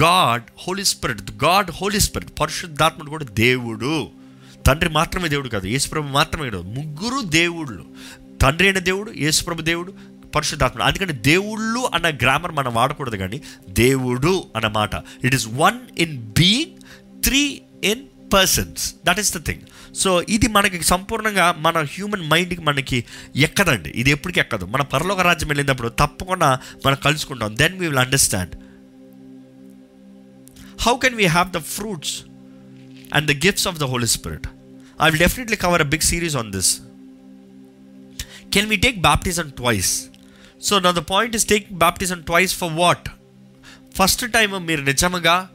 [0.01, 4.07] God Holy Spirit God Holy Spirit పరిశుద్ధాత్మడు కూడా దేవుడు.
[4.65, 7.85] తండ్రి మాత్రమే దేవుడు కాదు యేసుప్రభు మాత్రమే కాదు ముగ్గురు దేవుళ్ళు.
[8.41, 9.93] తండ్రి అయిన దేవుడు యేసుప్రభు దేవుడు
[10.35, 14.95] పరిశుద్ధాత్మ అందుకని దేవుళ్ళు అన్న గ్రామర్ మనం వాడకూడదు కానీ దేవుడు అన్న మాట.
[15.23, 16.75] It is one in being
[17.23, 18.03] three in
[18.33, 19.61] persons that is the thing
[19.95, 23.03] so ఇది మనకి సంపూర్ణంగా మన హ్యూమన్ మైండ్కి మనకి
[23.35, 23.89] ఎక్కదండి.
[23.89, 24.65] ఇది ఎప్పటికీ ఎక్కదు.
[24.65, 27.57] మన పరలోక రాజ్యం వెళ్ళినప్పుడు తప్పకుండా మనం కలుసుకుంటాం.
[27.57, 28.55] Then we will understand
[30.81, 32.21] how can we have the fruits
[33.13, 34.47] and the gifts of the holy spirit
[35.01, 36.71] I will definitely cover a big series on this
[38.53, 39.93] can we take baptism twice
[40.63, 43.09] so now the point is take baptism twice for what
[43.97, 45.49] first time మీరు నిజంగా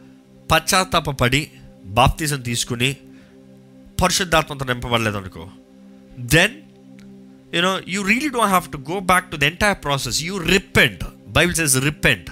[0.53, 1.51] పశ్చాత్తాపడి
[1.85, 2.97] బాప్తిజం తీసుకుని
[4.03, 5.51] పరిశుద్ధాత్మతో నింపబడలేదు అనుకో.
[6.21, 6.63] Then
[7.55, 11.57] you know you really don't have to go back to the entire process you repent Bible
[11.57, 12.31] says repent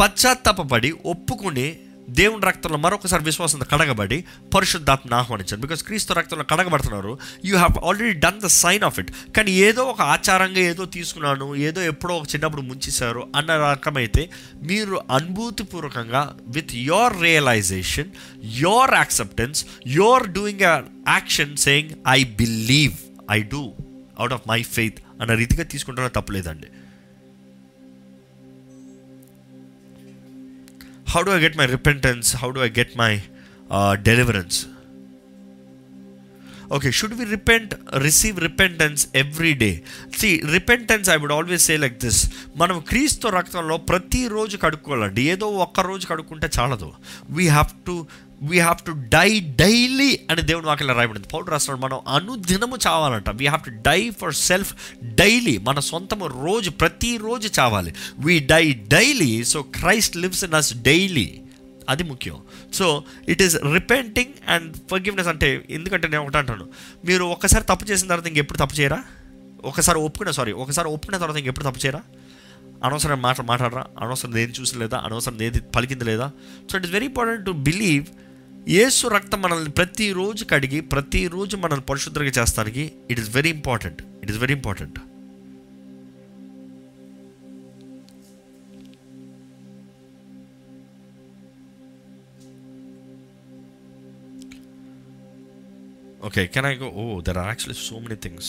[0.00, 5.60] పశ్చాత్తాపడి ఒప్పుకుని దేవుని రక్తంలో మరొకసారి విశ్వాసంతో కడగబడి పరిశుద్ధాత్మను ఆహ్వానించారు.
[5.60, 10.00] బికాస్ క్రీస్తు రక్తంలో కడగబడుతున్నారు you have already done the sign of it కానీ ఏదో ఒక
[10.00, 14.30] ఆచారంగా ఏదో తీసుకున్నాను ఏదో ఎప్పుడో ఒక చిన్నప్పుడు ముంచేశారు అన్న రకమైతే
[14.62, 18.10] మీరు అనుభూతిపూర్వకంగా with your realization
[18.44, 22.92] your acceptance your doing a action saying I believe
[23.30, 23.72] I do
[24.18, 26.66] out of my faith అన్న రీతిగా తీసుకుంటారో తప్పలేదండి.
[31.12, 32.32] How do I get my repentance?
[32.34, 33.20] How do I get my
[33.68, 34.66] uh, deliverance?
[36.70, 39.82] Okay, should we repent, receive repentance every day?
[40.12, 45.22] See, repentance, I would always say like this మనం క్రీస్తు రక్తంలో ప్రతిరోజు కడుక్కోవాలండి.
[45.22, 46.92] ఏదో ఒక్క రోజు కడుక్కుంటే చాలదు.
[47.30, 48.06] We have to
[48.42, 51.28] we have to die daily అని దేవుని వాక్యం రాయబడింది.
[51.28, 53.30] పౌడర్ రాస్తున్నాడు మనం అనుదినము చావాలంట.
[53.30, 57.94] We have to die for self daily మన సొంతము రోజు ప్రతిరోజు చావాలి.
[58.18, 61.40] We die daily so Christ lives in us daily
[61.88, 62.36] అది ముఖ్యం.
[62.74, 66.68] So it is repenting and forgiveness అంటే ఎందుకంటే నేను ఒకటి అంటాను.
[67.04, 69.04] మీరు ఒకసారి తప్పు చేసిన తర్వాత ఇంకెప్పుడు తప్పు చేయరా?
[69.64, 72.00] ఒకసారి ఒప్పుకున్న సారీ ఒకసారి ఒప్పుకున్న తర్వాత ఇంకెప్పుడు తప్పు చేయరా?
[72.84, 73.86] అనవసరం మాట మాట్లాడరా?
[73.98, 74.98] అనవసరం ఏది చూసి లేదా?
[74.98, 76.32] అనవసరం ఏది పలికింది లేదా?
[76.70, 78.06] So it is very important to believe
[78.68, 84.38] యేసు రక్తం మనల్ని ప్రతిరోజు కడిగి ప్రతిరోజు మనల్ని పరిశుద్ధంగా చేస్తానికి it is very important it is
[84.38, 84.98] very important
[96.22, 96.88] Okay, can I go?
[96.94, 98.46] Oh, there are actually so many things.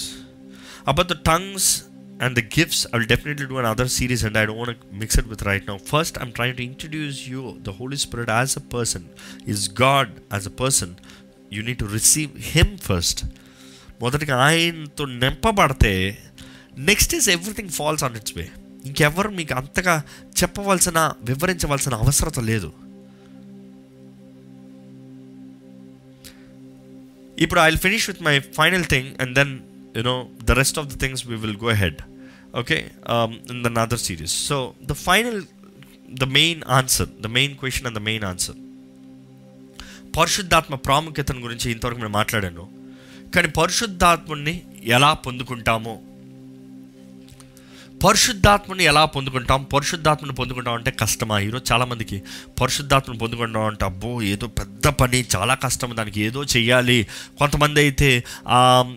[0.85, 1.65] About the tongues
[2.23, 5.27] and the gifts, ill definitely do another series and I don't want to mix it
[5.31, 5.77] with right now.
[5.91, 9.03] First, I'm trying to introduce you, the Holy Spirit as a person,
[9.53, 10.89] is God as a person.
[11.55, 13.19] You need to receive Him first.
[14.03, 15.91] మొదటిగా ఆయనతో నింపబడితే
[16.89, 18.45] next is everything falls on its way
[18.89, 19.95] ఇంకెవరు మీకు అంతగా
[20.39, 22.69] చెప్పవలసిన వివరించవలసిన అవసరత లేదు
[27.43, 29.53] ఇప్పుడు I finish with my final thing and then
[29.95, 30.19] you know
[30.49, 32.03] the rest of the things we will go ahead
[32.57, 32.91] okay
[33.49, 35.43] in the other series so the final
[36.09, 38.55] the main answer the main question and the main answer
[40.17, 42.69] పరిశుద్ధాత్మ ప్రాముఖ్యతను గురించి ఇంతవరకు నేను మాట్లాడాను.
[43.35, 46.01] కానీ పరిశుద్ధాత్మని ఎలా పొందుకుంటామో
[48.03, 49.63] పరిశుద్ధాత్మను ఎలా పొందుకుంటాం?
[49.63, 51.39] పరిశుద్ధాత్మని పొందుకుంటాం అంటే కష్టమా?
[51.39, 52.21] ఈరోజు చాలామందికి
[52.61, 57.07] పరిశుద్ధాత్మని పొందుకుంటాం అంటే అబ్బో ఏదో పెద్ద పని చాలా కష్టం దానికి ఏదో చేయాలి
[57.39, 58.23] కొంతమంది అయితే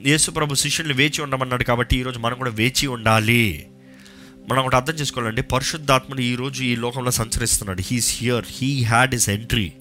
[0.07, 3.67] యేసుప్రభు శిష్యుల్ని వేచి ఉండమన్నాడు కాబట్టి ఈరోజు మనం కూడా వేచి ఉండాలి.
[4.49, 5.43] మనం ఒకటి అర్థం చేసుకోవాలండి.
[5.43, 7.83] పరిశుద్ధాత్మని ఈరోజు ఈ లోకంలో సంచరిస్తున్నాడు.
[7.83, 9.73] He's here he had his entry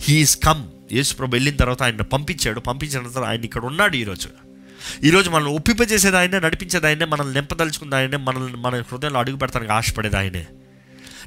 [0.00, 2.60] he's come యేసుప్రభు వెళ్ళిన తర్వాత ఆయన పంపించాడు.
[2.60, 4.43] పంపించిన తర్వాత ఆయన ఇక్కడ ఉన్నాడు ఈరోజు.
[5.04, 10.16] ఈరోజు మనల్ని ఒప్పింపజేసేది ఆయనే నడిపించేది ఆయనే మనల్ని నింపదలుచుకుంది ఆయనే మనల్ని మన హృదయంలో అడుగు పెడతానికి ఆశపడేది
[10.16, 10.46] ఆయనే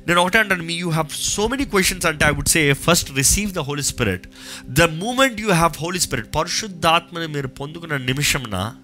[0.08, 3.52] నేను ఒకటే అంటాను మీ you have so many questions అంటే I would say first receive
[3.52, 4.28] the holy spirit
[4.66, 8.76] the moment you have holy spirit పరిశుద్ధాత్మని మీరు పొందుకున్న నిమిషంన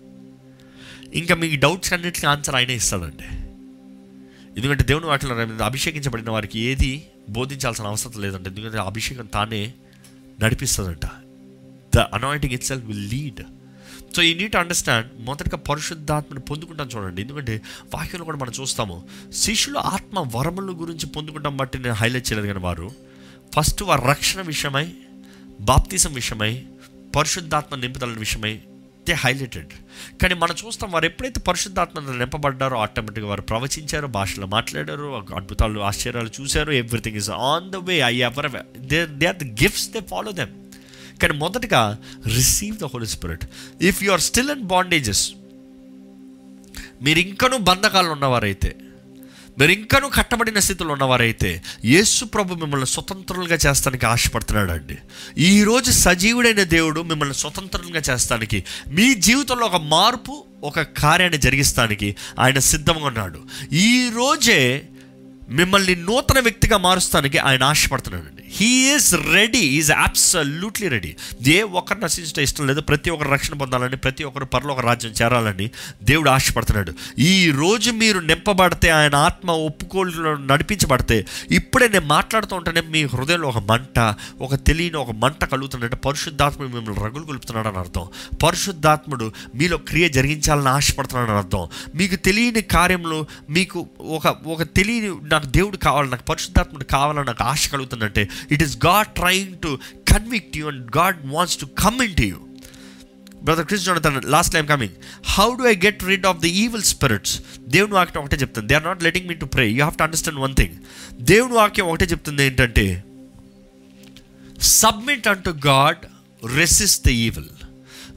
[1.14, 3.28] ఇంకా మీ డౌట్స్ అన్నిటికీ ఆన్సర్ ఆయనే ఇస్తాడండి.
[4.58, 5.36] ఎందుకంటే దేవుని వాటిలో
[5.66, 9.74] అభిషేకించబడిన వారికి ఏది బోధించాల్సిన అవసరం లేదంటే ఎందుకంటే అభిషేకం తానే
[10.44, 11.06] నడిపిస్తుందంట.
[11.96, 13.42] The anointing itself will lead
[14.16, 17.22] so we need understand మొదటగా పరిశుద్ధాత్మను పొందుకుంటాం చూడండి.
[17.22, 17.62] ఎందుకంటే
[17.94, 22.92] వాక్యంలో కూడా మనం చూస్తాము శిష్యులు ఆత్మ వరముల గురించి పొందుకుంటాం బట్టి నేను హైలైట్ చేయలేదు కానీ వారు.
[23.56, 24.92] ఫస్ట్ వారు రక్షణ విషయమై
[25.62, 26.64] బాప్తిసం విషయమై
[27.16, 28.60] పరిశుద్ధాత్మ నింపుదల విషయమై
[29.08, 29.72] దే హైలైటెడ్
[30.22, 36.72] కానీ మనం చూస్తాం వారు ఎప్పుడైతే పరిశుద్ధాత్మ నింపబడ్డారో ఆటోమేటిక్గా వారు ప్రవచించారు భాషలో మాట్లాడారు అద్భుతాలు ఆశ్చర్యాలు చూశారు
[36.72, 40.63] everything is on the way I ever they they are the gifts they follow them
[41.22, 41.84] కానీ మొదటగా
[42.28, 43.46] receive the holy spirit
[43.82, 45.32] if you are still in bondages
[47.02, 48.76] మీరు ఇంకనూ బంధకాలు ఉన్నవారైతే
[49.60, 51.50] మీరు ఇంకనూ కట్టబడిన స్థితిలో ఉన్నవారైతే
[51.86, 54.98] యేసు ప్రభు మిమ్మల్ని స్వతంత్రులుగా చేస్తానికి ఆశపడుతున్నాడు అండి
[55.44, 63.06] ఈరోజు సజీవుడైన దేవుడు మిమ్మల్ని స్వతంత్రంగా చేస్తానికి మీ జీవితంలో ఒక మార్పు ఒక కార్యాన్ని జరిగిస్తానికి ఆయన సిద్ధంగా
[63.06, 63.40] ఉన్నాడు.
[63.72, 64.62] ఈ రోజే
[65.50, 68.43] మిమ్మల్ని నూతన వ్యక్తిగా మారుస్తానికి ఆయన ఆశపడుతున్నాడండి.
[68.56, 71.16] He is ready is absolutely ready
[71.48, 75.70] ఏ ఒక్కరు నశించడం ఇష్టం లేదు ప్రతి ఒక్కరు రక్షణ పొందాలని ప్రతి ఒక్కరు పరలోక రాజ్యం చేరాలని
[76.04, 76.94] దేవుడు ఆశపడుతున్నాడు.
[77.20, 83.58] ఈ రోజు మీరు నింపబడితే ఆయన ఆత్మ ఒప్పుకోలు నడిపించబడితే ఇప్పుడే నేను మాట్లాడుతూ ఉంటేనే మీ హృదయంలో ఒక
[83.58, 88.08] మంట ఒక తెలియని ఒక మంట కలుగుతుందంటే పరిశుద్ధాత్ముడు మిమ్మల్ని రగులు కొలుపుతున్నాడు అని అర్థం.
[88.44, 91.68] పరిశుద్ధాత్ముడు మీలో క్రియ జరిగించాలని ఆశపడుతున్నాడు అని అర్థం.
[91.96, 97.70] మీకు తెలియని కార్యంలో మీకు ఒక ఒక తెలియని నాకు దేవుడు కావాలి నాకు పరిశుద్ధాత్ముడు కావాలని నాకు ఆశ
[97.70, 99.80] కలుగుతుందంటే it is God trying to
[100.12, 102.36] convict you and God wants to come in to you
[103.44, 104.94] brother Chris Jonathan last time coming
[105.26, 108.68] how do I get rid of the evil spirits దేవుని వాక్యం ఒకటే చెప్తుంది.
[108.68, 110.76] They are not letting me to pray you have to understand one thing
[111.22, 113.04] దేవుని వాక్యం ఒకటే చెప్తుంది ఏంటంటే
[114.62, 115.98] submit unto God
[116.56, 117.50] resist the evil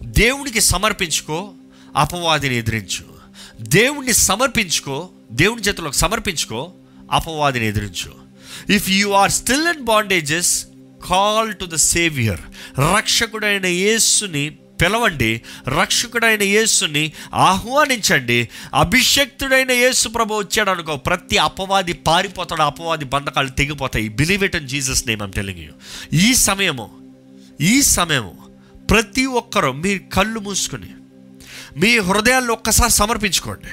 [0.02, 1.52] దేవునికి సమర్పించుకో
[1.96, 3.04] అపవాదిని ఎదిరించు.
[3.60, 6.72] దేవుణ్ణి సమర్పించుకో దేవుని చేతులకు సమర్పించుకో
[7.10, 8.25] అపవాదిని ఎదిరించు.
[8.70, 10.66] If you are still in bondages
[11.08, 12.40] call to the saviour
[12.80, 15.42] రక్షకుడైన యేసుని పిలవండి.
[15.80, 18.48] రక్షకుడైన యేసుని ఆహ్వానించండి.
[18.74, 24.08] అభిషక్తుడైన యేసు ప్రభు వచ్చాడు అనుకో ప్రతి అపవాది పారిపోతాడు అపవాది బంధకాలు తెగిపోతాయి.
[24.08, 25.72] Believe it and Jesus name I'm telling you
[26.12, 26.90] ఈ సమయము
[27.60, 28.38] ఈ సమయము
[28.90, 30.90] ప్రతి ఒక్కరూ మీ కళ్ళు మూసుకొని
[31.76, 33.70] మీ హృదయాల్లో ఒక్కసారి సమర్పించుకోండి.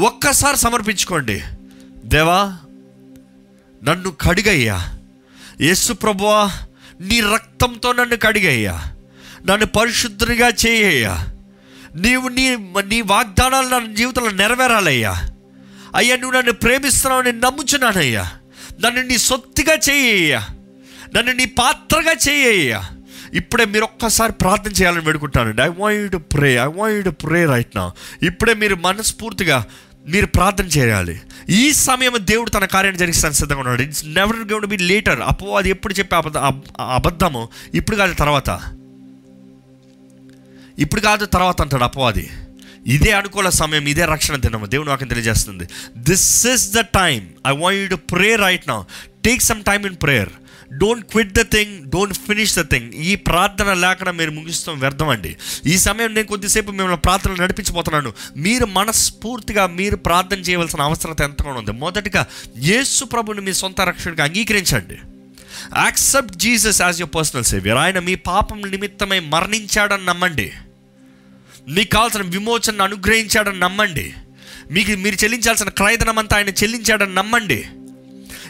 [0.00, 1.42] ఒక్కసారి సమర్పించుకోండి.
[2.04, 2.58] దేవా
[3.84, 4.94] నన్ను కడిగయ్యా.
[5.60, 6.50] యేసు ప్రభువా
[7.00, 8.82] నీ రక్తంతో నన్ను కడిగయ్యా.
[9.46, 11.26] నన్ను పరిశుద్ధునిగా చేయ్యా
[11.94, 15.28] నీవు నీ నీ వాగ్దానాలు నా జీవితంలో నెరవేరాలయ్యా.
[15.94, 18.30] అయ్యా నువ్వు నన్ను ప్రేమిస్తున్నావు నేను నమ్ముచున్నానయ్యా.
[18.84, 20.46] నన్ను నీ సొత్తుగా చేయ్యా
[21.14, 22.84] నన్ను నీ పాత్రగా చేయ్యా
[23.34, 27.76] ఇప్పుడే మీరు ఒక్కసారి ప్రార్థన చేయాలని పెడుకుంటానండి I want to pray I want to pray right
[27.76, 27.92] now
[28.22, 29.66] ఇప్పుడే మీరు మనస్ఫూర్తిగా
[30.08, 31.20] మీరు ప్రార్థన చేయాలి.
[31.50, 33.82] ఈ సమయం దేవుడు తన కార్యాన్ని జరిగిస్తాను సిద్ధంగా ఉన్నాడు.
[33.82, 36.38] It's never gonna be later అపో అది ఎప్పుడు చెప్పే అబద్ధ
[36.80, 37.48] అబద్ధము?
[37.74, 38.50] ఇప్పుడు కాదు తర్వాత.
[40.78, 42.30] ఇప్పుడు కాదు తర్వాత అంటాడు అపవాది
[42.86, 44.66] ఇదే అనుకూల సమయం ఇదే రక్షణ దినము.
[44.66, 45.68] దేవుడు నాకు తెలియజేస్తుంది.
[45.96, 48.82] This is the time I want you to pray right now
[49.24, 50.28] take some time in prayer
[50.72, 55.36] don't quit the thing don't finish the thing ఈ ప్రార్థన లేకుండా మీరు ముగిస్తాం వ్యర్థం అండి
[55.66, 58.12] ఈ సమయం నేను కొద్దిసేపు మిమ్మల్ని ప్రార్థన నడిపించబోతున్నాను.
[58.36, 61.72] మీరు మనస్ఫూర్తిగా మీరు ప్రార్థన చేయవలసిన అవసరత ఎంతగా ఉంది.
[61.72, 62.26] మొదటిగా
[62.58, 64.94] యేసు ప్రభుని మీ సొంత రక్షణగా అంగీకరించండి.
[65.76, 70.52] Accept Jesus as your personal saviour ఆయన మీ పాపం నిమిత్తమై మరణించాడని నమ్మండి.
[71.68, 74.14] మీకు కావాల్సిన విమోచనను అనుగ్రహించాడని నమ్మండి.
[74.70, 77.64] మీకు మీరు చెల్లించాల్సిన క్రయధనం అంతా ఆయన చెల్లించాడని నమ్మండి.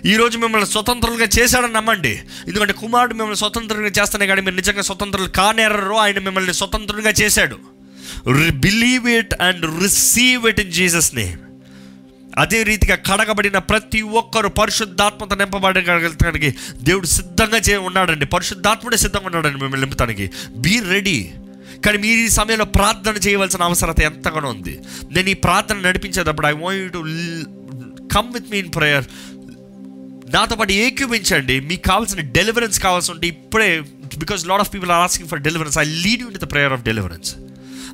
[0.06, 2.20] ఈరోజు మిమ్మల్ని స్వతంత్రులుగా చేశాడని నమ్మండి.
[2.48, 7.58] ఎందుకంటే కుమారుడు మిమ్మల్ని స్వతంత్రంగా చేస్తానే కానీ మీరు నిజంగా స్వతంత్రులు కానేరరు ఆయన మిమ్మల్ని స్వతంత్రంగా చేశాడు.
[8.50, 11.38] Believe it and receive it in Jesus name
[12.38, 18.26] అదే రీతిగా కడగబడిన ప్రతి ఒక్కరు పరిశుద్ధాత్మత నింపబడగలగడానికి దేవుడు సిద్ధంగా చే ఉన్నాడండి.
[18.26, 20.30] పరిశుద్ధాత్ముడే సిద్ధంగా ఉన్నాడండి మిమ్మల్ని నింపుతానికి.
[20.56, 21.30] బీ రెడీ
[21.84, 24.78] కానీ మీరు ఈ సమయంలో ప్రార్థన చేయవలసిన అవసరత ఎంతగానో ఉంది.
[25.12, 26.98] నేను ఈ ప్రార్థన నడిపించేటప్పుడు I want to
[28.14, 29.04] come with me in prayer
[30.28, 33.82] నాతో పాటు ఏకీపించండి మీకు కావాల్సిన డెలివరెన్స్ కావాల్సి ఉంటే ఇప్పుడే
[34.16, 36.82] because lot of people are asking for deliverance I lead you to the prayer of
[36.82, 37.36] deliverance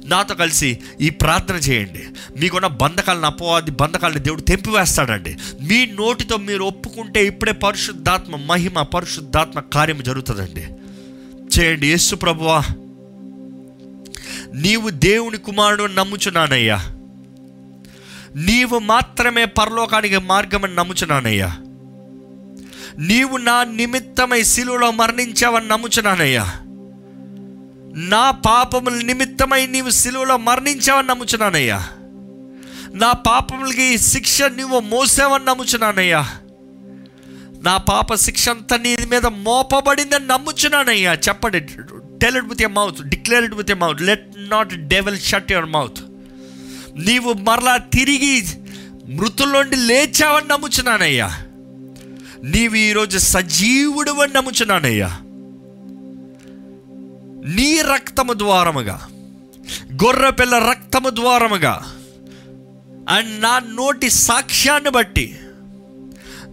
[0.07, 2.05] నాతో కలిసి ఈ ప్రార్థన చేయండి.
[2.41, 5.37] మీకున్న బంధకాలను అపవాది బంధకాలను దేవుడు తెంపివేస్తాడండి.
[5.63, 10.67] మీ నోటితో మీరు ఒప్పుకుంటే ఇప్పుడే పరిశుద్ధాత్మ మహిమ పరిశుద్ధాత్మ కార్యం జరుగుతుందండి.
[11.59, 11.87] చేయండి.
[11.87, 12.63] యేసు ప్రభువా
[14.55, 16.77] నీవు దేవుని కుమారుడు నమ్ముచున్నానయ్యా.
[18.37, 21.57] నీవు మాత్రమే పరలోకానికి మార్గమని నమ్ముచున్నానయ్యా.
[22.99, 26.53] నీవు నా నిమిత్తమై శిలువలో మరణించావని నమ్ముచున్నానయ్యా.
[27.97, 31.89] నా పాపముల నిమిత్తమై నీవు శిలువలో మరణించావని నమ్ముచున్నానయ్యా.
[32.95, 36.31] నా పాపములకి శిక్ష నువ్వు మోసావని నమ్ముచున్నానయ్యా.
[37.63, 41.15] నా పాప శిక్ష అంతా నీ మీద మోపబడిందని నమ్ముచున్నానయ్యా.
[41.15, 41.61] చెప్పండి.
[42.19, 45.67] Tell it with your mouth declare it with your mouth let not devil shut your
[45.67, 45.99] mouth
[46.97, 48.45] నీవు మరలా తిరిగి
[49.09, 51.39] మృతుల్లోండి లేచావని నమ్ముచున్నానయ్యా.
[52.45, 55.09] నీవు ఈరోజు సజీవుడు అని నమ్ముచున్నానయ్యా.
[57.55, 59.09] నీ రక్తము ద్వారముగా
[60.05, 61.75] గొర్రెపిల్ల రక్తము ద్వారముగా
[63.09, 65.39] అండ్ నా నోటి సాక్ష్యాన్ని బట్టి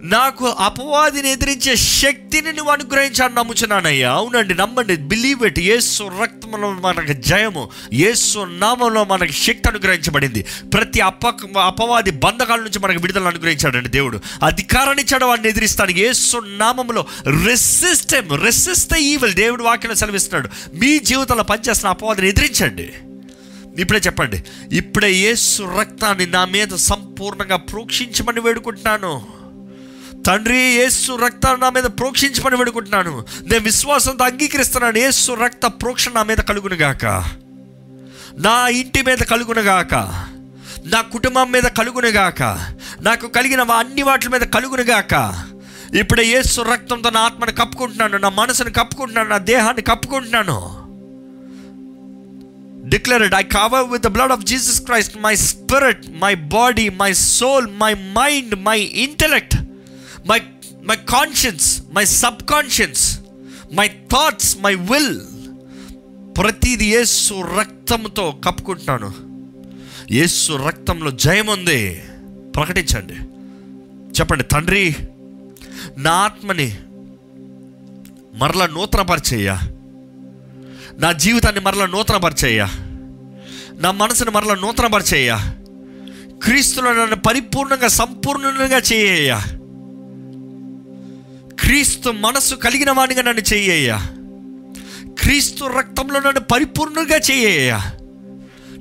[0.03, 4.11] నాకు అపవాదిని ఎదిరించే శక్తిని నువ్వు అనుగ్రహించాను నమ్ముచున్నానయ్యా.
[4.11, 4.95] అవునండి నమ్మండి.
[4.95, 7.69] బిలీవ్ ఇట్ యేసు రక్తంలో మనకు జయము.
[7.93, 10.45] యేసు నామంలో మనకు శక్తి అనుగ్రహించబడింది.
[10.73, 11.27] ప్రతి అప
[11.59, 14.19] అపవాది బంధకాల నుంచి మనకు విడుదల అనుగ్రహించాడండి దేవుడు.
[14.43, 17.05] అధికారాన్ని ఇచ్చాడు వాడిని ఎదిరిస్తానికి యేసు నామంలో
[17.45, 20.75] రెసిస్టెమ్ రెసిస్ట్ ఈవిల్ దేవుడు వాక్యం సెలవిస్తున్నాడు.
[20.75, 22.93] మీ జీవితంలో పనిచేస్తున్న అపవాదిని ఎదిరించండి.
[23.81, 24.43] ఇప్పుడే చెప్పండి.
[24.71, 29.40] ఇప్పుడే యేసు రక్తాన్ని నా మీద సంపూర్ణంగా ప్రోక్షించమని వేడుకుంటున్నాను.
[30.27, 34.98] తండ్రి యేసు రక్తాన్ని నా మీద ప్రోక్షించమని పెడుకుంటున్నాను నేను విశ్వాసంతో అంగీకరిస్తున్నాను.
[34.98, 37.06] యేసు రక్త ప్రోక్షణ నా మీద కలుగునుగాక
[38.38, 39.93] నా ఇంటి మీద కలుగునుగాక
[40.85, 42.43] నా కుటుంబం మీద కలుగునుగాక
[43.01, 45.43] నాకు కలిగిన అన్ని వాటి మీద కలుగునుగాక
[45.95, 48.17] ఇప్పుడే యేసు రక్తంతో నా ఆత్మని కప్పుకుంటున్నాను.
[48.17, 49.30] నా మనసును కప్పుకుంటున్నాను.
[49.30, 50.82] నా దేహాన్ని కప్పుకుంటున్నాను.
[52.90, 57.67] Declared I cover with the blood of Jesus Christ my spirit my body my soul
[57.67, 59.56] my mind my intellect
[60.27, 60.41] my
[60.83, 63.19] my conscience my sub conscience
[63.74, 65.19] my thoughts my will
[66.38, 69.14] ప్రతిది యేసు రక్తంతో కప్పుకుంటున్నాను.
[70.11, 72.03] యేసు రక్తంలో జయం ఉంది.
[72.56, 73.14] ప్రకటించండి.
[74.19, 74.95] చెప్పండి తండ్రి
[75.98, 76.77] నా ఆత్మని
[78.33, 79.59] మరలా నూతనపరిచేయ్యా.
[80.98, 82.66] నా జీవితాన్ని మరలా నూతనపరిచేయ్యా.
[83.80, 85.56] నా మనసుని మరలా నూతనపరిచేయ్యా.
[86.43, 89.45] క్రీస్తులో నన్ను పరిపూర్ణంగా సంపూర్ణంగా చేయ్యా.
[91.61, 93.98] క్రీస్తు మనస్సు కలిగిన వాడిగా నన్ను చెయ్యయ్యా
[95.23, 97.91] క్రీస్తు రక్తంలో నన్ను పరిపూర్ణంగా చెయ్యయ్యా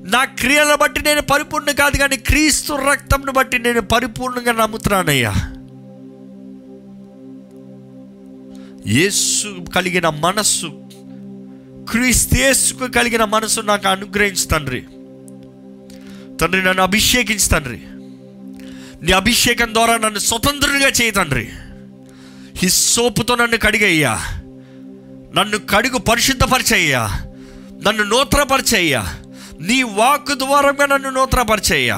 [0.04, 5.34] నా క్రియలను బట్టి నేను పరిపూర్ణ కాదు కానీ క్రీస్తు రక్తంను బట్టి నేను పరిపూర్ణంగా నమ్ముతున్నానయ్యా.
[8.86, 10.66] యేసు కలిగిన మనస్సు
[11.90, 14.80] క్రీస్తేసుకు కలిగిన మనసు నాకు అనుగ్రహించు తండ్రి.
[16.36, 17.80] తండ్రి నన్ను అభిషేకించు తండ్రి.
[19.06, 21.48] నీ అభిషేకం ద్వారా నన్ను స్వతంత్రుడిగా చేయి తండ్రి.
[22.62, 24.18] ఈ సోపుతో నన్ను కడిగయ్యా.
[25.34, 27.08] నన్ను కడుగు పరిశుద్ధపరిచయ్యా.
[27.86, 29.16] నన్ను నూతనపరిచయ్యా.
[29.60, 31.96] నీ వాకు ద్వారంగా నన్ను నూతనపరిచయ్యా.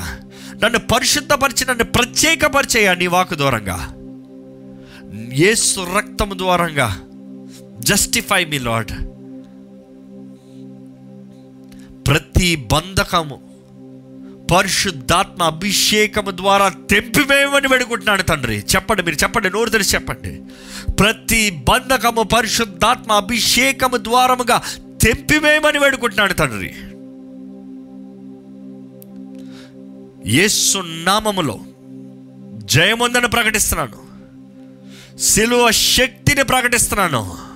[0.65, 3.95] నన్ను పరిశుద్ధపరిచి నన్ను ప్రత్యేకపరిచయ్యా నీ వాకు ద్వారంగా.
[5.33, 7.01] ఏసు రక్తము ద్వారంగా.
[7.79, 8.93] జస్టిఫై మీ లాడ్
[12.07, 13.52] ప్రతి బంధకము
[14.53, 18.59] పరిశుద్ధాత్మ అభిషేకము ద్వారా తెంపివేయమని వేడుకుంటున్నాడు తండ్రి.
[18.59, 20.41] చెప్పండి మీరు చెప్పండి నోరు తెరిచి చెప్పండి.
[20.93, 24.63] ప్రతి బంధకము పరిశుద్ధాత్మ అభిషేకము ద్వారముగా
[25.03, 26.75] తెంపివేయమని వేడుకుంటున్నాడు తండ్రి.
[30.37, 31.61] యేసు నామములో
[32.65, 34.13] జయముందని ప్రకటిస్తున్నాను.
[35.19, 37.52] సిలువ శక్తిని ప్రకటిస్తున్నాను.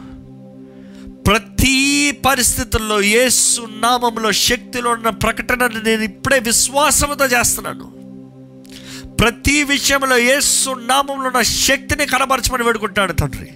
[1.26, 7.96] ప్రతి పరిస్థితుల్లో యేసు నామంలో శక్తిలో ఉన్న ప్రకటనను నేను ఇప్పుడే విశ్వాసంతో చేస్తున్నాను.
[9.16, 13.48] ప్రతి విషయంలో యేసు నామంలో ఉన్న శక్తిని కనబరచమని వేడుకుంటాడు తండ్రి.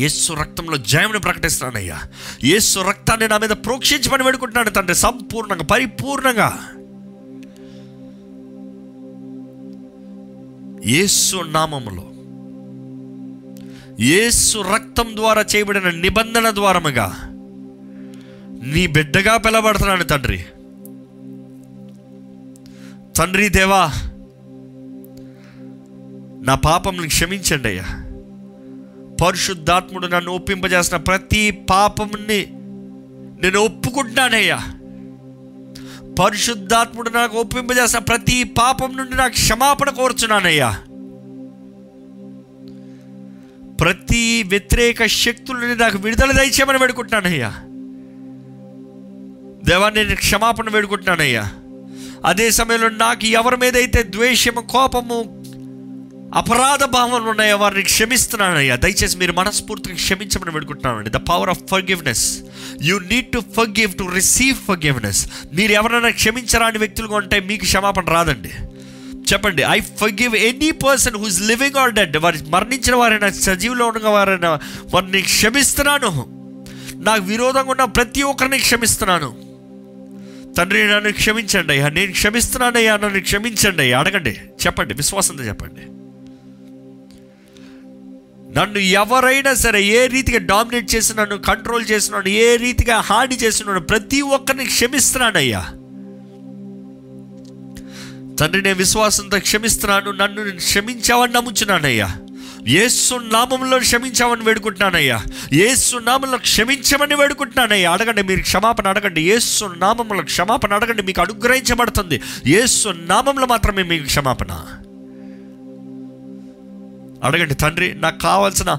[0.00, 2.02] యేసు రక్తంలో జయముని ప్రకటిస్తున్నానయ్యా.
[2.44, 4.94] యేసు రక్తాన్ని నా మీద ప్రోక్షించమని వేడుకుంటున్నాడు తండ్రి.
[4.94, 6.68] సంపూర్ణంగా పరిపూర్ణంగా.
[10.86, 12.11] యేసు నామములో
[14.00, 17.06] యేసు రక్తం ద్వారా చేయబడిన నిబంధన ద్వారముగా
[18.62, 20.44] నీ బిడ్డగా పిలబడుతున్నాను తండ్రి.
[23.16, 23.92] తండ్రి దేవా
[26.44, 27.84] నా పాపంని క్షమించండి అయ్యా.
[29.24, 32.46] పరిశుద్ధాత్ముడు నన్ను ఒప్పింపజేసిన ప్రతి పాపంని
[33.42, 34.58] నేను ఒప్పుకుంటున్నానయ్యా
[36.20, 40.76] పరిశుద్ధాత్ముడు నాకు ఒప్పింపజేసిన ప్రతి పాపం నుండి నాకు క్షమాపణ కోరుచున్నానయ్యా
[43.82, 47.50] ప్రతి వ్యతిరేక శక్తులని నాకు విడుదల దయచేయమని వేడుకుంటున్నానయ్యా
[49.64, 51.44] దేవాన్ని నేను క్షమాపణ వేడుకుంటున్నానయ్యా
[52.24, 55.18] అదే సమయంలో నాకు ఎవరి మీద అయితే ద్వేషము కోపము
[56.34, 62.24] అపరాధ భావనలు ఉన్నాయో వారిని క్షమిస్తున్నానయ్యా దయచేసి మీరు మనస్ఫూర్తిగా క్షమించమని వేడుకుంటున్నానండి the power of forgiveness
[62.82, 65.20] you need to forgive to receive forgiveness
[65.54, 68.52] మీరు ఎవరైనా క్షమించరాని వ్యక్తులుగా ఉంటే మీకు క్షమాపణ రాదండి.
[69.32, 74.60] చెప్పండి I forgive any person who's living or dead వారి మరణించిన వారైనా సజీవులో ఉన్న వారైనా
[74.94, 76.26] వారిని క్షమిస్తున్నాను.
[76.94, 79.52] నాకు విరోధంగా ఉన్న ప్రతి ఒక్కరిని క్షమిస్తున్నాను.
[80.58, 83.98] తండ్రి నన్ను క్షమించండి అయ్యా నేను క్షమిస్తున్నానయ్యా నన్ను క్షమించండి అయ్యా.
[83.98, 84.30] అడగండి
[84.66, 85.80] చెప్పండి విశ్వాసంతో చెప్పండి.
[88.58, 94.20] నన్ను ఎవరైనా సరే ఏ రీతిగా డామినేట్ చేసి నన్ను కంట్రోల్ చేస్తున్నాను ఏ రీతిగా హాని చేస్తున్నాను ప్రతి
[94.20, 95.64] ఒక్కరిని క్షమిస్తున్నానయ్యా
[98.40, 102.16] తండ్రి నేను విశ్వాసంతో క్షమిస్తున్నాను నన్ను క్షమించావని నమ్ముచున్నానయ్యా.
[102.66, 105.24] ఏసు నామంలో క్షమించామని వేడుకుంటున్నానయ్యా.
[105.52, 107.92] ఏసు నామంలో క్షమించమని వేడుకుంటున్నానయ్యా.
[107.92, 109.22] అడగండి మీరు క్షమాపణ అడగండి.
[109.22, 112.20] ఏసు నామంలో క్షమాపణ అడగండి మీకు అనుగ్రహించబడుతుంది.
[112.46, 114.64] ఏసు నామంలో మాత్రమే మీకు క్షమాపణ.
[117.24, 118.76] అడగండి తండ్రి నాకు కావాల్సిన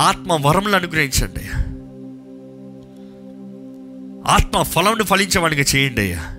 [0.00, 1.40] ఆత్మ వరములు అనుగ్రహించండి.
[1.40, 1.64] అయ్యా
[4.34, 6.35] ఆత్మ ఫలంను ఫలించమనిగా చేయండి అయ్యా.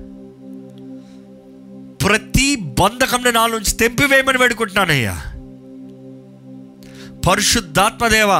[2.03, 5.21] ప్రతి బంధకంని నా నుంచి తెంపివేయమని వేడుకుంటున్నానయ్యా.
[7.29, 8.33] పరిశుద్ధాత్మదేవ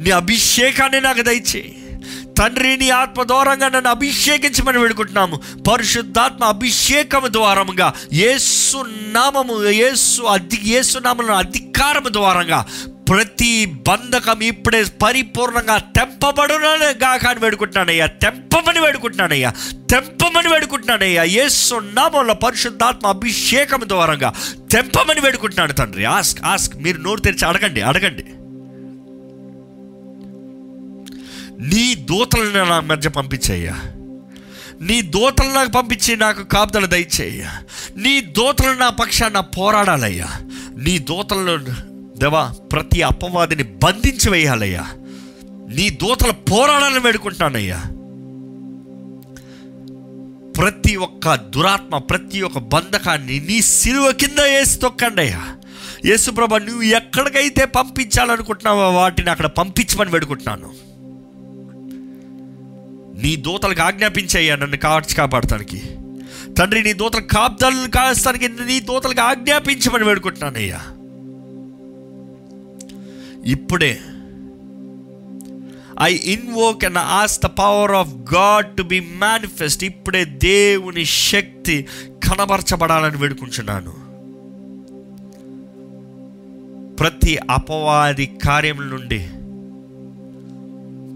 [0.00, 1.78] నీ అభిషేకాన్ని నాకు దయచేయి
[2.38, 5.40] తండ్రి నీ ఆత్మ ద్వారంగా నన్ను అభిషేకించమని వేడుకుంటున్నాము.
[5.70, 10.98] పరిశుద్ధాత్మ అభిషేకము ద్వారముగా ఏసు నామము ఏసు అధి యేసు
[11.32, 12.66] అధికారము ద్వారంగా
[13.12, 18.06] ప్రతి బంధకం ఇప్పుడే పరిపూర్ణంగా తెంపబడునగా గాకాని వేడుకుంటున్నానయ్యా.
[18.06, 19.52] తెంపమని వేడుకుంటున్నానయ్యా.
[19.72, 21.24] తెంపమని వేడుకుంటున్నానయ్యా.
[21.24, 24.32] ఏసు నామంలో పరిశుద్ధాత్మ అభిషేకం ద్వారంగా
[24.72, 26.04] తెంపమని వేడుకుంటున్నాను తండ్రి.
[26.04, 28.24] ఆస్క్ ఆస్క్ మీరు నోరు తెరిచి అడగండి అడగండి.
[31.74, 33.74] నీ దూతలను నా మధ్య పంపించయ్యా.
[34.80, 37.46] నీ దూతలు నాకు పంపించి నాకు కాపుదలు దయచేయ
[37.96, 40.26] నీ దూతలు నా పక్షాన పోరాడాలయ్యా.
[40.76, 41.91] నీ దూతలను
[42.22, 44.86] దేవా ప్రతి అపవాదిని బంధించి వేయాలయ్యా.
[45.74, 47.82] నీ దూతల పోరాడాలని వేడుకుంటానయ్యా.
[50.52, 55.42] ప్రతి ఒక్క దురాత్మ ప్రతి ఒక్క బంధకాన్ని నీ సిలువ కింద వేసి తొక్కండి అయ్యా
[56.04, 60.72] యేసుప్రభ నువ్వు ఎక్కడికైతే పంపించాలనుకుంటున్నావో వాటిని అక్కడ పంపించమని వేడుకుంటున్నాను.
[63.22, 65.82] నీ దూతలకు ఆజ్ఞాపించయ్యా నన్ను కాచి కాపాడటానికి.
[66.58, 70.80] తండ్రి నీ దూతలు కాపుదాలను కాస్తానికి నీ దూతలకు ఆజ్ఞాపించమని వేడుకుంటున్నానయ్యా.
[73.44, 74.00] ఇప్పుడే.
[76.02, 83.16] I invoke and ask the power of God to be manifest ఇప్పుడే దేవుని శక్తి కనబరచబడాలని
[83.16, 84.12] వేడుకుంటున్నాను.
[86.94, 89.28] ప్రతి అపవాది కార్యముల నుండి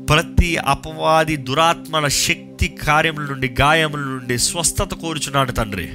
[0.06, 5.88] ప్రతి అపవాది దురాత్మల శక్తి కార్యముల నుండి గాయముల నుండి స్వస్థత కోరుచున్నాడు తండ్రి.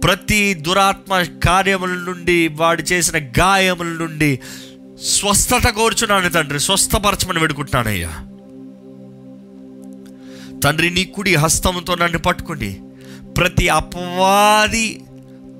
[0.00, 4.40] ప్రతి దురాత్మ కార్యముల నుండి వాడు చేసిన గాయముల నుండి
[5.04, 8.08] స్వస్థత కోరుచున్నాను తండ్రి స్వస్థపరచమని వేడుకుంటున్నానయ్యా.
[10.64, 12.80] తండ్రి నీ కుడి హస్తముతో నన్ను పట్టుకుని
[13.38, 15.02] ప్రతి అపవాది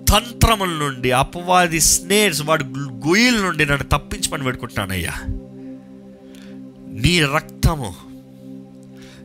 [0.09, 2.65] తంత్రముల నుండి అపవాది స్నేర్స్ వాడి
[3.09, 5.13] గొయ్యిల నుండి నన్ను తప్పించమని వేడుకుంటున్నానయ్యా.
[6.93, 7.95] నీ రక్తము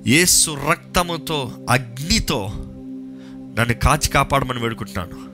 [0.07, 2.51] ఏసు రక్తముతో అగ్నితో
[3.59, 5.26] నన్ను కాచి కాపాడమని వేడుకుంటున్నాను.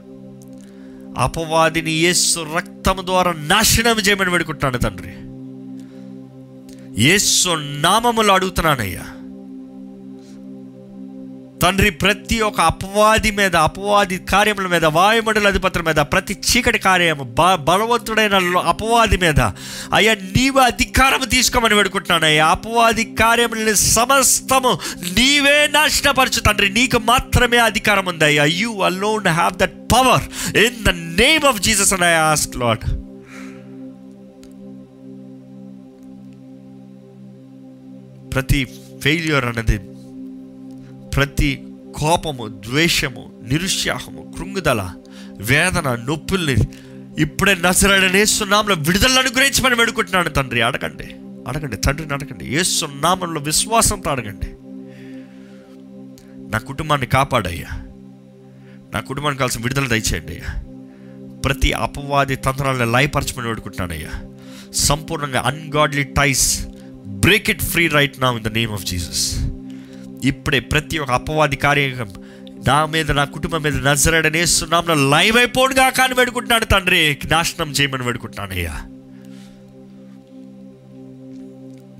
[1.17, 5.13] అపవాదిని యేసు రక్తం ద్వారా నాశనం చేయమని వేడుకుంటున్నాను తండ్రి.
[7.03, 9.05] యేసు నామములు అడుగుతున్నానయ్యా.
[11.63, 17.55] తండ్రి ప్రతి ఒక్క అపవాది మీద అపవాది కార్యముల మీద వాయుమండల అధిపతుల మీద ప్రతి చీకటి కార్యము బ
[17.55, 19.39] బలవంతుడైన అపవాది మీద
[19.93, 22.25] అయ్యా నీవు అధికారం తీసుకోమని వేడుకుంటున్నాను.
[22.25, 24.79] అయ్యా అపవాది కార్యములని సమస్తము
[25.19, 26.69] నీవే నాశనపరచు తండ్రి.
[26.69, 28.23] నీకు మాత్రమే అధికారం ఉంది.
[28.23, 30.89] అయ్యా you alone have that power in the
[31.21, 32.85] name of Jesus and I ask Lord
[38.33, 38.67] ప్రతి
[39.03, 39.79] ఫెయిల్యూర్ అనేది
[41.15, 44.91] ప్రతి కోపము ద్వేషము నిరుత్సాహము కృంగుదల
[45.37, 46.55] వేదన నొప్పుల్ని
[47.19, 50.61] ఇప్పుడే నసరాడని ఏసునామంలో విడుదల అనుగ్రహించమని వేడుకుంటున్నాను తండ్రి.
[50.61, 51.03] అడగండి.
[51.47, 51.77] అడగండి.
[51.77, 52.45] తండ్రిని అడగండి.
[52.55, 54.47] ఏసునామంలో విశ్వాసంతో అడగండి.
[56.51, 57.67] నా కుటుంబాన్ని కాపాడయ్యా.
[58.93, 60.63] నా కుటుంబానికి కావాల్సిన విడుదల దయచేయండి అయ్యా.
[61.45, 64.25] ప్రతి అపవాది తంత్రాలను లయపరచమని వేడుకుంటున్నానయ్యా
[64.73, 66.67] సంపూర్ణంగా ungodly ties
[67.05, 69.52] break it free right now in the name of Jesus
[70.23, 72.13] ఇప్పుడే ప్రతి ఒక్క అపవాది కార్యక్రమం
[72.67, 77.17] నా మీద నా కుటుంబం మీద నజరడని వేస్తున్నాం లైవ్ అయిపోడుగా కానీ పెడుకుంటున్నాడు తండ్రి.
[77.25, 78.81] నాశనం చేయమని వేడుకుంటున్నానయ్యా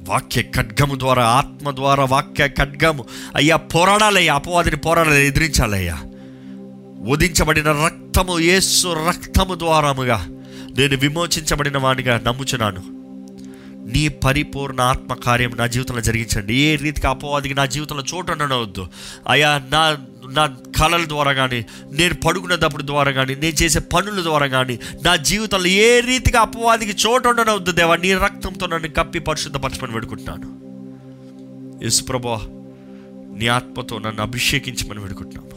[0.08, 3.06] వాక్య ఖడ్గము ద్వారా ఆత్మ ద్వారా వాక్య ఖడ్గము.
[3.36, 5.98] అయ్యా పోరాడాలయ్యా అపవాదిని పోరాడాలి ఎదిరించాలయ్యా.
[7.08, 10.28] ఉదించబడిన రక్తము ఏసు రక్తము ద్వారాముగా
[10.78, 13.03] నేను విమోచించబడిన వాడిగా నమ్ముచున్నాను.
[13.86, 16.56] నీ పరిపూర్ణ ఆత్మ కార్యం నా జీవితంలో జరిగించండి.
[16.56, 18.88] ఏ రీతికి అపవాదికి నా జీవితంలో చోటు ఉండనవద్దు.
[19.28, 19.98] అయా నా
[20.28, 25.68] నా కళల ద్వారా కానీ నేను పడుకునేటప్పుడు ద్వారా కానీ నేను చేసే పనుల ద్వారా కానీ నా జీవితంలో
[25.68, 27.96] ఏ రీతిగా అపవాదికి చోటు ఉండనవద్దు దేవా.
[27.96, 30.64] నీ రక్తంతో నన్ను కప్పి పరిశుద్ధపరచమని పరచమని
[31.84, 32.42] యేసు ప్రభా
[33.38, 35.54] నీ ఆత్మతో నన్ను అభిషేకించమని పెడుకుంటున్నాము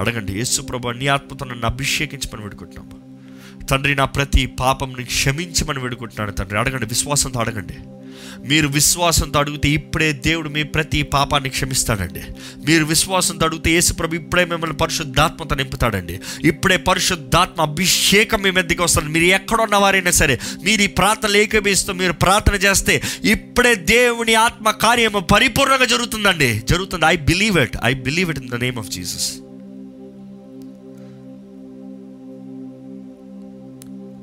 [0.00, 2.97] అడగండి యేసుప్రభా నీ ఆత్మతో నన్ను అభిషేకించమని పెడుకుంటున్నాము
[3.70, 6.58] తండ్రి నా ప్రతి పాపంని క్షమించమని వేడుకుంటున్నాను తండ్రి.
[6.58, 7.74] అడగండి విశ్వాసంతో అడగండి.
[8.48, 12.20] మీరు విశ్వాసంతో అడిగితే ఇప్పుడే దేవుడు మీ ప్రతి పాపాన్ని క్షమిస్తాడండి.
[12.66, 16.20] మీరు విశ్వాసంతో అడిగితే యేసుప్రభు ఇప్పుడే మిమ్మల్ని పరిశుద్ధాత్మత నింపుతాడండి.
[16.44, 22.12] ఇప్పుడే పరిశుద్ధాత్మ అభిషేకం మీ మీదకి వస్తాడు మీరు ఎక్కడున్న వారైనా సరే మీరు ఈ ప్రార్థనలు ఏకీభవిస్తూ మీరు
[22.12, 26.62] ప్రార్థన చేస్తే ఇప్పుడే దేవుని ఆత్మ కార్యము పరిపూర్ణంగా జరుగుతుందండి.
[26.70, 27.04] జరుగుతుంది.
[27.06, 29.32] I believe it I believe it in the name of Jesus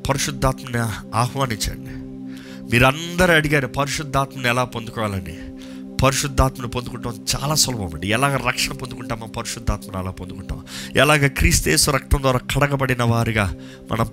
[0.10, 0.78] పరిశుద్ధాత్మని
[1.16, 1.90] ఆహ్వానించండి.
[2.72, 5.38] మీరందరూ అడిగారు పరిశుద్ధాత్మని ఎలా పొందుకోవాలని?
[6.04, 8.08] పరిశుద్ధాత్మను పొందుకుంటాం చాలా సులభం అండి.
[8.08, 10.66] ఎలాగ రక్షణ పొందుకుంటామో పరిశుద్ధాత్మను అలా పొందుకుంటాం.
[10.96, 13.56] ఎలాగ క్రీస్తేశ్వ రక్తం ద్వారా కడగబడిన వారిగా
[13.92, 14.08] మనం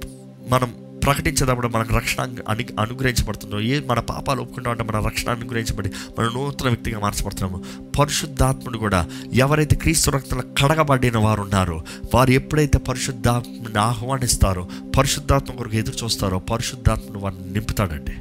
[0.49, 6.25] మనం ప్రకటించేటప్పుడు మనకు రక్షణ అను అనుగ్రహించబడుతుందో ఏ మన పాపాలు ఒప్పుకుంటాం అంటే మన రక్షణ అనుగ్రహించబడి మన
[6.25, 7.65] నూతన వ్యక్తిగా మార్చబడుతున్నాము.
[7.99, 16.05] పరిశుద్ధాత్ముడు కూడా ఎవరైతే క్రీస్తు రక్తంలో కడగబడిన వారు ఉన్నారో వారు ఎప్పుడైతే పరిశుద్ధాత్మని ఆహ్వానిస్తారో పరిశుద్ధాత్మ కొరకు ఎదురు
[16.05, 18.13] చూస్తారో పరిశుద్ధాత్మను వారిని నింపుతాడండి.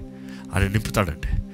[0.53, 1.50] ఆయన నింపుతాడండి.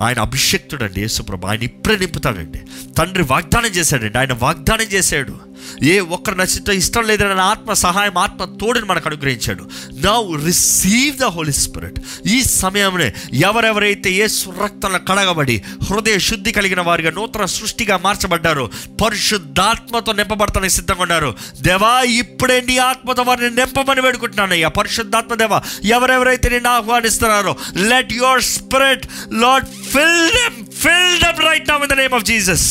[0.00, 1.46] ఆయన అభిషక్తుడండి యేసుప్రభు.
[1.46, 2.58] ఆయన ఇప్పుడే నింపుతాడండి.
[2.98, 4.18] తండ్రి వాగ్దానం చేశాడండి.
[4.18, 5.48] ఆయన వాగ్దానం చేశాడు.
[5.82, 9.70] ఏ ఒక్కరు నచ్చితే ఇష్టం లేదని ఆత్మ సహాయం ఆత్మ తోడుని మనకు అనుగ్రహించాడు.
[10.04, 13.04] Now receive the holy spirit ఈ సమయంలో
[13.34, 14.26] ఎవరెవరైతే ఏ
[14.64, 18.70] రక్తంలో కడగబడి హృదయ శుద్ధి కలిగిన వారిగా నూతన సృష్టిగా మార్చబడ్డారో
[19.04, 21.34] పరిశుద్ధాత్మతో నింపబడతానికి సిద్ధంగా ఉన్నారు.
[21.60, 29.06] దేవా ఇప్పుడే నీ ఆత్మతో వారిని నింపమని వేడుకుంటున్నానయ్యా పరిశుద్ధాత్మ దేవా ఎవరెవరైతే నిన్ను ఆహ్వానిస్తున్నారో let your spirit
[29.32, 32.66] Lord fill them fill them right now in the name of Jesus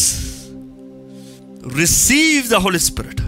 [1.77, 3.21] receive the holy spirit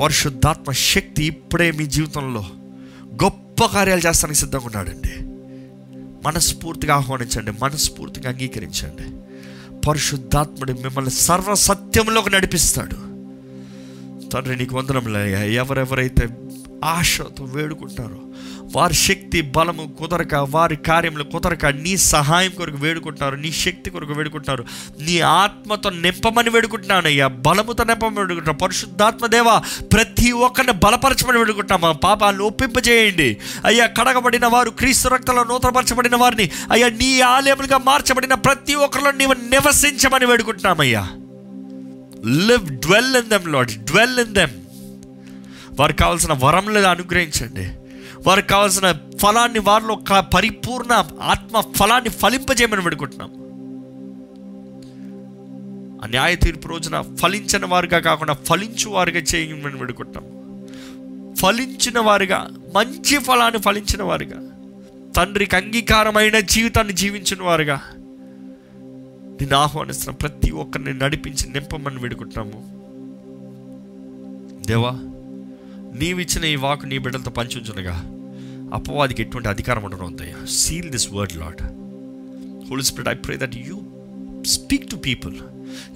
[0.00, 2.46] పరిశుద్ధాత్మ శక్తి ఇప్పుడే మీ జీవితంలో
[3.24, 5.12] గొప్ప కార్యాలు చేస్తానికి సిద్ధంగా ఉన్నాడండి.
[6.26, 9.06] మనస్ఫూర్తిగా ఆహ్వానించండి మనస్ఫూర్తిగా అంగీకరించండి.
[9.88, 12.96] పరిశుద్ధాత్ముడు మిమ్మల్ని సర్వ సత్యంలోకి నడిపిస్తాడు.
[14.28, 16.26] తండ్రి నీకు వందనంలే ఎవరెవరైతే
[16.84, 18.32] ఆశతో వేడుకుంటారు.
[18.76, 24.64] వారి శక్తి బలము కుదరక వారి కార్యములు కుదరక నీ సహాయం కొరకు వేడుకుంటారు నీ శక్తి కొరకు వేడుకుంటారు.
[25.00, 29.62] నీ ఆత్మతో నింపమని వేడుకుంటున్నాను అయ్యా బలముతో నింపమని వేడుకుంటాను పరిశుద్ధాత్మ దేవా
[29.92, 33.36] ప్రతి ఒక్కరిని బలపరచమని వేడుకుంటామా పాపాలను ఒప్పింపజేయండి.
[33.64, 40.26] అయ్యా కడగబడిన వారు క్రీస్తు రక్తంలో నూతనపరచబడిన వారిని అయ్యా నీ ఆలయములుగా మార్చబడిన ప్రతి ఒక్కరిలో నీవు నివసించమని
[40.26, 41.08] వేడుకుంటున్నామయ్యా.
[42.46, 44.61] Live dwell in them Lord dwell in them
[45.82, 47.70] వారికి కావాల్సిన వరములు అనుగ్రహించండి.
[48.26, 53.30] వారికి కావాల్సిన ఫలాన్ని వారిలో పరిపూర్ణ ఆత్మ ఫలాన్ని ఫలింపజేయమని పెడుకుంటున్నాం
[56.04, 60.24] ఆ న్యాయ తీర్పు రోజున ఫలించిన వారుగా కాకుండా ఫలించు వారుగా చేయమని పెడుకుంటాం
[61.34, 64.48] ఫలించిన వారుగా మంచి ఫలాన్ని ఫలించిన వారుగా
[65.16, 67.80] తండ్రికి అంగీకారమైన జీవితాన్ని జీవించిన వారుగా
[69.40, 72.82] నిన్ను ఆహ్వానిస్తున్న ప్రతి ఒక్కరిని నడిపించి నింపమని వేడుకుంటున్నాము.
[74.66, 75.11] దేవా
[75.94, 77.96] నీవిచ్చిన ఈ వాకు నీ బిడ్డలతో పంచుంచునగా.
[78.74, 81.62] అపవాదికి ఎటువంటి అధికారం ఉండడం అంతయ్యా seal this word Lord
[82.68, 83.80] holy spirit I pray that you
[84.46, 85.36] speak to people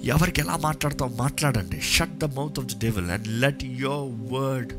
[0.03, 1.81] ఎవరికి ఎలా మాట్లాడతావు మాట్లాడండి.
[1.81, 4.73] Shut the mouth of the devil and let your word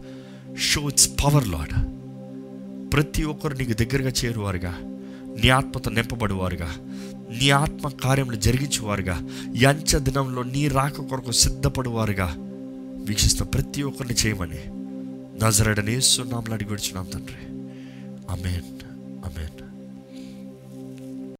[0.59, 1.73] show its power Lord
[2.93, 4.79] ప్రతి ఒక్కరు నీకు దగ్గరగా చేరువారుగా.
[5.43, 6.75] నీ ఆత్మతో నింపబడువారుగా.
[7.39, 9.29] నీ ఆత్మ కార్యములు జరిగించేవారుగా.
[9.55, 9.67] ఈ
[9.97, 12.35] దినంలో నీ రాక కొరకు సిద్ధపడువారుగా.
[13.09, 14.78] వీక్షిస్తున్న ప్రతి ఒక్కరిని చేయమని.
[15.44, 17.42] నజరడనే సున్నాములు అడిగి విడుచున్నాం తండ్రి.
[18.33, 18.81] అమేన్
[19.25, 19.68] అమేన్